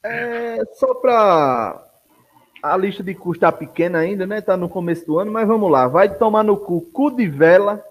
É, 0.02 0.56
é 0.58 0.64
só 0.74 0.94
para 0.94 1.91
a 2.62 2.76
lista 2.76 3.02
de 3.02 3.14
custos 3.14 3.36
está 3.36 3.50
pequena 3.50 3.98
ainda, 3.98 4.26
né? 4.26 4.40
Tá 4.40 4.56
no 4.56 4.68
começo 4.68 5.04
do 5.06 5.18
ano, 5.18 5.32
mas 5.32 5.46
vamos 5.46 5.70
lá. 5.70 5.88
Vai 5.88 6.14
tomar 6.14 6.42
no 6.42 6.56
cu 6.56 6.80
cu 6.92 7.10
de 7.10 7.26
vela 7.26 7.82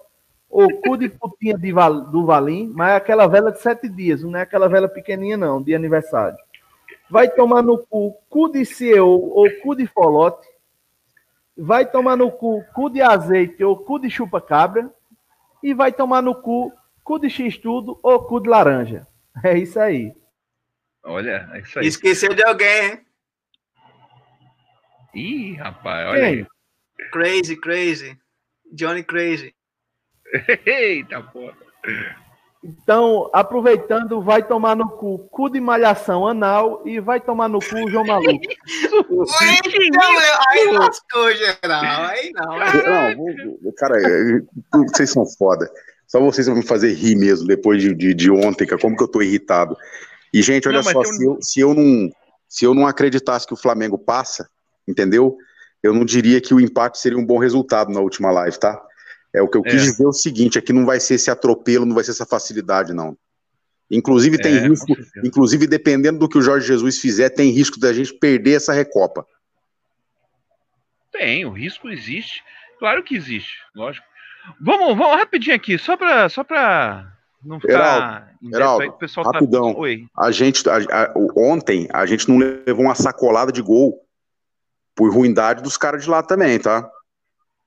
ou 0.48 0.68
cu 0.80 0.96
de 0.96 1.08
putinha 1.08 1.56
de 1.56 1.72
val, 1.72 2.02
do 2.02 2.26
Valim, 2.26 2.72
mas 2.74 2.92
é 2.92 2.96
aquela 2.96 3.26
vela 3.26 3.52
de 3.52 3.60
sete 3.60 3.88
dias, 3.88 4.22
não 4.22 4.38
é 4.38 4.42
aquela 4.42 4.68
vela 4.68 4.88
pequenininha 4.88 5.36
não, 5.36 5.62
de 5.62 5.74
aniversário. 5.74 6.36
Vai 7.10 7.28
tomar 7.28 7.62
no 7.62 7.78
cu 7.78 8.14
cu 8.28 8.48
de 8.48 8.64
CEO 8.64 9.08
ou 9.08 9.46
cu 9.62 9.74
de 9.74 9.86
folote 9.86 10.52
vai 11.56 11.88
tomar 11.88 12.16
no 12.16 12.30
cu 12.30 12.64
cu 12.74 12.88
de 12.88 13.00
azeite 13.00 13.62
ou 13.62 13.76
cu 13.76 13.98
de 13.98 14.10
chupa-cabra 14.10 14.90
e 15.62 15.74
vai 15.74 15.92
tomar 15.92 16.22
no 16.22 16.34
cu 16.34 16.72
cu 17.04 17.18
de 17.18 17.28
x-tudo 17.28 17.98
ou 18.02 18.24
cu 18.24 18.40
de 18.40 18.48
laranja. 18.48 19.06
É 19.42 19.56
isso 19.56 19.78
aí. 19.80 20.14
Olha, 21.02 21.48
é 21.52 21.60
isso 21.60 21.78
aí. 21.78 21.86
Esqueceu 21.86 22.34
de 22.34 22.44
alguém, 22.44 22.90
hein? 22.90 23.00
Ih, 25.14 25.54
rapaz, 25.54 26.08
olha 26.08 26.26
aí. 26.26 26.46
Crazy, 27.10 27.56
crazy. 27.56 28.16
Johnny 28.72 29.02
Crazy. 29.02 29.54
Eita 30.64 31.20
porra. 31.22 31.56
Então, 32.64 33.28
aproveitando, 33.32 34.22
vai 34.22 34.42
tomar 34.42 34.76
no 34.76 34.88
cu 34.88 35.18
cu 35.30 35.50
de 35.50 35.60
malhação 35.60 36.26
anal 36.26 36.80
e 36.86 37.00
vai 37.00 37.20
tomar 37.20 37.48
no 37.48 37.58
cu 37.58 37.90
João 37.90 38.04
Maluco. 38.04 38.30
então, 39.10 40.18
aí 40.48 40.70
lascou, 40.70 41.32
geral. 41.34 42.04
Aí 42.04 42.30
não. 42.32 43.56
não 43.62 43.72
cara, 43.76 43.96
vocês 44.88 45.10
são 45.10 45.26
foda. 45.26 45.68
Só 46.06 46.20
vocês 46.20 46.46
vão 46.46 46.56
me 46.56 46.62
fazer 46.62 46.92
rir 46.92 47.16
mesmo 47.16 47.48
depois 47.48 47.82
de, 47.82 47.94
de, 47.94 48.14
de 48.14 48.30
ontem, 48.30 48.66
cara. 48.66 48.80
Como 48.80 48.96
que 48.96 49.02
eu 49.02 49.08
tô 49.08 49.20
irritado. 49.20 49.76
E, 50.32 50.40
gente, 50.40 50.68
olha 50.68 50.82
não, 50.82 50.84
só, 50.84 51.02
se, 51.02 51.24
eu, 51.24 51.38
se, 51.40 51.60
eu 51.60 51.74
não, 51.74 52.10
se 52.48 52.64
eu 52.64 52.74
não 52.74 52.86
acreditasse 52.86 53.46
que 53.46 53.54
o 53.54 53.56
Flamengo 53.56 53.98
passa, 53.98 54.48
entendeu? 54.86 55.36
Eu 55.82 55.92
não 55.92 56.04
diria 56.04 56.40
que 56.40 56.54
o 56.54 56.60
empate 56.60 56.98
seria 56.98 57.18
um 57.18 57.26
bom 57.26 57.38
resultado 57.38 57.92
na 57.92 58.00
última 58.00 58.30
live, 58.30 58.58
tá? 58.58 58.80
É 59.34 59.40
o 59.40 59.48
que 59.48 59.56
eu 59.56 59.62
quis 59.62 59.82
é. 59.82 59.84
dizer 59.84 60.04
é 60.04 60.08
o 60.08 60.12
seguinte, 60.12 60.58
é 60.58 60.60
que 60.60 60.72
não 60.72 60.84
vai 60.84 61.00
ser 61.00 61.14
esse 61.14 61.30
atropelo, 61.30 61.86
não 61.86 61.94
vai 61.94 62.04
ser 62.04 62.10
essa 62.10 62.26
facilidade, 62.26 62.92
não. 62.92 63.16
Inclusive 63.90 64.38
tem 64.38 64.56
é, 64.56 64.68
risco, 64.68 64.94
inclusive 65.24 65.66
dependendo 65.66 66.18
do 66.18 66.28
que 66.28 66.38
o 66.38 66.42
Jorge 66.42 66.66
Jesus 66.66 66.98
fizer, 66.98 67.30
tem 67.30 67.50
risco 67.50 67.78
da 67.78 67.92
gente 67.92 68.14
perder 68.14 68.54
essa 68.54 68.72
recopa. 68.72 69.26
Tem, 71.10 71.44
o 71.44 71.50
risco 71.50 71.88
existe. 71.88 72.42
Claro 72.78 73.02
que 73.02 73.14
existe, 73.14 73.58
lógico. 73.74 74.06
Vamos, 74.60 74.96
vamos 74.96 75.16
rapidinho 75.16 75.54
aqui, 75.54 75.78
só 75.78 75.96
para 75.96 76.28
só 76.28 76.42
para 76.42 77.12
não 77.44 77.60
ficar 77.60 77.72
Heraldo, 77.72 78.56
Heraldo, 78.56 78.82
aí, 78.82 78.88
o 78.88 78.92
pessoal 78.92 79.24
tá- 79.24 79.38
rapidão. 79.38 79.74
Tá... 79.74 79.80
Oi. 79.80 80.06
A 80.18 80.30
gente 80.30 80.68
a, 80.68 80.76
a, 80.76 81.14
ontem 81.36 81.88
a 81.92 82.04
gente 82.06 82.28
não 82.28 82.38
levou 82.38 82.86
uma 82.86 82.94
sacolada 82.94 83.52
de 83.52 83.62
gol 83.62 84.00
por 84.94 85.12
ruindade 85.12 85.62
dos 85.62 85.76
caras 85.76 86.04
de 86.04 86.10
lá 86.10 86.22
também, 86.22 86.58
tá? 86.58 86.88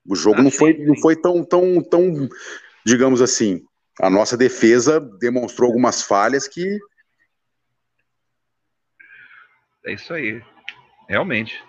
O 0.08 0.14
jogo 0.14 0.40
ah, 0.40 0.42
não, 0.42 0.50
sim, 0.50 0.58
foi, 0.58 0.78
não 0.78 0.96
foi 0.96 1.16
tão, 1.16 1.44
tão, 1.44 1.82
tão, 1.82 2.28
digamos 2.84 3.20
assim, 3.20 3.64
a 4.00 4.10
nossa 4.10 4.36
defesa 4.36 5.00
demonstrou 5.00 5.68
algumas 5.68 6.02
falhas 6.02 6.46
que. 6.46 6.78
É 9.84 9.92
isso 9.92 10.12
aí. 10.12 10.42
Realmente. 11.08 11.62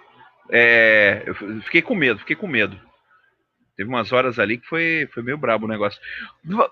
É, 0.52 1.24
eu 1.26 1.36
fiquei 1.64 1.82
com 1.82 1.96
medo, 1.96 2.20
fiquei 2.20 2.36
com 2.36 2.48
medo. 2.48 2.80
Teve 3.76 3.90
umas 3.90 4.12
horas 4.12 4.40
ali 4.40 4.58
que 4.58 4.66
foi, 4.66 5.08
foi 5.14 5.22
meio 5.22 5.38
brabo 5.38 5.66
o 5.66 5.70
negócio. 5.70 6.02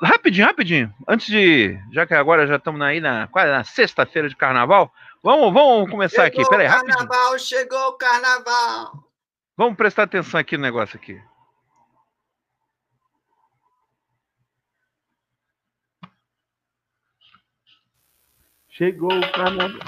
Rapidinho, 0.02 0.48
rapidinho. 0.48 0.94
Antes 1.08 1.28
de. 1.28 1.78
Já 1.92 2.06
que 2.06 2.16
agora 2.16 2.48
já 2.48 2.56
estamos 2.56 2.82
aí 2.82 3.00
na, 3.00 3.28
quase 3.28 3.52
na 3.52 3.64
sexta-feira 3.64 4.28
de 4.28 4.36
carnaval. 4.36 4.92
Vamos, 5.26 5.52
vamos 5.52 5.90
começar 5.90 6.26
chegou 6.26 6.44
aqui. 6.44 6.50
Peraí, 6.52 6.68
rápido. 6.68 6.96
Carnaval, 6.96 7.40
chegou 7.40 7.88
o 7.88 7.94
carnaval. 7.94 9.12
Vamos 9.58 9.76
prestar 9.76 10.04
atenção 10.04 10.40
aqui 10.40 10.56
no 10.56 10.62
negócio 10.62 10.98
aqui. 10.98 11.20
Chegou 18.70 19.12
o 19.12 19.32
carnaval. 19.32 19.80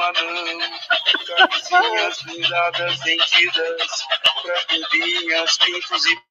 Um 0.00 0.02
anão. 0.02 0.58
Camisinhas 1.36 2.22
pra 2.22 2.70
bebinhas, 4.68 5.58
pintos 5.58 6.06
e 6.06 6.30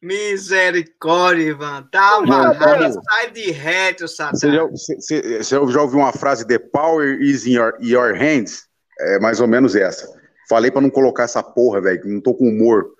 Misericórdia, 0.00 1.42
Ivan. 1.42 1.82
Tá 1.90 2.16
amarrado, 2.16 3.00
sai 3.02 3.30
de 3.32 3.50
reto, 3.50 4.06
Satã. 4.06 4.36
Você 4.36 4.52
já, 4.52 4.64
você, 4.64 5.42
você 5.42 5.72
já 5.72 5.82
ouviu 5.82 5.98
uma 5.98 6.12
frase, 6.12 6.46
the 6.46 6.58
power 6.58 7.20
is 7.20 7.46
in 7.46 7.54
your, 7.54 7.76
your 7.80 8.14
hands? 8.14 8.68
É 9.00 9.18
mais 9.18 9.40
ou 9.40 9.48
menos 9.48 9.74
essa. 9.74 10.08
Falei 10.48 10.70
pra 10.70 10.80
não 10.80 10.90
colocar 10.90 11.24
essa 11.24 11.42
porra, 11.42 11.80
velho, 11.80 12.00
que 12.00 12.08
não 12.08 12.20
tô 12.20 12.32
com 12.32 12.48
humor 12.48 12.92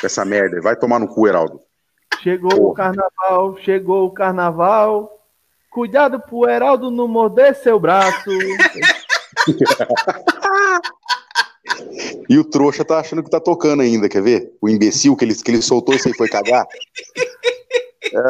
com 0.00 0.06
essa 0.06 0.24
merda. 0.24 0.60
Vai 0.62 0.74
tomar 0.74 0.98
no 0.98 1.06
cu, 1.06 1.28
Heraldo. 1.28 1.60
Chegou 2.22 2.50
Porra. 2.50 2.70
o 2.70 2.74
carnaval, 2.74 3.58
chegou 3.58 4.06
o 4.06 4.10
carnaval. 4.10 5.19
Cuidado 5.70 6.20
pro 6.20 6.48
Heraldo 6.48 6.90
não 6.90 7.06
morder 7.06 7.54
seu 7.54 7.78
braço. 7.78 8.30
E 12.28 12.38
o 12.38 12.44
trouxa 12.44 12.84
tá 12.84 13.00
achando 13.00 13.22
que 13.22 13.30
tá 13.30 13.40
tocando 13.40 13.80
ainda, 13.82 14.08
quer 14.08 14.22
ver? 14.22 14.52
O 14.60 14.68
imbecil 14.68 15.16
que 15.16 15.24
ele, 15.24 15.34
que 15.34 15.50
ele 15.50 15.62
soltou 15.62 15.94
isso 15.94 16.08
aí 16.08 16.14
foi 16.14 16.28
cagar. 16.28 16.66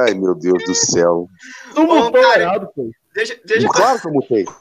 Ai, 0.03 0.15
meu 0.15 0.35
Deus 0.35 0.63
do 0.65 0.75
céu. 0.75 1.27
Tu 1.75 1.83
mutou 1.83 2.21
o. 2.21 2.33
Heraldo, 2.33 2.69
pô. 2.75 2.91
Deixa, 3.15 3.39
deixa 3.45 3.69
Claro 3.69 4.01
que 4.01 4.07
eu 4.07 4.13
mutei. 4.13 4.45
Deixa 4.45 4.57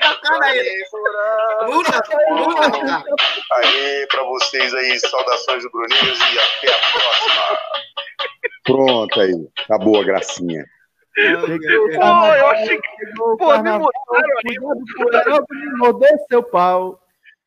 tocando 0.00 0.42
aí. 0.42 0.84
Muda, 1.68 2.02
cara. 2.02 3.04
Aí, 3.52 4.06
pra 4.10 4.24
vocês 4.24 4.74
aí, 4.74 4.98
saudações 5.00 5.62
do 5.62 5.70
Bruninhos 5.70 6.18
e 6.18 6.38
até 6.38 6.74
a 6.74 6.78
próxima. 6.92 7.58
Pronto 8.64 9.20
aí. 9.20 9.48
Acabou 9.64 10.00
a 10.00 10.04
gracinha. 10.04 10.64
Pô, 11.16 12.26
eu 12.34 12.46
achei 12.48 12.78
que 12.78 13.06
Pô, 13.38 13.62
me. 13.62 13.70
Cuidado 14.96 14.96
pro 14.96 15.14
Heraldo 15.14 15.46
não 15.50 15.78
morder 15.78 16.18
seu 16.28 16.42
pau. 16.42 17.00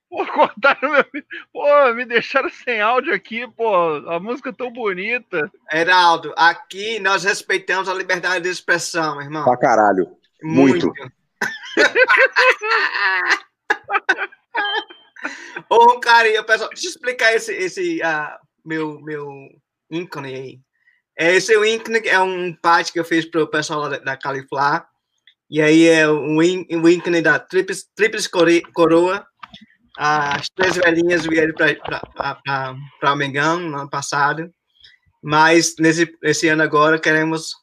pô, 0.09 0.25
cortaram 0.25 0.89
meu. 0.91 1.05
Pô, 1.53 1.93
me 1.93 2.03
deixaram 2.05 2.49
sem 2.49 2.81
áudio 2.81 3.13
aqui, 3.13 3.47
pô. 3.47 3.71
A 4.09 4.19
música 4.19 4.49
é 4.49 4.53
tão 4.53 4.73
bonita. 4.73 5.51
Heraldo, 5.71 6.33
aqui 6.35 6.99
nós 6.99 7.23
respeitamos 7.23 7.87
a 7.87 7.93
liberdade 7.93 8.43
de 8.43 8.49
expressão, 8.49 9.21
irmão. 9.21 9.43
Pra 9.43 9.55
caralho. 9.55 10.17
muito. 10.41 10.91
Ô, 15.69 15.99
carinha, 15.99 16.43
pessoal, 16.43 16.69
deixa 16.69 16.87
eu 16.87 16.89
explicar 16.89 17.35
esse, 17.35 17.53
esse 17.53 18.01
ah, 18.01 18.39
meu, 18.65 18.99
meu 19.01 19.27
ícone 19.91 20.33
aí. 20.33 20.59
É, 21.19 21.35
Esse 21.35 21.53
ícone 21.53 21.99
é 22.07 22.19
um 22.21 22.53
parte 22.53 22.93
que 22.93 22.99
eu 22.99 23.03
fiz 23.03 23.25
pro 23.25 23.45
pessoal 23.49 23.81
lá 23.81 23.89
da, 23.89 23.97
da 23.99 24.17
Califlar. 24.17 24.87
E 25.51 25.61
aí 25.61 25.85
é 25.87 26.09
um, 26.09 26.41
ín- 26.41 26.65
um 26.71 26.87
ícone 26.87 27.21
da 27.21 27.37
Tríplice, 27.37 28.29
Core- 28.31 28.61
Coroa. 28.73 29.25
As 29.97 30.47
três 30.49 30.77
velhinhas 30.77 31.25
vieram 31.25 31.53
para 31.53 32.77
o 33.11 33.15
Mengão 33.17 33.59
no 33.59 33.77
ano 33.79 33.89
passado. 33.89 34.49
Mas 35.21 35.75
nesse 35.77 36.09
esse 36.23 36.47
ano 36.47 36.63
agora 36.63 36.97
queremos 36.97 37.53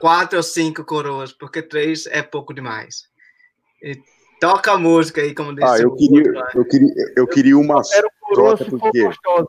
quatro 0.00 0.36
ou 0.38 0.42
cinco 0.42 0.84
coroas, 0.84 1.32
porque 1.32 1.62
três 1.62 2.06
é 2.06 2.22
pouco 2.22 2.52
demais. 2.52 3.04
E 3.80 3.96
toca 4.40 4.72
a 4.72 4.78
música 4.78 5.20
aí, 5.20 5.32
como 5.32 5.54
disse 5.54 5.68
Ah, 5.68 5.78
eu 5.78 5.90
o 5.90 5.96
queria, 5.96 6.32
eu 6.54 6.64
queria, 6.64 6.94
eu 7.16 7.26
queria 7.28 7.56
uma 7.56 7.78
o 7.78 8.34
troca, 8.34 8.64
porque. 8.64 9.02
gostosa. 9.04 9.46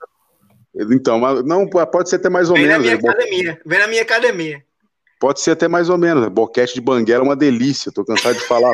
Então, 0.91 1.19
mas 1.19 1.43
não, 1.45 1.67
pode 1.67 2.09
ser 2.09 2.17
até 2.17 2.29
mais 2.29 2.49
ou 2.49 2.55
Vem 2.55 2.67
na 2.67 2.79
menos. 2.79 2.85
minha 2.85 2.95
é 2.95 3.09
academia, 3.09 3.61
vem 3.65 3.79
na 3.79 3.87
minha 3.87 4.01
academia. 4.01 4.63
Pode 5.19 5.39
ser 5.39 5.51
até 5.51 5.67
mais 5.67 5.89
ou 5.89 5.97
menos. 5.97 6.27
Boquete 6.27 6.73
de 6.73 6.81
banguela 6.81 7.23
é 7.23 7.27
uma 7.27 7.35
delícia. 7.35 7.91
Tô 7.91 8.03
cansado 8.03 8.35
de 8.35 8.45
falar. 8.45 8.73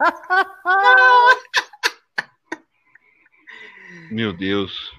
Meu 4.10 4.32
Deus. 4.32 4.92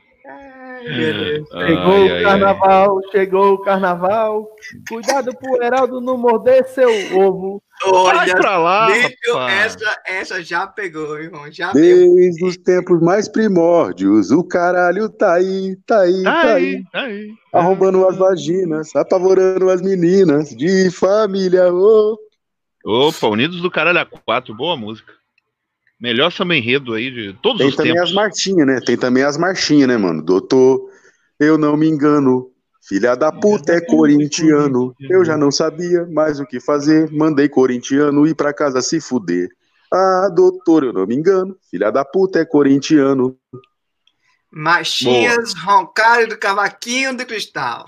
Deus. 0.83 1.47
Chegou 1.49 1.93
Ai, 1.93 2.01
o 2.09 2.11
ai, 2.11 2.11
ai. 2.17 2.23
carnaval, 2.23 2.99
chegou 3.11 3.53
o 3.53 3.61
carnaval. 3.61 4.47
Cuidado 4.89 5.31
pro 5.37 5.61
Heraldo 5.63 6.01
não 6.01 6.17
morder 6.17 6.65
seu 6.67 6.89
ovo. 7.17 7.61
Olha, 7.83 8.35
pra 8.35 8.57
lá, 8.59 8.87
rapaz. 8.89 9.15
essa, 9.65 10.01
essa 10.05 10.43
já 10.43 10.67
pegou, 10.67 11.17
irmão. 11.17 11.51
Já 11.51 11.71
pegou. 11.71 12.15
Desde 12.15 12.45
os 12.45 12.55
tempos 12.57 13.01
mais 13.01 13.27
primórdios, 13.27 14.29
o 14.29 14.43
caralho 14.43 15.09
tá 15.09 15.33
aí, 15.33 15.75
tá 15.87 16.01
aí, 16.01 16.23
tá 16.23 16.31
Tá 16.31 16.53
aí. 16.53 16.65
aí, 16.75 16.83
tá 16.91 17.01
aí. 17.01 17.29
Arrombando 17.51 18.07
as 18.07 18.17
vaginas, 18.17 18.95
apavorando 18.95 19.69
as 19.69 19.81
meninas 19.81 20.49
de 20.49 20.91
família. 20.91 21.73
ô. 21.73 22.17
Opa, 22.85 23.27
Unidos 23.27 23.61
do 23.61 23.69
Caralho 23.71 23.99
a 23.99 24.05
4, 24.05 24.53
boa 24.55 24.75
música. 24.77 25.13
Melhor 26.01 26.31
samba 26.31 26.55
enredo 26.55 26.95
aí 26.95 27.11
de 27.11 27.33
todos 27.43 27.59
Tem 27.59 27.67
os 27.67 27.75
também 27.75 27.93
tempos. 27.93 28.09
as 28.09 28.15
marchinhas, 28.15 28.65
né? 28.65 28.79
Tem 28.83 28.97
também 28.97 29.21
as 29.23 29.37
marchinhas, 29.37 29.87
né, 29.87 29.97
mano? 29.97 30.23
Doutor, 30.23 30.89
eu 31.39 31.59
não 31.59 31.77
me 31.77 31.87
engano. 31.87 32.49
Filha 32.81 33.13
da 33.13 33.31
puta 33.31 33.73
é 33.73 33.81
corintiano. 33.81 34.95
Eu 34.99 35.23
já 35.23 35.37
não 35.37 35.51
sabia 35.51 36.07
mais 36.07 36.39
o 36.39 36.45
que 36.47 36.59
fazer. 36.59 37.11
Mandei 37.11 37.47
corintiano 37.47 38.25
ir 38.25 38.33
pra 38.33 38.51
casa 38.51 38.81
se 38.81 38.99
fuder. 38.99 39.47
Ah, 39.93 40.27
doutor, 40.33 40.85
eu 40.85 40.91
não 40.91 41.05
me 41.05 41.15
engano. 41.15 41.55
Filha 41.69 41.91
da 41.91 42.03
puta 42.03 42.39
é 42.39 42.45
corintiano. 42.45 43.37
Machinhas 44.51 45.53
roncaram 45.53 46.27
do 46.27 46.37
cavaquinho 46.37 47.15
de 47.15 47.25
cristal. 47.25 47.85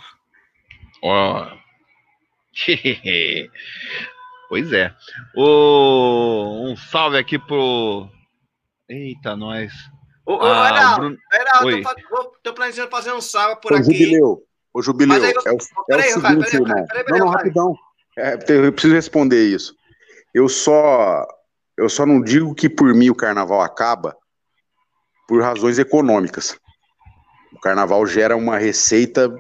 Ó. 1.02 1.48
pois 4.54 4.72
é. 4.72 4.94
Ô, 5.36 6.68
um 6.70 6.78
salve 6.78 7.18
aqui 7.18 7.40
pro. 7.40 8.08
Eita, 8.88 9.36
nós. 9.36 9.74
Ô, 10.28 10.34
ô, 10.36 10.42
Ah, 10.44 10.62
o 10.62 10.68
Heraldo, 10.68 11.00
Bruno- 11.02 11.18
Heraldo, 11.34 11.66
Oi. 11.66 11.82
tô, 11.82 12.26
tô 12.44 12.54
planejando 12.54 12.92
fazer 12.92 13.12
um 13.14 13.20
salve 13.20 13.60
por 13.60 13.74
Ô, 13.74 13.76
aqui. 13.78 13.86
Jubileu. 13.86 14.44
Ô, 14.72 14.82
Jubileu. 14.84 15.20
Mas 15.20 15.24
aí, 15.24 15.34
é 15.34 15.52
o, 15.52 15.56
é 15.56 15.58
peraí, 15.88 16.10
o 16.10 16.14
seguinte, 16.14 16.36
peraí, 16.52 16.54
irmão. 16.54 16.86
peraí, 16.86 17.04
peraí, 17.04 17.20
não, 17.20 17.26
não, 17.26 17.34
rapidão. 17.34 17.76
É, 18.16 18.34
eu 18.68 18.72
preciso 18.72 18.94
responder 18.94 19.44
isso. 19.44 19.76
Eu 20.36 20.48
só, 20.48 21.26
eu 21.76 21.90
só 21.90 22.06
não 22.06 22.22
digo 22.22 22.54
que 22.54 22.70
por 22.70 22.94
mim 22.94 23.10
o 23.10 23.16
carnaval 23.16 23.62
acaba 23.62 24.16
por 25.28 25.42
razões 25.42 25.80
econômicas. 25.80 26.56
O 27.52 27.60
carnaval 27.60 28.06
gera 28.06 28.36
uma 28.38 28.60
receita 28.60 29.34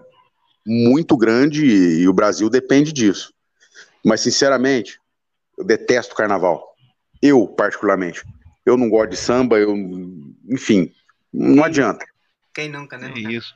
muito 0.65 1.15
grande 1.15 1.64
e, 1.64 2.02
e 2.02 2.07
o 2.07 2.14
Brasil 2.14 2.49
depende 2.49 2.91
disso. 2.91 3.31
Mas, 4.06 4.19
sinceramente, 4.22 4.99
eu 5.57 5.63
detesto 5.65 6.15
carnaval. 6.15 6.75
Eu, 7.21 7.47
particularmente. 7.47 8.23
Eu 8.65 8.77
não 8.77 8.89
gosto 8.89 9.11
de 9.11 9.17
samba, 9.17 9.57
eu, 9.57 9.75
enfim, 10.49 10.93
não 11.34 11.63
adianta. 11.63 12.05
Quem 12.53 12.69
nunca, 12.69 12.97
né? 12.97 13.11
É 13.15 13.19
isso. 13.19 13.53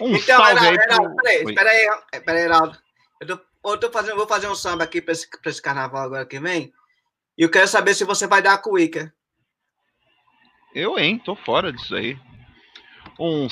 Um 0.00 0.16
Então, 0.16 0.38
salve 0.42 0.66
Heraldo, 0.66 0.68
aí 0.68 0.78
pro. 0.78 1.16
peraí, 1.16 1.44
Oi. 1.44 1.54
peraí, 1.54 1.88
peraí, 2.24 2.42
Heraldo. 2.44 2.78
Eu, 3.20 3.26
tô, 3.26 3.40
eu 3.72 3.78
tô 3.78 3.90
fazendo, 3.90 4.16
vou 4.16 4.26
fazer 4.26 4.48
um 4.48 4.54
samba 4.54 4.84
aqui 4.84 5.02
pra 5.02 5.12
esse, 5.12 5.28
pra 5.28 5.50
esse 5.50 5.60
carnaval 5.60 6.04
agora 6.04 6.24
que 6.26 6.40
vem. 6.40 6.72
E 7.36 7.42
eu 7.42 7.50
quero 7.50 7.68
saber 7.68 7.94
se 7.94 8.04
você 8.04 8.26
vai 8.26 8.40
dar 8.42 8.54
a 8.54 8.58
cuíca. 8.58 9.12
Eu, 10.74 10.98
hein? 10.98 11.20
Tô 11.24 11.36
fora 11.36 11.72
disso 11.72 11.94
aí. 11.94 12.18
Um, 13.18 13.48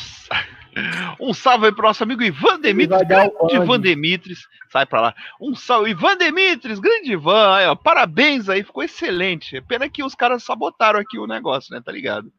um 1.20 1.32
salve 1.32 1.66
aí 1.66 1.72
pro 1.72 1.86
nosso 1.86 2.02
amigo 2.02 2.22
Ivan 2.22 2.60
Demitris, 2.60 3.08
grande. 3.08 3.32
Ivan 3.50 3.80
Demitris. 3.80 4.40
Sai 4.70 4.84
pra 4.84 5.00
lá. 5.00 5.14
Um 5.40 5.54
salve, 5.54 5.90
Ivan 5.90 6.16
Demitris, 6.16 6.78
grande 6.78 7.12
Ivan. 7.12 7.54
Aí, 7.54 7.66
ó, 7.66 7.74
parabéns 7.74 8.48
aí, 8.48 8.62
ficou 8.62 8.82
excelente. 8.82 9.60
Pena 9.62 9.88
que 9.88 10.02
os 10.02 10.14
caras 10.14 10.42
sabotaram 10.42 11.00
aqui 11.00 11.18
o 11.18 11.26
negócio, 11.26 11.74
né? 11.74 11.80
Tá 11.84 11.90
ligado? 11.90 12.30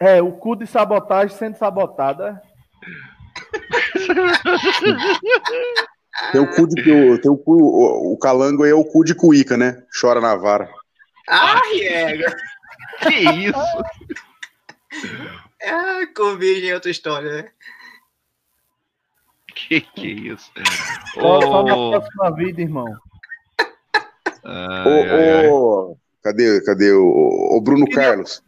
É, 0.00 0.20
o 0.20 0.32
cu 0.32 0.56
de 0.56 0.66
sabotagem 0.66 1.36
sendo 1.36 1.56
sabotada. 1.56 2.42
Tem 6.32 6.40
o 6.40 6.50
cu 6.50 6.66
de. 6.66 6.80
O, 6.80 7.20
tem 7.20 7.30
o, 7.30 7.36
cu, 7.36 7.52
o, 7.52 8.14
o 8.14 8.18
calango 8.18 8.64
aí 8.64 8.70
é 8.70 8.74
o 8.74 8.84
cu 8.84 9.04
de 9.04 9.14
cuíca, 9.14 9.56
né? 9.56 9.82
Chora 10.00 10.18
na 10.18 10.34
vara. 10.34 10.68
Ai, 11.28 11.80
é. 11.82 12.18
Que 13.00 13.14
isso? 13.14 13.58
É, 15.60 16.06
Covid 16.06 16.68
é 16.68 16.74
outra 16.74 16.90
história, 16.90 17.42
né? 17.42 17.50
Que 19.54 19.80
que 19.80 20.06
isso? 20.08 20.50
Só, 21.14 21.40
só 21.40 21.62
na 21.64 21.74
próxima 21.74 22.36
vida, 22.36 22.60
irmão. 22.60 22.86
ai, 24.44 25.08
ai. 25.10 25.48
ô, 25.48 25.96
cadê, 26.22 26.62
cadê 26.64 26.92
o, 26.92 27.56
o 27.56 27.60
Bruno 27.60 27.88
Carlos? 27.90 28.42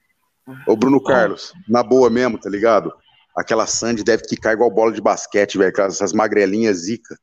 Ô, 0.66 0.76
Bruno 0.76 1.02
Carlos, 1.02 1.52
na 1.68 1.82
boa 1.82 2.08
mesmo, 2.10 2.38
tá 2.38 2.48
ligado? 2.50 2.92
Aquela 3.36 3.66
Sandy 3.66 4.02
deve 4.04 4.24
quicar 4.24 4.52
igual 4.52 4.70
bola 4.70 4.92
de 4.92 5.00
basquete, 5.00 5.56
velho. 5.58 5.70
aquelas- 5.70 5.94
Essas 5.94 6.12
magrelinhas 6.12 6.78
zica. 6.78 7.18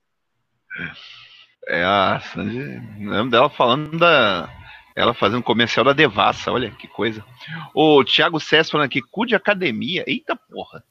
É 1.68 1.84
a 1.84 2.20
Sandy. 2.34 2.60
Lembro 3.00 3.30
dela 3.32 3.50
falando 3.50 3.98
da. 3.98 4.50
Ela 4.96 5.14
fazendo 5.14 5.44
comercial 5.44 5.84
da 5.86 5.94
Devassa, 5.94 6.52
olha 6.52 6.72
que 6.72 6.88
coisa. 6.88 7.24
O 7.74 8.04
Thiago 8.04 8.40
César 8.40 8.72
falando 8.72 8.86
aqui, 8.88 9.02
cu 9.02 9.26
de 9.26 9.36
academia. 9.36 10.04
Eita 10.08 10.36
porra. 10.36 10.84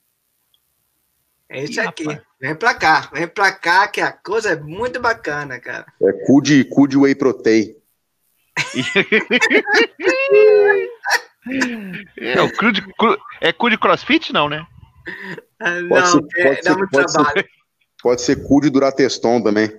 É 1.48 1.64
isso 1.64 1.80
Ih, 1.80 1.86
aqui. 1.86 2.04
rapaz. 2.04 2.22
Vem 2.40 2.54
pra 2.54 2.74
cá, 2.74 3.08
vem 3.12 3.26
pra 3.26 3.50
cá, 3.52 3.88
que 3.88 4.00
a 4.02 4.12
coisa 4.12 4.50
é 4.50 4.56
muito 4.60 5.00
bacana, 5.00 5.58
cara. 5.58 5.86
É 6.02 6.12
cu 6.26 6.42
de, 6.42 6.64
cu 6.64 6.86
de 6.86 6.96
whey 6.98 7.14
protein. 7.14 7.74
É, 12.16 12.40
o 12.40 12.50
cu 12.56 12.72
de, 12.72 12.80
cu- 12.80 13.18
é 13.40 13.52
cu 13.52 13.68
de 13.68 13.76
crossfit, 13.76 14.32
não, 14.32 14.48
né? 14.48 14.66
Ah, 15.60 15.74
Pode 15.88 15.90
Não, 15.90 16.06
ser- 16.06 16.20
porque 16.20 16.42
pode 16.42 16.62
dá 16.62 16.70
ser- 16.72 16.78
muito 16.78 16.90
pode 16.90 17.12
ser. 17.12 17.22
trabalho. 17.22 17.44
Pode 18.02 18.20
ser 18.20 18.46
cu 18.46 18.60
de 18.60 18.68
Durateston 18.70 19.42
também. 19.42 19.70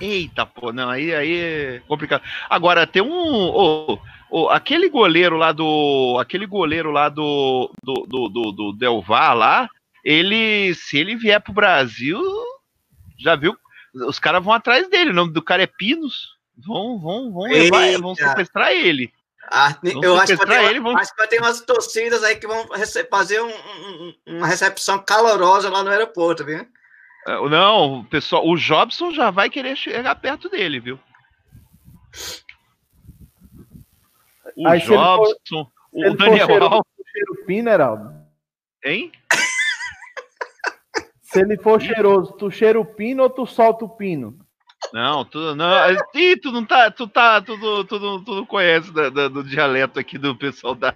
Eita, 0.00 0.44
pô, 0.46 0.72
não, 0.72 0.88
aí, 0.88 1.14
aí 1.14 1.36
é 1.36 1.82
complicado. 1.86 2.22
Agora, 2.48 2.86
tem 2.86 3.02
um. 3.02 3.48
ô, 3.48 3.98
ô, 4.30 4.48
aquele 4.48 4.88
goleiro 4.88 5.36
lá 5.36 5.52
do. 5.52 6.16
Aquele 6.20 6.46
goleiro 6.46 6.90
lá 6.90 7.08
do. 7.08 7.70
Do, 7.82 8.06
do, 8.06 8.28
do, 8.28 8.52
do 8.52 8.72
Del 8.72 9.00
Var 9.02 9.34
lá, 9.34 9.68
ele. 10.04 10.74
Se 10.74 10.98
ele 10.98 11.16
vier 11.16 11.40
pro 11.40 11.52
Brasil, 11.52 12.20
já 13.18 13.36
viu? 13.36 13.56
Os 13.94 14.18
caras 14.18 14.42
vão 14.42 14.52
atrás 14.52 14.88
dele. 14.88 15.10
O 15.10 15.14
nome 15.14 15.32
do 15.32 15.42
cara 15.42 15.62
é 15.62 15.66
Pinos. 15.66 16.36
Vão, 16.56 16.98
vão, 16.98 17.32
vão 17.32 17.42
levar, 17.44 17.86
Eita. 17.86 18.02
vão 18.02 18.14
sequestrar 18.14 18.72
ele. 18.72 19.12
Ah, 19.50 19.74
eu 20.02 20.18
acho 20.18 20.36
que, 20.36 20.46
ter, 20.46 20.64
ele, 20.64 20.80
vamos- 20.80 21.00
acho 21.00 21.14
que 21.14 21.38
umas 21.38 21.60
torcidas 21.62 22.22
aí 22.22 22.36
que 22.36 22.46
vão 22.46 22.66
fazer 23.10 23.40
um- 23.40 23.48
um- 23.48 24.14
uma 24.26 24.46
recepção 24.46 24.98
calorosa 24.98 25.70
lá 25.70 25.82
no 25.82 25.88
aeroporto, 25.88 26.44
viu? 26.44 26.66
É, 27.28 27.48
Não, 27.50 28.00
o 28.00 28.04
pessoal, 28.04 28.46
o 28.48 28.56
Jobson 28.56 29.12
já 29.12 29.30
vai 29.30 29.50
querer 29.50 29.76
chegar 29.76 30.14
perto 30.16 30.48
dele, 30.48 30.80
viu? 30.80 30.98
O 34.56 34.66
Aí, 34.66 34.80
for- 34.80 34.96
Jobson, 34.96 35.70
ele 35.92 36.08
o 36.08 36.10
for 36.12 36.16
Daniel 36.18 36.46
cheiroso, 36.46 36.72
Alves, 36.74 36.92
tu 36.96 37.04
cheira 37.12 37.32
o 37.32 37.44
pino, 37.46 37.68
Heraldo. 37.70 38.14
hein? 38.84 39.12
Se 41.22 41.40
ele 41.40 41.58
for 41.58 41.80
cheiroso, 41.80 42.32
tu 42.32 42.50
cheira 42.50 42.80
o 42.80 42.84
pino 42.84 43.22
ou 43.22 43.28
tu 43.30 43.46
solta 43.46 43.84
o 43.84 43.88
pino? 43.90 44.38
Não, 44.92 45.24
tu 45.24 45.54
não. 45.54 45.68
Ih, 46.14 46.36
tu 46.38 46.50
não 46.50 46.64
tá. 46.64 46.90
Tu 46.90 47.06
tá. 47.06 47.42
Tu, 47.42 47.58
tu, 47.58 47.84
tu, 47.84 48.00
não- 48.00 48.24
tu 48.24 48.34
não 48.36 48.46
conhece 48.46 48.90
da- 48.92 49.10
da- 49.10 49.28
do 49.28 49.44
dialeto 49.44 49.98
aqui 49.98 50.16
do 50.16 50.34
pessoal 50.34 50.74
da. 50.74 50.94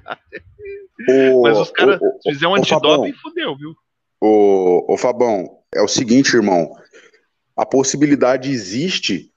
Mas 1.43 1.59
os 1.59 1.71
caras 1.71 2.01
ô, 2.01 2.07
ô, 2.07 2.23
se 2.23 2.33
fizer 2.33 2.47
um 2.47 2.53
ô, 2.53 2.55
antidoping, 2.55 3.13
fudeu, 3.15 3.55
viu? 3.57 3.75
Ô, 4.21 4.95
ô 4.95 4.97
Fabão, 4.97 5.62
é 5.75 5.83
o 5.83 5.89
seguinte, 5.89 6.35
irmão. 6.35 6.75
A 7.57 7.67
possibilidade 7.67 8.51
existe 8.51 9.31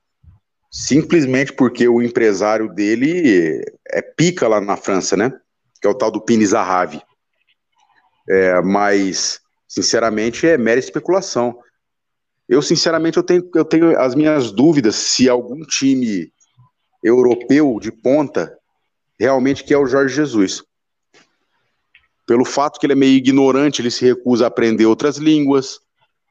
simplesmente 0.71 1.53
porque 1.53 1.87
o 1.87 2.01
empresário 2.01 2.73
dele 2.73 3.63
é 3.87 4.01
pica 4.01 4.47
lá 4.47 4.59
na 4.59 4.75
França, 4.75 5.15
né? 5.15 5.31
Que 5.81 5.87
é 5.87 5.89
o 5.89 5.95
tal 5.95 6.11
do 6.11 6.21
Pini 6.21 6.45
Zahavi. 6.45 7.01
É, 8.27 8.61
mas, 8.61 9.39
sinceramente, 9.67 10.47
é 10.47 10.57
mera 10.57 10.79
especulação. 10.79 11.57
Eu, 12.47 12.61
sinceramente, 12.61 13.17
eu 13.17 13.23
tenho, 13.23 13.49
eu 13.55 13.65
tenho 13.65 13.99
as 13.99 14.15
minhas 14.15 14.51
dúvidas 14.51 14.95
se 14.95 15.29
algum 15.29 15.61
time 15.61 16.31
europeu 17.03 17.79
de 17.79 17.91
ponta 17.91 18.57
realmente 19.19 19.63
quer 19.63 19.77
o 19.77 19.85
Jorge 19.85 20.15
Jesus 20.15 20.63
pelo 22.25 22.43
fato 22.43 22.79
que 22.79 22.85
ele 22.85 22.93
é 22.93 22.95
meio 22.95 23.15
ignorante, 23.15 23.81
ele 23.81 23.91
se 23.91 24.03
recusa 24.03 24.45
a 24.45 24.47
aprender 24.47 24.85
outras 24.85 25.17
línguas. 25.17 25.79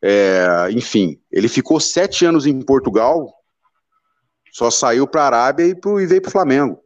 É, 0.07 0.69
enfim, 0.71 1.19
ele 1.33 1.49
ficou 1.49 1.81
sete 1.81 2.27
anos 2.27 2.45
em 2.45 2.61
Portugal, 2.61 3.33
só 4.53 4.71
saiu 4.71 5.07
para 5.07 5.23
a 5.23 5.27
Arábia 5.27 5.65
e, 5.65 5.75
pro, 5.75 5.99
e 5.99 6.05
veio 6.05 6.21
para 6.21 6.29
o 6.29 6.33
Flamengo. 6.33 6.79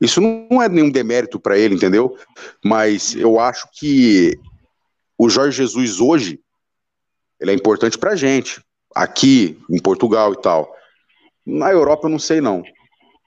Isso 0.00 0.20
não 0.20 0.60
é 0.60 0.68
nenhum 0.68 0.90
demérito 0.90 1.38
para 1.38 1.56
ele, 1.56 1.76
entendeu? 1.76 2.18
Mas 2.64 3.14
eu 3.14 3.38
acho 3.38 3.68
que 3.72 4.36
o 5.16 5.30
Jorge 5.30 5.58
Jesus 5.58 6.00
hoje 6.00 6.40
ele 7.40 7.52
é 7.52 7.54
importante 7.54 7.96
para 7.96 8.16
gente, 8.16 8.60
aqui 8.92 9.56
em 9.70 9.80
Portugal 9.80 10.32
e 10.32 10.40
tal. 10.42 10.74
Na 11.46 11.70
Europa 11.70 12.08
eu 12.08 12.10
não 12.10 12.18
sei 12.18 12.40
não. 12.40 12.64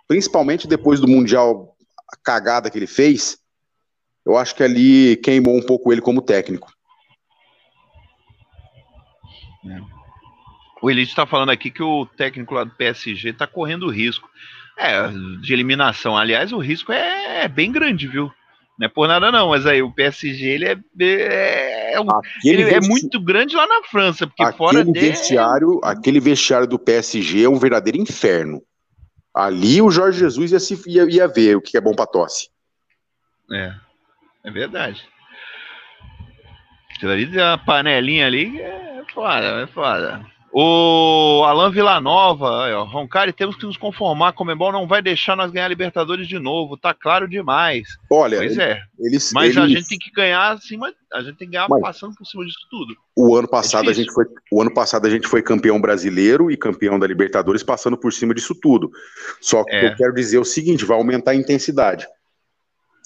Principalmente 0.06 0.68
depois 0.68 1.00
do 1.00 1.08
mundial 1.08 1.78
a 2.12 2.18
cagada 2.18 2.70
que 2.70 2.78
ele 2.78 2.88
fez, 2.88 3.38
eu 4.26 4.36
acho 4.36 4.54
que 4.54 4.64
ali 4.64 5.16
queimou 5.16 5.56
um 5.56 5.62
pouco 5.62 5.94
ele 5.94 6.02
como 6.02 6.22
técnico. 6.22 6.77
O 10.82 10.92
Elite 10.92 11.16
tá 11.16 11.26
falando 11.26 11.50
aqui 11.50 11.72
que 11.72 11.84
o 11.84 12.06
técnico 12.06 12.54
lá 12.54 12.64
do 12.64 12.72
PSG 12.72 13.34
tá 13.34 13.48
correndo 13.48 13.90
risco. 13.90 14.30
É, 14.78 15.10
de 15.42 15.54
eliminação. 15.54 16.16
Aliás, 16.16 16.54
o 16.54 16.60
risco 16.60 16.92
é, 16.92 17.46
é 17.46 17.48
bem 17.48 17.72
grande, 17.72 18.08
viu? 18.08 18.32
Não 18.78 18.86
é 18.86 18.90
por 18.90 19.08
nada, 19.08 19.32
não, 19.32 19.50
mas 19.50 19.66
aí 19.66 19.82
o 19.82 19.92
PSG 19.92 20.46
ele 20.46 20.66
é, 20.66 20.78
é, 21.00 21.94
é 21.96 22.00
ele 22.46 22.62
é 22.62 22.80
muito 22.80 23.20
grande 23.20 23.56
lá 23.56 23.66
na 23.66 23.82
França, 23.84 24.28
porque 24.28 24.44
aquele 24.44 24.58
fora 24.58 24.86
dele. 24.86 25.00
vestiário, 25.00 25.82
aquele 25.84 26.20
vestiário 26.20 26.68
do 26.68 26.78
PSG 26.78 27.44
é 27.44 27.50
um 27.50 27.58
verdadeiro 27.58 27.98
inferno. 27.98 28.62
Ali 29.34 29.82
o 29.82 29.90
Jorge 29.90 30.20
Jesus 30.20 30.52
ia, 30.52 30.60
se, 30.60 30.80
ia, 30.88 31.10
ia 31.10 31.28
ver 31.28 31.58
o 31.58 31.62
que 31.62 31.76
é 31.76 31.82
bom 31.82 31.96
para 31.96 32.06
tosse. 32.06 32.50
É, 33.52 33.74
é 34.44 34.52
verdade. 34.52 35.08
Aquilo 36.96 37.12
ali 37.12 37.26
da 37.28 37.58
panelinha 37.58 38.26
ali 38.26 38.60
é 38.60 39.04
foda, 39.14 39.46
é 39.62 39.68
foda. 39.68 40.26
O 40.60 41.44
Alan 41.46 41.70
Villanova, 41.70 42.66
aí, 42.66 42.74
ó, 42.74 42.84
Roncari, 42.84 43.32
temos 43.34 43.56
que 43.58 43.66
nos 43.66 43.78
conformar, 43.78 44.32
Comembol 44.34 44.72
não 44.72 44.88
vai 44.88 45.02
deixar 45.04 45.36
nós 45.36 45.52
ganhar 45.52 45.68
Libertadores 45.68 46.28
de 46.28 46.40
novo, 46.40 46.76
tá 46.78 46.94
claro 46.96 47.28
demais. 47.28 47.88
Olha, 48.10 48.38
Pois 48.38 48.58
é, 48.58 48.82
eles, 48.98 49.32
mas 49.34 49.56
a 49.56 49.62
eles- 49.66 49.74
gente 49.74 49.90
tem 49.90 50.00
que 50.00 50.10
ganhar 50.10 50.54
acima, 50.54 50.92
a 51.14 51.22
gente 51.22 51.36
tem 51.38 51.48
que 51.48 51.52
ganhar 51.54 51.68
Mas- 51.70 51.82
passando 51.82 52.16
por 52.16 52.26
cima 52.26 52.44
disso 52.46 52.58
tudo. 52.72 52.96
o 53.16 53.36
ano 53.36 53.48
passado 53.48 53.90
a 53.90 53.92
difícil. 53.92 54.06
gente 54.06 54.14
foi, 54.14 54.26
o 54.52 54.62
ano 54.62 54.74
passado 54.74 55.06
a 55.06 55.10
gente 55.12 55.28
foi 55.28 55.44
campeão 55.44 55.80
brasileiro 55.80 56.50
e 56.50 56.58
campeão 56.58 56.98
da 56.98 57.06
Libertadores 57.06 57.62
passando 57.62 57.98
por 57.98 58.12
cima 58.12 58.34
disso 58.34 58.56
tudo. 58.60 58.90
Só 59.40 59.64
que 59.64 59.76
É. 59.76 59.92
eu 59.92 59.96
quero 59.96 60.14
dizer 60.16 60.40
o 60.40 60.46
seguinte, 60.46 60.86
vai 60.86 60.98
aumentar 60.98 61.32
a 61.32 61.36
intensidade. 61.36 62.08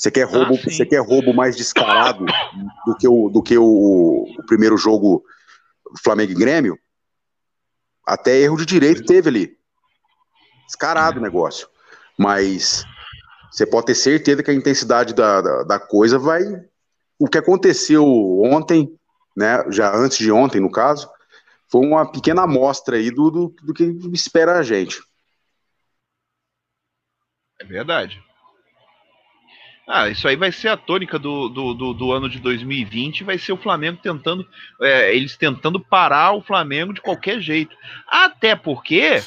Você 0.01 0.09
quer 0.09 0.23
roubo, 0.23 0.55
Ah, 0.55 0.63
você 0.63 0.83
quer 0.83 0.97
roubo 0.97 1.31
mais 1.31 1.55
descarado 1.55 2.25
do 2.87 2.95
que 2.97 3.07
o 3.07 3.29
do 3.29 3.43
que 3.43 3.55
o, 3.55 3.63
o 3.63 4.45
primeiro 4.47 4.75
jogo 4.75 5.23
Flamengo 6.03 6.31
e 6.31 6.35
Grêmio? 6.35 6.75
Até 8.03 8.39
erro 8.39 8.57
de 8.57 8.65
direito 8.65 9.05
teve 9.05 9.29
ali. 9.29 9.57
Descarado 10.65 11.19
o 11.19 11.21
negócio. 11.21 11.67
Mas 12.17 12.83
você 13.51 13.63
pode 13.63 13.85
ter 13.85 13.93
certeza 13.93 14.41
que 14.41 14.49
a 14.49 14.55
intensidade 14.55 15.13
da, 15.13 15.39
da, 15.39 15.63
da 15.65 15.79
coisa 15.79 16.17
vai. 16.17 16.41
O 17.19 17.27
que 17.27 17.37
aconteceu 17.37 18.03
ontem, 18.41 18.97
né? 19.37 19.63
Já 19.69 19.95
antes 19.95 20.17
de 20.17 20.31
ontem, 20.31 20.59
no 20.59 20.71
caso, 20.71 21.07
foi 21.71 21.85
uma 21.85 22.11
pequena 22.11 22.41
amostra 22.41 22.97
aí 22.97 23.11
do, 23.11 23.29
do, 23.29 23.55
do 23.61 23.71
que 23.71 23.83
espera 24.11 24.57
a 24.57 24.63
gente. 24.63 24.99
É 27.59 27.65
verdade. 27.65 28.30
Ah, 29.87 30.09
isso 30.09 30.27
aí 30.27 30.35
vai 30.35 30.51
ser 30.51 30.69
a 30.69 30.77
tônica 30.77 31.17
do, 31.19 31.49
do, 31.49 31.73
do, 31.73 31.93
do 31.93 32.11
ano 32.11 32.29
de 32.29 32.39
2020, 32.39 33.23
vai 33.23 33.37
ser 33.37 33.51
o 33.51 33.57
Flamengo 33.57 33.99
tentando, 34.01 34.47
é, 34.81 35.13
eles 35.15 35.35
tentando 35.35 35.79
parar 35.79 36.33
o 36.33 36.41
Flamengo 36.41 36.93
de 36.93 37.01
qualquer 37.01 37.41
jeito. 37.41 37.75
Até 38.07 38.55
porque, 38.55 39.21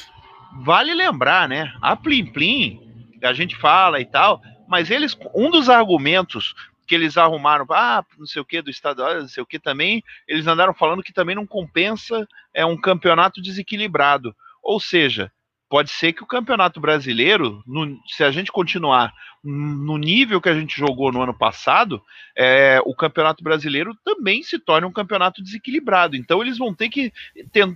vale 0.63 0.93
lembrar, 0.93 1.47
né, 1.47 1.73
a 1.81 1.95
Plim 1.95 2.25
Plim, 2.25 2.79
a 3.21 3.33
gente 3.33 3.55
fala 3.55 3.99
e 3.99 4.05
tal, 4.05 4.41
mas 4.67 4.89
eles, 4.89 5.17
um 5.35 5.51
dos 5.51 5.69
argumentos 5.69 6.55
que 6.87 6.95
eles 6.95 7.17
arrumaram, 7.17 7.65
ah, 7.71 8.03
não 8.17 8.25
sei 8.25 8.41
o 8.41 8.45
que, 8.45 8.61
do 8.61 8.69
estadual, 8.69 9.21
não 9.21 9.27
sei 9.27 9.41
o 9.41 9.45
que 9.45 9.59
também, 9.59 10.03
eles 10.27 10.47
andaram 10.47 10.73
falando 10.73 11.03
que 11.03 11.13
também 11.13 11.35
não 11.35 11.45
compensa 11.45 12.27
é 12.53 12.65
um 12.65 12.77
campeonato 12.77 13.41
desequilibrado. 13.41 14.35
Ou 14.63 14.79
seja, 14.79 15.31
pode 15.69 15.89
ser 15.91 16.13
que 16.13 16.23
o 16.23 16.27
campeonato 16.27 16.79
brasileiro, 16.79 17.61
no- 17.65 17.97
se 18.07 18.23
a 18.23 18.31
gente 18.31 18.51
continuar 18.51 19.13
no 19.47 19.95
nível 19.97 20.41
que 20.41 20.49
a 20.49 20.55
gente 20.55 20.75
jogou 20.75 21.11
no 21.11 21.21
ano 21.21 21.33
passado, 21.33 22.01
é, 22.35 22.81
o 22.83 22.95
campeonato 22.95 23.43
brasileiro 23.43 23.95
também 24.03 24.41
se 24.41 24.57
torne 24.57 24.87
um 24.87 24.91
campeonato 24.91 25.43
desequilibrado. 25.43 26.15
Então 26.15 26.41
eles 26.41 26.57
vão 26.57 26.73
ter 26.73 26.89
que 26.89 27.13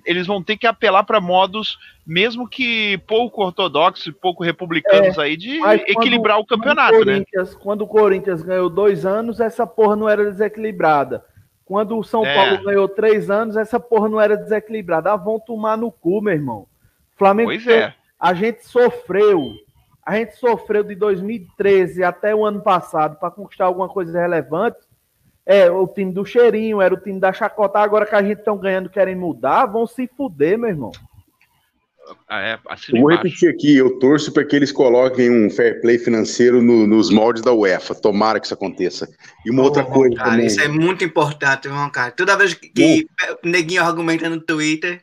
eles 0.04 0.26
vão 0.26 0.42
ter 0.42 0.58
que 0.58 0.66
apelar 0.66 1.04
para 1.04 1.22
modos, 1.22 1.78
mesmo 2.06 2.48
que 2.50 2.98
pouco 3.08 3.44
ortodoxos 3.44 4.08
e 4.08 4.12
pouco 4.12 4.44
republicanos 4.44 5.20
aí, 5.20 5.38
de 5.38 5.60
mas 5.60 5.80
quando- 5.82 5.90
equilibrar 5.90 6.40
o 6.40 6.46
Quando 6.46 6.60
campeonato, 6.60 6.96
o 6.98 7.06
né? 7.06 7.24
Quando 7.62 7.82
o 7.84 7.88
Corinthians 7.88 8.42
ganhou 8.42 8.68
dois 8.70 9.06
anos, 9.06 9.40
essa 9.40 9.68
porra 9.68 9.96
não 9.96 10.10
era 10.10 10.26
desequilibrada. 10.26 11.24
Quando 11.64 11.96
o 12.00 12.04
São 12.04 12.26
É. 12.26 12.34
Paulo 12.34 12.64
ganhou 12.64 12.88
três 12.90 13.30
anos, 13.30 13.56
essa 13.56 13.80
porra 13.80 14.10
não 14.10 14.20
era 14.20 14.36
desequilibrada. 14.36 15.14
Ah, 15.14 15.16
vão 15.16 15.40
tomar 15.40 15.78
no 15.78 15.92
cu, 15.92 16.20
meu 16.20 16.34
irmão. 16.34 16.66
Flamengo, 17.20 17.50
Pois 17.50 17.68
é. 17.68 17.94
a 18.20 18.34
gente 18.34 18.66
sofreu. 18.66 19.52
A 20.06 20.16
gente 20.16 20.36
sofreu 20.38 20.84
de 20.84 20.96
2013 20.96 22.04
até 22.04 22.34
o 22.34 22.44
ano 22.46 22.62
passado 22.62 23.20
para 23.20 23.30
conquistar 23.30 23.66
alguma 23.66 23.88
coisa 23.88 24.20
relevante. 24.20 24.78
É, 25.46 25.70
o 25.70 25.88
time 25.88 26.12
do 26.12 26.26
cheirinho, 26.26 26.82
era 26.82 26.94
o 26.94 27.00
time 27.00 27.20
da 27.20 27.32
chacota. 27.34 27.80
Agora 27.80 28.06
que 28.06 28.16
a 28.16 28.22
gente 28.24 28.40
estão 28.40 28.58
ganhando, 28.58 28.90
querem 28.90 29.16
mudar, 29.16 29.66
vão 29.68 29.86
se 29.86 30.08
fuder, 30.16 30.58
meu 30.58 30.70
irmão. 30.70 30.92
Ah, 32.28 32.42
é, 32.42 32.58
vou 32.92 33.12
embaixo. 33.12 33.24
repetir 33.24 33.50
aqui, 33.50 33.78
eu 33.78 34.00
torço 34.00 34.32
para 34.32 34.44
que 34.44 34.56
eles 34.56 34.72
coloquem 34.72 35.30
um 35.30 35.48
fair 35.50 35.80
play 35.80 36.00
financeiro 36.00 36.60
no- 36.60 36.88
nos 36.88 37.12
moldes 37.12 37.44
da 37.44 37.54
UEFA. 37.54 37.94
Tomara 37.94 38.40
que 38.40 38.46
isso 38.48 38.54
aconteça. 38.56 39.08
E 39.46 39.52
uma 39.52 39.62
outra 39.62 39.84
Ô, 39.84 39.92
coisa 39.92 40.16
cara, 40.16 40.32
também. 40.32 40.48
Isso 40.48 40.60
é 40.60 40.68
muito 40.68 41.04
importante, 41.04 41.68
irmão, 41.68 41.88
cara. 41.92 42.12
Toda 42.12 42.36
vez 42.36 42.56
que, 42.56 42.70
que 42.70 43.08
o 43.44 43.48
neguinho 43.48 43.84
argumenta 43.84 44.28
no 44.28 44.40
Twitter, 44.42 45.02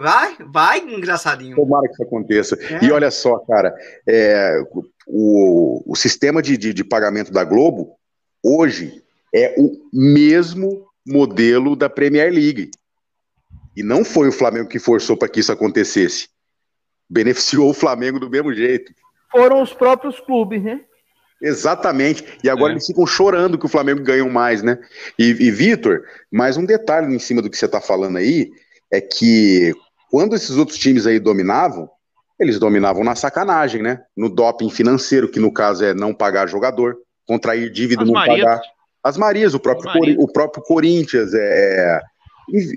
vai, 0.00 0.36
vai, 0.40 0.78
engraçadinho. 0.80 1.54
Tomara 1.54 1.86
que 1.86 1.94
isso 1.94 2.02
aconteça. 2.02 2.58
É. 2.60 2.84
E 2.84 2.90
olha 2.90 3.10
só, 3.10 3.38
cara, 3.38 3.74
é, 4.06 4.60
o, 5.06 5.82
o 5.86 5.96
sistema 5.96 6.42
de, 6.42 6.56
de, 6.56 6.74
de 6.74 6.84
pagamento 6.84 7.32
da 7.32 7.44
Globo 7.44 7.96
hoje 8.42 9.02
é 9.34 9.54
o 9.56 9.72
mesmo 9.92 10.86
modelo 11.06 11.76
da 11.76 11.88
Premier 11.88 12.32
League. 12.32 12.70
E 13.76 13.82
não 13.82 14.04
foi 14.04 14.28
o 14.28 14.32
Flamengo 14.32 14.68
que 14.68 14.78
forçou 14.78 15.16
para 15.16 15.28
que 15.28 15.40
isso 15.40 15.52
acontecesse. 15.52 16.28
Beneficiou 17.08 17.70
o 17.70 17.74
Flamengo 17.74 18.18
do 18.18 18.28
mesmo 18.28 18.52
jeito. 18.52 18.92
Foram 19.30 19.62
os 19.62 19.72
próprios 19.72 20.18
clubes, 20.18 20.62
né? 20.62 20.80
Exatamente. 21.40 22.24
E 22.42 22.50
agora 22.50 22.72
é. 22.72 22.74
eles 22.74 22.86
ficam 22.86 23.06
chorando 23.06 23.56
que 23.56 23.66
o 23.66 23.68
Flamengo 23.68 24.02
ganhou 24.02 24.28
mais, 24.28 24.62
né? 24.62 24.78
E, 25.16 25.28
e 25.28 25.50
Vitor, 25.52 26.02
mais 26.32 26.56
um 26.56 26.64
detalhe 26.64 27.14
em 27.14 27.18
cima 27.18 27.40
do 27.40 27.48
que 27.48 27.56
você 27.56 27.66
está 27.66 27.80
falando 27.80 28.18
aí 28.18 28.50
é 28.90 29.00
que 29.00 29.74
quando 30.10 30.34
esses 30.34 30.56
outros 30.56 30.78
times 30.78 31.06
aí 31.06 31.18
dominavam, 31.18 31.88
eles 32.38 32.58
dominavam 32.58 33.04
na 33.04 33.14
sacanagem, 33.14 33.82
né? 33.82 34.00
No 34.16 34.28
doping 34.28 34.70
financeiro, 34.70 35.28
que 35.28 35.40
no 35.40 35.52
caso 35.52 35.84
é 35.84 35.92
não 35.92 36.14
pagar 36.14 36.48
jogador, 36.48 36.96
contrair 37.26 37.70
dívida 37.70 38.02
e 38.02 38.06
não 38.06 38.14
Marias. 38.14 38.44
pagar. 38.44 38.62
As 39.02 39.16
Marias, 39.16 39.54
o 39.54 39.60
próprio, 39.60 39.92
Marias. 39.92 40.16
o 40.18 40.32
próprio 40.32 40.62
Corinthians, 40.62 41.34
é. 41.34 41.98
é 41.98 42.00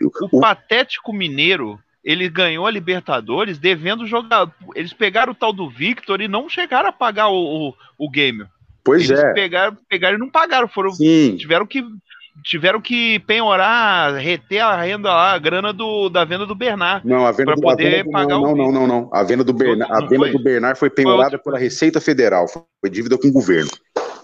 o, 0.01 0.37
o 0.37 0.41
Patético 0.41 1.13
Mineiro 1.13 1.79
ele 2.03 2.27
ganhou 2.27 2.65
a 2.65 2.71
Libertadores 2.71 3.59
devendo 3.59 4.07
jogar. 4.07 4.51
Eles 4.75 4.91
pegaram 4.91 5.33
o 5.33 5.35
tal 5.35 5.53
do 5.53 5.69
Victor 5.69 6.19
e 6.19 6.27
não 6.27 6.49
chegaram 6.49 6.89
a 6.89 6.91
pagar 6.91 7.29
o, 7.29 7.69
o, 7.69 7.73
o 7.97 8.09
game. 8.09 8.45
Pois 8.83 9.07
eles 9.07 9.23
é. 9.23 9.33
Pegaram, 9.33 9.77
pegaram 9.87 10.17
e 10.17 10.19
não 10.19 10.29
pagaram. 10.29 10.67
Foram, 10.67 10.91
Sim. 10.91 11.35
Tiveram 11.37 11.67
que 11.67 11.83
tiveram 12.43 12.81
que 12.81 13.19
penhorar, 13.19 14.15
reter 14.15 14.59
a 14.59 14.81
renda 14.81 15.09
lá, 15.09 15.33
a 15.33 15.37
grana 15.37 15.71
do, 15.73 16.09
da 16.09 16.23
venda 16.23 16.45
do 16.45 16.55
Bernard. 16.55 17.07
Não, 17.07 17.25
a 17.25 17.31
venda 17.31 17.55
do 17.55 17.61
poder 17.61 18.03
do, 18.03 18.11
pagar 18.11 18.35
não, 18.35 18.53
o 18.53 18.55
não, 18.55 18.71
não, 18.71 18.87
não, 18.87 19.09
A 19.13 19.23
venda 19.23 19.43
do 19.43 19.53
Bernard, 19.53 19.93
a 19.93 20.05
venda 20.05 20.25
foi? 20.25 20.31
do 20.31 20.43
Bernard 20.43 20.79
foi 20.79 20.89
penhorada 20.89 21.37
pela 21.37 21.57
Receita 21.57 21.99
Federal, 22.01 22.47
foi 22.47 22.89
dívida 22.89 23.17
com 23.17 23.27
o 23.27 23.31
governo. 23.31 23.71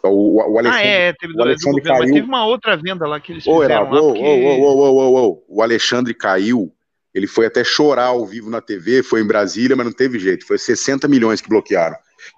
O, 0.03 0.41
o, 0.41 0.53
o 0.53 0.59
Alexandre, 0.59 0.87
ah, 0.87 0.91
é, 0.91 1.13
teve, 1.13 1.33
o 1.33 1.41
Alexandre 1.41 1.81
governo, 1.81 1.99
caiu. 1.99 2.13
teve 2.13 2.27
uma 2.27 2.45
outra 2.45 2.77
venda 2.77 3.07
lá 3.07 3.19
que 3.19 3.33
eles 3.33 3.43
fizeram. 3.43 3.89
Ô, 3.89 3.93
lá 3.93 4.01
porque... 4.01 4.19
ô, 4.21 4.61
ô, 4.61 4.91
ô, 4.91 5.27
ô, 5.27 5.43
o 5.49 5.61
Alexandre 5.61 6.13
caiu 6.13 6.71
ele 7.17 7.25
foi 7.25 7.47
até 7.47 7.63
chorar 7.63 8.07
ao 8.07 8.27
vivo 8.27 8.47
na 8.47 8.61
TV, 8.61 9.01
foi 9.01 9.21
em 9.21 9.25
Brasília, 9.25 9.75
mas 9.75 9.87
não 9.87 9.91
teve 9.91 10.19
jeito. 10.19 10.45
Foi 10.45 10.55
60 10.55 11.07
milhões 11.07 11.41
que 11.41 11.49
bloquearam. 11.49 11.95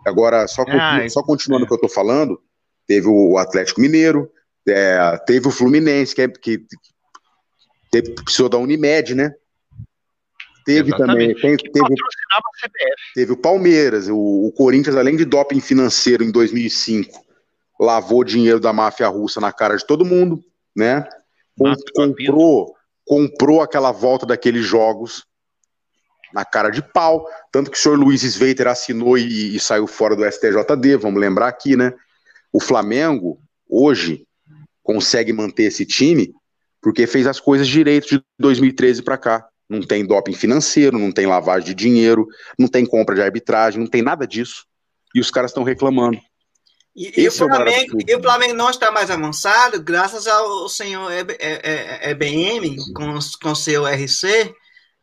Agora, 0.07 0.47
só, 0.47 0.63
ah, 0.69 1.01
só 1.09 1.21
continuando 1.21 1.63
o 1.63 1.65
é. 1.65 1.67
que 1.67 1.73
eu 1.73 1.75
estou 1.75 1.89
falando, 1.89 2.39
teve 2.87 3.05
o 3.05 3.37
Atlético 3.37 3.81
Mineiro, 3.81 4.31
é, 4.69 5.17
teve 5.25 5.47
o 5.47 5.51
Fluminense, 5.51 6.15
que, 6.15 6.21
é, 6.21 6.27
que, 6.27 6.65
precisou 8.23 8.49
da 8.49 8.57
Unimed, 8.57 9.15
né? 9.15 9.33
Teve 10.65 10.89
Exatamente. 10.89 11.35
também. 11.35 11.57
Tem, 11.57 11.71
teve, 11.71 11.95
teve 13.15 13.31
o 13.31 13.37
Palmeiras, 13.37 14.07
o, 14.07 14.17
o, 14.17 14.51
Corinthians, 14.51 14.95
além 14.95 15.15
de 15.15 15.25
doping 15.25 15.59
financeiro 15.59 16.23
em 16.23 16.31
2005, 16.31 17.25
lavou 17.79 18.23
dinheiro 18.23 18.59
da 18.59 18.71
máfia 18.71 19.07
russa 19.07 19.41
na 19.41 19.51
cara 19.51 19.75
de 19.75 19.85
todo 19.85 20.05
mundo, 20.05 20.43
né? 20.75 21.07
comprou, 21.93 22.75
comprou 23.05 23.61
aquela 23.61 23.91
volta 23.91 24.25
daqueles 24.25 24.65
jogos 24.65 25.25
na 26.33 26.45
cara 26.45 26.69
de 26.69 26.81
pau, 26.81 27.27
tanto 27.51 27.71
que 27.71 27.77
o 27.77 27.79
senhor 27.79 27.97
Luiz 27.97 28.21
Sveiter 28.21 28.67
assinou 28.67 29.17
e, 29.17 29.55
e, 29.55 29.59
saiu 29.59 29.87
fora 29.87 30.15
do 30.15 30.23
STJD, 30.23 30.95
vamos 30.97 31.19
lembrar 31.19 31.47
aqui, 31.47 31.75
né? 31.75 31.93
O 32.53 32.59
Flamengo, 32.59 33.41
hoje, 33.67 34.27
consegue 34.89 35.31
manter 35.31 35.65
esse 35.65 35.85
time 35.85 36.33
porque 36.81 37.05
fez 37.05 37.27
as 37.27 37.39
coisas 37.39 37.67
direito 37.67 38.07
de 38.07 38.23
2013 38.39 39.03
para 39.03 39.19
cá. 39.19 39.47
Não 39.69 39.81
tem 39.81 40.03
doping 40.03 40.33
financeiro, 40.33 40.97
não 40.97 41.11
tem 41.11 41.27
lavagem 41.27 41.67
de 41.67 41.75
dinheiro, 41.75 42.25
não 42.57 42.67
tem 42.67 42.87
compra 42.87 43.13
de 43.13 43.21
arbitragem, 43.21 43.79
não 43.79 43.85
tem 43.85 44.01
nada 44.01 44.25
disso. 44.25 44.65
E 45.13 45.19
os 45.19 45.29
caras 45.29 45.51
estão 45.51 45.61
reclamando. 45.61 46.19
E, 46.95 47.21
e, 47.21 47.27
o 47.27 47.31
Flamengo, 47.31 48.01
é 48.01 48.03
o 48.03 48.09
e, 48.09 48.15
o 48.15 48.21
Flamengo, 48.21 48.55
não 48.55 48.71
está 48.71 48.89
mais 48.89 49.11
avançado 49.11 49.79
graças 49.79 50.25
ao 50.25 50.67
senhor 50.67 51.11
EBM, 51.11 52.75
com, 52.95 53.19
com 53.43 53.53
seu 53.53 53.85
RC, 53.85 54.51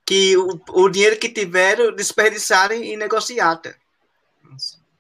que 0.05 0.37
o, 0.37 0.61
o 0.71 0.89
dinheiro 0.89 1.17
que 1.17 1.29
tiveram 1.29 1.95
desperdiçaram 1.95 2.75
em 2.75 2.97
negociata. 2.97 3.77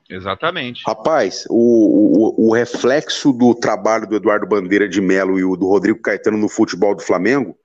Exatamente. 0.08 0.82
Rapaz, 0.86 1.44
o, 1.50 2.36
o, 2.36 2.48
o, 2.48 2.54
reflexo 2.54 3.32
do 3.32 3.54
trabalho 3.54 4.06
do 4.06 4.16
Eduardo 4.16 4.46
Bandeira 4.46 4.88
de 4.88 5.00
Melo 5.00 5.38
e 5.38 5.44
o 5.44 5.56
do 5.56 5.66
Rodrigo 5.66 6.00
Caetano 6.00 6.38
no 6.38 6.48
futebol 6.48 6.94
do 6.94 7.02
Flamengo 7.02 7.58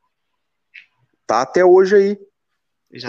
tá 1.28 1.42
até 1.42 1.64
hoje 1.64 1.96
aí. 1.96 2.20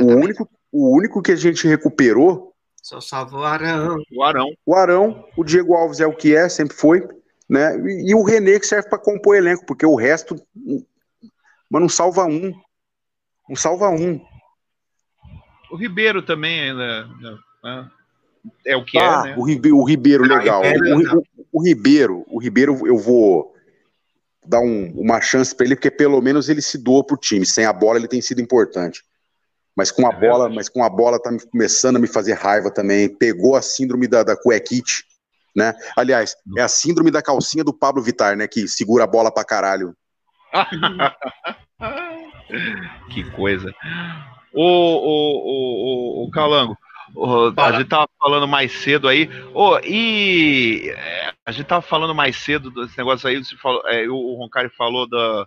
O 0.00 0.12
único, 0.12 0.48
o 0.70 0.96
único 0.96 1.22
que 1.22 1.32
a 1.32 1.36
gente 1.36 1.66
recuperou 1.66 2.52
só 2.82 3.00
salva 3.00 3.38
o 3.38 3.44
Arão. 3.44 4.02
O 4.12 4.24
Arão. 4.24 4.56
O 4.66 4.74
Arão, 4.74 5.28
o 5.36 5.44
Diego 5.44 5.74
Alves 5.74 6.00
é 6.00 6.06
o 6.06 6.16
que 6.16 6.34
é, 6.34 6.48
sempre 6.48 6.76
foi, 6.76 7.06
né? 7.48 7.76
E, 7.78 8.10
e 8.10 8.14
o 8.14 8.24
René 8.24 8.58
que 8.58 8.66
serve 8.66 8.88
para 8.88 8.98
compor 8.98 9.36
elenco, 9.36 9.64
porque 9.64 9.86
o 9.86 9.94
resto, 9.94 10.34
mas 11.70 11.80
não 11.80 11.88
salva 11.88 12.24
um. 12.24 12.52
Não 13.48 13.54
salva 13.54 13.88
um. 13.88 14.20
O 15.70 15.76
Ribeiro 15.76 16.22
também 16.22 16.70
ainda 16.70 17.06
né? 17.62 17.90
É 18.66 18.76
o 18.76 18.84
que 18.84 18.98
é, 18.98 19.02
ah, 19.02 19.22
é, 19.26 19.30
né? 19.30 19.34
O 19.38 19.44
Ribeiro, 19.44 19.78
o 19.78 19.84
Ribeiro 19.84 20.24
legal. 20.24 20.62
o, 20.62 21.18
o, 21.18 21.24
o, 21.52 21.62
Ribeiro, 21.62 22.24
o 22.28 22.40
Ribeiro 22.40 22.86
eu 22.86 22.98
vou 22.98 23.52
dar 24.46 24.60
um, 24.60 24.92
uma 24.96 25.20
chance 25.20 25.54
para 25.54 25.66
ele, 25.66 25.76
porque 25.76 25.90
pelo 25.90 26.20
menos 26.20 26.48
ele 26.48 26.62
se 26.62 26.78
doa 26.78 27.04
pro 27.04 27.16
time. 27.16 27.46
Sem 27.46 27.64
a 27.64 27.72
bola 27.72 27.98
ele 27.98 28.08
tem 28.08 28.20
sido 28.20 28.40
importante 28.40 29.02
mas 29.76 29.90
com 29.90 30.06
a 30.06 30.10
é 30.10 30.20
bola, 30.20 30.48
mas 30.48 30.68
com 30.68 30.84
a 30.84 30.88
bola 30.88 31.20
tá 31.20 31.30
começando 31.50 31.96
a 31.96 31.98
me 31.98 32.06
fazer 32.06 32.34
raiva 32.34 32.70
também. 32.70 33.08
Pegou 33.08 33.56
a 33.56 33.62
síndrome 33.62 34.06
da, 34.06 34.22
da 34.22 34.36
cuequite, 34.36 35.04
né? 35.56 35.74
Aliás, 35.96 36.36
é 36.56 36.62
a 36.62 36.68
síndrome 36.68 37.10
da 37.10 37.22
calcinha 37.22 37.64
do 37.64 37.72
Pablo 37.72 38.02
Vitar, 38.02 38.36
né? 38.36 38.46
Que 38.46 38.68
segura 38.68 39.04
a 39.04 39.06
bola 39.06 39.32
pra 39.32 39.44
caralho. 39.44 39.96
que 43.10 43.30
coisa. 43.30 43.72
O, 44.52 44.62
o, 44.62 46.22
o, 46.22 46.26
o, 46.26 46.30
Calango, 46.30 46.76
o, 47.14 47.52
a 47.56 47.72
gente 47.72 47.88
tava 47.88 48.08
falando 48.18 48.48
mais 48.48 48.72
cedo 48.72 49.08
aí. 49.08 49.28
Oh, 49.54 49.78
e 49.78 50.90
é, 50.90 51.32
a 51.44 51.52
gente 51.52 51.66
tava 51.66 51.82
falando 51.82 52.14
mais 52.14 52.36
cedo 52.36 52.70
desse 52.70 52.96
negócio 52.96 53.28
aí. 53.28 53.42
Você 53.42 53.56
falou, 53.56 53.82
é, 53.86 54.08
o 54.08 54.34
Roncari 54.34 54.70
falou 54.70 55.08
da, 55.08 55.46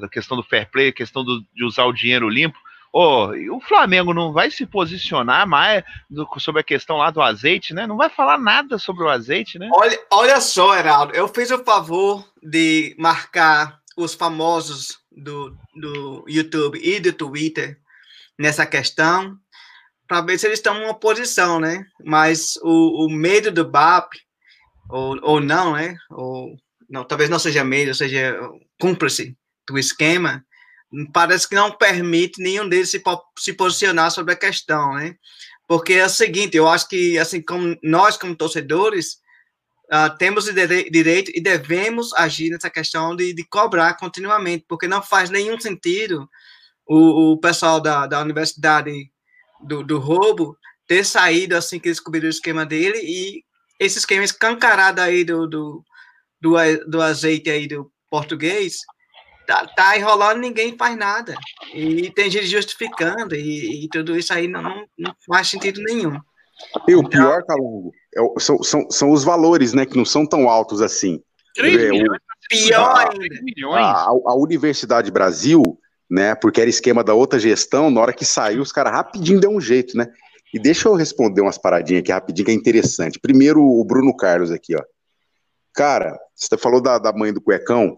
da 0.00 0.08
questão 0.08 0.36
do 0.36 0.42
fair 0.42 0.70
play, 0.70 0.92
questão 0.92 1.24
do, 1.24 1.44
de 1.54 1.64
usar 1.64 1.84
o 1.84 1.92
dinheiro 1.92 2.28
limpo. 2.28 2.58
Oh, 2.94 3.28
o 3.50 3.60
Flamengo 3.60 4.12
não 4.12 4.34
vai 4.34 4.50
se 4.50 4.66
posicionar 4.66 5.48
mais 5.48 5.82
do, 6.10 6.28
sobre 6.38 6.60
a 6.60 6.64
questão 6.64 6.98
lá 6.98 7.10
do 7.10 7.22
azeite, 7.22 7.72
né? 7.72 7.86
Não 7.86 7.96
vai 7.96 8.10
falar 8.10 8.38
nada 8.38 8.78
sobre 8.78 9.02
o 9.02 9.08
azeite, 9.08 9.58
né? 9.58 9.70
Olha, 9.72 9.98
olha 10.10 10.40
só, 10.42 10.76
Heraldo, 10.76 11.14
eu 11.14 11.26
fiz 11.26 11.50
o 11.50 11.64
favor 11.64 12.22
de 12.42 12.94
marcar 12.98 13.80
os 13.96 14.12
famosos 14.12 14.98
do, 15.10 15.56
do 15.74 16.24
YouTube 16.28 16.78
e 16.82 17.00
do 17.00 17.12
Twitter 17.14 17.78
nessa 18.38 18.66
questão 18.66 19.38
para 20.12 20.20
ver 20.20 20.38
se 20.38 20.46
eles 20.46 20.58
estão 20.58 20.76
em 20.76 20.84
uma 20.84 20.92
posição, 20.92 21.58
né? 21.58 21.86
Mas 22.04 22.58
o, 22.62 23.06
o 23.06 23.10
medo 23.10 23.50
do 23.50 23.64
BAP, 23.64 24.12
ou, 24.90 25.18
ou 25.22 25.40
não, 25.40 25.72
né? 25.72 25.96
Ou, 26.10 26.54
não, 26.90 27.02
talvez 27.02 27.30
não 27.30 27.38
seja 27.38 27.64
medo, 27.64 27.94
seja 27.94 28.38
cúmplice 28.78 29.34
do 29.66 29.78
esquema, 29.78 30.44
parece 31.14 31.48
que 31.48 31.54
não 31.54 31.72
permite 31.72 32.42
nenhum 32.42 32.68
deles 32.68 32.90
se, 32.90 33.02
se 33.38 33.54
posicionar 33.54 34.10
sobre 34.10 34.34
a 34.34 34.36
questão, 34.36 34.96
né? 34.96 35.16
Porque 35.66 35.94
é 35.94 36.04
o 36.04 36.10
seguinte, 36.10 36.58
eu 36.58 36.68
acho 36.68 36.86
que, 36.88 37.18
assim, 37.18 37.40
como 37.40 37.74
nós, 37.82 38.18
como 38.18 38.36
torcedores, 38.36 39.14
uh, 39.90 40.14
temos 40.18 40.44
direito 40.44 41.32
e 41.34 41.40
devemos 41.40 42.12
agir 42.12 42.50
nessa 42.50 42.68
questão 42.68 43.16
de, 43.16 43.32
de, 43.32 43.44
cobrar 43.48 43.94
continuamente, 43.94 44.66
porque 44.68 44.86
não 44.86 45.00
faz 45.02 45.30
nenhum 45.30 45.58
sentido 45.58 46.28
o, 46.86 47.32
o 47.32 47.38
pessoal 47.38 47.80
da, 47.80 48.06
da 48.06 48.20
universidade 48.20 49.10
do, 49.62 49.82
do 49.82 49.98
roubo 49.98 50.56
ter 50.86 51.04
saído 51.04 51.56
assim 51.56 51.78
que 51.78 51.88
descobriram 51.88 52.26
o 52.26 52.30
esquema 52.30 52.66
dele 52.66 52.98
e 52.98 53.42
esse 53.78 53.98
esquema 53.98 54.24
escancarado 54.24 55.00
aí 55.00 55.24
do, 55.24 55.46
do, 55.46 55.84
do, 56.40 56.54
do 56.86 57.02
azeite 57.02 57.50
aí 57.50 57.66
do 57.66 57.90
português 58.10 58.80
tá, 59.46 59.66
tá 59.66 59.96
enrolando, 59.96 60.38
ninguém 60.38 60.76
faz 60.76 60.96
nada. 60.96 61.34
E 61.74 62.10
tem 62.10 62.30
gente 62.30 62.46
justificando, 62.46 63.34
e, 63.34 63.84
e 63.84 63.88
tudo 63.88 64.16
isso 64.16 64.32
aí 64.32 64.48
não, 64.48 64.86
não, 64.98 65.14
faz 65.26 65.48
sentido 65.48 65.82
nenhum. 65.82 66.18
E 66.88 66.94
o 66.94 67.00
então, 67.00 67.10
pior, 67.10 67.44
Calungo, 67.44 67.92
é, 68.16 68.40
são, 68.40 68.62
são, 68.62 68.90
são 68.90 69.10
os 69.10 69.24
valores, 69.24 69.72
né, 69.72 69.84
que 69.84 69.96
não 69.96 70.04
são 70.04 70.26
tão 70.26 70.48
altos 70.48 70.80
assim. 70.80 71.20
3 71.54 71.74
é, 71.74 71.90
milhões, 71.90 72.18
o, 72.18 72.48
pior 72.48 72.96
a, 72.96 73.10
ainda. 73.10 73.26
A, 73.78 74.08
a, 74.08 74.34
Universidade 74.36 75.10
Brasil, 75.10 75.62
né, 76.12 76.34
porque 76.34 76.60
era 76.60 76.68
esquema 76.68 77.02
da 77.02 77.14
outra 77.14 77.38
gestão, 77.38 77.90
na 77.90 77.98
hora 77.98 78.12
que 78.12 78.22
saiu, 78.22 78.60
os 78.60 78.70
caras 78.70 78.92
rapidinho 78.92 79.40
deu 79.40 79.50
um 79.50 79.58
jeito, 79.58 79.96
né? 79.96 80.12
E 80.52 80.58
deixa 80.58 80.86
eu 80.86 80.94
responder 80.94 81.40
umas 81.40 81.56
paradinhas 81.56 82.02
aqui 82.02 82.12
rapidinho, 82.12 82.44
que 82.44 82.50
é 82.50 82.54
interessante. 82.54 83.18
Primeiro, 83.18 83.62
o 83.64 83.82
Bruno 83.82 84.14
Carlos 84.14 84.50
aqui, 84.50 84.76
ó. 84.76 84.82
Cara, 85.72 86.20
você 86.36 86.58
falou 86.58 86.82
da, 86.82 86.98
da 86.98 87.14
mãe 87.14 87.32
do 87.32 87.40
cuecão, 87.40 87.96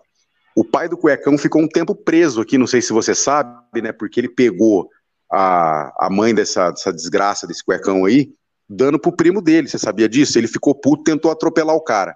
o 0.56 0.64
pai 0.64 0.88
do 0.88 0.96
cuecão 0.96 1.36
ficou 1.36 1.60
um 1.60 1.66
tempo 1.66 1.92
preso 1.92 2.40
aqui, 2.40 2.56
não 2.56 2.68
sei 2.68 2.80
se 2.80 2.92
você 2.92 3.16
sabe, 3.16 3.82
né? 3.82 3.90
Porque 3.90 4.20
ele 4.20 4.28
pegou 4.28 4.88
a, 5.28 6.06
a 6.06 6.08
mãe 6.08 6.32
dessa, 6.32 6.70
dessa 6.70 6.92
desgraça 6.92 7.48
desse 7.48 7.64
cuecão 7.64 8.04
aí, 8.04 8.30
dando 8.68 8.96
pro 8.96 9.10
primo 9.10 9.42
dele. 9.42 9.66
Você 9.66 9.76
sabia 9.76 10.08
disso? 10.08 10.38
Ele 10.38 10.46
ficou 10.46 10.72
puto, 10.72 11.02
tentou 11.02 11.32
atropelar 11.32 11.74
o 11.74 11.82
cara. 11.82 12.14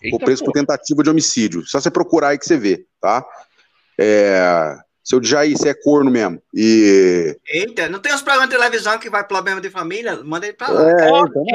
Ficou 0.00 0.18
preso 0.18 0.44
por 0.44 0.50
tentativa 0.50 1.04
de 1.04 1.10
homicídio. 1.10 1.64
Só 1.64 1.80
você 1.80 1.88
procurar 1.88 2.30
aí 2.30 2.38
que 2.38 2.46
você 2.46 2.56
vê, 2.56 2.84
tá? 3.00 3.24
É, 3.96 4.76
seu 5.06 5.22
Jair, 5.22 5.56
você 5.56 5.68
é 5.68 5.74
corno 5.74 6.10
mesmo. 6.10 6.42
E. 6.52 7.38
Eita, 7.46 7.88
não 7.88 8.00
tem 8.00 8.12
uns 8.12 8.22
programas 8.22 8.50
de 8.50 8.56
televisão 8.56 8.98
que 8.98 9.08
vai 9.08 9.22
problema 9.22 9.60
de 9.60 9.70
família? 9.70 10.20
Manda 10.24 10.46
ele 10.46 10.56
pra 10.56 10.66
lá. 10.68 10.90
É, 10.90 11.08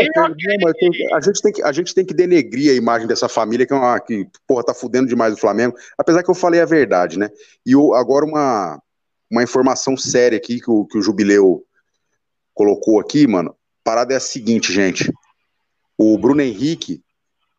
então, 0.06 0.34
tem, 0.74 1.14
a, 1.14 1.20
gente 1.20 1.42
tem 1.42 1.52
que, 1.52 1.62
a 1.62 1.72
gente 1.74 1.94
tem 1.94 2.06
que 2.06 2.14
denegrir 2.14 2.72
a 2.72 2.76
imagem 2.76 3.06
dessa 3.06 3.28
família 3.28 3.68
que, 3.68 3.74
é 3.74 3.76
uma, 3.76 4.00
que 4.00 4.26
porra, 4.48 4.64
tá 4.64 4.74
fudendo 4.74 5.10
demais 5.10 5.34
o 5.34 5.38
Flamengo. 5.38 5.76
Apesar 5.98 6.24
que 6.24 6.32
eu 6.32 6.36
falei 6.36 6.62
a 6.62 6.66
verdade, 6.66 7.20
né? 7.20 7.30
E 7.66 7.76
o, 7.76 7.94
agora 7.94 8.24
uma, 8.24 8.82
uma 9.30 9.44
informação 9.44 9.98
séria 9.98 10.38
aqui 10.38 10.62
que 10.62 10.72
o, 10.72 10.86
que 10.86 10.98
o 10.98 11.02
Jubileu 11.02 11.62
colocou 12.54 13.02
aqui, 13.02 13.28
mano. 13.28 13.54
Parada 13.84 14.14
é 14.14 14.18
a 14.18 14.22
seguinte, 14.22 14.72
gente. 14.72 15.12
O 15.98 16.18
Bruno 16.18 16.42
Henrique, 16.42 17.04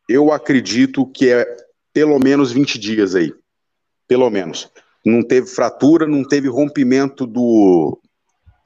eu 0.09 0.33
acredito 0.33 1.05
que 1.05 1.29
é 1.29 1.55
pelo 1.93 2.19
menos 2.19 2.51
20 2.51 2.79
dias 2.79 3.15
aí. 3.15 3.35
Pelo 4.09 4.31
menos 4.31 4.73
não 5.05 5.23
teve 5.23 5.47
fratura, 5.47 6.07
não 6.07 6.25
teve 6.25 6.49
rompimento 6.49 7.27
do, 7.27 8.01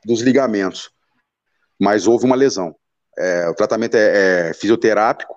dos 0.05 0.21
ligamentos, 0.21 0.91
mas 1.81 2.07
houve 2.07 2.25
uma 2.25 2.37
lesão. 2.37 2.75
É, 3.19 3.49
o 3.49 3.55
tratamento 3.55 3.97
é, 3.97 4.51
é, 4.51 4.55
fisioterápico, 4.55 5.35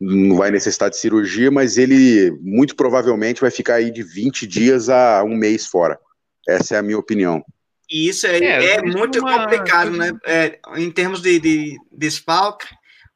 não 0.00 0.36
vai 0.36 0.50
necessitar 0.50 0.90
de 0.90 0.96
cirurgia, 0.96 1.50
mas 1.50 1.78
ele 1.78 2.30
muito 2.40 2.76
provavelmente 2.76 3.40
vai 3.40 3.50
ficar 3.50 3.74
aí 3.74 3.90
de 3.90 4.02
20 4.02 4.46
dias 4.46 4.88
a 4.88 5.22
um 5.24 5.36
mês 5.36 5.66
fora. 5.66 5.98
Essa 6.46 6.76
é 6.76 6.78
a 6.78 6.82
minha 6.82 6.98
opinião. 6.98 7.44
E 7.90 8.08
isso 8.08 8.26
é, 8.26 8.38
é, 8.38 8.76
é 8.76 8.82
muito 8.82 9.20
uma... 9.20 9.40
complicado, 9.40 9.90
né? 9.90 10.12
É, 10.24 10.58
em 10.76 10.90
termos 10.90 11.20
de, 11.20 11.38
de 11.38 11.76
desfalque, 11.92 12.66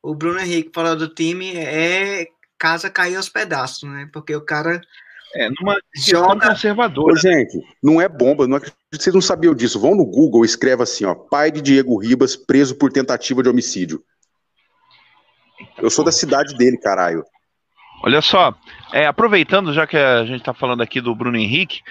o 0.03 0.15
Bruno 0.15 0.41
Henrique 0.41 0.71
fora 0.75 0.95
do 0.95 1.09
time 1.09 1.57
é 1.57 2.27
casa 2.59 2.91
cair 2.91 3.17
aos 3.17 3.29
pedaços, 3.29 3.89
né? 3.89 4.09
Porque 4.13 4.35
o 4.35 4.41
cara 4.41 4.81
é, 5.35 5.49
numa 5.61 5.77
joga 5.95 6.49
conservadora. 6.49 7.13
Ô, 7.13 7.17
gente, 7.17 7.59
não 7.83 8.01
é 8.01 8.09
bomba, 8.09 8.47
não 8.47 8.57
acredito 8.57 8.79
que 8.91 9.03
vocês 9.03 9.15
não 9.15 9.21
sabiam 9.21 9.55
disso. 9.55 9.81
Vão 9.81 9.95
no 9.95 10.05
Google 10.05 10.45
e 10.45 10.47
escreva 10.47 10.83
assim, 10.83 11.05
ó, 11.05 11.15
pai 11.15 11.51
de 11.51 11.61
Diego 11.61 11.99
Ribas 11.99 12.37
preso 12.37 12.77
por 12.77 12.93
tentativa 12.93 13.43
de 13.43 13.49
homicídio. 13.49 14.03
Eu 15.79 15.91
sou 15.91 16.05
da 16.05 16.13
cidade 16.13 16.57
dele, 16.57 16.79
caralho. 16.79 17.25
Olha 18.03 18.21
só, 18.23 18.55
é, 18.93 19.07
aproveitando, 19.07 19.73
já 19.73 19.87
que 19.87 19.97
a 19.97 20.25
gente 20.25 20.41
está 20.41 20.55
falando 20.55 20.83
aqui 20.83 21.01
do 21.01 21.15
Bruno 21.15 21.37
Henrique, 21.37 21.83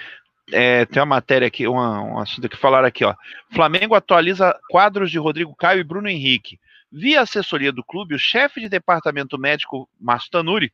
é, 0.50 0.86
tem 0.86 1.00
uma 1.00 1.06
matéria 1.16 1.46
aqui, 1.46 1.66
uma, 1.66 2.02
um 2.02 2.18
assunto 2.18 2.48
que 2.48 2.56
falaram 2.56 2.88
aqui, 2.88 3.04
ó. 3.04 3.14
Flamengo 3.52 3.94
atualiza 3.94 4.58
quadros 4.70 5.10
de 5.10 5.18
Rodrigo 5.18 5.54
Caio 5.54 5.80
e 5.80 5.84
Bruno 5.84 6.08
Henrique. 6.08 6.58
Via 6.90 7.20
assessoria 7.20 7.70
do 7.70 7.84
clube, 7.84 8.14
o 8.14 8.18
chefe 8.18 8.60
de 8.60 8.68
departamento 8.68 9.38
médico, 9.38 9.88
Márcio 10.00 10.30
Tanuri, 10.30 10.72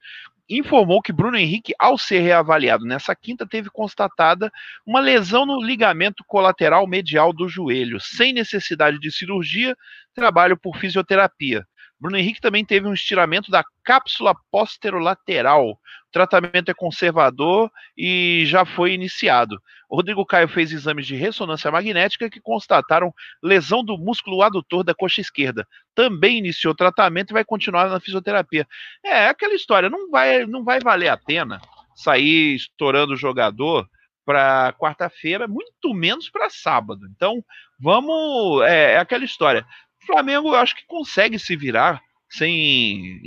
informou 0.49 1.03
que 1.03 1.13
Bruno 1.13 1.37
Henrique, 1.37 1.75
ao 1.79 1.99
ser 1.99 2.21
reavaliado 2.21 2.85
nessa 2.85 3.15
quinta, 3.17 3.47
teve 3.47 3.69
constatada 3.71 4.51
uma 4.87 5.01
lesão 5.01 5.45
no 5.45 5.61
ligamento 5.61 6.23
colateral 6.25 6.87
medial 6.87 7.33
do 7.33 7.49
joelho, 7.49 8.01
sem 8.01 8.33
necessidade 8.33 8.99
de 8.99 9.11
cirurgia, 9.11 9.77
trabalho 10.15 10.57
por 10.57 10.77
fisioterapia. 10.77 11.67
Bruno 12.05 12.19
Henrique 12.19 12.39
também 12.39 12.63
teve 12.63 12.87
um 12.87 12.93
estiramento 12.93 13.51
da 13.51 13.65
cápsula 13.83 14.35
posterolateral. 14.51 15.71
O 15.71 15.79
tratamento 16.13 16.71
é 16.71 16.75
conservador 16.75 17.71
e 17.97 18.45
já 18.45 18.67
foi 18.67 18.93
iniciado. 18.93 19.59
O 19.89 19.97
Rodrigo 19.97 20.27
Caio 20.27 20.47
fez 20.47 20.71
exames 20.71 21.07
de 21.07 21.17
ressonância 21.17 21.71
magnética 21.71 22.29
que 22.29 22.43
constataram 22.43 23.11
lesão 23.43 23.83
do 23.83 23.97
músculo 23.97 24.43
adutor 24.43 24.85
da 24.85 24.95
coxa 24.95 25.23
esquerda. 25.23 25.67
Também 25.95 26.37
iniciou 26.37 26.75
tratamento 26.75 27.31
e 27.31 27.33
vai 27.33 27.43
continuar 27.43 27.89
na 27.89 27.99
fisioterapia. 27.99 28.69
É 29.03 29.29
aquela 29.29 29.55
história, 29.55 29.89
não 29.89 30.11
vai, 30.11 30.45
não 30.45 30.63
vai 30.63 30.81
valer 30.81 31.09
a 31.09 31.17
pena 31.17 31.59
sair 31.95 32.55
estourando 32.55 33.15
o 33.15 33.17
jogador 33.17 33.89
para 34.27 34.75
quarta-feira, 34.75 35.49
muito 35.49 35.95
menos 35.95 36.29
para 36.29 36.51
sábado. 36.51 37.07
Então, 37.17 37.43
vamos. 37.81 38.63
É, 38.63 38.93
é 38.93 38.99
aquela 38.99 39.25
história. 39.25 39.67
O 40.05 40.07
Flamengo, 40.07 40.49
eu 40.49 40.57
acho 40.57 40.77
que 40.77 40.87
consegue 40.87 41.39
se 41.39 41.57
virar 41.57 42.01
sem. 42.29 43.23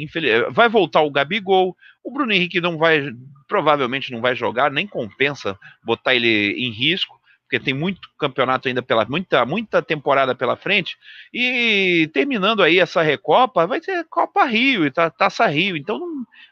Vai 0.52 0.70
voltar 0.70 1.02
o 1.02 1.12
Gabigol. 1.12 1.76
O 2.04 2.12
Bruno 2.12 2.32
Henrique 2.32 2.62
não 2.62 2.78
vai. 2.78 3.12
Provavelmente 3.48 4.12
não 4.12 4.22
vai 4.22 4.36
jogar, 4.36 4.70
nem 4.70 4.86
compensa 4.86 5.58
botar 5.84 6.14
ele 6.14 6.52
em 6.58 6.70
risco, 6.70 7.17
porque 7.48 7.62
tem 7.62 7.74
muito 7.74 8.02
campeonato 8.20 8.68
ainda 8.68 8.82
pela. 8.82 9.06
muita, 9.06 9.46
muita 9.46 9.82
temporada 9.82 10.36
pela 10.36 10.58
frente. 10.58 10.98
E 11.34 12.10
terminando 12.14 12.62
aí 12.62 12.78
essa 12.78 13.02
Recopa, 13.02 13.66
vai 13.66 13.82
ser 13.82 14.04
Copa 14.10 14.44
Rio 14.44 14.86
e 14.86 14.92
Taça 14.92 15.48
Rio. 15.48 15.78
Então 15.78 15.98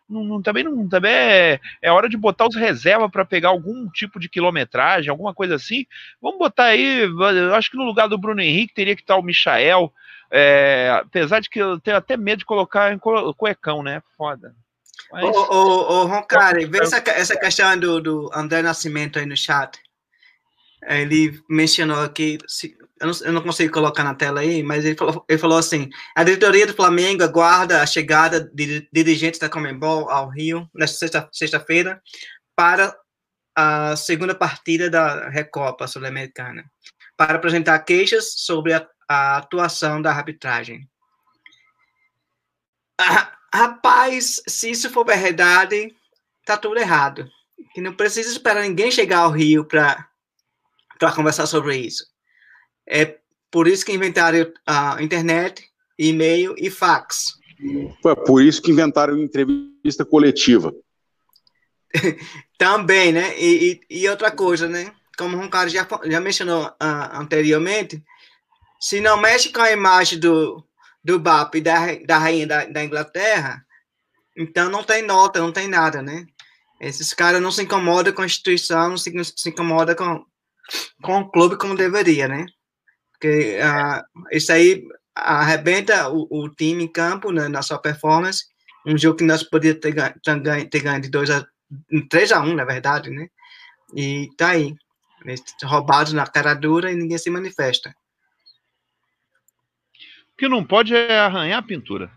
não, 0.07 0.23
não, 0.23 0.41
também 0.41 0.63
não 0.63 0.87
também 0.87 1.11
é, 1.11 1.59
é 1.81 1.91
hora 1.91 2.07
de 2.07 2.15
botar 2.15 2.47
os 2.47 2.55
reservas 2.55 3.11
para 3.11 3.25
pegar 3.25 3.49
algum 3.49 3.89
tipo 3.89 4.17
de 4.19 4.29
quilometragem, 4.29 5.09
alguma 5.09 5.33
coisa 5.33 5.55
assim. 5.55 5.85
Vamos 6.21 6.39
botar 6.39 6.65
aí, 6.65 6.99
eu 7.01 7.55
acho 7.55 7.69
que 7.69 7.77
no 7.77 7.83
lugar 7.83 8.07
do 8.07 8.17
Bruno 8.17 8.41
Henrique 8.41 8.73
teria 8.73 8.95
que 8.95 9.01
estar 9.01 9.17
o 9.17 9.21
Michael, 9.21 9.91
é, 10.31 10.97
apesar 11.01 11.41
de 11.41 11.49
que 11.49 11.59
eu 11.59 11.77
tenho 11.77 11.97
até 11.97 12.15
medo 12.15 12.39
de 12.39 12.45
colocar 12.45 12.93
em 12.93 12.99
cuecão, 13.35 13.83
né? 13.83 14.01
Foda. 14.17 14.55
Mas... 15.11 15.23
Ô, 15.25 15.29
ô, 15.29 16.01
ô 16.01 16.05
Roncari, 16.05 16.65
vê 16.65 16.79
essa, 16.79 17.03
essa 17.07 17.37
questão 17.37 17.77
do, 17.77 17.99
do 17.99 18.31
André 18.33 18.61
Nascimento 18.61 19.19
aí 19.19 19.25
no 19.25 19.35
chat. 19.35 19.84
Ele 20.87 21.41
mencionou 21.49 21.99
aqui, 22.01 22.37
eu, 22.99 23.07
não, 23.07 23.13
eu, 23.23 23.33
não, 23.33 23.41
consigo 23.41 23.73
colocar 23.73 24.03
na 24.03 24.13
tela 24.13 24.41
aí, 24.41 24.61
mas 24.61 24.85
ele 24.85 24.95
falou, 24.95 25.25
ele 25.27 25.39
falou 25.39 25.57
assim: 25.57 25.89
a 26.15 26.23
diretoria 26.23 26.67
do 26.67 26.73
Flamengo 26.73 27.23
aguarda 27.23 27.81
a 27.81 27.85
chegada 27.85 28.39
de 28.53 28.87
dirigentes 28.91 29.39
da 29.39 29.49
Comembol 29.49 30.09
ao 30.09 30.29
Rio 30.29 30.69
nesta 30.73 30.97
sexta-feira 31.31 32.01
sexta 32.01 32.01
para 32.55 32.95
a 33.55 33.95
segunda 33.95 34.35
partida 34.35 34.89
da 34.89 35.29
Recopa 35.29 35.87
Sul-Americana, 35.87 36.63
para 37.17 37.35
apresentar 37.35 37.79
queixas 37.79 38.33
sobre 38.37 38.73
a 38.73 38.87
a 39.07 39.37
atuação 39.37 40.01
da 40.01 40.11
arbitragem. 40.11 40.87
Ah, 42.99 43.33
rapaz, 43.53 44.41
se 44.47 44.71
isso 44.71 44.89
for 44.89 45.05
verdade, 45.05 45.95
tá 46.45 46.57
tudo 46.57 46.79
errado. 46.79 47.29
Que 47.73 47.81
não 47.81 47.93
precisa 47.93 48.29
esperar 48.29 48.63
ninguém 48.63 48.91
chegar 48.91 49.19
ao 49.19 49.31
Rio 49.31 49.65
para 49.65 50.09
conversar 51.15 51.45
sobre 51.45 51.77
isso. 51.77 52.05
É 52.87 53.17
por 53.51 53.67
isso 53.67 53.85
que 53.85 53.93
inventaram 53.93 54.51
a 54.65 55.01
internet, 55.01 55.63
e-mail 55.97 56.55
e 56.57 56.69
fax. 56.69 57.39
Foi 58.01 58.15
por 58.15 58.41
isso 58.41 58.61
que 58.61 58.71
inventaram 58.71 59.17
entrevista 59.17 60.05
coletiva. 60.05 60.73
Também, 62.57 63.11
né? 63.11 63.37
E, 63.39 63.81
e, 63.89 64.01
e, 64.01 64.09
outra 64.09 64.31
coisa, 64.31 64.67
né? 64.67 64.91
Como 65.17 65.37
o 65.41 65.49
cara 65.49 65.69
já, 65.69 65.87
já 66.05 66.19
mencionou 66.19 66.65
uh, 66.65 67.13
anteriormente, 67.13 68.03
se 68.79 68.99
não 68.99 69.17
mexe 69.17 69.49
com 69.49 69.61
a 69.61 69.71
imagem 69.71 70.19
do, 70.19 70.63
do 71.03 71.17
BAP 71.17 71.55
e 71.55 71.61
da, 71.61 71.95
da 72.05 72.17
rainha 72.17 72.45
da, 72.45 72.65
da 72.65 72.83
Inglaterra, 72.83 73.65
então 74.37 74.69
não 74.69 74.83
tem 74.83 75.01
nota, 75.01 75.39
não 75.39 75.51
tem 75.51 75.67
nada, 75.67 76.01
né? 76.01 76.25
Esses 76.79 77.13
caras 77.13 77.41
não 77.41 77.51
se 77.51 77.63
incomodam 77.63 78.13
com 78.13 78.21
a 78.21 78.25
instituição, 78.25 78.89
não 78.89 78.97
se, 78.97 79.11
não 79.11 79.23
se 79.23 79.49
incomodam 79.49 79.95
com, 79.95 80.25
com 81.01 81.19
o 81.19 81.29
clube 81.29 81.57
como 81.57 81.75
deveria, 81.75 82.27
né? 82.27 82.45
Porque 83.11 83.57
uh, 83.59 84.27
isso 84.31 84.51
aí 84.51 84.83
arrebenta 85.15 86.09
o, 86.09 86.27
o, 86.29 86.49
time 86.49 86.83
em 86.83 86.91
campo, 86.91 87.31
né, 87.31 87.47
na 87.47 87.61
sua 87.61 87.79
performance. 87.79 88.43
Um 88.85 88.97
jogo 88.97 89.17
que 89.17 89.23
nós 89.23 89.43
podíamos 89.43 89.79
ter, 89.79 89.93
ganho, 89.93 90.69
ter 90.69 90.81
ganho 90.81 91.01
de 91.01 91.09
2 91.09 91.29
a 91.29 91.47
3 92.09 92.31
a 92.31 92.41
1, 92.41 92.55
na 92.55 92.65
verdade, 92.65 93.09
né? 93.09 93.27
E 93.95 94.29
tá 94.37 94.49
aí. 94.49 94.75
Roubados 95.63 96.13
na 96.13 96.27
cara 96.27 96.53
dura 96.53 96.91
e 96.91 96.95
ninguém 96.95 97.17
se 97.17 97.29
manifesta. 97.31 97.95
O 100.33 100.37
que 100.37 100.47
não 100.47 100.63
pode 100.63 100.93
é 100.93 101.17
arranhar 101.17 101.59
a 101.59 101.63
pintura. 101.63 102.11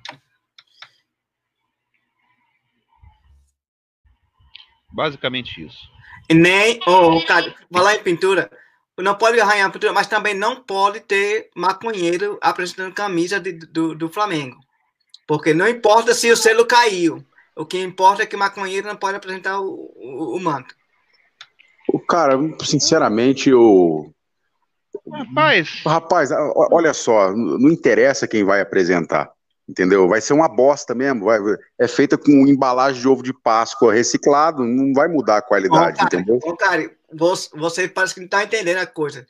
Basicamente 4.92 5.64
isso. 5.64 5.78
E 6.28 6.34
nem, 6.34 6.80
oh, 6.86 7.20
cara, 7.26 7.54
falar 7.72 7.94
em 7.94 8.02
pintura, 8.02 8.50
não 8.98 9.14
pode 9.14 9.40
arranhar 9.40 9.68
a 9.68 9.70
pintura, 9.70 9.92
mas 9.92 10.06
também 10.06 10.34
não 10.34 10.62
pode 10.62 11.00
ter 11.00 11.50
maconheiro 11.54 12.38
apresentando 12.40 12.94
camisa 12.94 13.40
de, 13.40 13.52
do, 13.52 13.94
do 13.94 14.08
Flamengo. 14.08 14.58
Porque 15.26 15.54
não 15.54 15.68
importa 15.68 16.14
se 16.14 16.30
o 16.30 16.36
selo 16.36 16.66
caiu. 16.66 17.24
O 17.56 17.66
que 17.66 17.78
importa 17.80 18.22
é 18.22 18.26
que 18.26 18.36
maconheiro 18.36 18.86
não 18.86 18.96
pode 18.96 19.16
apresentar 19.16 19.60
o, 19.60 19.92
o, 19.96 20.36
o 20.36 20.40
manto. 20.40 20.74
O 21.92 21.98
cara, 21.98 22.38
sinceramente, 22.60 23.50
eu 23.50 24.12
Rapaz. 25.10 25.82
Rapaz, 25.86 26.30
olha 26.70 26.92
só, 26.92 27.32
não 27.32 27.70
interessa 27.70 28.28
quem 28.28 28.44
vai 28.44 28.60
apresentar. 28.60 29.30
Entendeu? 29.68 30.08
Vai 30.08 30.20
ser 30.20 30.32
uma 30.32 30.48
bosta 30.48 30.94
mesmo. 30.94 31.26
Vai, 31.26 31.38
é 31.78 31.86
feita 31.86 32.16
com 32.16 32.30
embalagem 32.46 33.00
de 33.00 33.06
ovo 33.08 33.22
de 33.22 33.32
Páscoa 33.34 33.92
reciclado, 33.92 34.64
não 34.64 34.92
vai 34.94 35.08
mudar 35.08 35.36
a 35.38 35.42
qualidade, 35.42 35.98
cara, 35.98 36.06
entendeu? 36.06 36.38
cara, 36.56 36.90
você 37.54 37.86
parece 37.88 38.14
que 38.14 38.20
não 38.20 38.24
está 38.26 38.42
entendendo 38.42 38.78
a 38.78 38.86
coisa. 38.86 39.26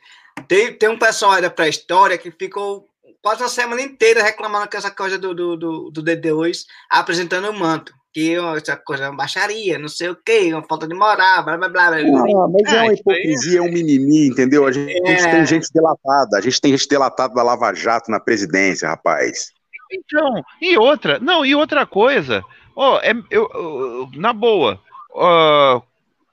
Tem, 0.47 0.73
tem 0.73 0.89
um 0.89 0.98
pessoal 0.98 1.32
aí 1.32 1.43
da 1.43 1.51
pré-história 1.51 2.16
que 2.16 2.31
ficou 2.31 2.86
quase 3.20 3.43
a 3.43 3.48
semana 3.48 3.82
inteira 3.82 4.23
reclamando 4.23 4.69
com 4.70 4.77
essa 4.77 4.90
coisa 4.93 5.19
do, 5.19 5.35
do, 5.35 5.56
do, 5.56 5.90
do 5.90 6.02
DD2 6.05 6.59
apresentando 6.89 7.51
o 7.51 7.52
manto. 7.59 7.93
que 8.15 8.36
essa 8.56 8.77
coisa 8.77 9.05
é 9.05 9.09
uma 9.09 9.16
baixaria, 9.16 9.78
não 9.78 9.89
sei 9.89 10.09
o 10.10 10.16
quê, 10.16 10.51
uma 10.52 10.62
falta 10.62 10.86
de 10.86 10.94
moral, 10.94 11.44
blá 11.44 11.56
blá 11.56 11.69
blá. 11.69 11.90
blá. 11.90 11.98
Ah, 11.98 12.48
mas 12.48 12.73
é 12.73 12.78
Ah, 12.78 12.82
uma 12.82 12.90
aí- 12.90 12.97
hipocrisia, 12.97 13.59
é 13.59 13.62
um 13.62 13.70
mimimi, 13.73 14.28
entendeu? 14.28 14.65
A 14.66 14.70
gente, 14.73 14.93
a 15.02 15.10
gente 15.10 15.27
É. 15.27 15.31
tem 15.32 15.47
gente 15.47 15.69
delatada, 15.74 16.39
a 16.39 16.40
gente 16.40 16.60
tem 16.60 16.70
gente 16.70 16.89
delatada 16.89 17.35
da 17.35 17.43
Lava 17.43 17.73
Jato 17.74 18.10
na 18.10 18.20
presidência, 18.20 18.89
rapaz. 18.89 19.51
Então, 19.90 20.43
e 20.60 20.77
outra, 20.78 21.19
não, 21.19 21.44
e 21.44 21.55
outra 21.55 21.86
coisa, 21.86 22.44
ó, 22.77 22.98
é, 23.01 23.12
eu, 23.31 23.48
eu- 23.55 24.09
na 24.15 24.32
boa, 24.32 24.81
ó, 25.12 25.81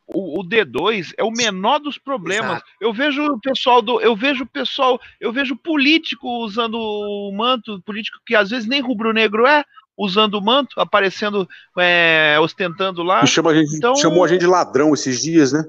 o, 0.07 0.39
o 0.39 0.43
D2 0.43 1.13
é 1.17 1.23
o 1.23 1.31
menor 1.31 1.79
dos 1.79 1.97
problemas. 1.97 2.51
Exato. 2.57 2.65
Eu 2.79 2.93
vejo 2.93 3.23
o 3.25 3.39
pessoal 3.39 3.81
do, 3.81 3.99
eu 4.01 4.15
vejo 4.15 4.43
o 4.43 4.47
pessoal, 4.47 4.99
eu 5.19 5.31
vejo 5.31 5.55
político 5.55 6.27
usando 6.43 6.75
o 6.77 7.31
manto, 7.35 7.81
político 7.81 8.19
que 8.25 8.35
às 8.35 8.49
vezes 8.51 8.67
nem 8.67 8.81
rubro-negro 8.81 9.47
é, 9.47 9.63
usando 9.97 10.35
o 10.35 10.41
manto, 10.41 10.79
aparecendo, 10.79 11.47
é, 11.77 12.37
ostentando 12.39 13.01
lá. 13.01 13.23
E 13.23 13.27
chama 13.27 13.51
a 13.51 13.55
gente, 13.55 13.75
Então- 13.77 13.95
chamou 13.95 14.23
a 14.23 14.27
gente 14.27 14.41
de 14.41 14.47
ladrão 14.47 14.93
esses 14.93 15.21
dias, 15.21 15.51
né? 15.53 15.63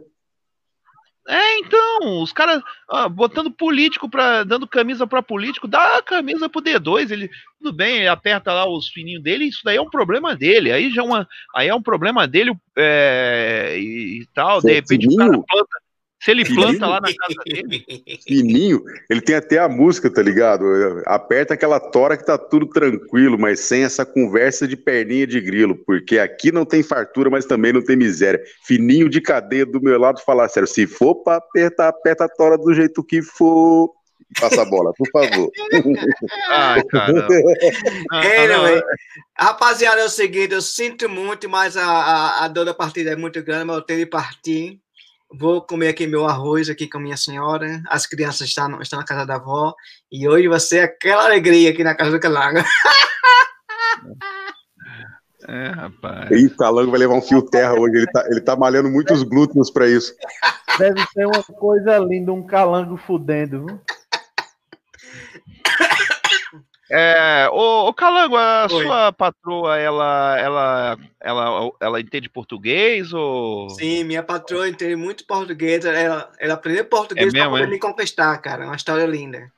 É, 1.29 1.59
então, 1.59 2.23
os 2.23 2.33
caras 2.33 2.63
ah, 2.89 3.09
botando 3.09 3.51
político 3.51 4.09
para 4.09 4.45
dando 4.45 4.67
camisa 4.67 5.07
para 5.07 5.21
político, 5.21 5.67
dá 5.67 5.99
a 5.99 6.03
camisa 6.03 6.49
pro 6.49 6.63
D2, 6.63 7.11
ele 7.11 7.29
tudo 7.59 7.73
bem, 7.73 7.97
ele 7.97 8.09
aperta 8.09 8.53
lá 8.53 8.69
os 8.69 8.89
fininhos 8.89 9.23
dele, 9.23 9.47
isso 9.47 9.63
daí 9.65 9.77
é 9.77 9.81
um 9.81 9.91
problema 9.91 10.37
dele, 10.37 10.71
aí 10.71 10.89
já 10.91 11.03
é 11.03 11.05
uma, 11.05 11.29
aí 11.55 11.69
é 11.69 11.75
um 11.75 11.83
problema 11.83 12.29
dele 12.29 12.53
é, 12.77 13.75
e, 13.77 14.21
e 14.23 14.27
tal, 14.33 14.61
de 14.61 14.69
Pô, 14.69 14.75
repente 14.75 15.09
o 15.09 15.17
cara 15.17 15.31
planta, 15.31 15.79
se 16.27 16.33
ele 16.33 16.45
planta 16.45 16.89
lá 16.89 17.01
na 17.01 17.07
casa 17.07 17.41
dele, 17.47 17.85
Fininho, 18.27 18.83
ele 19.09 19.21
tem 19.21 19.37
até 19.37 19.61
a 19.61 19.69
música, 19.69 20.13
tá 20.13 20.21
ligado? 20.21 20.65
Aperta 21.07 21.55
aquela 21.55 21.79
tora 21.79 22.17
que 22.17 22.27
tá 22.27 22.37
tudo 22.37 22.67
tranquilo, 22.67 23.39
mas 23.39 23.61
sem 23.61 23.85
essa 23.85 24.05
conversa 24.05 24.67
de 24.67 24.77
perninha 24.77 25.25
de 25.25 25.41
grilo, 25.41 25.77
porque 25.87 26.19
aqui 26.19 26.51
não 26.51 26.65
tem 26.65 26.83
fartura, 26.83 27.31
mas 27.31 27.47
também 27.47 27.73
não 27.73 27.81
tem 27.81 27.95
miséria. 27.95 28.43
Fininho 28.65 29.09
de 29.09 29.21
cadeia 29.21 29.65
do 29.65 29.81
meu 29.81 30.01
lado, 30.01 30.21
falar 30.21 30.49
sério, 30.49 30.67
se 30.67 30.85
for 30.85 31.15
pra 31.15 31.37
apertar, 31.37 31.87
aperta 31.87 32.25
a 32.25 32.29
tora 32.29 32.59
do 32.59 32.75
jeito 32.75 33.05
que 33.05 33.23
for. 33.23 33.93
Passa 34.41 34.63
a 34.63 34.65
bola, 34.65 34.93
por 34.99 35.09
favor. 35.13 35.49
ai 36.51 36.83
caramba. 36.87 37.29
Não, 38.11 38.21
não, 38.21 38.65
Anyway, 38.65 38.83
rapaziada, 39.39 40.01
é 40.01 40.05
o 40.05 40.11
seguinte, 40.11 40.55
eu 40.55 40.61
sinto 40.61 41.09
muito, 41.09 41.49
mas 41.49 41.77
a, 41.77 41.87
a, 41.87 42.45
a 42.45 42.49
dor 42.49 42.65
da 42.65 42.75
partida 42.75 43.11
é 43.13 43.17
muito 43.17 43.41
grande, 43.45 43.67
mas 43.67 43.77
eu 43.77 43.83
tenho 43.83 44.01
de 44.01 44.07
partir. 44.07 44.81
Vou 45.33 45.61
comer 45.61 45.89
aqui 45.89 46.07
meu 46.07 46.25
arroz 46.27 46.69
aqui 46.69 46.89
com 46.89 46.99
minha 46.99 47.17
senhora. 47.17 47.83
As 47.89 48.07
crianças 48.07 48.49
estão, 48.49 48.81
estão 48.81 48.99
na 48.99 49.05
casa 49.05 49.27
da 49.27 49.37
avó. 49.37 49.75
E 50.11 50.29
hoje 50.29 50.49
vai 50.49 50.61
ser 50.61 50.81
aquela 50.81 51.25
alegria 51.25 51.71
aqui 51.71 51.83
na 51.83 51.95
casa 51.95 52.13
do 52.13 52.21
Calango. 52.21 52.61
É, 55.49 55.69
rapaz. 55.69 56.29
E 56.33 56.47
o 56.47 56.57
Calango 56.57 56.91
vai 56.91 56.99
levar 56.99 57.15
um 57.15 57.23
fio 57.23 57.41
terra 57.41 57.73
hoje, 57.75 57.99
ele 57.99 58.07
tá, 58.09 58.27
ele 58.29 58.41
tá 58.41 58.57
malhando 58.57 58.91
muitos 58.91 59.23
glúteos 59.23 59.71
pra 59.71 59.87
isso. 59.87 60.13
Deve 60.77 61.01
ser 61.13 61.25
uma 61.27 61.43
coisa 61.43 61.99
linda, 61.99 62.33
um 62.33 62.45
calango 62.45 62.97
fudendo, 62.97 63.65
viu? 63.65 63.81
É, 66.91 67.49
ô, 67.51 67.89
ô 67.89 67.95
Calango, 67.95 68.37
a 68.37 68.69
Oi. 68.71 68.85
sua 68.85 69.13
patroa, 69.13 69.77
ela, 69.77 70.39
ela, 70.39 70.99
ela, 71.21 71.71
ela 71.81 72.01
entende 72.01 72.29
português 72.29 73.13
ou? 73.13 73.69
Sim, 73.71 74.05
minha 74.05 74.23
patroa 74.23 74.69
entende 74.69 74.95
muito 74.95 75.27
português. 75.27 75.85
Ela, 75.85 76.31
ela 76.39 76.55
aprendeu 76.55 76.85
português 76.85 77.35
É 77.35 77.39
para 77.39 77.51
poder 77.51 77.65
é? 77.65 77.67
me 77.67 77.79
conquistar, 77.81 78.39
cara. 78.39 78.63
É 78.65 78.67
uma 78.67 78.77
história 78.77 79.05
linda. 79.05 79.51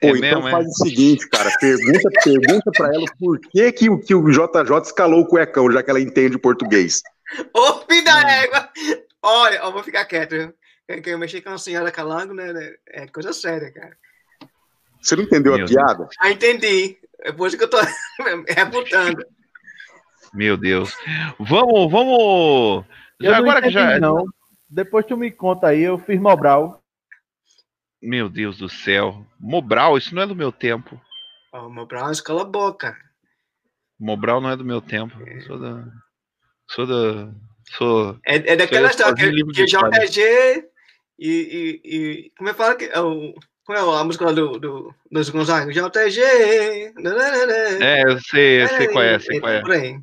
Pô, 0.00 0.08
É 0.08 0.10
então 0.10 0.20
mesmo, 0.20 0.48
é? 0.48 0.50
faz 0.50 0.66
o 0.66 0.72
seguinte, 0.74 1.28
cara, 1.28 1.50
pergunta, 1.58 2.10
pergunta 2.22 2.70
pra 2.72 2.88
ela 2.94 3.06
por 3.18 3.40
que, 3.40 3.72
que, 3.72 3.88
o- 3.88 3.98
que 3.98 4.14
o 4.14 4.30
JJ 4.30 4.82
escalou 4.82 5.20
o 5.20 5.26
cuecão, 5.26 5.70
já 5.72 5.82
que 5.82 5.88
ela 5.88 6.00
entende 6.00 6.36
o 6.36 6.40
português. 6.40 7.00
Ô, 7.54 7.74
filho 7.88 8.04
da 8.04 8.20
égua! 8.30 8.68
Olha, 9.22 9.56
eu 9.56 9.72
vou 9.72 9.82
ficar 9.82 10.04
quieto. 10.04 10.52
Que 10.86 11.00
que 11.00 11.10
eu 11.10 11.18
mexi 11.18 11.40
com 11.40 11.50
a 11.50 11.58
senhora 11.58 11.90
Calango, 11.90 12.34
né, 12.34 12.74
É 12.88 13.06
coisa 13.06 13.32
séria, 13.32 13.72
cara. 13.72 13.96
Você 15.00 15.16
não 15.16 15.24
entendeu 15.24 15.54
Meu 15.54 15.64
a 15.64 15.68
piada? 15.68 16.08
Ah, 16.20 16.30
entendi. 16.30 16.98
É 17.20 17.32
por 17.32 17.48
isso 17.48 17.58
que 17.58 17.64
eu 17.64 17.70
tô 17.70 17.78
reputando. 18.48 19.24
Meu 20.32 20.56
Deus. 20.56 20.94
Vamos, 21.38 21.90
vamos. 21.90 22.84
Eu 23.20 23.30
Já 23.30 23.30
não 23.30 23.38
agora 23.38 23.62
que 23.62 23.68
entendi, 23.68 23.92
já. 23.92 23.98
não. 23.98 24.24
Depois 24.68 25.06
tu 25.06 25.16
me 25.16 25.30
conta 25.30 25.68
aí, 25.68 25.82
eu 25.82 25.98
fiz 25.98 26.20
Mobral. 26.20 26.82
Meu 28.00 28.28
Deus 28.28 28.58
do 28.58 28.68
céu. 28.68 29.26
Mobral, 29.40 29.96
isso 29.96 30.14
não 30.14 30.22
é 30.22 30.26
do 30.26 30.36
meu 30.36 30.52
tempo. 30.52 31.00
Ó, 31.52 31.68
meu 31.68 31.86
Brown 31.86 32.10
escola 32.10 32.44
boa, 32.44 32.76
cara. 32.76 32.96
Mobral 33.98 34.40
não 34.40 34.50
é 34.50 34.56
do 34.56 34.64
meu 34.64 34.80
tempo. 34.80 35.16
Sou 35.46 35.58
da. 35.58 35.84
Sou 36.68 36.86
da. 36.86 37.32
Sou. 37.76 38.18
É, 38.24 38.52
é 38.52 38.56
daquela 38.56 38.88
é 38.88 38.90
história 38.90 39.14
que, 39.14 39.44
que. 39.52 39.64
JG 39.64 40.68
e, 41.18 41.28
e, 41.28 41.80
e. 41.84 42.32
Como 42.36 42.48
é 42.48 42.52
que 42.52 42.58
fala? 42.58 42.76
Que, 42.76 42.84
é 42.84 43.00
o, 43.00 43.34
como 43.68 43.76
é 43.76 44.00
a 44.00 44.04
música 44.04 44.24
lá 44.24 44.32
do, 44.32 44.58
do, 44.58 44.94
dos 45.12 45.28
Gonzaga? 45.28 45.70
JG. 45.70 46.22
É, 46.22 48.02
eu 48.02 48.18
sei, 48.18 48.62
eu 48.62 48.68
sei 48.68 48.88
qual 48.88 49.04
é, 49.04 49.18
sei 49.18 49.40
qual 49.40 49.52
é. 49.52 49.60
Por 49.60 49.72
aí. 49.72 50.00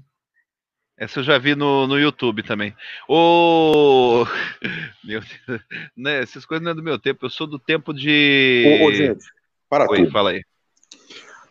Essa 0.95 1.19
eu 1.19 1.23
já 1.23 1.39
vi 1.39 1.55
no, 1.55 1.87
no 1.87 1.99
YouTube 1.99 2.43
também. 2.43 2.75
Ô. 3.09 4.23
Meu 5.03 5.19
Deus. 5.19 5.61
Né, 5.97 6.21
essas 6.21 6.45
coisas 6.45 6.63
não 6.63 6.73
é 6.73 6.75
do 6.75 6.83
meu 6.83 6.99
tempo. 6.99 7.25
Eu 7.25 7.29
sou 7.31 7.47
do 7.47 7.57
tempo 7.57 7.91
de. 7.91 8.79
Ô, 8.81 8.85
ô, 8.85 8.93
gente, 8.93 9.25
para 9.67 9.89
Oi, 9.89 9.97
tudo. 9.97 10.11
fala 10.11 10.29
aí. 10.29 10.43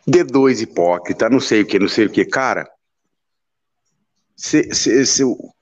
D2 0.07 0.61
hipócrita, 0.61 1.29
não 1.29 1.41
sei 1.41 1.63
o 1.63 1.67
que, 1.67 1.77
não 1.77 1.89
sei 1.89 2.05
o 2.05 2.09
que. 2.09 2.23
Cara, 2.23 2.65
cê- 4.37 4.73
cê- 4.73 5.23
o- 5.25 5.53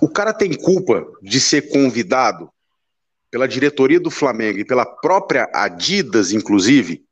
o 0.00 0.08
cara 0.08 0.32
tem 0.32 0.56
culpa 0.56 1.04
de 1.20 1.40
ser 1.40 1.62
convidado 1.72 2.53
pela 3.34 3.48
diretoria 3.48 3.98
do 3.98 4.12
Flamengo 4.12 4.60
e 4.60 4.64
pela 4.64 4.86
própria 4.86 5.50
Adidas, 5.52 6.30
inclusive. 6.30 7.02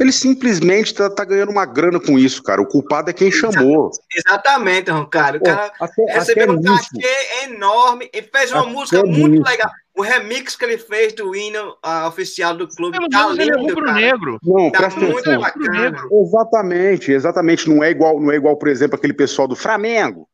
Ele 0.00 0.10
simplesmente 0.10 0.92
tá, 0.92 1.08
tá 1.08 1.24
ganhando 1.24 1.52
uma 1.52 1.64
grana 1.64 2.00
com 2.00 2.18
isso, 2.18 2.42
cara. 2.42 2.60
O 2.60 2.66
culpado 2.66 3.10
é 3.10 3.12
quem 3.12 3.30
chamou. 3.30 3.92
Exatamente, 4.12 4.90
Roncário. 4.90 5.38
O 5.38 5.44
Pô, 5.44 5.50
cara 5.50 5.72
até, 5.78 6.02
até 6.02 6.12
recebeu 6.18 6.50
um 6.50 6.56
nisso. 6.56 6.88
cachê 6.96 7.44
enorme 7.44 8.10
e 8.12 8.20
fez 8.22 8.50
uma 8.50 8.62
Até 8.62 8.70
música 8.72 9.02
muito 9.04 9.28
nisso. 9.38 9.44
legal. 9.44 9.70
O 9.96 10.02
remix 10.02 10.56
que 10.56 10.64
ele 10.64 10.76
fez 10.78 11.12
do 11.12 11.32
hino 11.36 11.76
ah, 11.80 12.08
oficial 12.08 12.56
do 12.56 12.66
clube 12.66 12.96
Pelo 12.98 13.08
tá 13.08 13.18
menos 13.28 13.38
ele 13.38 13.50
é 13.52 13.54
lindo, 13.56 13.72
cara. 13.76 13.86
rubro-negro. 13.92 14.38
Não, 14.42 14.68
Tá 14.72 14.78
presta 14.78 14.98
muito 14.98 15.18
atenção. 15.30 15.40
bacana. 15.42 15.98
Exatamente, 16.10 17.12
exatamente. 17.12 17.70
Não 17.70 17.84
é 17.84 17.90
igual, 17.92 18.18
não 18.20 18.32
é 18.32 18.34
igual, 18.34 18.56
por 18.56 18.66
exemplo, 18.66 18.96
aquele 18.96 19.12
pessoal 19.14 19.46
do 19.46 19.54
Flamengo. 19.54 20.26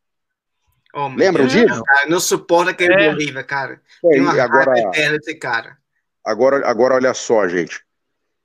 Oh, 0.94 1.08
Deus, 1.10 1.52
disso? 1.52 1.82
Cara, 1.84 2.08
não 2.08 2.18
suporta 2.20 2.70
aquele 2.70 2.94
É. 2.94 3.10
Bolívia, 3.10 3.42
cara. 3.42 3.80
É, 4.04 4.08
Tem 4.08 4.20
uma 4.20 4.34
e 4.34 4.40
agora, 4.40 4.78
eterna 4.78 5.18
desse 5.18 5.34
cara. 5.34 5.76
agora, 6.24 6.66
agora, 6.68 6.94
olha 6.94 7.12
só, 7.14 7.46
gente. 7.48 7.82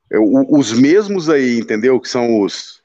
Eu- 0.09 0.23
o- 0.23 0.59
os 0.59 0.73
mesmos 0.73 1.30
aí, 1.30 1.59
entendeu? 1.59 1.99
Que 1.99 2.09
são 2.09 2.41
os. 2.41 2.81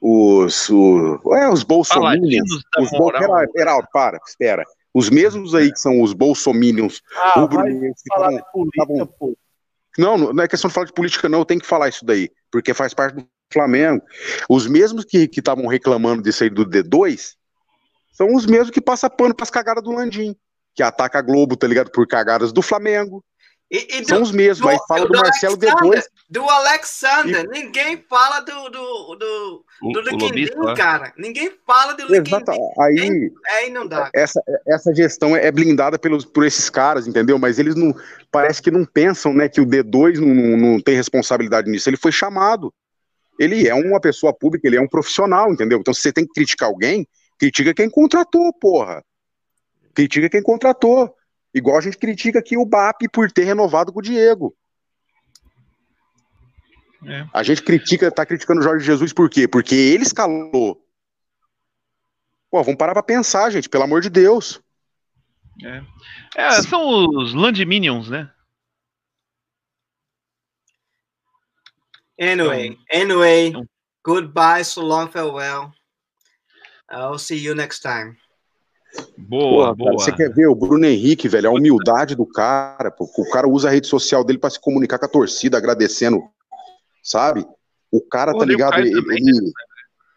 Os, 0.00 0.68
o- 0.68 1.20
é, 1.34 1.48
os 1.48 1.62
bolsominions. 1.62 2.48
Os 2.78 2.90
bol... 2.90 3.10
Pera, 3.12 3.48
pera, 3.52 3.82
para, 3.92 4.18
espera. 4.26 4.64
Os 4.92 5.08
mesmos 5.08 5.54
aí 5.54 5.72
que 5.72 5.78
são 5.78 6.02
os 6.02 6.12
bolsominions 6.12 7.00
Ah, 7.16 7.40
rubro-negros 7.40 8.02
que 8.02 8.14
falar 8.14 8.28
tavam- 8.32 8.44
política, 8.52 9.06
pô. 9.18 9.38
Não, 9.96 10.18
não 10.18 10.42
é 10.44 10.48
questão 10.48 10.68
de 10.68 10.74
falar 10.74 10.86
de 10.86 10.92
política, 10.92 11.28
não. 11.28 11.38
Eu 11.40 11.44
tenho 11.44 11.60
que 11.60 11.66
falar 11.66 11.88
isso 11.88 12.04
daí, 12.04 12.28
porque 12.50 12.74
faz 12.74 12.92
parte 12.92 13.14
do 13.16 13.26
Flamengo. 13.52 14.02
Os 14.48 14.66
mesmos 14.66 15.04
que 15.04 15.30
estavam 15.32 15.66
reclamando 15.68 16.22
disso 16.22 16.42
aí 16.44 16.50
do 16.50 16.66
D2 16.66 17.34
são 18.14 18.34
os 18.34 18.46
mesmos 18.46 18.70
que 18.70 18.80
passam 18.80 19.10
pano 19.10 19.34
pras 19.34 19.50
cagadas 19.50 19.82
do 19.82 19.92
Landim, 19.92 20.34
que 20.74 20.82
ataca 20.82 21.18
a 21.18 21.22
Globo, 21.22 21.56
tá 21.56 21.66
ligado? 21.66 21.90
Por 21.90 22.06
cagadas 22.06 22.52
do 22.52 22.62
Flamengo. 22.62 23.22
E, 23.70 23.98
e 23.98 24.04
São 24.04 24.18
do, 24.18 24.24
os 24.24 24.30
mesmos. 24.30 24.68
Aí 24.68 24.78
fala 24.86 25.06
do 25.06 25.18
Marcelo 25.18 25.54
Alexander, 25.54 26.00
D2. 26.00 26.04
Do 26.30 26.48
Alexander. 26.48 27.48
Ninguém 27.48 28.04
fala 28.08 28.40
do, 28.40 28.68
do, 28.68 29.16
do, 29.16 29.64
do 29.80 30.16
lobista 30.16 30.60
lá. 30.60 30.74
cara. 30.74 31.12
Ninguém 31.16 31.50
fala 31.66 31.94
do 31.94 32.14
Exato. 32.14 32.52
Aí 32.80 33.32
É, 33.48 33.66
e 33.66 33.70
não 33.70 33.86
dá. 33.86 34.10
essa, 34.14 34.40
essa 34.68 34.94
gestão 34.94 35.34
é 35.34 35.50
blindada 35.50 35.98
pelos, 35.98 36.24
por 36.24 36.44
esses 36.44 36.70
caras, 36.70 37.08
entendeu? 37.08 37.38
Mas 37.38 37.58
eles 37.58 37.74
não. 37.74 37.92
Parece 38.30 38.62
que 38.62 38.70
não 38.70 38.84
pensam, 38.84 39.34
né, 39.34 39.48
que 39.48 39.60
o 39.60 39.66
D2 39.66 40.18
não, 40.18 40.28
não, 40.28 40.56
não 40.56 40.80
tem 40.80 40.94
responsabilidade 40.94 41.68
nisso. 41.68 41.88
Ele 41.88 41.96
foi 41.96 42.12
chamado. 42.12 42.72
Ele 43.40 43.66
é 43.66 43.74
uma 43.74 44.00
pessoa 44.00 44.32
pública, 44.32 44.68
ele 44.68 44.76
é 44.76 44.80
um 44.80 44.86
profissional, 44.86 45.52
entendeu? 45.52 45.80
Então, 45.80 45.92
se 45.92 46.02
você 46.02 46.12
tem 46.12 46.24
que 46.24 46.32
criticar 46.32 46.68
alguém, 46.68 47.04
critica 47.44 47.74
quem 47.74 47.90
contratou, 47.90 48.52
porra. 48.52 49.04
Critica 49.94 50.30
quem 50.30 50.42
contratou. 50.42 51.14
Igual 51.52 51.76
a 51.76 51.80
gente 51.80 51.98
critica 51.98 52.38
aqui 52.38 52.56
o 52.56 52.64
BAP 52.64 53.02
por 53.12 53.30
ter 53.30 53.44
renovado 53.44 53.92
com 53.92 53.98
o 53.98 54.02
Diego. 54.02 54.56
É. 57.06 57.26
A 57.32 57.42
gente 57.42 57.62
critica, 57.62 58.10
tá 58.10 58.24
criticando 58.24 58.60
o 58.60 58.62
Jorge 58.62 58.84
Jesus 58.84 59.12
por 59.12 59.28
quê? 59.28 59.46
Porque 59.46 59.74
ele 59.74 60.04
escalou. 60.04 60.82
Pô, 62.50 62.62
vamos 62.62 62.78
parar 62.78 62.94
pra 62.94 63.02
pensar, 63.02 63.50
gente, 63.50 63.68
pelo 63.68 63.84
amor 63.84 64.00
de 64.00 64.08
Deus. 64.08 64.60
É, 66.34 66.62
são 66.62 67.10
os 67.10 67.34
Landminions, 67.34 68.08
né? 68.08 68.32
Anyway, 72.18 72.78
anyway. 72.92 73.48
Então- 73.48 73.68
Goodbye, 74.04 74.64
so 74.64 74.82
long, 74.82 75.08
farewell. 75.08 75.72
I'll 76.94 77.18
see 77.18 77.36
you 77.44 77.54
next 77.54 77.82
time. 77.82 78.16
Boa, 79.18 79.64
cara, 79.64 79.74
boa. 79.74 79.92
você 79.98 80.12
quer 80.12 80.32
ver 80.32 80.46
o 80.46 80.54
Bruno 80.54 80.86
Henrique, 80.86 81.28
velho? 81.28 81.48
A 81.48 81.52
humildade 81.52 82.14
do 82.14 82.24
cara. 82.24 82.90
Pô, 82.90 83.10
o 83.16 83.28
cara 83.30 83.48
usa 83.48 83.68
a 83.68 83.70
rede 83.72 83.88
social 83.88 84.22
dele 84.22 84.38
pra 84.38 84.50
se 84.50 84.60
comunicar 84.60 84.98
com 84.98 85.06
a 85.06 85.08
torcida, 85.08 85.56
agradecendo, 85.58 86.22
sabe? 87.02 87.44
O 87.90 88.00
cara, 88.00 88.32
Pô, 88.32 88.38
tá 88.38 88.44
o 88.44 88.48
ligado? 88.48 88.70
Caio 88.72 88.86
Ele, 88.86 88.94
também, 89.00 89.18
ele- 89.18 89.52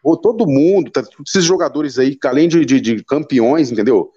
Pô, 0.03 0.15
todo 0.15 0.45
mundo, 0.47 0.91
tá, 0.91 1.01
todos 1.03 1.29
esses 1.35 1.43
jogadores 1.43 1.97
aí, 1.99 2.15
que 2.15 2.27
além 2.27 2.47
de, 2.47 2.63
de- 2.63 2.79
de 2.79 3.03
campeões, 3.03 3.71
entendeu? 3.71 4.11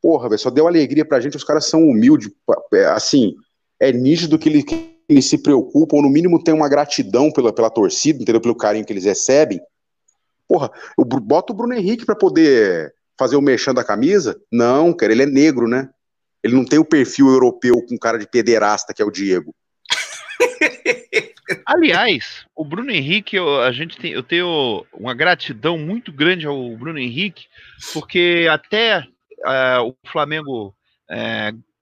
Porra, 0.00 0.28
velho, 0.28 0.38
só 0.38 0.48
deu 0.50 0.66
alegria 0.66 1.04
pra 1.04 1.20
gente. 1.20 1.36
Os 1.36 1.44
caras 1.44 1.66
são 1.66 1.82
humildes, 1.82 2.30
é, 2.72 2.86
assim, 2.86 3.34
é 3.80 3.90
nítido 3.92 4.38
que, 4.38 4.48
ele, 4.48 4.62
que 4.62 4.96
eles 5.08 5.26
se 5.26 5.38
preocupam, 5.38 5.96
ou 5.96 6.02
no 6.02 6.08
mínimo 6.08 6.42
tem 6.42 6.54
uma 6.54 6.68
gratidão 6.68 7.30
pela, 7.32 7.52
pela 7.52 7.68
torcida, 7.68 8.22
entendeu? 8.22 8.40
Pelo 8.40 8.54
carinho 8.54 8.86
que 8.86 8.92
eles 8.92 9.04
recebem. 9.04 9.60
Porra, 10.48 10.70
o, 10.96 11.04
Bru- 11.04 11.20
bota 11.20 11.52
o 11.52 11.56
Bruno 11.56 11.74
Henrique 11.74 12.04
pra 12.04 12.14
poder 12.16 12.94
fazer 13.18 13.36
o 13.36 13.40
mexão 13.42 13.72
da 13.72 13.84
camisa? 13.84 14.40
Não, 14.50 14.92
cara, 14.92 15.12
ele 15.12 15.22
é 15.22 15.26
negro, 15.26 15.68
né? 15.68 15.88
Ele 16.42 16.54
não 16.54 16.64
tem 16.64 16.78
o 16.78 16.84
perfil 16.84 17.28
europeu 17.28 17.80
com 17.88 17.96
cara 17.98 18.18
de 18.18 18.28
pederasta 18.28 18.92
que 18.92 19.00
é 19.00 19.04
o 19.04 19.10
Diego. 19.10 19.54
Aliás, 21.66 22.44
o 22.54 22.64
Bruno 22.64 22.90
Henrique, 22.90 23.36
eu, 23.36 23.60
a 23.62 23.70
gente 23.72 23.96
tem, 23.96 24.12
eu 24.12 24.22
tenho 24.22 24.84
uma 24.92 25.14
gratidão 25.14 25.78
muito 25.78 26.12
grande 26.12 26.46
ao 26.46 26.76
Bruno 26.76 26.98
Henrique, 26.98 27.46
porque 27.92 28.46
até 28.50 29.06
eh, 29.46 29.78
o 29.80 29.94
Flamengo 30.10 30.74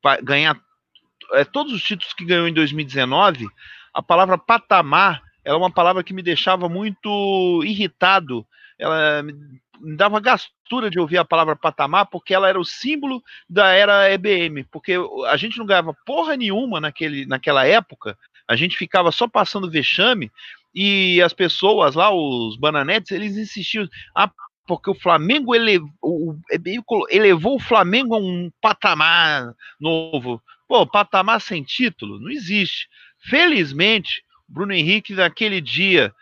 pa- 0.03 0.21
ganhar 0.21 0.57
eh, 1.35 1.45
todos 1.45 1.73
os 1.73 1.83
títulos 1.83 2.13
que 2.13 2.25
ganhou 2.25 2.49
em 2.49 2.53
2019, 2.55 3.47
a 3.95 4.03
palavra 4.03 4.37
patamar 4.39 5.23
ela 5.45 5.57
é 5.57 5.59
uma 5.59 5.71
palavra 5.71 6.03
que 6.05 6.13
me 6.15 6.23
deixava 6.23 6.69
muito 6.69 7.63
irritado. 7.65 8.47
Ela 8.79 9.23
me 9.23 9.97
dava 9.97 10.21
gastura 10.21 10.89
de 10.91 10.99
ouvir 10.99 11.19
a 11.19 11.25
palavra 11.25 11.57
patamar, 11.57 12.07
porque 12.07 12.33
ela 12.33 12.49
era 12.49 12.59
o 12.61 12.65
símbolo 12.65 13.23
da 13.49 13.69
era 13.73 14.11
EBM, 14.13 14.65
porque 14.71 14.95
a 15.29 15.37
gente 15.37 15.59
não 15.59 15.67
ganhava 15.67 15.97
porra 16.07 16.37
nenhuma 16.37 16.81
naquele, 16.81 17.27
naquela 17.27 17.67
época, 17.67 18.17
a 18.49 18.55
gente 18.57 18.77
ficava 18.77 19.11
só 19.11 19.27
passando 19.27 19.71
vexame 19.71 20.31
e 20.75 21.21
as 21.21 21.33
pessoas 21.33 21.95
lá, 21.95 22.11
os 22.15 22.57
bananetes, 22.57 23.11
eles 23.11 23.37
insistiam, 23.37 23.89
ah, 24.15 24.31
porque 24.67 24.91
o 24.91 24.95
Flamengo 24.95 25.55
elevou, 25.55 25.91
o, 26.01 26.37
colo- 26.87 27.07
elevou 27.11 27.57
o 27.57 27.61
Flamengo 27.61 28.15
a 28.15 28.19
um 28.19 28.51
patamar 28.61 29.53
novo. 29.81 30.41
Pô, 30.69 30.87
patamar 30.87 31.41
sem 31.41 31.63
título? 31.63 32.19
Não 32.21 32.31
existe. 32.31 32.89
Felizmente, 33.19 34.23
Bruno 34.53 34.75
Henrique, 34.75 35.15
naquele 35.15 35.61
dia 35.61 36.13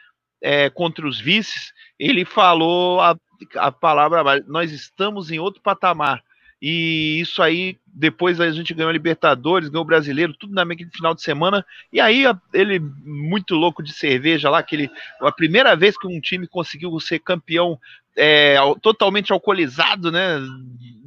é, 0.41 0.71
contra 0.71 1.07
os 1.07 1.21
vices, 1.21 1.73
ele 1.99 2.25
falou 2.25 3.01
a, 3.01 3.17
a 3.57 3.73
palavra, 3.73 4.43
nós 4.47 4.71
estamos 4.71 5.31
em 5.31 5.39
outro 5.39 5.61
patamar. 5.61 6.23
E 6.63 7.19
isso 7.21 7.43
aí, 7.43 7.79
depois 7.87 8.39
a 8.39 8.51
gente 8.51 8.75
ganhou 8.75 8.91
a 8.91 8.93
Libertadores, 8.93 9.71
ganhou 9.71 9.83
o 9.83 9.87
Brasileiro, 9.87 10.35
tudo 10.35 10.55
na 10.55 10.65
naquele 10.65 10.91
final 10.91 11.15
de 11.15 11.23
semana. 11.23 11.65
E 11.91 11.99
aí 12.01 12.25
ele, 12.53 12.79
muito 12.79 13.55
louco 13.55 13.83
de 13.83 13.93
cerveja 13.93 14.51
lá, 14.51 14.59
aquele, 14.59 14.91
a 15.21 15.33
primeira 15.33 15.75
vez 15.75 15.97
que 15.97 16.07
um 16.07 16.21
time 16.21 16.47
conseguiu 16.47 16.99
ser 17.01 17.19
campeão 17.19 17.79
é, 18.21 18.57
al- 18.57 18.79
totalmente 18.79 19.33
alcoolizado, 19.33 20.13
né? 20.13 20.39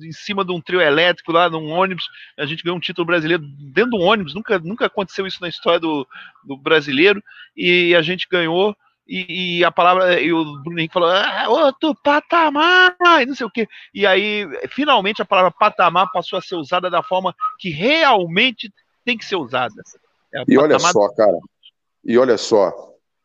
Em 0.02 0.11
cima 0.11 0.44
de 0.44 0.52
um 0.52 0.60
trio 0.60 0.81
elétrico 0.81 1.31
lá 1.31 1.49
num 1.49 1.69
ônibus. 1.69 2.06
A 2.38 2.45
gente 2.45 2.64
ganhou 2.64 2.77
um 2.77 2.81
título 2.81 3.06
brasileiro 3.06 3.44
dentro 3.73 3.91
de 3.91 3.98
um 3.98 4.02
ônibus, 4.02 4.34
nunca, 4.34 4.60
nunca 4.60 4.85
aconteceu 4.88 5.26
isso 5.26 5.40
na 5.41 5.48
história 5.48 5.80
do, 5.80 6.07
do 6.44 6.57
brasileiro. 6.57 7.23
E 7.56 7.95
a 7.95 8.02
gente 8.02 8.27
ganhou. 8.30 8.76
E, 9.07 9.60
e 9.60 9.65
a 9.65 9.72
palavra, 9.72 10.19
e 10.22 10.31
o 10.31 10.44
Bruno 10.64 10.80
Henrique 10.80 10.94
falou, 10.94 11.10
ah, 11.10 11.45
outro 11.49 11.94
patamar, 12.03 12.95
e 13.22 13.26
não 13.26 13.35
sei 13.35 13.45
o 13.45 13.52
quê. 13.52 13.68
E 13.94 14.06
aí, 14.07 14.48
finalmente, 14.69 15.22
a 15.22 15.26
palavra 15.26 15.52
patamar 15.52 16.10
passou 16.11 16.40
a 16.40 16.41
ser 16.41 16.56
usada 16.56 16.90
da 16.90 17.03
forma 17.03 17.35
que 17.60 17.69
realmente 17.69 18.72
tem 19.03 19.18
que 19.18 19.26
ser 19.26 19.35
usada. 19.35 19.76
É, 20.34 20.44
E 20.48 20.57
olha 20.57 20.80
só, 20.80 21.10
cara. 21.10 21.38
E 22.03 22.18
olha 22.18 22.38
só. 22.38 22.72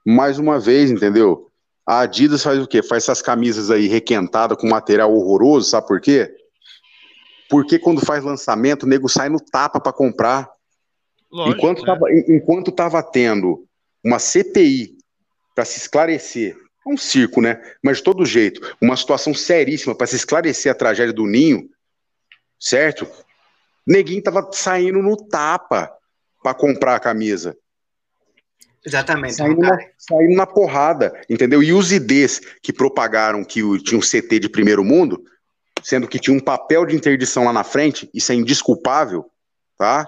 Mais 0.04 0.38
uma 0.38 0.58
vez, 0.58 0.90
entendeu? 0.90 1.47
A 1.88 2.00
Adidas 2.00 2.42
faz 2.42 2.58
o 2.58 2.66
quê? 2.66 2.82
Faz 2.82 3.04
essas 3.04 3.22
camisas 3.22 3.70
aí 3.70 3.88
requentadas 3.88 4.58
com 4.58 4.68
material 4.68 5.10
horroroso, 5.10 5.70
sabe 5.70 5.86
por 5.86 5.98
quê? 6.02 6.30
Porque 7.48 7.78
quando 7.78 8.04
faz 8.04 8.22
lançamento, 8.22 8.82
o 8.82 8.86
nego 8.86 9.08
sai 9.08 9.30
no 9.30 9.40
tapa 9.40 9.80
pra 9.80 9.90
comprar. 9.90 10.50
Lógico, 11.32 11.56
enquanto, 11.56 11.80
né? 11.80 11.86
tava, 11.86 12.12
en- 12.12 12.36
enquanto 12.36 12.70
tava 12.70 13.02
tendo 13.02 13.66
uma 14.04 14.18
CPI 14.18 14.98
para 15.54 15.64
se 15.64 15.78
esclarecer, 15.78 16.54
é 16.86 16.90
um 16.92 16.96
circo, 16.98 17.40
né? 17.40 17.58
Mas 17.82 17.96
de 17.96 18.02
todo 18.02 18.22
jeito, 18.26 18.76
uma 18.82 18.94
situação 18.94 19.32
seríssima 19.32 19.94
para 19.94 20.06
se 20.06 20.16
esclarecer 20.16 20.70
a 20.70 20.74
tragédia 20.74 21.14
do 21.14 21.26
Ninho, 21.26 21.70
certo? 22.60 23.08
Neguinho 23.86 24.22
tava 24.22 24.46
saindo 24.52 25.00
no 25.02 25.16
tapa 25.16 25.90
para 26.42 26.52
comprar 26.52 26.96
a 26.96 27.00
camisa. 27.00 27.56
Exatamente. 28.88 29.34
Saindo 29.34 29.60
na, 29.60 29.78
saindo 29.98 30.34
na 30.36 30.46
porrada, 30.46 31.12
entendeu? 31.28 31.62
E 31.62 31.72
os 31.72 31.92
IDs 31.92 32.40
que 32.62 32.72
propagaram 32.72 33.44
que 33.44 33.62
o- 33.62 33.78
tinha 33.78 33.98
um 33.98 34.02
CT 34.02 34.38
de 34.40 34.48
primeiro 34.48 34.82
mundo, 34.84 35.22
sendo 35.82 36.08
que 36.08 36.18
tinha 36.18 36.36
um 36.36 36.40
papel 36.40 36.84
de 36.86 36.96
interdição 36.96 37.44
lá 37.44 37.52
na 37.52 37.62
frente, 37.64 38.08
isso 38.14 38.32
é 38.32 38.34
indesculpável, 38.34 39.26
tá? 39.76 40.06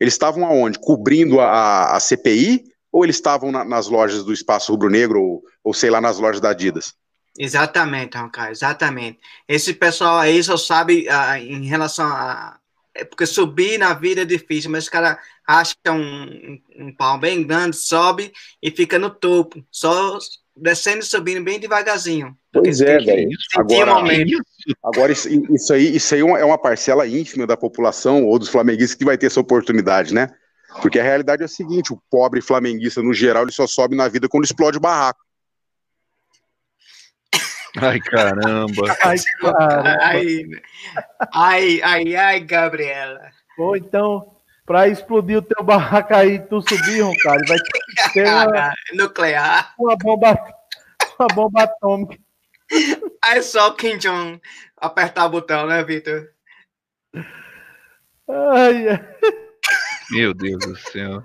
Eles 0.00 0.14
estavam 0.14 0.44
aonde? 0.44 0.78
Cobrindo 0.80 1.40
a, 1.40 1.94
a- 1.96 2.00
CPI 2.00 2.64
ou 2.90 3.04
eles 3.04 3.16
estavam 3.16 3.52
na- 3.52 3.64
nas 3.64 3.88
lojas 3.88 4.24
do 4.24 4.32
Espaço 4.32 4.72
Rubro 4.72 4.88
Negro 4.88 5.20
ou, 5.22 5.42
ou 5.62 5.74
sei 5.74 5.90
lá, 5.90 6.00
nas 6.00 6.18
lojas 6.18 6.40
da 6.40 6.50
Adidas? 6.50 6.94
Exatamente, 7.38 8.16
Roncar, 8.16 8.50
exatamente. 8.50 9.18
Esse 9.46 9.72
pessoal 9.74 10.18
aí 10.18 10.42
só 10.42 10.56
sabe 10.56 11.08
ah, 11.08 11.38
em 11.38 11.64
relação 11.66 12.06
a. 12.06 12.58
É 12.98 13.04
porque 13.04 13.24
subir 13.26 13.78
na 13.78 13.94
vida 13.94 14.22
é 14.22 14.24
difícil, 14.24 14.70
mas 14.70 14.84
os 14.84 14.90
caras 14.90 15.16
acham 15.46 15.76
um, 15.96 16.60
um, 16.76 16.92
pau 16.94 17.16
bem 17.16 17.46
grande, 17.46 17.76
sobe 17.76 18.32
e 18.60 18.72
fica 18.72 18.98
no 18.98 19.08
topo, 19.08 19.64
só 19.70 20.18
descendo 20.56 20.98
e 20.98 21.04
subindo 21.04 21.44
bem 21.44 21.60
devagarzinho. 21.60 22.36
Pois 22.52 22.80
é, 22.80 22.98
velho. 22.98 23.28
Agora, 23.56 23.92
agora 24.82 25.12
isso, 25.12 25.28
isso 25.54 25.72
aí, 25.72 25.94
isso 25.96 26.12
aí 26.12 26.20
é 26.20 26.24
uma- 26.24 26.38
é 26.40 26.44
uma 26.44 26.58
parcela 26.58 27.06
ínfima 27.06 27.46
da 27.46 27.56
população 27.56 28.24
ou 28.24 28.36
dos 28.36 28.48
flamenguistas 28.48 28.96
que 28.98 29.04
vai 29.04 29.16
ter 29.16 29.26
essa 29.26 29.40
oportunidade, 29.40 30.12
né? 30.12 30.28
Porque 30.82 30.98
a 30.98 31.02
realidade 31.04 31.42
é 31.42 31.44
a 31.44 31.48
seguinte: 31.48 31.92
o 31.92 32.02
pobre 32.10 32.42
flamenguista, 32.42 33.02
no 33.02 33.14
geral, 33.14 33.44
ele 33.44 33.52
só 33.52 33.66
sobe 33.66 33.94
na 33.96 34.08
vida 34.08 34.28
quando 34.28 34.44
explode 34.44 34.76
o 34.76 34.80
barraco. 34.80 35.20
Ai, 37.82 38.00
caramba. 38.00 38.96
Ai, 39.04 39.16
cara. 39.40 39.98
Ai, 40.02 40.44
ai, 41.32 41.82
ai, 41.82 42.16
ai, 42.16 42.40
Gabriela. 42.40 43.30
Ou 43.58 43.76
então, 43.76 44.36
pra 44.64 44.88
explodir 44.88 45.38
o 45.38 45.42
teu 45.42 45.64
barraco 45.64 46.14
aí, 46.14 46.38
tu 46.38 46.60
subir, 46.62 47.04
cara, 47.22 47.40
vai 47.46 47.58
ter 48.12 48.26
uma, 48.26 48.72
Nuclear. 48.94 49.74
uma 49.78 49.96
bomba, 49.96 50.38
uma 51.18 51.28
bomba 51.28 51.62
atômica. 51.64 52.18
Aí 53.24 53.42
só 53.42 53.68
o 53.68 53.74
Kim 53.74 53.96
Jong 53.98 54.40
apertar 54.76 55.26
o 55.26 55.30
botão, 55.30 55.66
né, 55.66 55.82
Vitor? 55.82 56.28
Ai, 58.28 58.88
ai. 58.88 59.16
Meu 60.10 60.34
Deus 60.34 60.58
do 60.58 60.76
céu. 60.76 61.24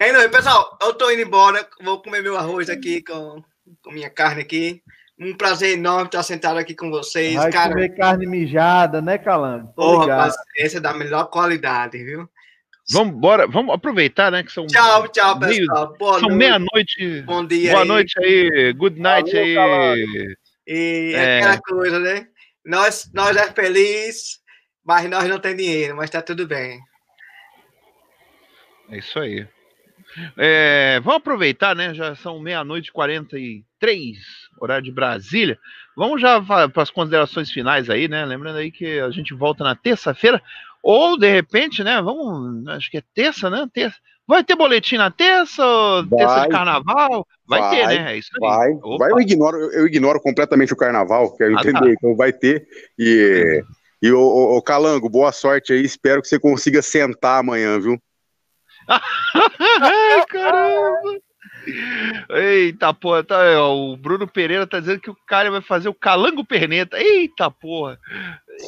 Anyway, 0.00 0.28
pessoal, 0.28 0.78
eu 0.80 0.94
tô 0.94 1.10
indo 1.10 1.22
embora. 1.22 1.66
Vou 1.82 2.02
comer 2.02 2.22
meu 2.22 2.36
arroz 2.36 2.68
aqui 2.68 3.02
com, 3.02 3.42
com 3.82 3.90
minha 3.92 4.10
carne 4.10 4.42
aqui. 4.42 4.82
Um 5.18 5.36
prazer 5.36 5.74
enorme 5.78 6.06
estar 6.06 6.22
sentado 6.24 6.58
aqui 6.58 6.74
com 6.74 6.90
vocês. 6.90 7.34
Vai 7.36 7.52
cara, 7.52 7.72
comer 7.72 7.90
carne 7.96 8.26
mijada, 8.26 9.00
né, 9.00 9.16
Calango? 9.16 9.68
Tô 9.68 9.72
porra, 9.74 10.06
rapaz, 10.16 10.34
esse 10.56 10.78
é 10.78 10.80
da 10.80 10.92
melhor 10.92 11.26
qualidade, 11.30 12.02
viu? 12.02 12.28
Vamos 12.90 13.14
embora, 13.14 13.46
vamos 13.46 13.72
aproveitar, 13.74 14.30
né? 14.32 14.42
Que 14.42 14.50
são, 14.52 14.66
Tchau, 14.66 15.08
tchau, 15.08 15.38
meio- 15.38 15.66
pessoal. 15.66 15.94
Boa 15.96 16.18
são 16.18 16.28
noite. 16.28 16.36
meia-noite. 16.38 17.22
Bom 17.22 17.46
dia 17.46 17.70
Boa 17.70 17.82
aí. 17.82 17.88
noite 17.88 18.14
aí, 18.18 18.72
good 18.74 19.00
night 19.00 19.30
Valeu, 19.32 19.62
aí. 19.92 20.36
E 20.66 21.12
É. 21.14 21.38
aquela 21.38 21.60
coisa, 21.60 21.98
né? 22.00 22.26
Nós, 22.66 23.08
nós 23.14 23.36
é 23.36 23.50
feliz, 23.52 24.40
mas 24.84 25.08
nós 25.08 25.28
não 25.28 25.38
tem 25.38 25.54
dinheiro, 25.56 25.96
mas 25.96 26.10
tá 26.10 26.20
tudo 26.20 26.46
bem. 26.46 26.78
É 28.90 28.98
isso 28.98 29.18
aí. 29.18 29.46
É, 30.36 31.00
vamos 31.00 31.18
aproveitar, 31.18 31.74
né? 31.74 31.94
Já 31.94 32.14
são 32.14 32.38
meia-noite 32.40 32.88
e 32.88 32.92
43, 32.92 34.16
horário 34.60 34.84
de 34.84 34.92
Brasília. 34.92 35.58
Vamos 35.96 36.20
já 36.20 36.40
para 36.40 36.70
as 36.76 36.90
considerações 36.90 37.50
finais 37.50 37.88
aí, 37.88 38.08
né? 38.08 38.24
Lembrando 38.24 38.58
aí 38.58 38.70
que 38.70 38.98
a 38.98 39.10
gente 39.10 39.34
volta 39.34 39.62
na 39.62 39.74
terça-feira. 39.74 40.42
Ou, 40.82 41.18
de 41.18 41.30
repente, 41.30 41.82
né? 41.82 42.00
Vamos. 42.02 42.66
Acho 42.68 42.90
que 42.90 42.98
é 42.98 43.02
terça, 43.14 43.48
né? 43.48 43.66
Terça. 43.72 43.96
Vai 44.26 44.42
ter 44.42 44.56
boletim 44.56 44.96
na 44.96 45.10
terça? 45.10 45.64
Ou 45.64 46.06
terça 46.06 46.34
de 46.34 46.40
Vai. 46.40 46.48
carnaval? 46.48 47.26
Vai, 47.46 47.60
Vai, 47.60 47.70
ter, 47.70 47.86
né? 47.86 48.12
É 48.12 48.16
isso. 48.16 48.30
Vai, 48.40 48.72
vai 48.98 49.12
eu 49.12 49.20
ignoro, 49.20 49.56
eu, 49.58 49.72
eu 49.72 49.86
ignoro 49.86 50.20
completamente 50.20 50.72
o 50.72 50.76
carnaval, 50.76 51.36
quero 51.36 51.56
Ah, 51.58 51.62
tá. 51.62 51.70
entender, 51.70 51.92
então 51.92 52.16
vai 52.16 52.32
ter. 52.32 52.66
E, 52.98 53.62
e 54.02 54.10
o, 54.10 54.18
o, 54.18 54.56
o 54.56 54.62
Calango, 54.62 55.10
boa 55.10 55.30
sorte 55.30 55.74
aí, 55.74 55.82
espero 55.82 56.22
que 56.22 56.28
você 56.28 56.38
consiga 56.38 56.80
sentar 56.80 57.40
amanhã, 57.40 57.78
viu? 57.78 57.98
Ai, 59.80 60.26
caramba! 60.26 61.20
Eita 62.30 62.92
porra, 62.92 63.24
tá, 63.24 63.62
o 63.64 63.96
Bruno 63.96 64.28
Pereira 64.28 64.66
tá 64.66 64.80
dizendo 64.80 65.00
que 65.00 65.10
o 65.10 65.16
cara 65.26 65.50
vai 65.50 65.62
fazer 65.62 65.88
o 65.88 65.94
calango 65.94 66.44
perneta. 66.44 66.98
Eita 66.98 67.50
porra. 67.50 67.98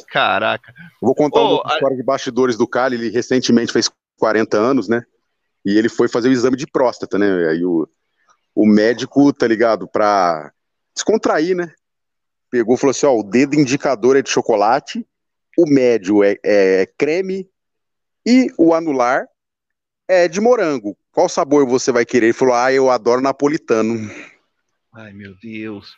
Caraca. 0.09 0.73
Vou 1.01 1.13
contar 1.13 1.41
oh, 1.41 1.61
uma 1.61 1.73
história 1.73 1.95
a... 1.95 1.97
de 1.97 2.03
bastidores 2.03 2.57
do 2.57 2.67
Cali. 2.67 2.95
Ele 2.95 3.09
recentemente 3.09 3.71
fez 3.71 3.89
40 4.17 4.57
anos, 4.57 4.87
né? 4.87 5.03
E 5.65 5.77
ele 5.77 5.89
foi 5.89 6.07
fazer 6.07 6.29
o 6.29 6.31
exame 6.31 6.57
de 6.57 6.67
próstata, 6.67 7.17
né? 7.17 7.49
Aí 7.49 7.63
o, 7.63 7.87
o 8.55 8.65
médico, 8.65 9.31
tá 9.31 9.47
ligado, 9.47 9.87
pra 9.87 10.51
descontrair, 10.95 11.55
né? 11.55 11.71
Pegou 12.49 12.75
e 12.75 12.77
falou 12.77 12.91
assim: 12.91 13.05
ó, 13.05 13.15
o 13.15 13.23
dedo 13.23 13.55
indicador 13.55 14.17
é 14.17 14.21
de 14.21 14.29
chocolate, 14.29 15.05
o 15.57 15.69
médio 15.69 16.23
é, 16.23 16.37
é 16.43 16.85
creme 16.97 17.47
e 18.25 18.47
o 18.57 18.73
anular 18.73 19.27
é 20.07 20.27
de 20.27 20.39
morango. 20.39 20.97
Qual 21.11 21.27
sabor 21.27 21.65
você 21.65 21.91
vai 21.91 22.05
querer? 22.05 22.27
Ele 22.27 22.33
falou: 22.33 22.55
ah, 22.55 22.71
eu 22.71 22.89
adoro 22.89 23.21
napolitano. 23.21 24.09
Ai, 24.93 25.13
meu 25.13 25.35
Deus. 25.41 25.95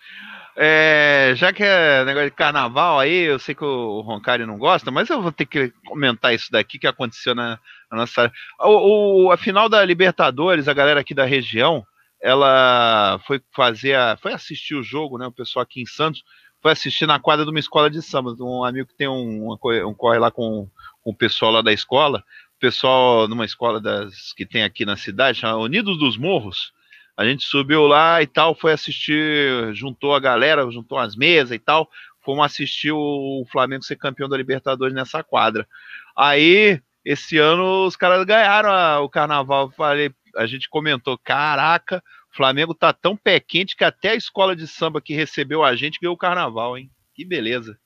É, 0.58 1.34
já 1.36 1.54
que 1.54 1.64
é 1.64 2.04
negócio 2.04 2.30
de 2.30 2.36
carnaval 2.36 3.00
aí, 3.00 3.24
eu 3.24 3.40
sei 3.40 3.56
que 3.56 3.64
o 3.64 4.02
Roncari 4.02 4.46
não 4.46 4.58
gosta, 4.58 4.92
mas 4.92 5.10
eu 5.10 5.22
vou 5.22 5.32
ter 5.32 5.46
que 5.46 5.72
comentar 5.86 6.34
isso 6.34 6.52
daqui 6.52 6.78
que 6.78 6.88
aconteceu 6.88 7.34
na, 7.34 7.58
na 7.90 8.00
nossa. 8.00 8.30
O, 8.60 9.28
o, 9.28 9.32
a 9.32 9.38
final 9.38 9.70
da 9.70 9.86
Libertadores, 9.86 10.68
a 10.68 10.74
galera 10.74 11.00
aqui 11.00 11.14
da 11.14 11.24
região, 11.24 11.86
ela 12.22 13.22
foi 13.26 13.42
fazer 13.56 13.96
a, 13.96 14.18
foi 14.22 14.34
assistir 14.34 14.76
o 14.76 14.84
jogo, 14.84 15.18
né? 15.18 15.28
O 15.28 15.32
pessoal 15.32 15.64
aqui 15.64 15.82
em 15.82 15.86
Santos 15.86 16.22
foi 16.62 16.74
assistir 16.74 17.06
na 17.06 17.20
quadra 17.20 17.46
de 17.46 17.52
uma 17.52 17.60
escola 17.60 17.90
de 17.90 18.02
samba. 18.02 18.36
Um 18.40 18.66
amigo 18.66 18.90
que 18.90 18.96
tem 18.96 19.08
um, 19.08 19.54
um 19.54 19.94
corre 19.94 20.20
lá 20.20 20.30
com, 20.30 20.68
com 21.02 21.12
o 21.12 21.16
pessoal 21.16 21.54
lá 21.54 21.62
da 21.62 21.72
escola, 21.72 22.22
pessoal 22.60 23.28
numa 23.28 23.46
escola 23.46 23.80
das 23.80 24.34
que 24.34 24.46
tem 24.46 24.64
aqui 24.64 24.86
na 24.86 24.98
cidade, 24.98 25.40
chama 25.40 25.58
Unidos 25.58 25.98
dos 25.98 26.18
Morros. 26.18 26.74
A 27.16 27.26
gente 27.26 27.44
subiu 27.44 27.88
lá 27.88 28.22
e 28.22 28.28
tal, 28.28 28.56
foi 28.56 28.72
assistir, 28.72 29.74
juntou 29.74 30.14
a 30.14 30.20
galera, 30.20 30.70
juntou 30.72 30.98
as 30.98 31.16
mesas 31.16 31.52
e 31.52 31.60
tal, 31.60 31.90
fomos 32.22 32.46
assistir 32.46 32.92
o 32.92 33.46
Flamengo 33.52 33.84
ser 33.84 33.98
campeão 33.98 34.30
da 34.30 34.38
Libertadores 34.38 34.94
nessa 34.94 35.24
quadra. 35.24 35.68
Aí, 36.16 36.82
esse 37.04 37.38
ano, 37.38 37.86
os 37.86 37.96
caras 37.96 38.26
ganharam 38.26 38.70
a, 38.72 39.00
o 39.02 39.10
carnaval. 39.10 39.72
Falei, 39.72 40.12
a 40.36 40.46
gente 40.46 40.70
comentou: 40.70 41.18
caraca, 41.18 42.04
o 42.32 42.36
Flamengo 42.36 42.74
tá 42.74 42.94
tão 42.94 43.18
pé 43.18 43.40
quente 43.40 43.76
que 43.76 43.84
até 43.84 44.12
a 44.12 44.16
escola 44.16 44.56
de 44.56 44.68
samba 44.68 45.02
que 45.02 45.14
recebeu 45.14 45.64
a 45.64 45.76
gente 45.76 46.00
ganhou 46.00 46.16
o 46.16 46.18
carnaval, 46.18 46.78
hein? 46.78 46.90
Que 47.14 47.26
beleza. 47.26 47.78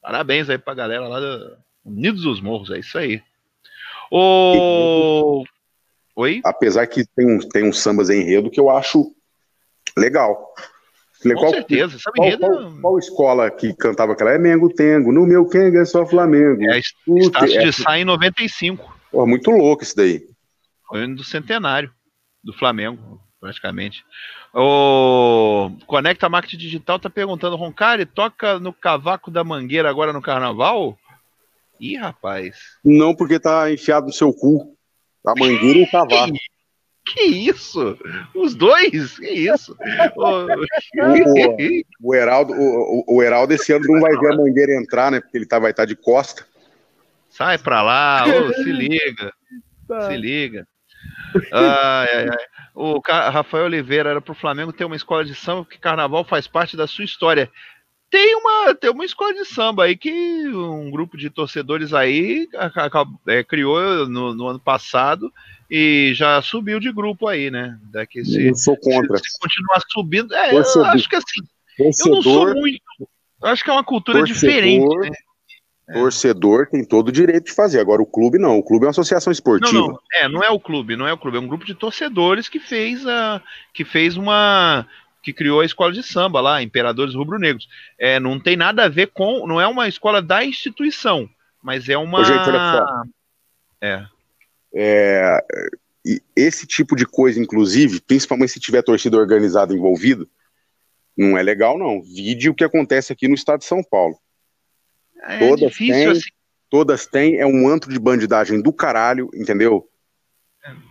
Parabéns 0.00 0.48
aí 0.48 0.56
pra 0.56 0.72
galera 0.72 1.08
lá 1.08 1.20
do 1.20 1.58
Unidos 1.84 2.22
dos 2.22 2.40
Morros, 2.40 2.70
é 2.70 2.78
isso 2.78 2.96
aí. 2.96 3.22
O... 4.10 5.44
Oi? 6.16 6.40
Apesar 6.44 6.86
que 6.86 7.04
tem, 7.14 7.26
um, 7.26 7.38
tem 7.38 7.68
uns 7.68 7.80
sambas 7.80 8.08
em 8.10 8.22
enredo 8.22 8.50
que 8.50 8.60
eu 8.60 8.70
acho 8.70 9.12
legal. 9.96 10.54
Com 11.22 11.34
qual, 11.34 11.50
certeza. 11.50 11.98
Qual, 12.14 12.26
enredo... 12.26 12.46
qual, 12.46 12.80
qual, 12.80 12.98
escola 12.98 13.50
que 13.50 13.74
cantava 13.74 14.12
aquela? 14.12 14.32
É 14.32 14.38
Mengo 14.38 14.72
Tengo. 14.72 15.12
No 15.12 15.26
meu 15.26 15.48
Kenga 15.48 15.80
é 15.80 15.84
só 15.84 16.06
Flamengo. 16.06 16.62
É, 16.62 16.78
Estácio 16.78 17.60
de 17.60 17.72
Sá 17.72 17.98
em 17.98 18.04
95. 18.04 18.96
Pô, 19.10 19.26
muito 19.26 19.50
louco 19.50 19.82
isso 19.82 19.96
daí. 19.96 20.22
Foi 20.88 21.06
do 21.14 21.24
centenário 21.24 21.90
do 22.44 22.52
Flamengo, 22.52 23.20
praticamente. 23.40 24.04
O 24.54 25.70
Conecta 25.86 26.28
Marketing 26.28 26.58
Digital 26.58 26.98
tá 26.98 27.10
perguntando, 27.10 27.56
Roncari, 27.56 28.06
toca 28.06 28.58
no 28.58 28.72
cavaco 28.72 29.30
da 29.30 29.42
mangueira 29.42 29.90
agora 29.90 30.12
no 30.12 30.22
carnaval? 30.22 30.96
Ih, 31.80 31.96
rapaz. 31.96 32.56
Não, 32.84 33.14
porque 33.14 33.38
tá 33.38 33.70
enfiado 33.70 34.06
no 34.06 34.12
seu 34.12 34.32
cu. 34.32 34.76
A 35.26 35.34
mangueira 35.38 35.80
e 35.80 35.82
o 35.82 35.90
cavaco. 35.90 36.32
Que 37.06 37.22
isso? 37.22 37.96
Os 38.34 38.54
dois? 38.54 39.18
Que 39.18 39.28
isso? 39.28 39.76
o, 40.16 40.46
o, 42.02 42.14
Heraldo, 42.14 42.52
o, 42.52 43.04
o, 43.06 43.22
Heraldo 43.22 43.54
esse 43.54 43.72
ano 43.72 43.84
não 43.86 44.00
vai 44.00 44.16
ver 44.16 44.32
a 44.32 44.36
mangueira 44.36 44.74
entrar, 44.74 45.12
né? 45.12 45.20
Porque 45.20 45.36
ele 45.36 45.46
tá, 45.46 45.58
vai 45.58 45.70
estar 45.70 45.82
tá 45.82 45.86
de 45.86 45.94
costa. 45.94 46.44
Sai 47.28 47.58
pra 47.58 47.82
lá, 47.82 48.24
ô, 48.26 48.52
se 48.54 48.72
liga. 48.72 49.32
Tá. 49.86 50.08
Se 50.08 50.16
liga. 50.16 50.66
Ai, 51.52 52.08
ai, 52.14 52.28
ai. 52.28 52.36
O 52.74 53.00
Rafael 53.00 53.66
Oliveira 53.66 54.10
era 54.10 54.20
pro 54.20 54.34
Flamengo 54.34 54.72
ter 54.72 54.84
uma 54.84 54.96
escola 54.96 55.24
de 55.24 55.34
samba, 55.34 55.64
porque 55.64 55.78
carnaval 55.78 56.24
faz 56.24 56.46
parte 56.46 56.76
da 56.76 56.86
sua 56.86 57.04
história. 57.04 57.50
Tem 58.10 58.36
uma, 58.36 58.74
tem 58.74 58.90
uma 58.90 59.04
escola 59.04 59.34
de 59.34 59.44
samba 59.44 59.84
aí 59.84 59.96
que 59.96 60.12
um 60.48 60.90
grupo 60.90 61.16
de 61.16 61.28
torcedores 61.28 61.92
aí 61.92 62.48
é, 63.26 63.42
criou 63.42 64.08
no, 64.08 64.32
no, 64.32 64.46
ano 64.48 64.60
passado 64.60 65.32
e 65.68 66.12
já 66.14 66.40
subiu 66.40 66.78
de 66.78 66.92
grupo 66.92 67.26
aí, 67.26 67.50
né? 67.50 67.78
Daqui 67.90 68.24
se, 68.24 68.46
eu 68.46 68.54
sou 68.54 68.76
contra. 68.76 69.18
Se, 69.18 69.30
se 69.30 69.38
continuar 69.40 69.82
subindo, 69.90 70.32
é, 70.34 70.54
eu 70.54 70.84
acho 70.84 71.08
que 71.08 71.16
assim, 71.16 71.42
torcedor, 71.76 72.08
eu 72.08 72.14
não 72.14 72.22
sou 72.22 72.54
muito. 72.54 72.82
Eu 73.42 73.48
acho 73.48 73.64
que 73.64 73.70
é 73.70 73.72
uma 73.72 73.84
cultura 73.84 74.18
torcedor, 74.18 74.40
diferente, 74.40 74.98
né? 74.98 75.10
É. 75.88 75.92
Torcedor 75.92 76.66
tem 76.68 76.84
todo 76.84 77.08
o 77.08 77.12
direito 77.12 77.46
de 77.46 77.52
fazer. 77.52 77.78
Agora, 77.78 78.02
o 78.02 78.06
clube 78.06 78.38
não. 78.38 78.58
O 78.58 78.62
clube 78.62 78.84
é 78.84 78.86
uma 78.86 78.90
associação 78.90 79.32
esportiva. 79.32 79.72
Não, 79.72 79.88
não. 79.88 79.98
É, 80.14 80.28
não 80.28 80.42
é 80.42 80.50
o 80.50 80.58
clube, 80.58 80.96
não 80.96 81.06
é 81.06 81.12
o 81.12 81.18
clube. 81.18 81.36
É 81.36 81.40
um 81.40 81.46
grupo 81.46 81.64
de 81.64 81.74
torcedores 81.74 82.48
que 82.48 82.58
fez, 82.58 83.06
a, 83.06 83.40
que 83.72 83.84
fez 83.84 84.16
uma. 84.16 84.86
Que 85.26 85.32
criou 85.32 85.60
a 85.60 85.64
escola 85.64 85.92
de 85.92 86.04
samba 86.04 86.40
lá, 86.40 86.62
Imperadores 86.62 87.12
Rubro-Negros. 87.12 87.68
É, 87.98 88.20
não 88.20 88.38
tem 88.38 88.56
nada 88.56 88.84
a 88.84 88.88
ver 88.88 89.08
com. 89.08 89.44
Não 89.44 89.60
é 89.60 89.66
uma 89.66 89.88
escola 89.88 90.22
da 90.22 90.44
instituição, 90.44 91.28
mas 91.60 91.88
é 91.88 91.98
uma. 91.98 92.20
Ô, 92.20 92.24
gente. 92.24 92.48
É. 93.80 94.06
é. 94.72 95.40
Esse 96.36 96.64
tipo 96.64 96.94
de 96.94 97.04
coisa, 97.04 97.40
inclusive, 97.40 98.00
principalmente 98.00 98.52
se 98.52 98.60
tiver 98.60 98.82
torcida 98.82 99.16
organizada 99.16 99.74
envolvida, 99.74 100.24
não 101.18 101.36
é 101.36 101.42
legal, 101.42 101.76
não. 101.76 102.00
Vide 102.00 102.48
o 102.48 102.54
que 102.54 102.62
acontece 102.62 103.12
aqui 103.12 103.26
no 103.26 103.34
estado 103.34 103.58
de 103.58 103.64
São 103.64 103.82
Paulo. 103.82 104.16
É 105.24 105.40
todas 105.40 105.70
difícil, 105.72 105.92
têm, 105.92 106.06
assim. 106.06 106.28
todas 106.70 107.06
têm, 107.08 107.40
é 107.40 107.46
um 107.46 107.68
antro 107.68 107.92
de 107.92 107.98
bandidagem 107.98 108.62
do 108.62 108.72
caralho, 108.72 109.28
entendeu? 109.34 109.90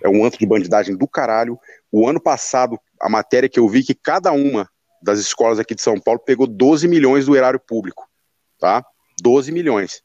É 0.04 0.10
um 0.10 0.26
antro 0.26 0.40
de 0.40 0.46
bandidagem 0.46 0.94
do 0.98 1.08
caralho. 1.08 1.58
O 1.90 2.06
ano 2.06 2.20
passado, 2.20 2.78
a 3.02 3.10
matéria 3.10 3.50
que 3.50 3.60
eu 3.60 3.68
vi 3.68 3.84
que 3.84 3.94
cada 3.94 4.32
uma 4.32 4.70
das 5.02 5.20
escolas 5.20 5.60
aqui 5.60 5.76
de 5.76 5.82
São 5.82 6.00
Paulo 6.00 6.20
pegou 6.20 6.48
12 6.48 6.88
milhões 6.88 7.26
do 7.26 7.36
erário 7.36 7.60
público, 7.60 8.08
tá? 8.60 8.84
12 9.22 9.52
milhões. 9.52 10.02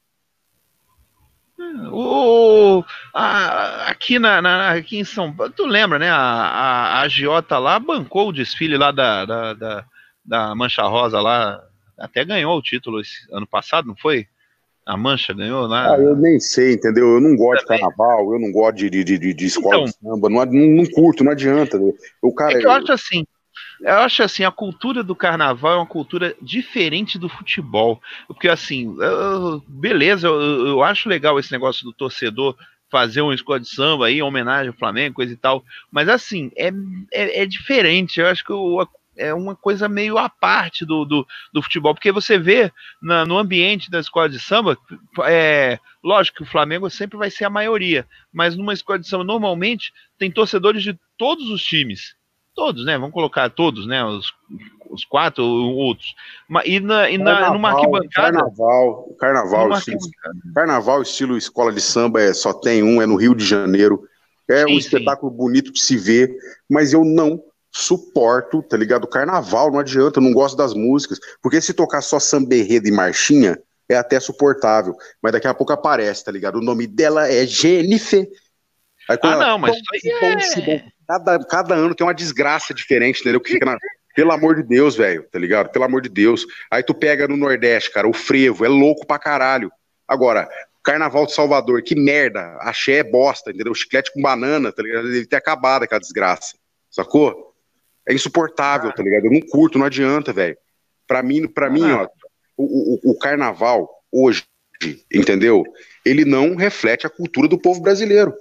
O, 1.92 2.82
a, 3.14 3.90
aqui, 3.90 4.18
na, 4.18 4.40
na, 4.40 4.72
aqui 4.72 4.98
em 4.98 5.04
São 5.04 5.32
Paulo, 5.32 5.52
tu 5.52 5.66
lembra, 5.66 5.98
né? 5.98 6.10
A, 6.10 6.16
a, 6.16 6.86
a 6.86 7.00
agiota 7.02 7.58
lá 7.58 7.78
bancou 7.78 8.28
o 8.28 8.32
desfile 8.32 8.76
lá 8.76 8.90
da, 8.90 9.24
da, 9.24 9.54
da, 9.54 9.84
da 10.24 10.54
Mancha 10.54 10.82
Rosa 10.82 11.20
lá 11.20 11.62
até 11.98 12.24
ganhou 12.24 12.56
o 12.56 12.62
título 12.62 13.00
esse 13.00 13.26
ano 13.30 13.46
passado, 13.46 13.86
não 13.86 13.96
foi? 13.96 14.26
A 14.90 14.96
Mancha 14.96 15.32
ganhou 15.32 15.66
lá. 15.68 15.94
Ah, 15.94 15.98
eu 15.98 16.16
nem 16.16 16.40
sei, 16.40 16.72
entendeu? 16.72 17.14
Eu 17.14 17.20
não 17.20 17.36
gosto 17.36 17.64
Também. 17.64 17.78
de 17.78 17.84
carnaval, 17.84 18.32
eu 18.32 18.40
não 18.40 18.50
gosto 18.50 18.76
de, 18.76 18.90
de, 18.90 19.04
de, 19.04 19.32
de 19.32 19.46
escola 19.46 19.76
então, 19.76 19.84
de 19.84 19.92
samba, 19.92 20.28
não, 20.28 20.44
não, 20.44 20.86
curto, 20.86 21.22
não 21.22 21.30
adianta. 21.30 21.78
O 22.20 22.34
cara, 22.34 22.58
é 22.58 22.64
eu 22.64 22.70
acho 22.72 22.90
assim, 22.90 23.24
eu 23.80 23.94
acho 23.94 24.22
assim, 24.24 24.42
a 24.42 24.50
cultura 24.50 25.04
do 25.04 25.14
carnaval 25.14 25.74
é 25.74 25.76
uma 25.76 25.86
cultura 25.86 26.34
diferente 26.42 27.20
do 27.20 27.28
futebol. 27.28 28.02
Porque 28.26 28.48
assim, 28.48 28.96
eu, 28.98 29.62
beleza, 29.68 30.26
eu, 30.26 30.66
eu, 30.66 30.82
acho 30.82 31.08
legal 31.08 31.38
esse 31.38 31.52
negócio 31.52 31.84
do 31.84 31.92
torcedor 31.92 32.56
fazer 32.90 33.20
uma 33.20 33.34
escola 33.34 33.60
de 33.60 33.68
samba 33.68 34.06
aí, 34.06 34.20
homenagem 34.20 34.68
ao 34.72 34.76
Flamengo, 34.76 35.14
coisa 35.14 35.32
e 35.32 35.36
tal. 35.36 35.62
Mas 35.92 36.08
assim, 36.08 36.50
é, 36.56 36.72
é, 37.12 37.42
é 37.42 37.46
diferente. 37.46 38.18
Eu 38.18 38.26
acho 38.26 38.44
que 38.44 38.52
o, 38.52 38.84
é 39.20 39.34
uma 39.34 39.54
coisa 39.54 39.88
meio 39.88 40.16
à 40.16 40.28
parte 40.28 40.84
do, 40.84 41.04
do, 41.04 41.26
do 41.52 41.62
futebol, 41.62 41.94
porque 41.94 42.10
você 42.10 42.38
vê 42.38 42.72
na, 43.00 43.24
no 43.24 43.36
ambiente 43.36 43.90
da 43.90 44.00
escola 44.00 44.28
de 44.28 44.40
samba, 44.40 44.76
é, 45.24 45.78
lógico 46.02 46.38
que 46.38 46.42
o 46.42 46.50
Flamengo 46.50 46.88
sempre 46.88 47.18
vai 47.18 47.30
ser 47.30 47.44
a 47.44 47.50
maioria, 47.50 48.06
mas 48.32 48.56
numa 48.56 48.72
escola 48.72 48.98
de 48.98 49.06
samba, 49.06 49.24
normalmente, 49.24 49.92
tem 50.18 50.30
torcedores 50.30 50.82
de 50.82 50.98
todos 51.18 51.48
os 51.50 51.62
times. 51.62 52.14
Todos, 52.54 52.84
né? 52.84 52.98
Vamos 52.98 53.14
colocar 53.14 53.48
todos, 53.48 53.86
né? 53.86 54.04
Os, 54.04 54.32
os 54.90 55.04
quatro 55.04 55.44
ou 55.44 55.76
outros. 55.76 56.14
E, 56.64 56.80
na, 56.80 57.08
e 57.08 57.16
na, 57.16 57.32
carnaval, 57.32 57.54
numa 57.54 57.70
arquibancada. 57.70 58.32
Carnaval, 58.32 59.16
carnaval, 59.18 59.72
estilo, 59.72 59.98
carnaval, 60.54 61.02
estilo 61.02 61.36
escola 61.36 61.72
de 61.72 61.80
samba, 61.80 62.20
é, 62.20 62.34
só 62.34 62.52
tem 62.52 62.82
um, 62.82 63.00
é 63.00 63.06
no 63.06 63.16
Rio 63.16 63.34
de 63.34 63.44
Janeiro. 63.44 64.02
É 64.48 64.66
sim, 64.66 64.74
um 64.74 64.78
espetáculo 64.78 65.30
sim. 65.30 65.38
bonito 65.38 65.72
de 65.72 65.80
se 65.80 65.96
ver, 65.96 66.36
mas 66.68 66.92
eu 66.92 67.04
não 67.04 67.40
suporto, 67.72 68.62
tá 68.62 68.76
ligado? 68.76 69.06
Carnaval, 69.06 69.70
não 69.70 69.78
adianta, 69.78 70.18
eu 70.18 70.22
não 70.22 70.32
gosto 70.32 70.56
das 70.56 70.74
músicas. 70.74 71.18
Porque 71.42 71.60
se 71.60 71.72
tocar 71.72 72.00
só 72.00 72.18
samba 72.18 72.54
e 72.54 72.90
marchinha, 72.90 73.58
é 73.88 73.96
até 73.96 74.18
suportável. 74.20 74.94
Mas 75.22 75.32
daqui 75.32 75.46
a 75.46 75.54
pouco 75.54 75.72
aparece, 75.72 76.24
tá 76.24 76.32
ligado? 76.32 76.56
O 76.56 76.62
nome 76.62 76.86
dela 76.86 77.28
é 77.28 77.46
Jennifer. 77.46 78.28
Aí, 79.08 79.18
ah, 79.22 79.32
ela, 79.32 79.46
não, 79.48 79.58
mas 79.58 79.76
isso 79.76 79.84
aí 79.92 80.70
é... 80.70 80.84
cada, 81.06 81.38
cada 81.46 81.74
ano 81.74 81.94
tem 81.94 82.06
uma 82.06 82.14
desgraça 82.14 82.72
diferente, 82.72 83.20
entendeu? 83.20 83.40
Que 83.40 83.52
fica 83.52 83.66
na... 83.66 83.76
Pelo 84.14 84.32
amor 84.32 84.56
de 84.56 84.64
Deus, 84.64 84.96
velho, 84.96 85.26
tá 85.30 85.38
ligado? 85.38 85.70
Pelo 85.70 85.84
amor 85.84 86.02
de 86.02 86.08
Deus. 86.08 86.44
Aí 86.70 86.82
tu 86.82 86.92
pega 86.92 87.28
no 87.28 87.36
Nordeste, 87.36 87.92
cara, 87.92 88.08
o 88.08 88.12
frevo, 88.12 88.64
é 88.64 88.68
louco 88.68 89.06
pra 89.06 89.18
caralho. 89.18 89.70
Agora, 90.06 90.48
Carnaval 90.82 91.26
de 91.26 91.32
Salvador, 91.32 91.82
que 91.82 91.94
merda. 91.94 92.56
Axé 92.60 92.94
é 92.94 93.04
bosta, 93.04 93.50
entendeu? 93.50 93.74
Chiclete 93.74 94.12
com 94.12 94.20
banana, 94.20 94.72
tá 94.72 94.82
ligado? 94.82 95.04
Deve 95.04 95.26
ter 95.26 95.36
acabado 95.36 95.84
aquela 95.84 96.00
desgraça. 96.00 96.56
Sacou? 96.90 97.49
É 98.10 98.12
insuportável, 98.12 98.92
tá 98.92 99.04
ligado? 99.04 99.26
Eu 99.26 99.30
não 99.30 99.40
curto, 99.40 99.78
não 99.78 99.86
adianta, 99.86 100.32
velho. 100.32 100.58
Pra 101.06 101.22
mim, 101.22 101.46
pra 101.46 101.70
mim, 101.70 101.88
ó, 101.92 102.08
o, 102.56 103.08
o, 103.08 103.12
o 103.12 103.18
carnaval 103.20 103.88
hoje, 104.10 104.42
entendeu? 105.14 105.62
Ele 106.04 106.24
não 106.24 106.56
reflete 106.56 107.06
a 107.06 107.10
cultura 107.10 107.46
do 107.46 107.56
povo 107.56 107.80
brasileiro. 107.80 108.34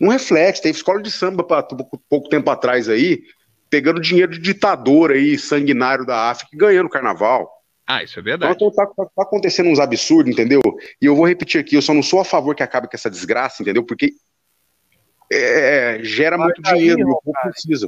Não 0.00 0.08
reflete. 0.08 0.62
Teve 0.62 0.78
escola 0.78 1.02
de 1.02 1.10
samba 1.10 1.44
pra, 1.44 1.62
pouco 2.08 2.30
tempo 2.30 2.48
atrás 2.48 2.88
aí, 2.88 3.22
pegando 3.68 4.00
dinheiro 4.00 4.32
de 4.32 4.38
ditador 4.38 5.10
aí, 5.10 5.38
sanguinário 5.38 6.06
da 6.06 6.30
África, 6.30 6.56
ganhando 6.56 6.88
carnaval. 6.88 7.46
Ah, 7.86 8.02
isso 8.02 8.18
é 8.18 8.22
verdade. 8.22 8.54
Então 8.54 8.70
tá, 8.70 8.86
tá, 8.86 9.04
tá, 9.04 9.22
acontecendo 9.22 9.68
uns 9.68 9.80
absurdos, 9.80 10.32
entendeu? 10.32 10.62
E 10.98 11.04
eu 11.04 11.14
vou 11.14 11.26
repetir 11.26 11.60
aqui, 11.60 11.74
eu 11.74 11.82
só 11.82 11.92
não 11.92 12.02
sou 12.02 12.20
a 12.20 12.24
favor 12.24 12.54
que 12.54 12.62
acabe 12.62 12.88
com 12.88 12.96
essa 12.96 13.10
desgraça, 13.10 13.62
entendeu? 13.62 13.84
Porque 13.84 14.14
é, 15.30 15.98
gera 16.02 16.38
Mas 16.38 16.46
muito 16.46 16.62
dinheiro 16.62 17.02
o 17.02 17.20
povo 17.20 17.36
precisa. 17.42 17.86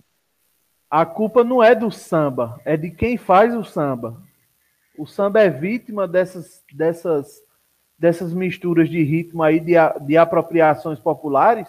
A 0.93 1.07
culpa 1.07 1.43
não 1.43 1.63
é 1.63 1.75
do 1.75 1.91
samba, 1.91 2.61
é 2.67 2.77
de 2.77 2.91
quem 2.91 3.17
faz 3.17 3.57
o 3.57 3.65
samba. 3.65 4.21
O 4.99 5.07
samba 5.07 5.41
é 5.41 5.49
vítima 5.49 6.07
dessas, 6.07 6.63
dessas, 6.71 7.41
dessas 7.99 8.35
misturas 8.35 8.91
de 8.91 9.03
ritmo 9.03 9.43
aí, 9.43 9.59
de, 9.59 9.73
de 10.03 10.19
apropriações 10.19 10.99
populares 10.99 11.67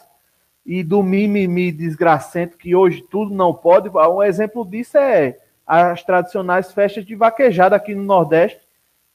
e 0.65 0.83
do 0.83 1.01
mimimi 1.01 1.71
desgracento 1.71 2.57
que 2.57 2.75
hoje 2.75 3.01
tudo 3.09 3.33
não 3.33 3.53
pode. 3.53 3.87
Um 3.87 4.21
exemplo 4.21 4.65
disso 4.65 4.97
é 4.97 5.39
as 5.65 6.03
tradicionais 6.03 6.73
festas 6.73 7.05
de 7.05 7.15
vaquejada 7.15 7.77
aqui 7.77 7.95
no 7.95 8.03
Nordeste, 8.03 8.59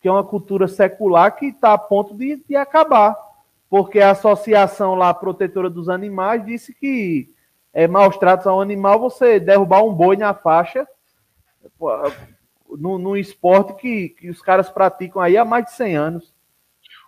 que 0.00 0.08
é 0.08 0.10
uma 0.10 0.24
cultura 0.24 0.66
secular 0.66 1.36
que 1.36 1.48
está 1.48 1.74
a 1.74 1.78
ponto 1.78 2.14
de, 2.14 2.42
de, 2.48 2.56
acabar, 2.56 3.14
porque 3.68 4.00
a 4.00 4.12
associação 4.12 4.94
lá 4.94 5.12
protetora 5.12 5.68
dos 5.68 5.86
animais 5.90 6.46
disse 6.46 6.72
que 6.72 7.28
é 7.72 7.86
maus 7.86 8.16
tratos 8.16 8.46
ao 8.46 8.60
animal 8.60 8.98
você 8.98 9.38
derrubar 9.38 9.82
um 9.82 9.94
boi 9.94 10.16
na 10.16 10.34
faixa 10.34 10.86
no, 12.68 12.98
no 12.98 13.16
esporte 13.16 13.74
que, 13.74 14.10
que 14.10 14.28
os 14.28 14.42
caras 14.42 14.68
praticam 14.68 15.22
aí 15.22 15.36
há 15.36 15.44
mais 15.44 15.66
de 15.66 15.72
100 15.72 15.96
anos. 15.96 16.34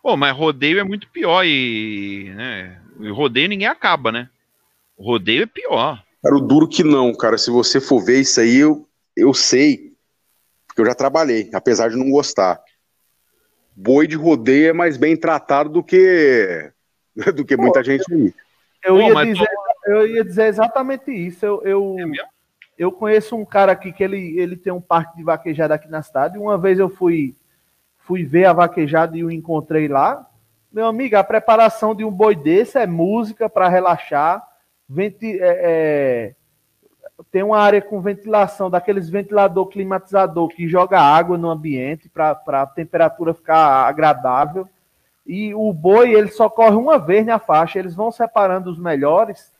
Oh, 0.02 0.16
mas 0.16 0.34
rodeio 0.34 0.78
é 0.78 0.84
muito 0.84 1.08
pior 1.08 1.44
e, 1.44 2.32
né, 2.34 2.80
rodeio 3.12 3.48
ninguém 3.48 3.66
acaba, 3.66 4.10
né? 4.10 4.30
O 4.96 5.04
rodeio 5.04 5.42
é 5.42 5.46
pior. 5.46 6.02
Cara, 6.22 6.36
o 6.36 6.40
duro 6.40 6.68
que 6.68 6.84
não, 6.84 7.14
cara. 7.14 7.38
Se 7.38 7.50
você 7.50 7.80
for 7.80 8.04
ver 8.04 8.20
isso 8.20 8.40
aí, 8.40 8.56
eu, 8.56 8.86
eu 9.16 9.32
sei, 9.34 9.92
porque 10.66 10.80
eu 10.80 10.86
já 10.86 10.94
trabalhei, 10.94 11.50
apesar 11.52 11.88
de 11.88 11.96
não 11.96 12.10
gostar. 12.10 12.62
Boi 13.74 14.06
de 14.06 14.16
rodeio 14.16 14.70
é 14.70 14.72
mais 14.72 14.96
bem 14.96 15.16
tratado 15.16 15.70
do 15.70 15.82
que 15.82 16.70
do 17.34 17.44
que 17.44 17.56
muita 17.56 17.80
Pô, 17.80 17.84
gente 17.84 18.12
aí. 18.12 18.34
Eu, 18.84 18.94
Pô, 18.96 19.00
ia 19.00 19.24
dizer, 19.26 19.46
tô... 19.46 19.69
eu 19.92 20.06
ia 20.06 20.24
dizer 20.24 20.46
exatamente 20.46 21.10
isso. 21.10 21.44
Eu, 21.44 21.62
eu, 21.62 21.96
é 21.98 22.28
eu 22.80 22.90
conheço 22.90 23.36
um 23.36 23.44
cara 23.44 23.72
aqui 23.72 23.92
que 23.92 24.02
ele, 24.02 24.38
ele 24.38 24.56
tem 24.56 24.72
um 24.72 24.80
parque 24.80 25.14
de 25.16 25.22
vaquejada 25.22 25.74
aqui 25.74 25.86
na 25.86 26.02
cidade. 26.02 26.38
Uma 26.38 26.56
vez 26.56 26.78
eu 26.78 26.88
fui, 26.88 27.34
fui 27.98 28.24
ver 28.24 28.46
a 28.46 28.54
vaquejada 28.54 29.18
e 29.18 29.22
o 29.22 29.30
encontrei 29.30 29.86
lá. 29.86 30.26
Meu 30.72 30.86
amigo, 30.86 31.14
a 31.14 31.22
preparação 31.22 31.94
de 31.94 32.04
um 32.04 32.10
boi 32.10 32.34
desse 32.34 32.78
é 32.78 32.86
música 32.86 33.50
para 33.50 33.68
relaxar, 33.68 34.42
venti, 34.88 35.38
é, 35.38 35.60
é, 35.62 36.34
tem 37.30 37.42
uma 37.42 37.58
área 37.58 37.82
com 37.82 38.00
ventilação, 38.00 38.70
daqueles 38.70 39.10
ventilador 39.10 39.66
climatizador 39.66 40.48
que 40.48 40.66
joga 40.66 41.00
água 41.00 41.36
no 41.36 41.50
ambiente 41.50 42.08
para 42.08 42.40
a 42.46 42.66
temperatura 42.66 43.34
ficar 43.34 43.86
agradável. 43.86 44.66
E 45.26 45.54
o 45.54 45.72
boi, 45.72 46.14
ele 46.14 46.30
só 46.30 46.48
corre 46.48 46.76
uma 46.76 46.98
vez 46.98 47.26
na 47.26 47.38
faixa, 47.38 47.78
eles 47.78 47.94
vão 47.94 48.10
separando 48.10 48.70
os 48.70 48.78
melhores. 48.78 49.52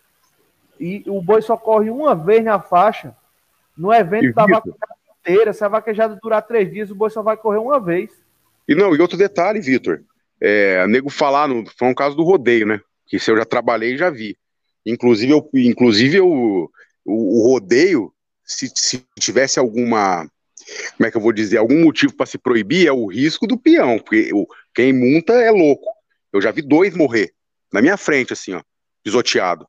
E 0.81 1.05
o 1.07 1.21
boi 1.21 1.43
só 1.43 1.59
corre 1.59 1.91
uma 1.91 2.15
vez 2.15 2.43
na 2.43 2.59
faixa. 2.59 3.15
No 3.77 3.93
evento 3.93 4.25
e 4.25 4.33
da 4.33 4.47
vaquejada 4.47 4.95
inteira, 5.21 5.53
se 5.53 5.63
a 5.63 5.69
vaquejada 5.69 6.19
durar 6.23 6.43
três 6.43 6.73
dias, 6.73 6.91
o 6.91 6.95
boi 6.95 7.11
só 7.11 7.23
vai 7.23 7.37
correr 7.37 7.59
uma 7.59 7.79
vez. 7.79 8.11
E 8.67 8.75
não, 8.75 8.97
e 8.97 9.01
outro 9.01 9.19
detalhe, 9.19 9.61
Vitor. 9.61 10.03
É, 10.41 10.87
nego 10.87 11.11
falar, 11.11 11.47
no, 11.47 11.65
foi 11.77 11.89
um 11.89 11.95
caso 11.95 12.17
do 12.17 12.23
rodeio, 12.23 12.67
né? 12.67 12.81
Que 13.07 13.19
se 13.19 13.31
eu 13.31 13.37
já 13.37 13.45
trabalhei 13.45 13.99
já 13.99 14.09
vi. 14.09 14.39
Inclusive, 14.87 15.33
eu, 15.33 15.51
inclusive 15.55 16.17
eu, 16.17 16.27
o, 16.27 16.71
o 17.05 17.53
rodeio, 17.53 18.11
se, 18.43 18.73
se 18.75 19.05
tivesse 19.19 19.59
alguma 19.59 20.27
como 20.97 21.07
é 21.07 21.11
que 21.11 21.17
eu 21.17 21.21
vou 21.21 21.33
dizer, 21.33 21.59
algum 21.59 21.83
motivo 21.83 22.15
para 22.15 22.27
se 22.27 22.39
proibir 22.39 22.87
é 22.87 22.93
o 22.93 23.07
risco 23.07 23.47
do 23.47 23.59
peão, 23.59 23.99
porque 23.99 24.31
o, 24.33 24.47
quem 24.75 24.93
monta 24.93 25.33
é 25.33 25.51
louco. 25.51 25.89
Eu 26.33 26.41
já 26.41 26.51
vi 26.51 26.63
dois 26.63 26.95
morrer 26.95 27.33
na 27.73 27.81
minha 27.81 27.97
frente, 27.97 28.33
assim, 28.33 28.55
ó, 28.55 28.63
pisoteado. 29.03 29.67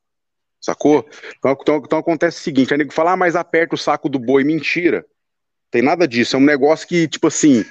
Sacou? 0.62 1.04
Então, 1.36 1.56
então, 1.60 1.82
então 1.84 1.98
acontece 1.98 2.38
o 2.38 2.42
seguinte: 2.42 2.72
a 2.72 2.76
nego 2.76 2.92
fala, 2.92 3.12
ah, 3.12 3.16
mas 3.16 3.34
aperta 3.34 3.74
o 3.74 3.78
saco 3.78 4.08
do 4.08 4.18
boi. 4.18 4.44
Mentira. 4.44 5.04
Tem 5.70 5.82
nada 5.82 6.06
disso. 6.06 6.36
É 6.36 6.38
um 6.38 6.44
negócio 6.44 6.86
que, 6.86 7.08
tipo 7.08 7.26
assim, 7.26 7.64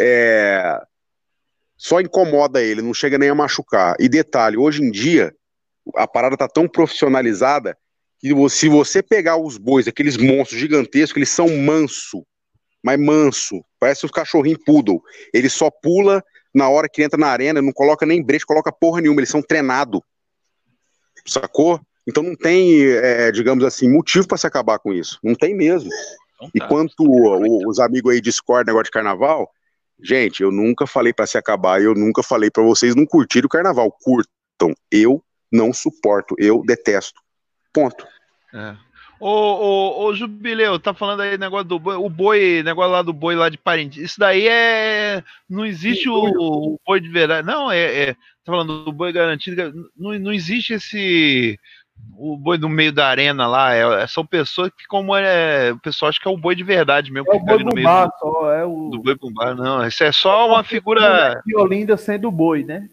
é... 0.00 0.80
só 1.76 2.00
incomoda 2.00 2.60
ele, 2.62 2.82
não 2.82 2.92
chega 2.92 3.16
nem 3.16 3.28
a 3.28 3.34
machucar. 3.34 3.94
E 4.00 4.08
detalhe, 4.08 4.56
hoje 4.56 4.82
em 4.82 4.90
dia, 4.90 5.32
a 5.94 6.08
parada 6.08 6.36
tá 6.36 6.48
tão 6.48 6.66
profissionalizada 6.66 7.78
que 8.18 8.34
se 8.48 8.68
você 8.68 9.00
pegar 9.00 9.36
os 9.36 9.56
bois, 9.56 9.86
aqueles 9.86 10.16
monstros 10.16 10.58
gigantescos, 10.58 11.16
eles 11.16 11.28
são 11.28 11.48
manso, 11.56 12.26
mas 12.82 12.98
manso, 12.98 13.64
parece 13.78 14.04
os 14.04 14.10
cachorrinhos 14.10 14.60
poodle. 14.64 15.00
Ele 15.32 15.48
só 15.48 15.70
pula 15.70 16.24
na 16.52 16.68
hora 16.68 16.88
que 16.88 17.02
entra 17.02 17.18
na 17.18 17.28
arena, 17.28 17.62
não 17.62 17.72
coloca 17.72 18.04
nem 18.04 18.20
brecha, 18.20 18.44
coloca 18.44 18.72
porra 18.72 19.00
nenhuma, 19.00 19.20
eles 19.20 19.30
são 19.30 19.40
treinados. 19.40 20.00
Sacou? 21.24 21.80
Então 22.08 22.22
não 22.22 22.34
tem, 22.34 22.86
é, 22.86 23.30
digamos 23.30 23.62
assim, 23.62 23.86
motivo 23.86 24.26
para 24.26 24.38
se 24.38 24.46
acabar 24.46 24.78
com 24.78 24.94
isso. 24.94 25.18
Não 25.22 25.34
tem 25.34 25.54
mesmo. 25.54 25.90
Então, 26.34 26.50
e 26.54 26.58
tá. 26.58 26.66
quanto 26.66 26.94
o, 27.00 27.68
os 27.68 27.78
amigos 27.78 28.14
aí 28.14 28.20
discordam 28.20 28.72
negócio 28.72 28.86
de 28.86 28.92
carnaval, 28.92 29.50
gente, 30.02 30.42
eu 30.42 30.50
nunca 30.50 30.86
falei 30.86 31.12
para 31.12 31.26
se 31.26 31.36
acabar, 31.36 31.82
eu 31.82 31.94
nunca 31.94 32.22
falei 32.22 32.50
para 32.50 32.62
vocês 32.62 32.94
não 32.94 33.04
curtirem 33.04 33.44
o 33.44 33.50
carnaval. 33.50 33.92
Curtam. 33.92 34.74
Eu 34.90 35.22
não 35.52 35.72
suporto, 35.72 36.34
eu 36.38 36.62
detesto. 36.64 37.20
Ponto. 37.74 38.06
É. 38.54 38.74
Ô, 39.20 39.28
ô, 39.28 40.04
ô, 40.04 40.14
Jubileu, 40.14 40.78
tá 40.78 40.94
falando 40.94 41.22
aí 41.22 41.36
negócio 41.36 41.64
do 41.64 41.78
boi, 41.78 41.96
o 41.96 42.08
boi, 42.08 42.62
negócio 42.62 42.92
lá 42.92 43.02
do 43.02 43.12
boi 43.12 43.34
lá 43.34 43.48
de 43.48 43.58
parente. 43.58 44.00
Isso 44.02 44.18
daí 44.18 44.46
é. 44.46 45.24
Não 45.48 45.66
existe 45.66 46.08
o, 46.08 46.14
o 46.14 46.80
boi 46.86 47.00
de 47.00 47.08
verdade. 47.08 47.46
Não, 47.46 47.70
é, 47.70 48.10
é. 48.10 48.14
Tá 48.14 48.52
falando 48.52 48.84
do 48.84 48.92
boi 48.92 49.12
garantido. 49.12 49.90
Não, 49.96 50.16
não 50.18 50.32
existe 50.32 50.74
esse. 50.74 51.58
O 52.20 52.36
boi 52.36 52.58
no 52.58 52.68
meio 52.68 52.92
da 52.92 53.06
arena 53.06 53.46
lá. 53.46 53.74
É, 53.74 54.06
são 54.06 54.26
pessoas 54.26 54.70
que, 54.76 54.86
como 54.86 55.14
é. 55.14 55.72
O 55.72 55.78
pessoal 55.78 56.08
acha 56.08 56.20
que 56.20 56.26
é 56.26 56.30
o 56.30 56.36
boi 56.36 56.54
de 56.54 56.64
verdade 56.64 57.12
mesmo. 57.12 57.32
É 57.32 57.36
o 57.36 57.40
boi 57.40 57.62
bumbá, 57.62 58.06
do, 58.06 58.12
só. 58.18 58.52
É 58.52 58.64
o... 58.64 58.90
Do 58.90 59.02
boi 59.02 59.14
bumbá, 59.14 59.54
não. 59.54 59.86
Isso 59.86 60.02
é 60.02 60.10
só 60.10 60.48
uma 60.48 60.64
figura. 60.64 61.40
Violinda 61.46 61.96
sendo 61.96 62.30
boi, 62.30 62.64
né? 62.64 62.88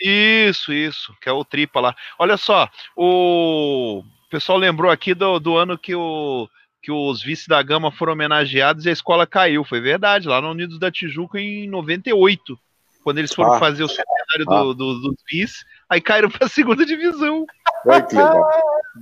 Isso, 0.00 0.72
isso, 0.72 1.14
que 1.20 1.28
é 1.28 1.32
o 1.32 1.44
tripa 1.44 1.80
lá. 1.80 1.94
Olha 2.18 2.36
só, 2.36 2.68
o 2.96 4.02
pessoal 4.28 4.58
lembrou 4.58 4.90
aqui 4.90 5.14
do, 5.14 5.38
do 5.38 5.56
ano 5.56 5.78
que, 5.78 5.94
o, 5.94 6.48
que 6.82 6.90
os 6.90 7.22
vice 7.22 7.48
da 7.48 7.62
Gama 7.62 7.92
foram 7.92 8.12
homenageados 8.14 8.84
e 8.84 8.88
a 8.88 8.92
escola 8.92 9.26
caiu. 9.26 9.64
Foi 9.64 9.80
verdade, 9.80 10.28
lá 10.28 10.40
no 10.40 10.50
Unidos 10.50 10.78
da 10.78 10.90
Tijuca 10.90 11.38
em 11.38 11.68
98, 11.68 12.58
quando 13.04 13.18
eles 13.18 13.32
foram 13.32 13.52
ah, 13.52 13.58
fazer 13.60 13.84
o 13.84 13.88
cenário 13.88 14.44
ah. 14.48 14.62
do, 14.62 14.74
do, 14.74 15.00
dos 15.00 15.16
vice, 15.30 15.64
aí 15.88 16.00
caíram 16.00 16.28
para 16.28 16.46
a 16.46 16.50
segunda 16.50 16.84
divisão. 16.84 17.46
Olha 17.86 18.02
que 18.02 18.16
legal. 18.16 18.50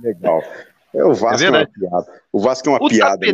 legal. 0.01 0.43
É, 0.93 1.03
o 1.03 1.13
Vasco 1.13 1.43
é, 1.43 1.47
é, 1.47 1.49
uma 1.49 1.67
piada. 1.67 2.21
O 2.31 2.39
Vasco 2.39 2.69
é 2.69 2.71
uma 2.71 2.83
o 2.83 2.87
piada. 2.87 3.25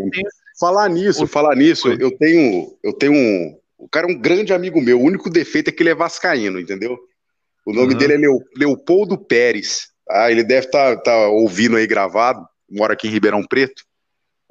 Falar 0.59 0.89
nisso, 0.89 1.23
o... 1.23 1.27
falar 1.27 1.55
nisso, 1.55 1.89
eu 1.99 2.15
tenho, 2.17 2.77
eu 2.83 2.93
tenho 2.93 3.13
um. 3.13 3.57
O 3.77 3.87
cara 3.87 4.07
é 4.07 4.11
um 4.11 4.17
grande 4.17 4.53
amigo 4.53 4.81
meu. 4.81 4.99
O 4.99 5.03
único 5.03 5.29
defeito 5.29 5.69
é 5.69 5.71
que 5.71 5.81
ele 5.83 5.89
é 5.89 5.95
vascaíno, 5.95 6.59
entendeu? 6.59 6.97
O 7.65 7.73
nome 7.73 7.93
uhum. 7.93 7.97
dele 7.97 8.13
é 8.13 8.29
Leopoldo 8.57 9.17
Pérez. 9.17 9.89
Ah, 10.09 10.31
ele 10.31 10.43
deve 10.43 10.65
estar 10.65 10.95
tá, 10.97 11.01
tá 11.03 11.27
ouvindo 11.27 11.77
aí 11.77 11.85
gravado, 11.85 12.45
mora 12.69 12.93
aqui 12.93 13.07
em 13.07 13.11
Ribeirão 13.11 13.45
Preto. 13.45 13.83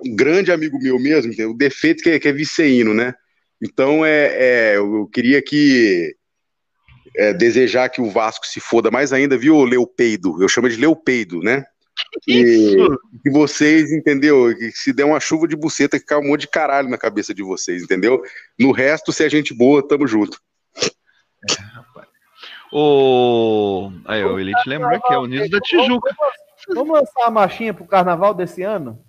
Um 0.05 0.15
grande 0.15 0.53
amigo 0.53 0.79
meu 0.79 0.99
mesmo, 0.99 1.33
o 1.51 1.57
defeito 1.57 2.03
que 2.03 2.11
é, 2.11 2.19
que 2.19 2.29
é 2.29 2.33
viceíno, 2.33 2.95
né? 2.95 3.12
Então, 3.61 4.07
é, 4.07 4.27
é, 4.37 4.77
eu 4.77 5.09
queria 5.12 5.43
que 5.43 6.15
é, 7.19 7.35
desejar 7.35 7.89
que 7.89 8.01
o 8.01 8.11
Vasco 8.11 8.47
se 8.47 8.61
foda 8.61 8.90
mais 8.93 9.12
ainda, 9.12 9.36
viu, 9.36 9.65
Leopeido? 9.65 10.40
Eu 10.40 10.49
chamo 10.49 10.69
de 10.69 10.77
Leopeido, 10.77 11.40
né? 11.40 11.65
E, 12.27 12.77
que 13.23 13.31
vocês, 13.31 13.90
entendeu? 13.90 14.55
Que 14.57 14.70
se 14.70 14.93
der 14.93 15.05
uma 15.05 15.19
chuva 15.19 15.49
de 15.49 15.57
buceta, 15.57 15.99
que 15.99 16.07
cai 16.07 16.19
um 16.19 16.28
monte 16.28 16.43
de 16.43 16.49
caralho 16.49 16.89
na 16.89 16.97
cabeça 16.97 17.35
de 17.35 17.43
vocês, 17.43 17.82
entendeu? 17.82 18.23
No 18.57 18.70
resto, 18.70 19.12
se 19.12 19.24
é 19.24 19.28
gente 19.28 19.53
boa, 19.53 19.86
tamo 19.86 20.07
junto. 20.07 20.40
É, 21.51 21.55
o. 22.73 23.90
Aí, 24.05 24.24
o 24.24 24.39
Elite 24.39 24.69
lembrou 24.69 25.01
que 25.01 25.12
é 25.12 25.19
o 25.19 25.27
Niso 25.27 25.51
da 25.51 25.59
Tijuca. 25.61 26.15
Vamos 26.73 27.01
lançar 27.01 27.24
a 27.24 27.31
marchinha 27.31 27.74
pro 27.74 27.85
carnaval 27.85 28.32
desse 28.32 28.62
ano? 28.62 29.03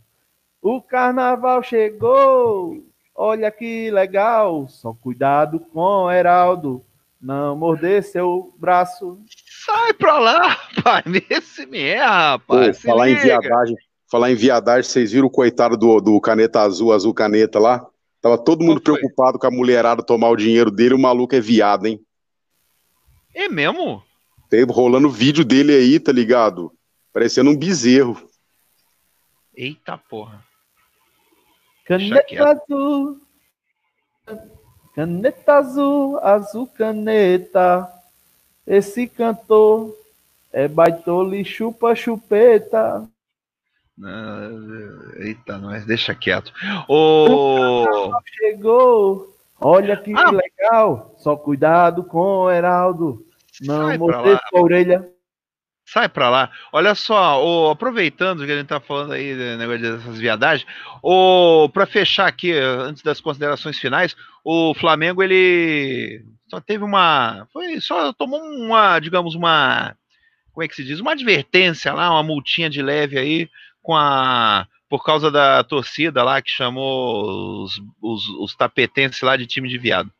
O 0.62 0.82
carnaval 0.82 1.62
chegou! 1.62 2.84
Olha 3.14 3.52
que 3.52 3.92
legal! 3.92 4.68
Só 4.68 4.94
cuidado 4.94 5.60
com 5.60 6.10
Heraldo, 6.12 6.84
não 7.22 7.56
morder 7.56 8.04
seu 8.04 8.54
braço. 8.58 9.20
Sai 9.66 9.94
pra 9.94 10.20
lá, 10.20 10.48
rapaz! 10.76 11.04
Esse 11.30 11.66
me 11.66 11.80
é, 11.80 12.04
rapaz! 12.04 12.78
Pô, 12.78 12.88
falar, 12.88 13.10
em 13.10 13.16
viadagem, 13.16 13.76
falar 14.10 14.32
em 14.32 14.36
viadagem, 14.36 14.90
vocês 14.90 15.12
viram 15.12 15.28
o 15.28 15.32
coitado 15.32 15.76
do, 15.76 16.00
do 16.00 16.20
caneta 16.22 16.62
azul, 16.62 16.94
azul 16.94 17.14
caneta 17.14 17.60
lá? 17.60 17.86
Tava 18.22 18.38
todo 18.38 18.64
mundo 18.64 18.82
preocupado 18.82 19.40
com 19.40 19.48
a 19.48 19.52
mulherada 19.52 20.04
tomar 20.04 20.30
o 20.30 20.36
dinheiro 20.36 20.72
dele, 20.72 20.94
o 20.94 21.00
maluco 21.00 21.36
é 21.36 21.40
viado, 21.40 21.86
hein? 21.86 22.00
É 23.34 23.48
mesmo? 23.48 24.04
Tem 24.50 24.64
rolando 24.64 25.10
vídeo 25.10 25.46
dele 25.46 25.74
aí, 25.74 26.00
tá 26.00 26.12
ligado? 26.12 26.74
Parecendo 27.14 27.50
um 27.50 27.58
bezerro. 27.58 28.30
Eita 29.56 29.98
porra. 29.98 30.44
Caneta 31.86 32.50
azul. 32.50 33.22
Caneta 35.00 35.54
azul, 35.54 36.20
azul 36.22 36.68
caneta. 36.76 37.90
Esse 38.68 39.08
cantor 39.08 39.96
é 40.52 40.68
baitole 40.68 41.46
chupa 41.46 41.96
chupeta. 41.96 43.08
eita, 45.22 45.58
mas 45.58 45.86
deixa 45.86 46.14
quieto. 46.14 46.52
O... 46.90 48.12
Chegou. 48.26 49.34
Olha 49.62 49.96
que 49.96 50.14
ah. 50.14 50.32
legal. 50.32 51.16
Só 51.18 51.34
cuidado 51.38 52.04
com 52.04 52.20
o 52.20 52.52
Heraldo. 52.52 53.26
Não 53.62 53.98
mordei 53.98 54.34
a 54.34 54.60
orelha. 54.60 55.10
Sai 55.92 56.08
pra 56.08 56.30
lá. 56.30 56.52
Olha 56.72 56.94
só, 56.94 57.44
o, 57.44 57.72
aproveitando 57.72 58.46
que 58.46 58.52
a 58.52 58.58
gente 58.58 58.68
tá 58.68 58.80
falando 58.80 59.14
aí 59.14 59.34
do 59.34 59.58
negócio 59.58 59.82
dessas 59.82 60.20
viadagens, 60.20 60.70
o, 61.02 61.68
pra 61.70 61.88
fechar 61.88 62.28
aqui, 62.28 62.52
antes 62.52 63.02
das 63.02 63.20
considerações 63.20 63.80
finais, 63.80 64.16
o 64.44 64.76
Flamengo, 64.76 65.24
ele 65.24 66.24
só 66.48 66.62
teve 66.62 66.84
uma. 66.84 67.48
Foi, 67.52 67.82
só 67.82 68.14
tomou 68.14 68.40
uma, 68.40 69.00
digamos, 69.00 69.34
uma. 69.34 69.96
Como 70.54 70.64
é 70.64 70.68
que 70.68 70.76
se 70.76 70.84
diz? 70.84 71.00
Uma 71.00 71.14
advertência 71.14 71.92
lá, 71.92 72.12
uma 72.12 72.24
multinha 72.24 72.70
de 72.70 72.84
leve 72.84 73.18
aí, 73.18 73.50
com 73.82 73.96
a. 73.96 74.68
Por 74.88 75.04
causa 75.04 75.32
da 75.32 75.64
torcida 75.64 76.24
lá 76.24 76.40
que 76.40 76.50
chamou 76.52 77.64
os, 77.64 77.82
os, 78.02 78.28
os 78.30 78.56
tapetenses 78.56 79.22
lá 79.22 79.36
de 79.36 79.48
time 79.48 79.68
de 79.68 79.78
viado. 79.78 80.12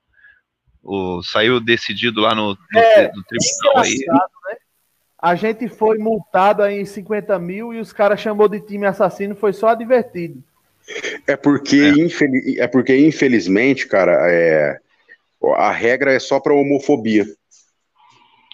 O, 0.84 1.22
saiu 1.22 1.60
decidido 1.60 2.22
lá 2.22 2.34
no, 2.34 2.56
no, 2.56 2.80
é, 2.80 3.12
no 3.12 3.24
tribunal 3.24 3.84
aí. 3.84 4.06
A 5.22 5.36
gente 5.36 5.68
foi 5.68 5.98
multado 5.98 6.64
aí 6.64 6.80
em 6.80 6.86
50 6.86 7.38
mil 7.40 7.74
e 7.74 7.80
os 7.80 7.92
caras 7.92 8.22
chamou 8.22 8.48
de 8.48 8.62
time 8.62 8.86
assassino, 8.86 9.36
foi 9.36 9.52
só 9.52 9.70
advertido. 9.70 10.42
É 11.28 11.36
porque, 11.36 11.76
é. 11.76 11.90
Infeliz, 11.90 12.58
é 12.58 12.68
porque 12.68 12.98
infelizmente, 12.98 13.88
cara, 13.88 14.14
é, 14.32 14.80
a 15.56 15.72
regra 15.72 16.14
é 16.14 16.20
só 16.20 16.40
para 16.40 16.54
homofobia. 16.54 17.26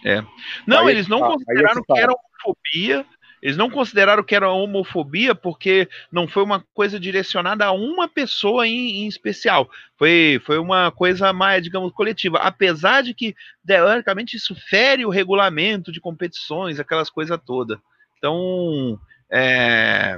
É. 0.04 0.24
Não, 0.68 0.88
aí, 0.88 0.96
eles 0.96 1.08
não 1.08 1.20
tá, 1.20 1.28
consideraram 1.28 1.84
que 1.84 2.00
era 2.00 2.14
homofobia, 2.14 3.06
eles 3.46 3.58
não 3.58 3.70
consideraram 3.70 4.24
que 4.24 4.34
era 4.34 4.50
homofobia 4.50 5.36
porque 5.36 5.88
não 6.12 6.28
foi 6.28 6.42
uma 6.42 6.66
coisa 6.74 7.00
direcionada 7.00 7.64
a 7.64 7.72
uma 7.72 8.08
pessoa 8.08 8.68
em, 8.68 9.04
em, 9.04 9.08
especial. 9.08 9.70
Foi, 10.00 10.42
foi 10.44 10.58
uma 10.58 10.90
coisa 10.90 11.32
mais, 11.32 11.62
digamos, 11.62 11.92
coletiva. 11.94 12.40
Apesar 12.40 13.04
de 13.04 13.14
que, 13.14 13.36
teoricamente, 13.64 14.36
isso 14.36 14.56
fere 14.68 15.06
o 15.06 15.12
regulamento 15.12 15.92
de 15.92 16.02
competições, 16.02 16.80
aquelas 16.80 17.12
coisas 17.12 17.40
todas. 17.46 17.78
Então, 18.18 19.00
é, 19.30 20.18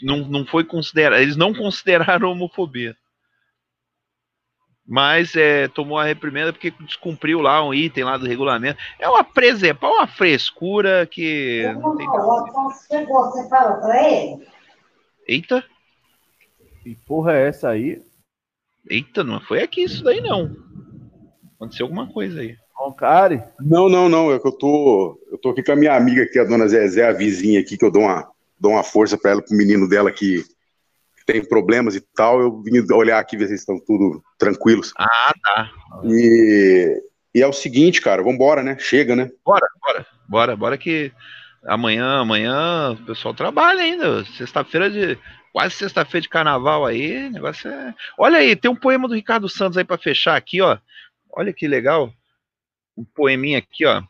não, 0.00 0.18
não 0.18 0.46
foi 0.46 0.62
considerado. 0.62 1.20
Eles 1.20 1.34
não 1.34 1.52
consideraram 1.52 2.30
homofobia 2.30 2.96
mas 4.88 5.36
é, 5.36 5.68
tomou 5.68 5.98
a 5.98 6.04
reprimenda 6.04 6.50
porque 6.50 6.72
descumpriu 6.80 7.42
lá 7.42 7.62
um 7.62 7.74
item 7.74 8.04
lá 8.04 8.16
do 8.16 8.26
regulamento. 8.26 8.80
É 8.98 9.06
uma 9.06 9.22
presepa, 9.22 9.86
uma 9.86 10.06
frescura 10.06 11.06
que. 11.06 11.70
Não 11.74 11.94
tem 11.94 12.06
chegou, 12.88 13.24
você 13.26 13.46
falou 13.50 13.82
pra 13.82 14.10
ele? 14.10 14.48
Eita! 15.26 15.62
Que 16.82 16.94
porra 17.06 17.34
é 17.34 17.48
essa 17.48 17.68
aí? 17.68 18.02
Eita, 18.88 19.22
não 19.22 19.40
foi 19.40 19.62
aqui 19.62 19.82
isso 19.82 20.02
daí 20.02 20.22
não. 20.22 20.56
Aconteceu 21.56 21.84
alguma 21.84 22.10
coisa 22.10 22.40
aí. 22.40 22.56
Roncari? 22.72 23.42
Não, 23.60 23.90
não, 23.90 24.08
não. 24.08 24.32
É 24.32 24.38
que 24.38 24.48
eu 24.48 24.52
tô. 24.52 25.20
Eu 25.30 25.36
tô 25.36 25.50
aqui 25.50 25.62
com 25.62 25.72
a 25.72 25.76
minha 25.76 25.94
amiga 25.94 26.22
aqui, 26.22 26.38
a 26.38 26.44
dona 26.44 26.66
Zezé, 26.66 27.06
a 27.06 27.12
vizinha 27.12 27.60
aqui, 27.60 27.76
que 27.76 27.84
eu 27.84 27.90
dou 27.90 28.02
uma, 28.02 28.26
dou 28.58 28.72
uma 28.72 28.82
força 28.82 29.18
para 29.18 29.32
ela, 29.32 29.42
pro 29.42 29.54
menino 29.54 29.86
dela 29.86 30.10
que 30.10 30.44
tem 31.28 31.44
problemas 31.44 31.94
e 31.94 32.00
tal, 32.00 32.40
eu 32.40 32.62
vim 32.62 32.82
olhar 32.90 33.18
aqui 33.18 33.36
ver 33.36 33.48
se 33.48 33.54
estão 33.54 33.78
tudo 33.78 34.24
tranquilos. 34.38 34.94
Ah, 34.96 35.34
tá. 35.44 35.70
E, 36.04 37.02
e 37.34 37.42
é 37.42 37.46
o 37.46 37.52
seguinte, 37.52 38.00
cara, 38.00 38.22
vamos 38.22 38.36
embora, 38.36 38.62
né? 38.62 38.78
Chega, 38.78 39.14
né? 39.14 39.30
Bora, 39.44 39.66
bora, 39.78 40.06
bora, 40.26 40.56
bora 40.56 40.78
que 40.78 41.12
amanhã, 41.66 42.20
amanhã 42.20 42.92
o 42.92 43.04
pessoal 43.04 43.34
trabalha 43.34 43.82
ainda. 43.82 44.24
Sexta-feira 44.24 44.88
de 44.88 45.18
quase 45.52 45.74
sexta-feira 45.74 46.22
de 46.22 46.30
carnaval 46.30 46.86
aí, 46.86 47.28
negócio 47.28 47.70
é. 47.70 47.94
Olha 48.16 48.38
aí, 48.38 48.56
tem 48.56 48.70
um 48.70 48.76
poema 48.76 49.06
do 49.06 49.14
Ricardo 49.14 49.50
Santos 49.50 49.76
aí 49.76 49.84
para 49.84 49.98
fechar 49.98 50.34
aqui, 50.34 50.62
ó. 50.62 50.78
Olha 51.30 51.52
que 51.52 51.68
legal. 51.68 52.10
Um 52.96 53.04
poeminha 53.04 53.58
aqui, 53.58 53.84
ó. 53.84 54.02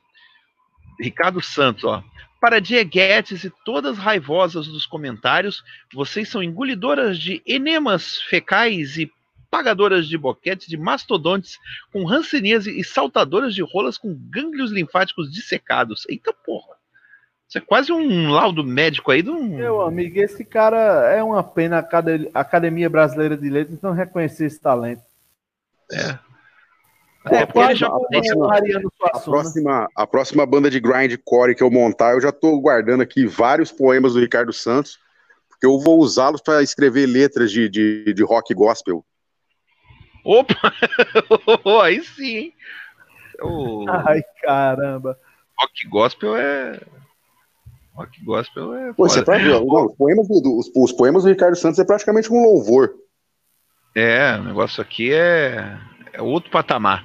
Ricardo 1.01 1.43
Santos, 1.43 1.83
ó. 1.83 2.01
Para 2.41 2.61
dieguetes 2.61 3.43
e 3.45 3.53
todas 3.65 3.99
raivosas 3.99 4.69
dos 4.69 4.87
comentários, 4.87 5.63
vocês 5.93 6.29
são 6.29 6.43
engolidoras 6.43 7.19
de 7.19 7.43
enemas 7.45 8.19
fecais 8.19 8.97
e 8.97 9.11
pagadoras 9.51 10.07
de 10.07 10.17
boquetes 10.17 10.69
de 10.69 10.77
mastodontes 10.77 11.59
com 11.93 12.05
ranceníase 12.05 12.79
e 12.79 12.85
saltadoras 12.85 13.55
de 13.55 13.63
rolas 13.63 13.99
com 13.99 14.15
gânglios 14.31 14.71
linfáticos 14.71 15.33
dissecados. 15.33 16.07
Eita 16.09 16.33
porra! 16.33 16.79
Isso 17.49 17.57
é 17.57 17.61
quase 17.63 17.91
um 17.91 18.31
laudo 18.31 18.63
médico 18.63 19.11
aí 19.11 19.23
do. 19.23 19.35
Meu 19.43 19.81
amigo, 19.81 20.21
esse 20.21 20.45
cara 20.45 21.11
é 21.11 21.23
uma 21.23 21.43
pena 21.43 21.79
a 21.79 22.41
Academia 22.41 22.91
Brasileira 22.91 23.39
de 23.39 23.49
Letras 23.49 23.81
não 23.81 23.93
reconhecer 23.93 24.45
esse 24.45 24.61
talento. 24.61 25.03
É. 25.91 26.28
É, 27.31 27.47
porque 27.47 27.59
ele 27.59 27.75
já 27.77 27.87
a, 27.87 27.91
próxima, 27.91 28.55
a, 29.03 29.21
próxima, 29.21 29.89
a 29.95 30.07
próxima 30.07 30.47
banda 30.47 30.71
de 30.71 30.81
grindcore 30.81 31.55
que 31.55 31.63
eu 31.63 31.71
montar, 31.71 32.13
eu 32.13 32.21
já 32.21 32.31
estou 32.31 32.61
guardando 32.61 33.03
aqui 33.03 33.27
vários 33.27 33.73
poemas 33.73 34.15
do 34.15 34.21
Ricardo 34.21 34.53
Santos, 34.53 34.99
porque 35.49 35.67
eu 35.67 35.79
vou 35.79 35.99
usá-los 35.99 36.41
para 36.41 36.63
escrever 36.63 37.07
letras 37.07 37.51
de, 37.51 37.69
de, 37.69 38.13
de, 38.13 38.23
rock 38.23 38.55
gospel. 38.55 39.05
Opa! 40.25 40.55
Aí 41.83 42.03
sim, 42.03 42.53
oh. 43.43 43.85
Ai, 43.89 44.23
caramba. 44.43 45.19
Rock 45.59 45.89
gospel 45.89 46.37
é. 46.37 46.81
Rock 47.95 48.25
gospel 48.25 48.75
é. 48.75 48.93
Pô, 48.93 49.09
você 49.09 49.25
tá, 49.25 49.39
não, 49.39 49.65
os, 49.65 49.97
poemas 49.97 50.29
do, 50.29 50.59
os, 50.59 50.71
os 50.75 50.93
poemas 50.93 51.25
do 51.25 51.31
Ricardo 51.31 51.57
Santos 51.57 51.79
é 51.79 51.85
praticamente 51.85 52.33
um 52.33 52.43
louvor. 52.43 52.95
É, 53.95 54.37
o 54.37 54.45
negócio 54.45 54.81
aqui 54.81 55.13
é 55.13 55.77
é 56.13 56.23
outro 56.23 56.51
patamar. 56.51 57.05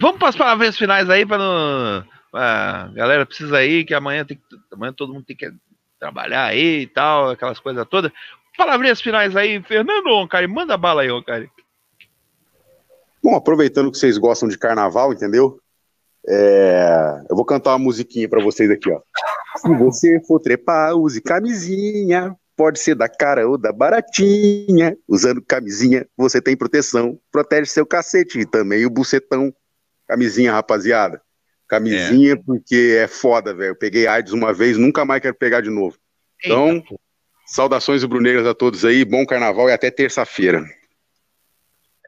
Vamos 0.00 0.18
para 0.18 0.28
as 0.28 0.36
palavras 0.36 0.76
finais 0.76 1.08
aí 1.08 1.24
para 1.24 1.38
não. 1.38 2.04
A 2.32 2.90
galera 2.94 3.24
precisa 3.24 3.64
ir, 3.64 3.84
que 3.84 3.94
amanhã 3.94 4.24
tem 4.24 4.36
que, 4.36 4.42
amanhã 4.72 4.92
todo 4.92 5.12
mundo 5.12 5.24
tem 5.24 5.36
que 5.36 5.52
trabalhar 6.00 6.46
aí 6.46 6.82
e 6.82 6.86
tal, 6.86 7.30
aquelas 7.30 7.60
coisas 7.60 7.86
todas. 7.88 8.10
Palavrinhas 8.56 9.00
finais 9.00 9.36
aí, 9.36 9.62
Fernando 9.62 10.08
Oncari, 10.08 10.46
manda 10.48 10.76
bala 10.76 11.02
aí, 11.02 11.10
Oncari. 11.10 11.48
Bom, 13.22 13.36
aproveitando 13.36 13.90
que 13.90 13.98
vocês 13.98 14.18
gostam 14.18 14.48
de 14.48 14.58
carnaval, 14.58 15.12
entendeu? 15.12 15.60
É... 16.26 17.22
Eu 17.30 17.36
vou 17.36 17.44
cantar 17.44 17.70
uma 17.70 17.78
musiquinha 17.78 18.28
para 18.28 18.42
vocês 18.42 18.70
aqui, 18.70 18.90
ó. 18.90 19.00
Se 19.56 19.74
você 19.76 20.20
for 20.26 20.40
trepar, 20.40 20.94
use 20.96 21.20
camisinha, 21.20 22.36
Pode 22.56 22.78
ser 22.78 22.94
da 22.94 23.08
cara 23.08 23.48
ou 23.48 23.58
da 23.58 23.72
baratinha. 23.72 24.96
Usando 25.08 25.42
camisinha, 25.42 26.06
você 26.16 26.40
tem 26.40 26.56
proteção. 26.56 27.18
Protege 27.30 27.66
seu 27.66 27.84
cacete 27.84 28.40
e 28.40 28.46
também 28.46 28.86
o 28.86 28.90
bucetão. 28.90 29.52
Camisinha, 30.06 30.52
rapaziada. 30.52 31.20
Camisinha, 31.66 32.34
é. 32.34 32.36
porque 32.36 32.96
é 32.98 33.08
foda, 33.08 33.54
velho. 33.54 33.74
Peguei 33.74 34.06
AIDS 34.06 34.32
uma 34.32 34.52
vez, 34.52 34.76
nunca 34.76 35.04
mais 35.04 35.20
quero 35.20 35.34
pegar 35.34 35.60
de 35.60 35.70
novo. 35.70 35.96
Então, 36.44 36.72
Eita, 36.72 36.94
saudações 37.46 38.02
rubro-negras 38.02 38.46
a 38.46 38.54
todos 38.54 38.84
aí. 38.84 39.04
Bom 39.04 39.26
carnaval 39.26 39.68
e 39.68 39.72
até 39.72 39.90
terça-feira. 39.90 40.64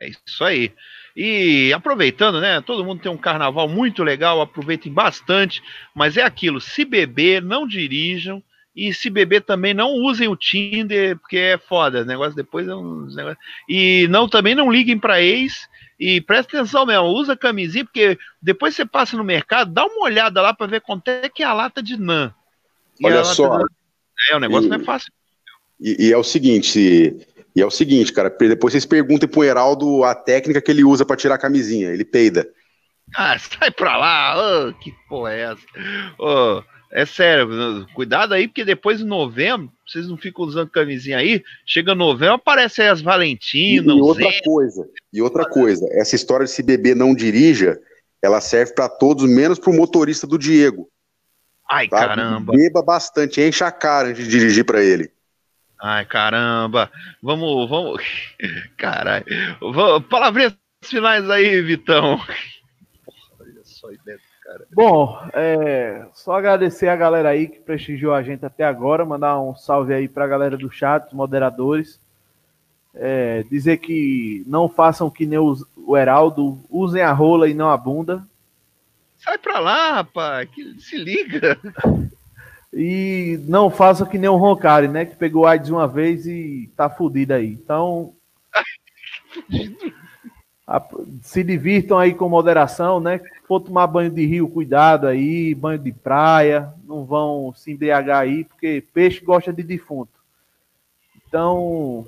É 0.00 0.08
isso 0.08 0.44
aí. 0.44 0.72
E 1.16 1.72
aproveitando, 1.72 2.40
né? 2.40 2.60
Todo 2.60 2.84
mundo 2.84 3.00
tem 3.00 3.10
um 3.10 3.16
carnaval 3.16 3.66
muito 3.66 4.04
legal, 4.04 4.40
aproveitem 4.42 4.92
bastante, 4.92 5.62
mas 5.94 6.18
é 6.18 6.22
aquilo: 6.22 6.60
se 6.60 6.84
beber, 6.84 7.42
não 7.42 7.66
dirijam. 7.66 8.42
E 8.76 8.92
se 8.92 9.08
beber 9.08 9.42
também, 9.42 9.72
não 9.72 9.90
usem 9.90 10.28
o 10.28 10.36
Tinder, 10.36 11.16
porque 11.18 11.38
é 11.38 11.58
foda. 11.58 12.04
Negócio 12.04 12.36
depois 12.36 12.68
é 12.68 12.74
um 12.74 13.06
negócio. 13.06 13.38
E 13.66 14.06
não 14.10 14.28
também 14.28 14.54
não 14.54 14.70
liguem 14.70 14.98
para 14.98 15.22
ex. 15.22 15.66
E 15.98 16.20
presta 16.20 16.58
atenção 16.58 16.84
mesmo, 16.84 17.06
usa 17.06 17.34
camisinha, 17.34 17.84
porque 17.86 18.18
depois 18.42 18.76
você 18.76 18.84
passa 18.84 19.16
no 19.16 19.24
mercado, 19.24 19.72
dá 19.72 19.86
uma 19.86 20.04
olhada 20.04 20.42
lá 20.42 20.52
para 20.52 20.66
ver 20.66 20.82
quanto 20.82 21.08
é 21.08 21.26
que 21.30 21.42
é 21.42 21.46
a 21.46 21.54
lata 21.54 21.82
de 21.82 21.96
NAN. 21.96 22.34
Olha 23.02 23.24
só. 23.24 23.58
De... 23.58 23.64
É, 24.30 24.36
o 24.36 24.40
negócio 24.40 24.66
e, 24.66 24.68
não 24.68 24.76
é 24.76 24.84
fácil. 24.84 25.10
E, 25.80 26.08
e, 26.08 26.12
é 26.12 26.16
o 26.18 26.22
seguinte, 26.22 27.16
e 27.54 27.62
é 27.62 27.64
o 27.64 27.70
seguinte, 27.70 28.12
cara, 28.12 28.28
depois 28.28 28.72
vocês 28.72 28.84
perguntem 28.84 29.26
pro 29.26 29.42
Heraldo 29.42 30.04
a 30.04 30.14
técnica 30.14 30.60
que 30.60 30.70
ele 30.70 30.84
usa 30.84 31.06
para 31.06 31.16
tirar 31.16 31.36
a 31.36 31.38
camisinha. 31.38 31.88
Ele 31.88 32.04
peida. 32.04 32.46
Ah, 33.14 33.38
sai 33.38 33.70
pra 33.70 33.96
lá! 33.96 34.34
Oh, 34.36 34.74
que 34.74 34.92
porra 35.08 35.32
é 35.32 35.40
essa? 35.40 35.62
Oh, 36.18 36.62
É 36.96 37.04
sério, 37.04 37.86
cuidado 37.92 38.32
aí, 38.32 38.48
porque 38.48 38.64
depois 38.64 38.96
de 38.96 39.04
novembro, 39.04 39.70
vocês 39.86 40.08
não 40.08 40.16
ficam 40.16 40.46
usando 40.46 40.70
camisinha 40.70 41.18
aí, 41.18 41.44
chega 41.66 41.94
novembro, 41.94 42.36
aparece 42.36 42.80
aí 42.80 42.88
as 42.88 43.02
Valentinas. 43.02 43.94
E, 43.94 43.98
e 43.98 44.00
outra 44.00 44.30
coisa, 44.42 44.88
e 45.12 45.20
outra 45.20 45.44
coisa, 45.46 45.86
essa 45.90 46.16
história 46.16 46.46
de 46.46 46.52
se 46.52 46.62
beber 46.62 46.96
não 46.96 47.14
dirija, 47.14 47.78
ela 48.22 48.40
serve 48.40 48.72
para 48.72 48.88
todos, 48.88 49.28
menos 49.28 49.58
para 49.58 49.70
o 49.70 49.76
motorista 49.76 50.26
do 50.26 50.38
Diego. 50.38 50.88
Ai, 51.70 51.86
tá? 51.86 52.08
caramba. 52.08 52.54
Beba 52.54 52.80
bastante, 52.82 53.42
enche 53.42 53.62
a 53.62 53.70
cara 53.70 54.08
antes 54.08 54.24
de 54.24 54.30
dirigir 54.30 54.64
para 54.64 54.82
ele. 54.82 55.12
Ai, 55.78 56.06
caramba. 56.06 56.90
Vamos, 57.22 57.68
vamos. 57.68 58.02
Caralho. 58.78 59.26
Palavrinhas 60.08 60.56
finais 60.82 61.28
aí, 61.28 61.60
Vitão. 61.60 62.18
Olha 63.38 63.60
só 63.64 63.92
ideia 63.92 64.18
cara. 64.46 64.66
Bom, 64.72 65.18
é, 65.32 66.06
só 66.14 66.36
agradecer 66.36 66.88
a 66.88 66.96
galera 66.96 67.30
aí 67.30 67.48
que 67.48 67.58
prestigiou 67.58 68.14
a 68.14 68.22
gente 68.22 68.46
até 68.46 68.64
agora, 68.64 69.04
mandar 69.04 69.40
um 69.40 69.54
salve 69.54 69.92
aí 69.92 70.08
pra 70.08 70.26
galera 70.26 70.56
do 70.56 70.70
chat, 70.70 71.14
moderadores. 71.14 71.98
É, 72.94 73.42
dizer 73.50 73.78
que 73.78 74.42
não 74.46 74.68
façam 74.68 75.10
que 75.10 75.26
nem 75.26 75.38
os, 75.38 75.64
o 75.76 75.96
Heraldo, 75.96 76.58
usem 76.70 77.02
a 77.02 77.12
rola 77.12 77.48
e 77.48 77.54
não 77.54 77.68
a 77.68 77.76
bunda. 77.76 78.26
Sai 79.18 79.36
pra 79.36 79.58
lá, 79.58 79.92
rapaz, 79.92 80.48
que 80.50 80.80
se 80.80 80.96
liga. 80.96 81.58
E 82.78 83.40
não 83.48 83.70
façam 83.70 84.06
que 84.06 84.18
nem 84.18 84.28
o 84.28 84.36
Roncari, 84.36 84.86
né? 84.86 85.06
Que 85.06 85.16
pegou 85.16 85.46
AIDS 85.46 85.70
uma 85.70 85.88
vez 85.88 86.26
e 86.26 86.70
tá 86.76 86.90
fudido 86.90 87.32
aí. 87.32 87.52
Então. 87.52 88.12
se 91.22 91.44
divirtam 91.44 91.98
aí 91.98 92.12
com 92.12 92.28
moderação, 92.28 92.98
né? 92.98 93.20
For 93.46 93.60
tomar 93.60 93.86
banho 93.86 94.10
de 94.10 94.26
rio, 94.26 94.48
cuidado 94.48 95.06
aí, 95.06 95.54
banho 95.54 95.78
de 95.78 95.92
praia, 95.92 96.72
não 96.84 97.04
vão 97.04 97.52
se 97.54 97.70
embriagar 97.70 98.18
aí, 98.18 98.44
porque 98.44 98.82
peixe 98.92 99.24
gosta 99.24 99.52
de 99.52 99.62
defunto. 99.62 100.12
Então, 101.26 102.06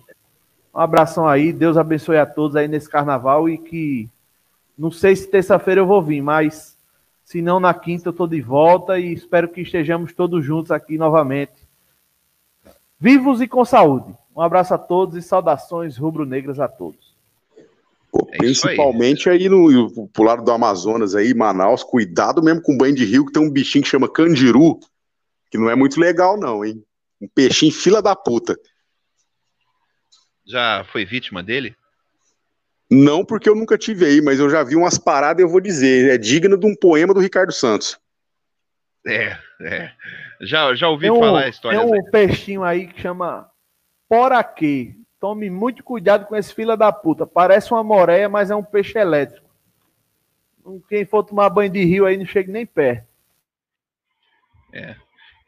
um 0.74 0.80
abração 0.80 1.26
aí, 1.26 1.52
Deus 1.52 1.76
abençoe 1.76 2.18
a 2.18 2.26
todos 2.26 2.56
aí 2.56 2.66
nesse 2.66 2.88
carnaval 2.88 3.48
e 3.48 3.58
que 3.58 4.08
não 4.76 4.90
sei 4.90 5.14
se 5.14 5.28
terça-feira 5.28 5.80
eu 5.80 5.86
vou 5.86 6.02
vir, 6.02 6.22
mas 6.22 6.76
se 7.24 7.40
não 7.42 7.60
na 7.60 7.74
quinta 7.74 8.08
eu 8.08 8.12
tô 8.12 8.26
de 8.26 8.40
volta 8.40 8.98
e 8.98 9.12
espero 9.12 9.48
que 9.48 9.60
estejamos 9.60 10.12
todos 10.12 10.44
juntos 10.44 10.70
aqui 10.70 10.98
novamente. 10.98 11.68
Vivos 12.98 13.40
e 13.40 13.46
com 13.46 13.64
saúde. 13.64 14.12
Um 14.34 14.40
abraço 14.40 14.74
a 14.74 14.78
todos 14.78 15.16
e 15.16 15.22
saudações 15.22 15.96
rubro-negras 15.96 16.58
a 16.58 16.66
todos. 16.66 17.07
Pô, 18.10 18.26
é 18.32 18.38
principalmente 18.38 19.28
aí. 19.28 19.42
aí, 19.42 19.48
no 19.48 20.08
pro 20.08 20.24
lado 20.24 20.42
do 20.42 20.50
Amazonas 20.50 21.14
aí, 21.14 21.34
Manaus, 21.34 21.82
cuidado 21.82 22.42
mesmo 22.42 22.62
com 22.62 22.76
banho 22.76 22.94
de 22.94 23.04
rio, 23.04 23.26
que 23.26 23.32
tem 23.32 23.42
um 23.42 23.50
bichinho 23.50 23.84
que 23.84 23.90
chama 23.90 24.10
candiru, 24.10 24.78
que 25.50 25.58
não 25.58 25.68
é 25.68 25.74
muito 25.74 26.00
legal 26.00 26.38
não, 26.38 26.64
hein? 26.64 26.82
Um 27.20 27.28
peixinho 27.28 27.72
fila 27.72 28.00
da 28.00 28.16
puta. 28.16 28.56
Já 30.46 30.84
foi 30.90 31.04
vítima 31.04 31.42
dele? 31.42 31.76
Não, 32.90 33.22
porque 33.22 33.48
eu 33.48 33.54
nunca 33.54 33.76
tive 33.76 34.06
aí, 34.06 34.22
mas 34.22 34.40
eu 34.40 34.48
já 34.48 34.62
vi 34.62 34.74
umas 34.74 34.96
paradas, 34.96 35.42
eu 35.42 35.48
vou 35.48 35.60
dizer, 35.60 36.10
é 36.10 36.16
digno 36.16 36.56
de 36.56 36.66
um 36.66 36.74
poema 36.74 37.12
do 37.12 37.20
Ricardo 37.20 37.52
Santos. 37.52 37.98
É, 39.06 39.36
é. 39.60 39.92
Já, 40.40 40.74
já 40.74 40.88
ouvi 40.88 41.10
um, 41.10 41.18
falar 41.18 41.44
a 41.44 41.48
história. 41.48 41.78
Tem 41.78 41.86
um 41.86 41.92
aí. 41.92 42.10
peixinho 42.10 42.62
aí 42.62 42.86
que 42.86 43.00
chama 43.00 43.50
Poraquê. 44.08 44.94
Tome 45.20 45.50
muito 45.50 45.82
cuidado 45.82 46.26
com 46.26 46.36
esse 46.36 46.54
fila 46.54 46.76
da 46.76 46.92
puta. 46.92 47.26
Parece 47.26 47.72
uma 47.72 47.82
moreia, 47.82 48.28
mas 48.28 48.50
é 48.50 48.54
um 48.54 48.62
peixe 48.62 48.98
elétrico. 48.98 49.48
Quem 50.88 51.04
for 51.04 51.24
tomar 51.24 51.50
banho 51.50 51.70
de 51.70 51.82
rio 51.84 52.06
aí 52.06 52.16
não 52.16 52.26
chega 52.26 52.52
nem 52.52 52.66
perto. 52.66 53.06
É. 54.72 54.96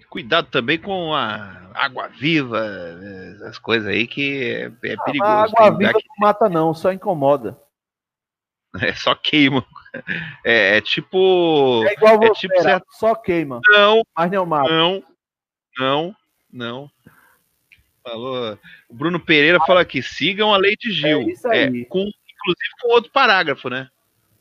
Cuidado 0.08 0.48
também 0.50 0.76
com 0.76 1.14
a 1.14 1.70
água 1.72 2.08
viva, 2.08 2.60
as 3.44 3.58
coisas 3.58 3.86
aí 3.86 4.08
que 4.08 4.42
é, 4.44 4.88
é 4.88 4.94
ah, 4.94 5.04
perigoso. 5.04 5.30
A 5.30 5.44
água 5.44 5.70
viva 5.78 5.92
que... 5.92 6.08
não 6.08 6.16
mata 6.18 6.48
não, 6.48 6.74
só 6.74 6.92
incomoda. 6.92 7.58
É 8.80 8.92
só 8.92 9.16
queima. 9.16 9.66
É, 10.44 10.76
é 10.76 10.80
tipo. 10.80 11.84
É 11.88 11.92
igual 11.92 12.14
é 12.14 12.28
você, 12.28 12.46
é 12.46 12.50
tipo 12.50 12.62
certo... 12.62 12.86
só 12.90 13.16
queima. 13.16 13.60
Não, 13.68 14.02
mas 14.16 14.30
não 14.30 14.46
mata. 14.46 14.70
Não, 14.70 15.02
não, 15.76 16.16
não. 16.52 16.90
Falou. 18.02 18.58
O 18.88 18.94
Bruno 18.94 19.20
Pereira 19.20 19.58
ah, 19.60 19.66
fala 19.66 19.80
aqui: 19.80 20.02
sigam 20.02 20.52
a 20.52 20.56
lei 20.56 20.76
de 20.76 20.90
Gil. 20.92 21.20
É, 21.20 21.24
isso 21.24 21.48
aí. 21.48 21.58
É, 21.60 21.84
com, 21.84 22.00
inclusive 22.00 22.70
com 22.80 22.88
outro 22.88 23.10
parágrafo, 23.12 23.68
né? 23.68 23.88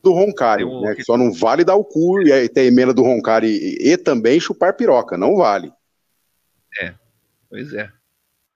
Do 0.01 0.13
Roncari, 0.13 0.63
um... 0.63 0.81
né? 0.81 0.95
Que 0.95 1.03
só 1.03 1.17
não 1.17 1.31
vale 1.33 1.65
dar 1.65 1.75
o 1.75 1.83
cu 1.83 2.21
e 2.21 2.31
aí 2.31 2.47
tem 2.47 2.63
a 2.63 2.67
emenda 2.67 2.93
do 2.93 3.03
Roncari 3.03 3.47
e, 3.47 3.91
e 3.91 3.97
também 3.97 4.39
chupar 4.39 4.75
piroca, 4.75 5.17
não 5.17 5.35
vale. 5.35 5.71
É, 6.81 6.93
pois 7.49 7.73
é. 7.73 7.91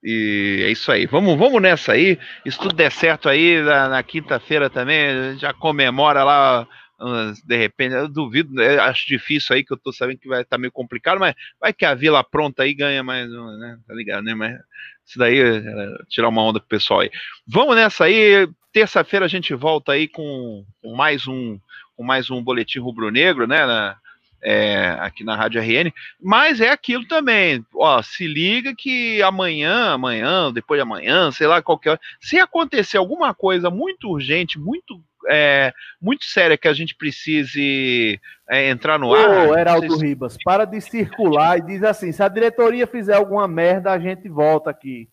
E 0.02 0.64
é 0.66 0.72
isso 0.72 0.92
aí. 0.92 1.06
Vamos, 1.06 1.38
vamos 1.38 1.62
nessa 1.62 1.94
aí. 1.94 2.20
Se 2.46 2.58
tudo 2.58 2.74
der 2.74 2.92
certo 2.92 3.30
aí, 3.30 3.62
na, 3.62 3.88
na 3.88 4.04
quinta-feira 4.04 4.70
também, 4.70 5.38
já 5.38 5.54
comemora 5.54 6.24
lá 6.24 6.68
de 7.46 7.58
repente, 7.58 7.96
eu 7.96 8.08
duvido, 8.08 8.54
né, 8.54 8.78
acho 8.80 9.08
difícil 9.08 9.56
aí 9.56 9.64
que 9.64 9.74
eu 9.74 9.78
tô 9.78 9.92
sabendo 9.92 10.20
que 10.20 10.28
vai 10.28 10.42
estar 10.42 10.56
tá 10.56 10.60
meio 10.60 10.72
complicado, 10.72 11.20
mas 11.20 11.36
vai 11.60 11.74
que 11.74 11.86
a 11.86 11.94
vila 11.94 12.24
pronta 12.24 12.64
aí 12.64 12.74
ganha 12.74 13.04
mais, 13.04 13.30
né? 13.30 13.78
Tá 13.86 13.94
ligado, 13.94 14.24
né? 14.24 14.34
Mas 14.34 14.58
isso 15.06 15.20
daí, 15.20 15.40
é, 15.40 15.62
tirar 16.10 16.30
uma 16.30 16.44
onda 16.44 16.60
pro 16.60 16.70
pessoal 16.70 17.02
aí. 17.02 17.12
Vamos 17.48 17.76
nessa 17.76 18.06
aí. 18.06 18.48
Terça-feira 18.72 19.26
a 19.26 19.30
gente 19.30 19.54
volta 19.54 19.92
aí 19.92 20.08
com, 20.08 20.66
mais 20.96 21.28
um 21.28 21.60
com 21.96 22.04
mais 22.04 22.32
um 22.32 22.42
boletim 22.42 22.80
rubro-negro, 22.80 23.46
né? 23.46 23.66
Na, 23.68 23.98
é, 24.44 24.98
aqui 25.00 25.24
na 25.24 25.36
Rádio 25.36 25.62
RN, 25.62 25.92
mas 26.22 26.60
é 26.60 26.70
aquilo 26.70 27.08
também, 27.08 27.66
ó, 27.74 28.02
se 28.02 28.28
liga 28.28 28.76
que 28.78 29.22
amanhã, 29.24 29.94
amanhã, 29.94 30.52
depois 30.52 30.78
de 30.78 30.82
amanhã, 30.82 31.32
sei 31.32 31.48
lá, 31.48 31.62
qualquer 31.62 31.92
hora, 31.92 32.02
se 32.20 32.38
acontecer 32.38 32.98
alguma 32.98 33.34
coisa 33.34 33.70
muito 33.70 34.10
urgente, 34.10 34.60
muito 34.60 35.02
é, 35.30 35.74
muito 36.02 36.26
séria 36.26 36.58
que 36.58 36.68
a 36.68 36.74
gente 36.74 36.96
precise 36.96 38.20
é, 38.50 38.70
entrar 38.70 38.98
no 38.98 39.10
Ô, 39.10 39.16
ar. 39.16 39.50
Ô, 39.50 39.58
Heraldo 39.58 39.98
Ribas, 39.98 40.38
para 40.44 40.66
de 40.66 40.80
circular 40.82 41.58
e 41.58 41.62
diz 41.62 41.84
assim: 41.84 42.12
se 42.12 42.22
a 42.22 42.28
diretoria 42.28 42.88
fizer 42.88 43.16
alguma 43.16 43.48
merda, 43.48 43.92
a 43.92 44.00
gente 44.00 44.28
volta 44.30 44.70
aqui. 44.70 45.10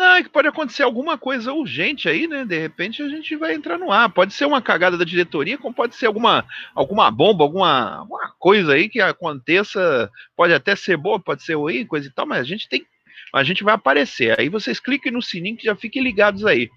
Não, 0.00 0.14
é 0.14 0.22
que 0.22 0.30
pode 0.30 0.48
acontecer 0.48 0.82
alguma 0.82 1.18
coisa 1.18 1.52
urgente 1.52 2.08
aí, 2.08 2.26
né? 2.26 2.42
De 2.42 2.58
repente 2.58 3.02
a 3.02 3.08
gente 3.08 3.36
vai 3.36 3.52
entrar 3.52 3.76
no 3.76 3.92
ar. 3.92 4.08
Pode 4.08 4.32
ser 4.32 4.46
uma 4.46 4.62
cagada 4.62 4.96
da 4.96 5.04
diretoria, 5.04 5.58
como 5.58 5.74
pode 5.74 5.94
ser 5.94 6.06
alguma, 6.06 6.42
alguma 6.74 7.10
bomba, 7.10 7.44
alguma, 7.44 7.98
alguma 7.98 8.32
coisa 8.38 8.72
aí 8.72 8.88
que 8.88 8.98
aconteça. 8.98 10.10
Pode 10.34 10.54
até 10.54 10.74
ser 10.74 10.96
boa, 10.96 11.20
pode 11.20 11.42
ser 11.42 11.56
ruim, 11.56 11.84
coisa 11.84 12.06
e 12.06 12.10
tal, 12.10 12.26
mas 12.26 12.40
a 12.40 12.44
gente 12.44 12.66
tem 12.66 12.86
a 13.32 13.44
gente 13.44 13.62
vai 13.62 13.74
aparecer. 13.74 14.38
Aí 14.38 14.48
vocês 14.48 14.80
cliquem 14.80 15.12
no 15.12 15.22
sininho 15.22 15.56
que 15.56 15.64
já 15.64 15.76
fiquem 15.76 16.02
ligados 16.02 16.44
aí. 16.44 16.68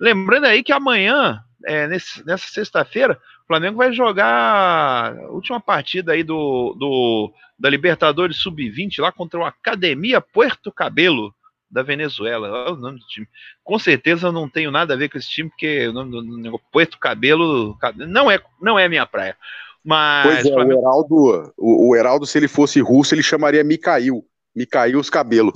Lembrando 0.00 0.44
aí 0.44 0.62
que 0.62 0.72
amanhã 0.72 1.42
é, 1.64 1.86
nesse, 1.86 2.24
nessa 2.26 2.46
sexta-feira, 2.48 3.18
o 3.44 3.46
Flamengo 3.46 3.78
vai 3.78 3.92
jogar 3.92 5.16
a 5.16 5.30
última 5.30 5.60
partida 5.60 6.12
aí 6.12 6.22
do, 6.22 6.74
do 6.78 7.32
da 7.58 7.70
Libertadores 7.70 8.36
Sub-20 8.38 9.00
lá 9.00 9.10
contra 9.10 9.40
o 9.40 9.44
Academia 9.44 10.20
Puerto 10.20 10.70
Cabelo 10.70 11.34
da 11.70 11.82
Venezuela. 11.82 12.50
Olha 12.50 12.72
o 12.72 12.76
nome 12.76 12.98
do 12.98 13.06
time. 13.06 13.26
Com 13.64 13.78
certeza 13.78 14.28
eu 14.28 14.32
não 14.32 14.48
tenho 14.48 14.70
nada 14.70 14.94
a 14.94 14.96
ver 14.96 15.08
com 15.08 15.18
esse 15.18 15.28
time, 15.28 15.48
porque 15.48 15.88
o 15.88 15.92
nome 15.92 16.10
do 16.10 16.22
negócio 16.38 16.66
Puerto 16.70 16.98
Cabelo 16.98 17.76
não 18.08 18.30
é, 18.30 18.40
não 18.60 18.78
é 18.78 18.88
minha 18.88 19.06
praia. 19.06 19.36
Mas 19.84 20.26
pois 20.26 20.46
é, 20.46 20.52
Flamengo... 20.52 20.80
o 20.80 20.82
Heraldo, 20.82 21.54
o, 21.56 21.88
o 21.90 21.96
Heraldo, 21.96 22.26
se 22.26 22.38
ele 22.38 22.48
fosse 22.48 22.80
russo, 22.80 23.14
ele 23.14 23.22
chamaria 23.22 23.64
Micail. 23.64 24.24
Micail 24.54 24.98
os 24.98 25.08
cabelos. 25.08 25.54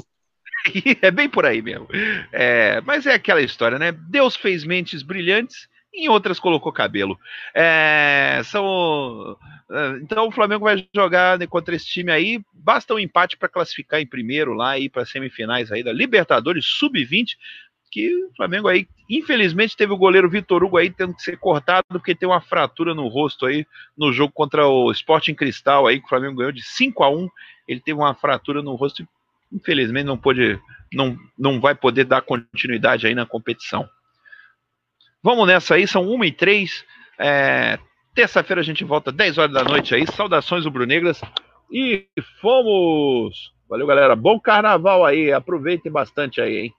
é 1.02 1.10
bem 1.10 1.28
por 1.28 1.46
aí 1.46 1.60
mesmo. 1.62 1.88
É, 2.32 2.80
mas 2.82 3.06
é 3.06 3.14
aquela 3.14 3.42
história, 3.42 3.78
né? 3.78 3.92
Deus 3.92 4.36
fez 4.36 4.64
mentes 4.64 5.02
brilhantes 5.02 5.68
em 5.92 6.08
outras 6.08 6.38
colocou 6.38 6.72
cabelo. 6.72 7.18
É, 7.54 8.40
são, 8.44 9.36
é, 9.70 9.98
então 10.02 10.28
o 10.28 10.32
Flamengo 10.32 10.64
vai 10.64 10.86
jogar 10.94 11.38
contra 11.48 11.74
esse 11.74 11.86
time 11.86 12.10
aí. 12.10 12.40
Basta 12.52 12.94
um 12.94 12.98
empate 12.98 13.36
para 13.36 13.48
classificar 13.48 14.00
em 14.00 14.06
primeiro 14.06 14.54
lá 14.54 14.78
e 14.78 14.88
para 14.88 15.04
semifinais 15.04 15.70
aí 15.72 15.82
da 15.82 15.92
Libertadores 15.92 16.64
Sub-20. 16.66 17.36
Que 17.92 18.14
o 18.24 18.32
Flamengo 18.36 18.68
aí, 18.68 18.86
infelizmente, 19.08 19.76
teve 19.76 19.92
o 19.92 19.96
goleiro 19.96 20.30
Vitor 20.30 20.62
Hugo 20.62 20.76
aí 20.76 20.90
tendo 20.90 21.12
que 21.12 21.22
ser 21.22 21.36
cortado 21.36 21.84
porque 21.88 22.14
tem 22.14 22.28
uma 22.28 22.40
fratura 22.40 22.94
no 22.94 23.08
rosto 23.08 23.46
aí 23.46 23.66
no 23.98 24.12
jogo 24.12 24.32
contra 24.32 24.64
o 24.64 24.92
Sporting 24.92 25.34
Cristal 25.34 25.88
aí, 25.88 25.98
que 25.98 26.06
o 26.06 26.08
Flamengo 26.08 26.36
ganhou 26.36 26.52
de 26.52 26.62
5 26.62 27.02
a 27.02 27.10
1 27.10 27.28
Ele 27.66 27.80
teve 27.80 27.98
uma 27.98 28.14
fratura 28.14 28.62
no 28.62 28.76
rosto 28.76 29.02
e, 29.02 29.08
infelizmente, 29.52 30.06
não 30.06 30.16
pôde, 30.16 30.56
não, 30.92 31.18
não 31.36 31.60
vai 31.60 31.74
poder 31.74 32.04
dar 32.04 32.22
continuidade 32.22 33.08
aí 33.08 33.14
na 33.14 33.26
competição. 33.26 33.88
Vamos 35.22 35.46
nessa 35.46 35.74
aí, 35.74 35.86
são 35.86 36.08
1 36.08 36.24
e 36.24 36.32
3. 36.32 36.84
É, 37.18 37.78
Terça-feira 38.14 38.60
a 38.60 38.64
gente 38.64 38.84
volta 38.84 39.12
10 39.12 39.38
horas 39.38 39.54
da 39.54 39.62
noite 39.62 39.94
aí. 39.94 40.06
Saudações 40.06 40.64
rubro-negras. 40.64 41.20
E 41.70 42.06
fomos! 42.40 43.52
Valeu, 43.68 43.86
galera. 43.86 44.16
Bom 44.16 44.40
carnaval 44.40 45.04
aí. 45.04 45.32
Aproveitem 45.32 45.92
bastante 45.92 46.40
aí, 46.40 46.56
hein? 46.56 46.74